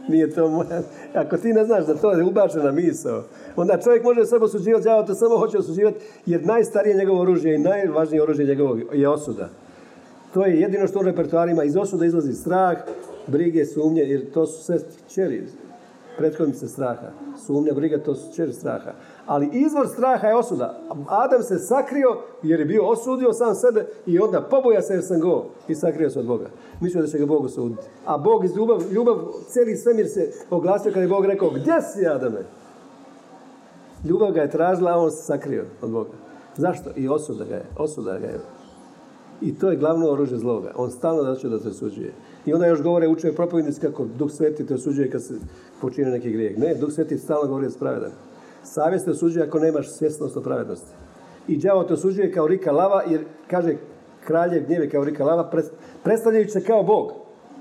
Nije 0.08 0.30
to 0.30 0.48
moja. 0.48 0.82
Ako 1.14 1.36
ti 1.36 1.52
ne 1.52 1.64
znaš 1.64 1.86
da 1.86 1.94
to 1.94 2.12
je 2.12 2.24
ubačena 2.24 2.72
misao, 2.72 3.22
onda 3.56 3.80
čovjek 3.80 4.04
može 4.04 4.26
sebe 4.26 4.44
osuđivati, 4.44 4.88
ja 4.88 5.06
to 5.06 5.14
samo 5.14 5.38
hoće 5.38 5.58
osuđivati, 5.58 5.98
jer 6.26 6.46
najstarije 6.46 6.96
njegovo 6.96 7.20
oružje 7.20 7.54
i 7.54 7.58
najvažnije 7.58 8.22
oružje 8.22 8.46
njegovog 8.46 8.80
je 8.92 9.08
osuda. 9.08 9.48
To 10.34 10.46
je 10.46 10.60
jedino 10.60 10.86
što 10.86 10.98
u 10.98 11.02
repertoarima 11.02 11.64
iz 11.64 11.76
osuda 11.76 12.06
izlazi 12.06 12.32
strah, 12.32 12.78
brige, 13.26 13.64
sumnje, 13.64 14.02
jer 14.02 14.30
to 14.30 14.46
su 14.46 14.64
sve 14.64 14.78
čeri, 15.14 15.42
prethodnice 16.18 16.68
straha. 16.68 17.10
Sumnja, 17.46 17.72
briga, 17.72 17.98
to 17.98 18.14
su 18.14 18.36
čeri 18.36 18.52
straha. 18.52 18.92
Ali 19.28 19.50
izvor 19.52 19.88
straha 19.88 20.28
je 20.28 20.36
osuda. 20.36 20.80
Adam 21.08 21.42
se 21.42 21.58
sakrio 21.58 22.08
jer 22.42 22.60
je 22.60 22.66
bio 22.66 22.88
osudio 22.88 23.32
sam 23.32 23.54
sebe 23.54 23.86
i 24.06 24.18
onda 24.18 24.40
poboja 24.50 24.82
se 24.82 24.94
jer 24.94 25.04
sam 25.04 25.20
go 25.20 25.44
i 25.68 25.74
sakrio 25.74 26.10
se 26.10 26.18
od 26.18 26.26
Boga. 26.26 26.46
Mislio 26.80 27.02
da 27.02 27.08
će 27.08 27.18
ga 27.18 27.26
Bog 27.26 27.44
osuditi. 27.44 27.82
A 28.06 28.18
Bog 28.18 28.44
iz 28.44 28.56
ljubav, 28.56 28.82
ljubav, 28.92 29.16
cijeli 29.48 29.76
svemir 29.76 30.08
se 30.08 30.32
oglasio 30.50 30.92
kada 30.92 31.02
je 31.02 31.08
Bog 31.08 31.24
rekao, 31.24 31.50
gdje 31.50 31.82
si 31.82 32.06
Adame? 32.06 32.44
Ljubav 34.04 34.32
ga 34.32 34.40
je 34.40 34.50
tražila, 34.50 34.92
a 34.92 34.98
on 34.98 35.10
se 35.10 35.22
sakrio 35.22 35.64
od 35.82 35.90
Boga. 35.90 36.10
Zašto? 36.56 36.90
I 36.96 37.08
osuda 37.08 37.44
ga 37.44 37.54
je. 37.54 37.64
Osuda 37.78 38.18
ga 38.18 38.26
je. 38.26 38.40
I 39.40 39.58
to 39.58 39.70
je 39.70 39.76
glavno 39.76 40.10
oružje 40.10 40.38
zloga. 40.38 40.72
On 40.76 40.90
stalno 40.90 41.22
da 41.22 41.48
da 41.48 41.58
te 41.58 41.68
osuđuje. 41.68 42.12
I 42.46 42.54
onda 42.54 42.66
još 42.66 42.82
govore 42.82 43.08
učuje 43.08 43.32
propovednici 43.32 43.80
kako 43.80 44.04
Duh 44.18 44.30
Sveti 44.30 44.66
te 44.66 44.74
osuđuje 44.74 45.10
kad 45.10 45.22
se 45.22 45.34
počine 45.80 46.10
neki 46.10 46.30
grijeh. 46.30 46.58
Ne, 46.58 46.74
Duh 46.74 46.92
Sveti 46.92 47.18
stalno 47.18 47.48
govori 47.48 47.66
da 47.66 47.70
spravedan. 47.70 48.10
Savjest 48.72 49.04
te 49.04 49.10
osuđuje 49.10 49.46
ako 49.46 49.58
nemaš 49.58 49.90
svjesnost 49.90 50.36
o 50.36 50.40
pravednosti. 50.40 50.90
I 51.48 51.56
đavo 51.56 51.84
te 51.84 51.94
osuđuje 51.94 52.32
kao 52.32 52.46
rika 52.46 52.72
lava, 52.72 53.02
jer 53.06 53.24
kaže 53.50 53.76
kraljev 54.26 54.66
gnjeve 54.66 54.90
kao 54.90 55.04
rika 55.04 55.24
lava, 55.24 55.50
predstavljajući 56.04 56.50
se 56.50 56.64
kao 56.64 56.82
Bog. 56.82 57.12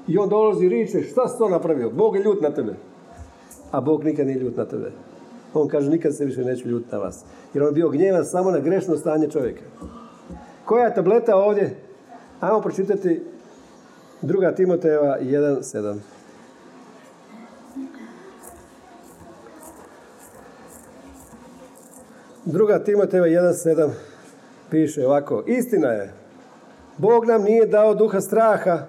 I 0.07 0.17
on 0.17 0.29
dolazi 0.29 0.65
i 0.65 0.69
riče, 0.69 1.01
šta 1.01 1.27
si 1.27 1.37
to 1.37 1.49
napravio? 1.49 1.89
Bog 1.89 2.15
je 2.15 2.23
ljut 2.23 2.41
na 2.41 2.51
tebe. 2.51 2.73
A 3.71 3.81
Bog 3.81 4.03
nikad 4.03 4.27
nije 4.27 4.39
ljut 4.39 4.57
na 4.57 4.65
tebe. 4.65 4.91
On 5.53 5.67
kaže, 5.67 5.89
nikad 5.89 6.15
se 6.15 6.25
više 6.25 6.43
neću 6.43 6.69
ljut 6.69 6.91
na 6.91 6.97
vas. 6.97 7.25
Jer 7.53 7.63
on 7.63 7.69
je 7.69 7.73
bio 7.73 7.89
gnjevan 7.89 8.25
samo 8.25 8.51
na 8.51 8.59
grešno 8.59 8.97
stanje 8.97 9.29
čovjeka. 9.29 9.63
Koja 10.65 10.85
je 10.85 10.95
tableta 10.95 11.35
ovdje? 11.35 11.75
Ajmo 12.39 12.61
pročitati 12.61 13.21
druga 14.21 14.55
Timotejeva 14.55 15.17
1.7. 15.21 16.16
Druga 22.49 22.79
Timoteva 22.79 23.27
1.7 23.27 23.89
piše 24.69 25.05
ovako. 25.05 25.43
Istina 25.47 25.87
je. 25.87 26.13
Bog 26.97 27.25
nam 27.25 27.43
nije 27.43 27.65
dao 27.65 27.95
duha 27.95 28.21
straha, 28.21 28.79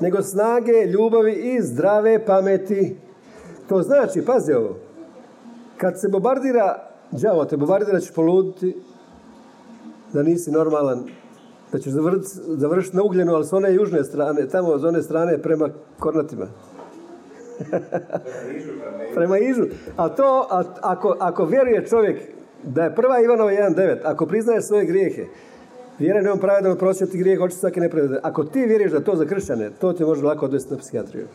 nego 0.00 0.22
snage, 0.22 0.86
ljubavi 0.86 1.32
i 1.32 1.62
zdrave 1.62 2.26
pameti. 2.26 2.96
To 3.68 3.82
znači, 3.82 4.24
pazi 4.24 4.52
ovo, 4.52 4.76
kad 5.76 6.00
se 6.00 6.08
bombardira, 6.08 6.88
đavo 7.10 7.44
te 7.44 7.56
bombardira, 7.56 8.00
ćeš 8.00 8.10
poluditi, 8.10 8.76
da 10.12 10.22
nisi 10.22 10.50
normalan, 10.50 11.04
da 11.72 11.78
ćeš 11.78 11.92
završiti 12.46 12.96
na 12.96 13.02
ugljenu, 13.02 13.34
ali 13.34 13.46
s 13.46 13.52
one 13.52 13.74
južne 13.74 14.04
strane, 14.04 14.48
tamo 14.48 14.78
s 14.78 14.84
one 14.84 15.02
strane 15.02 15.38
prema 15.42 15.68
Kornatima. 15.98 16.46
prema 19.16 19.38
Ižu. 19.38 19.64
A 19.96 20.08
to, 20.08 20.46
ako, 20.82 21.16
ako 21.20 21.44
vjeruje 21.44 21.86
čovjek 21.86 22.20
da 22.62 22.84
je 22.84 22.94
prva 22.94 23.20
Ivanova 23.20 23.50
1.9, 23.50 23.98
ako 24.04 24.26
priznaje 24.26 24.62
svoje 24.62 24.84
grijehe, 24.84 25.26
Vjerujem 26.00 26.24
da 26.24 26.32
on 26.32 26.38
pravedan 26.38 26.72
oprostio 26.72 27.06
ti 27.06 27.18
grijeh, 27.18 27.40
oči 27.40 27.56
svake 27.56 27.80
nepravde. 27.80 28.20
Ako 28.22 28.44
ti 28.44 28.60
vjeruješ 28.60 28.92
da 28.92 29.00
to 29.00 29.16
za 29.16 29.24
kršćane, 29.24 29.70
to 29.80 29.92
te 29.92 30.04
može 30.04 30.24
lako 30.24 30.44
odvesti 30.44 30.72
na 30.72 30.78
psihijatriju. 30.78 31.26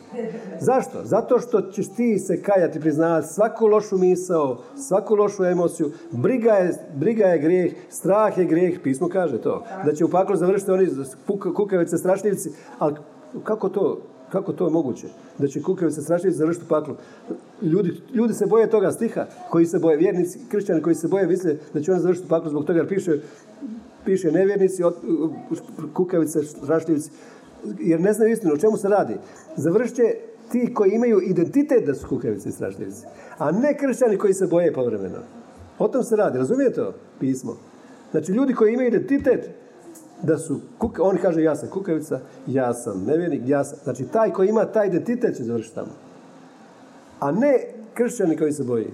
Zašto? 0.60 1.04
Zato 1.04 1.38
što 1.38 1.60
ćeš 1.62 1.88
ti 1.88 2.18
se 2.18 2.42
kajati, 2.42 2.80
priznavati 2.80 3.28
svaku 3.28 3.66
lošu 3.66 3.98
misao, 3.98 4.58
svaku 4.88 5.14
lošu 5.14 5.44
emociju. 5.44 5.90
Briga 6.10 6.52
je, 6.52 6.74
briga 6.94 7.24
je 7.24 7.38
grijeh, 7.38 7.72
strah 7.88 8.38
je 8.38 8.44
grijeh, 8.44 8.80
pismo 8.82 9.08
kaže 9.08 9.40
to. 9.42 9.64
Da 9.84 9.92
će 9.92 10.04
u 10.04 10.10
paklu 10.10 10.36
završiti 10.36 10.70
oni 10.70 10.88
kukavice, 11.56 11.98
strašljivci, 11.98 12.50
ali 12.78 12.94
kako 13.44 13.68
to, 13.68 14.00
kako 14.32 14.52
to 14.52 14.64
je 14.64 14.70
moguće? 14.70 15.06
Da 15.38 15.48
će 15.48 15.62
kukavice 15.62 16.02
strašljivci 16.02 16.38
završiti 16.38 16.66
u 16.66 16.68
paklu. 16.68 16.94
Ljudi, 17.62 18.00
ljudi 18.14 18.34
se 18.34 18.46
boje 18.46 18.70
toga 18.70 18.92
stiha, 18.92 19.26
koji 19.50 19.66
se 19.66 19.78
boje, 19.78 19.96
vjernici, 19.96 20.38
kršćani 20.48 20.82
koji 20.82 20.94
se 20.94 21.08
boje, 21.08 21.26
misle 21.26 21.56
da 21.74 21.80
će 21.80 21.92
oni 21.92 22.00
završiti 22.00 22.26
u 22.26 22.28
paklu 22.28 22.50
zbog 22.50 22.64
toga 22.64 22.78
jer 22.78 22.88
piše 22.88 23.20
piše 24.04 24.32
nevjernici, 24.32 24.82
kukavice, 25.94 26.42
strašljivci, 26.42 27.10
jer 27.80 28.00
ne 28.00 28.12
znaju 28.12 28.32
istinu 28.32 28.54
o 28.54 28.56
čemu 28.56 28.76
se 28.76 28.88
radi. 28.88 29.14
Završće 29.56 30.02
ti 30.52 30.74
koji 30.74 30.90
imaju 30.90 31.20
identitet 31.20 31.86
da 31.86 31.94
su 31.94 32.08
kukavice 32.08 32.48
i 32.48 32.52
strašljivci, 32.52 33.06
a 33.38 33.50
ne 33.50 33.76
kršćani 33.78 34.16
koji 34.16 34.34
se 34.34 34.46
boje 34.46 34.72
povremeno. 34.72 35.18
O 35.78 35.88
tom 35.88 36.02
se 36.02 36.16
radi, 36.16 36.38
razumijete 36.38 36.74
to 36.74 36.94
pismo? 37.20 37.56
Znači 38.10 38.32
ljudi 38.32 38.54
koji 38.54 38.72
imaju 38.72 38.88
identitet 38.88 39.50
da 40.22 40.38
su, 40.38 40.60
kuka, 40.78 41.02
on 41.02 41.16
kaže 41.22 41.42
ja 41.42 41.56
sam 41.56 41.68
kukavica, 41.68 42.20
ja 42.46 42.74
sam 42.74 43.04
nevjernik, 43.06 43.42
ja 43.46 43.64
sam, 43.64 43.78
znači 43.84 44.04
taj 44.04 44.32
koji 44.32 44.48
ima 44.48 44.64
taj 44.64 44.86
identitet 44.86 45.36
će 45.36 45.44
završiti 45.44 45.74
tamo. 45.74 45.92
A 47.20 47.32
ne 47.32 47.76
kršćani 47.94 48.36
koji 48.36 48.52
se 48.52 48.64
boji. 48.64 48.90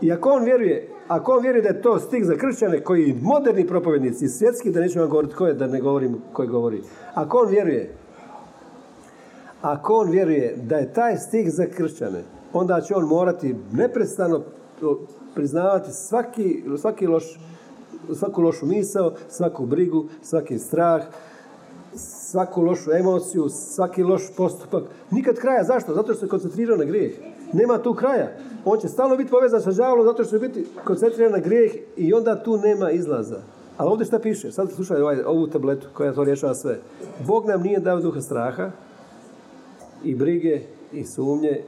I 0.00 0.12
ako 0.12 0.30
on 0.30 0.44
vjeruje, 0.44 0.88
ako 1.08 1.32
on 1.32 1.42
vjeruje 1.42 1.62
da 1.62 1.68
je 1.68 1.82
to 1.82 1.98
stih 1.98 2.24
za 2.24 2.36
kršćane 2.36 2.80
koji 2.80 3.18
moderni 3.22 3.66
propovjednici, 3.66 4.28
svjetski, 4.28 4.70
da 4.70 4.80
neću 4.80 4.98
vam 4.98 5.08
govoriti 5.08 5.34
ko 5.34 5.46
je, 5.46 5.54
da 5.54 5.66
ne 5.66 5.80
govorim 5.80 6.16
koji 6.32 6.48
govori. 6.48 6.82
Ako 7.14 7.38
on 7.38 7.48
vjeruje, 7.48 7.94
ako 9.62 9.94
on 9.94 10.10
vjeruje 10.10 10.56
da 10.62 10.76
je 10.76 10.92
taj 10.92 11.16
stih 11.16 11.52
za 11.52 11.66
kršćane, 11.66 12.22
onda 12.52 12.80
će 12.80 12.94
on 12.94 13.04
morati 13.04 13.56
neprestano 13.72 14.40
priznavati 15.34 15.92
svaki, 15.92 16.62
svaki 16.78 17.06
loš, 17.06 17.38
svaku 18.14 18.42
lošu 18.42 18.66
misao, 18.66 19.12
svaku 19.28 19.66
brigu, 19.66 20.04
svaki 20.22 20.58
strah, 20.58 21.02
svaku 21.96 22.62
lošu 22.62 22.92
emociju, 22.92 23.48
svaki 23.48 24.02
loš 24.02 24.22
postupak. 24.36 24.84
Nikad 25.10 25.36
kraja. 25.36 25.64
Zašto? 25.64 25.94
Zato 25.94 26.12
što 26.12 26.20
se 26.20 26.28
koncentrirao 26.28 26.76
na 26.76 26.84
grijeh. 26.84 27.12
Nema 27.52 27.78
tu 27.78 27.94
kraja. 27.94 28.36
On 28.64 28.78
će 28.78 28.88
stalno 28.88 29.16
biti 29.16 29.30
povezan 29.30 29.62
sa 29.62 29.72
đavolom 29.72 30.06
zato 30.06 30.24
što 30.24 30.38
će 30.38 30.48
biti 30.48 30.66
koncentriran 30.84 31.32
na 31.32 31.38
grijeh 31.38 31.72
i 31.96 32.12
onda 32.12 32.42
tu 32.42 32.56
nema 32.56 32.90
izlaza. 32.90 33.40
Ali 33.76 33.90
ovdje 33.90 34.06
šta 34.06 34.18
piše? 34.18 34.52
Sad 34.52 34.72
slušaj 34.72 35.02
ovaj, 35.02 35.22
ovu 35.26 35.46
tabletu 35.46 35.88
koja 35.92 36.12
to 36.12 36.24
rješava 36.24 36.54
sve. 36.54 36.78
Bog 37.26 37.46
nam 37.46 37.62
nije 37.62 37.80
dao 37.80 38.00
duha 38.00 38.20
straha 38.20 38.70
i 40.04 40.14
brige 40.14 40.60
i 40.92 41.04
sumnje 41.04 41.62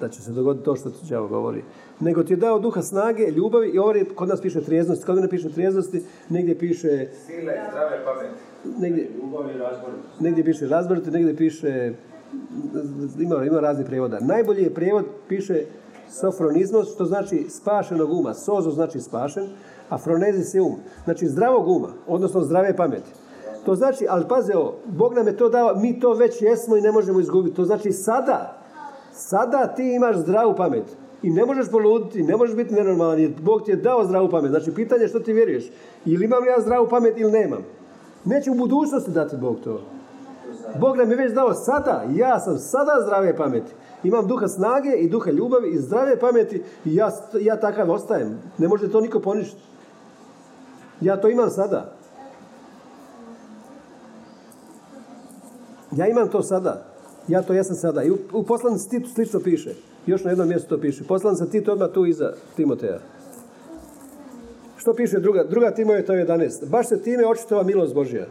da 0.00 0.08
će 0.08 0.22
se 0.22 0.32
dogoditi 0.32 0.64
to 0.64 0.76
što 0.76 0.90
ti 0.90 1.14
govori. 1.28 1.64
Nego 2.00 2.22
ti 2.22 2.32
je 2.32 2.36
dao 2.36 2.58
duha 2.58 2.82
snage, 2.82 3.26
ljubavi 3.30 3.68
i 3.68 3.78
ovdje 3.78 4.04
kod 4.04 4.28
nas 4.28 4.40
piše 4.40 4.60
trijeznosti. 4.60 5.06
Kod 5.06 5.18
ne 5.18 5.28
piše 5.28 5.48
trijeznosti, 5.48 6.02
negdje 6.28 6.58
piše... 6.58 7.08
Sile, 7.26 7.54
zdrave 7.70 8.04
pameti. 8.04 8.40
Negdje, 8.78 9.08
negdje 10.20 10.44
piše 10.44 10.66
razboriti, 10.66 11.10
negdje 11.10 11.36
piše 11.36 11.92
ima, 13.20 13.44
ima 13.44 13.60
razni 13.60 13.84
prijevoda. 13.84 14.18
Najbolji 14.20 14.62
je 14.62 14.74
prijevod, 14.74 15.04
piše 15.28 15.64
sofronizmos, 16.10 16.94
što 16.94 17.04
znači 17.04 17.46
spašenog 17.48 18.12
uma. 18.12 18.34
Sozo 18.34 18.70
znači 18.70 19.00
spašen, 19.00 19.48
a 19.88 19.98
fronezis 19.98 20.54
je 20.54 20.60
um. 20.60 20.76
Znači 21.04 21.26
zdravog 21.26 21.68
uma, 21.68 21.88
odnosno 22.06 22.40
zdrave 22.40 22.76
pameti. 22.76 23.10
To 23.64 23.74
znači, 23.74 24.06
ali 24.08 24.28
paze 24.28 24.56
ovo, 24.56 24.74
Bog 24.86 25.14
nam 25.14 25.26
je 25.26 25.36
to 25.36 25.48
dao, 25.48 25.74
mi 25.74 26.00
to 26.00 26.14
već 26.14 26.42
jesmo 26.42 26.76
i 26.76 26.80
ne 26.80 26.92
možemo 26.92 27.20
izgubiti. 27.20 27.56
To 27.56 27.64
znači 27.64 27.92
sada, 27.92 28.62
sada 29.12 29.66
ti 29.66 29.94
imaš 29.94 30.16
zdravu 30.16 30.54
pamet. 30.56 30.84
I 31.22 31.30
ne 31.30 31.44
možeš 31.46 31.70
poluditi, 31.70 32.22
ne 32.22 32.36
možeš 32.36 32.56
biti 32.56 32.74
nenormalan, 32.74 33.18
jer 33.18 33.32
Bog 33.42 33.62
ti 33.64 33.70
je 33.70 33.76
dao 33.76 34.04
zdravu 34.04 34.30
pamet. 34.30 34.50
Znači, 34.50 34.74
pitanje 34.74 35.02
je 35.02 35.08
što 35.08 35.20
ti 35.20 35.32
vjeruješ. 35.32 35.70
Ili 36.04 36.24
imam 36.24 36.44
ja 36.44 36.60
zdravu 36.60 36.88
pamet 36.88 37.14
ili 37.16 37.32
nemam. 37.32 37.64
Neće 38.24 38.50
u 38.50 38.54
budućnosti 38.54 39.10
dati 39.10 39.36
Bog 39.36 39.56
to. 39.64 39.80
Bog 40.80 40.96
nam 40.96 41.10
je 41.10 41.16
već 41.16 41.32
dao 41.32 41.54
sada, 41.54 42.04
ja 42.10 42.40
sam 42.40 42.58
sada 42.58 42.92
zdrave 43.04 43.36
pameti. 43.36 43.72
Imam 44.04 44.26
duha 44.26 44.48
snage 44.48 44.90
i 44.96 45.08
duha 45.08 45.30
ljubavi 45.30 45.70
i 45.70 45.78
zdrave 45.78 46.18
pameti 46.18 46.62
i 46.84 46.94
ja, 46.94 47.10
ja 47.40 47.60
takav 47.60 47.90
ostajem. 47.90 48.38
Ne 48.58 48.68
može 48.68 48.90
to 48.90 49.00
niko 49.00 49.20
poništiti. 49.20 49.62
Ja 51.00 51.20
to 51.20 51.28
imam 51.28 51.50
sada. 51.50 51.92
Ja 55.96 56.06
imam 56.06 56.28
to 56.28 56.42
sada. 56.42 56.89
Ja 57.28 57.42
to 57.42 57.52
jesam 57.52 57.76
sada. 57.76 58.02
I 58.02 58.10
u, 58.10 58.18
u 58.32 58.42
poslanici 58.42 58.90
Titu 58.90 59.08
slično 59.14 59.40
piše. 59.40 59.74
Još 60.06 60.24
na 60.24 60.30
jednom 60.30 60.48
mjestu 60.48 60.68
to 60.68 60.80
piše. 60.80 61.04
Poslanica 61.04 61.46
Titu 61.46 61.72
odmah 61.72 61.90
tu 61.94 62.06
iza 62.06 62.32
Timoteja. 62.56 62.98
Što 64.76 64.94
piše 64.94 65.20
druga? 65.20 65.44
Druga 65.44 65.74
to 65.74 65.82
je 66.12 66.26
11. 66.26 66.68
Baš 66.68 66.88
se 66.88 67.02
time 67.02 67.26
očitova 67.26 67.62
milost 67.62 67.94
Božja 67.94 68.26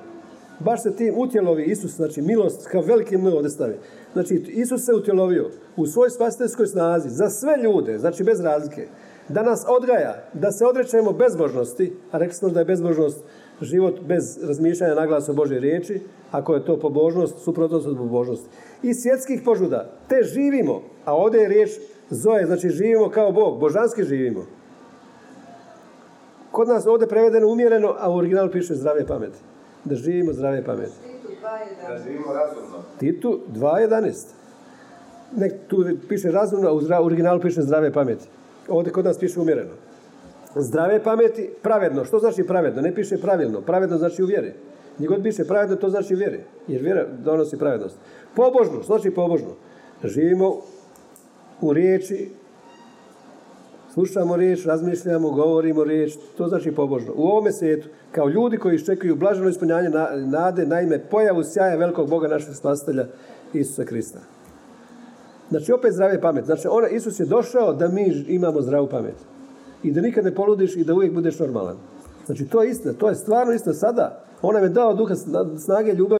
baš 0.59 0.83
se 0.83 0.95
tim 0.95 1.13
utjelovi 1.17 1.63
Isus, 1.63 1.95
znači 1.95 2.21
milost 2.21 2.67
kao 2.67 2.81
veliki 2.81 3.15
M 3.15 3.25
ovdje 3.25 3.49
stavi. 3.49 3.75
Znači 4.13 4.35
Isus 4.47 4.85
se 4.85 4.93
utjelovio 4.93 5.49
u 5.77 5.85
svoj 5.85 6.09
spasiteljskoj 6.09 6.67
snazi 6.67 7.09
za 7.09 7.29
sve 7.29 7.57
ljude, 7.63 7.99
znači 7.99 8.23
bez 8.23 8.39
razlike, 8.39 8.87
da 9.29 9.43
nas 9.43 9.65
odgaja, 9.67 10.23
da 10.33 10.51
se 10.51 10.65
odrećemo 10.65 11.11
bezbožnosti, 11.11 11.93
a 12.11 12.17
rekli 12.17 12.33
smo 12.33 12.49
da 12.49 12.59
je 12.59 12.65
bezbožnost 12.65 13.23
život 13.61 13.99
bez 14.07 14.43
razmišljanja 14.43 14.95
na 14.95 15.05
glas 15.05 15.29
o 15.29 15.33
Božoj 15.33 15.59
riječi, 15.59 16.01
ako 16.31 16.53
je 16.53 16.65
to 16.65 16.79
pobožnost, 16.79 17.43
suprotnost 17.43 17.87
od 17.87 17.97
pobožnosti. 17.97 18.47
I 18.83 18.93
svjetskih 18.93 19.41
požuda, 19.45 19.89
te 20.07 20.23
živimo, 20.23 20.81
a 21.05 21.15
ovdje 21.15 21.41
je 21.41 21.49
riječ 21.49 21.69
Zoe, 22.09 22.45
znači 22.45 22.69
živimo 22.69 23.09
kao 23.09 23.31
Bog, 23.31 23.59
božanski 23.59 24.03
živimo. 24.03 24.45
Kod 26.51 26.67
nas 26.67 26.87
ovdje 26.87 27.07
prevedeno 27.07 27.47
umjereno, 27.47 27.95
a 27.99 28.09
u 28.09 28.15
originalu 28.15 28.51
piše 28.51 28.75
zdrave 28.75 29.05
pameti 29.05 29.37
da 29.85 29.95
živimo 29.95 30.33
zdrave 30.33 30.63
pameti. 30.63 30.91
Da 31.87 31.97
živimo 32.03 32.33
razumno. 32.33 32.83
Titu 32.99 33.39
2.11. 33.53 34.27
Nek 35.35 35.53
tu 35.67 35.85
piše 36.09 36.31
razumno, 36.31 36.69
a 36.69 37.01
u 37.01 37.05
originalu 37.05 37.41
piše 37.41 37.61
zdrave 37.61 37.93
pameti. 37.93 38.25
Ovdje 38.67 38.93
kod 38.93 39.05
nas 39.05 39.17
piše 39.17 39.39
umjereno. 39.39 39.71
Zdrave 40.55 41.03
pameti, 41.03 41.49
pravedno. 41.61 42.05
Što 42.05 42.19
znači 42.19 42.43
pravedno? 42.43 42.81
Ne 42.81 42.95
piše 42.95 43.17
pravilno. 43.17 43.61
Pravedno 43.61 43.97
znači 43.97 44.23
u 44.23 44.25
vjeri. 44.25 44.53
Njegod 44.99 45.23
piše 45.23 45.43
pravedno, 45.47 45.75
to 45.75 45.89
znači 45.89 46.15
u 46.15 46.17
vjeri. 46.17 46.39
Jer 46.67 46.81
vjera 46.81 47.05
donosi 47.23 47.57
pravednost. 47.57 47.95
Pobožno, 48.35 48.81
znači 48.85 49.11
pobožno? 49.11 49.49
Živimo 50.03 50.55
u 51.61 51.73
riječi, 51.73 52.29
slušamo 53.93 54.35
riječ, 54.35 54.65
razmišljamo, 54.65 55.29
govorimo 55.29 55.83
riječ, 55.83 56.13
to 56.37 56.47
znači 56.47 56.71
pobožno. 56.71 57.13
U 57.15 57.23
ovome 57.23 57.51
svijetu, 57.51 57.87
kao 58.11 58.29
ljudi 58.29 58.57
koji 58.57 58.75
iščekuju 58.75 59.15
blaženo 59.15 59.49
ispunjanje 59.49 59.89
nade, 60.15 60.65
naime 60.65 60.99
pojavu 60.99 61.43
sjaja 61.43 61.75
velikog 61.75 62.09
Boga 62.09 62.27
našeg 62.27 62.55
spasitelja 62.55 63.05
Isusa 63.53 63.85
Krista. 63.85 64.19
Znači 65.49 65.71
opet 65.71 65.93
zdrave 65.93 66.21
pamet. 66.21 66.45
Znači 66.45 66.67
ona, 66.67 66.87
Isus 66.87 67.19
je 67.19 67.25
došao 67.25 67.73
da 67.73 67.87
mi 67.87 68.25
imamo 68.27 68.61
zdravu 68.61 68.87
pamet. 68.87 69.15
I 69.83 69.91
da 69.91 70.01
nikad 70.01 70.25
ne 70.25 70.35
poludiš 70.35 70.75
i 70.75 70.83
da 70.83 70.93
uvijek 70.93 71.13
budeš 71.13 71.39
normalan. 71.39 71.77
Znači 72.25 72.45
to 72.45 72.63
je 72.63 72.69
istina, 72.69 72.93
to 72.93 73.09
je 73.09 73.15
stvarno 73.15 73.53
istina 73.53 73.73
sada. 73.73 74.23
On 74.41 74.53
nam 74.53 74.63
je 74.63 74.69
dao 74.69 74.93
duha 74.93 75.15
snage, 75.57 75.93
ljubav 75.93 76.17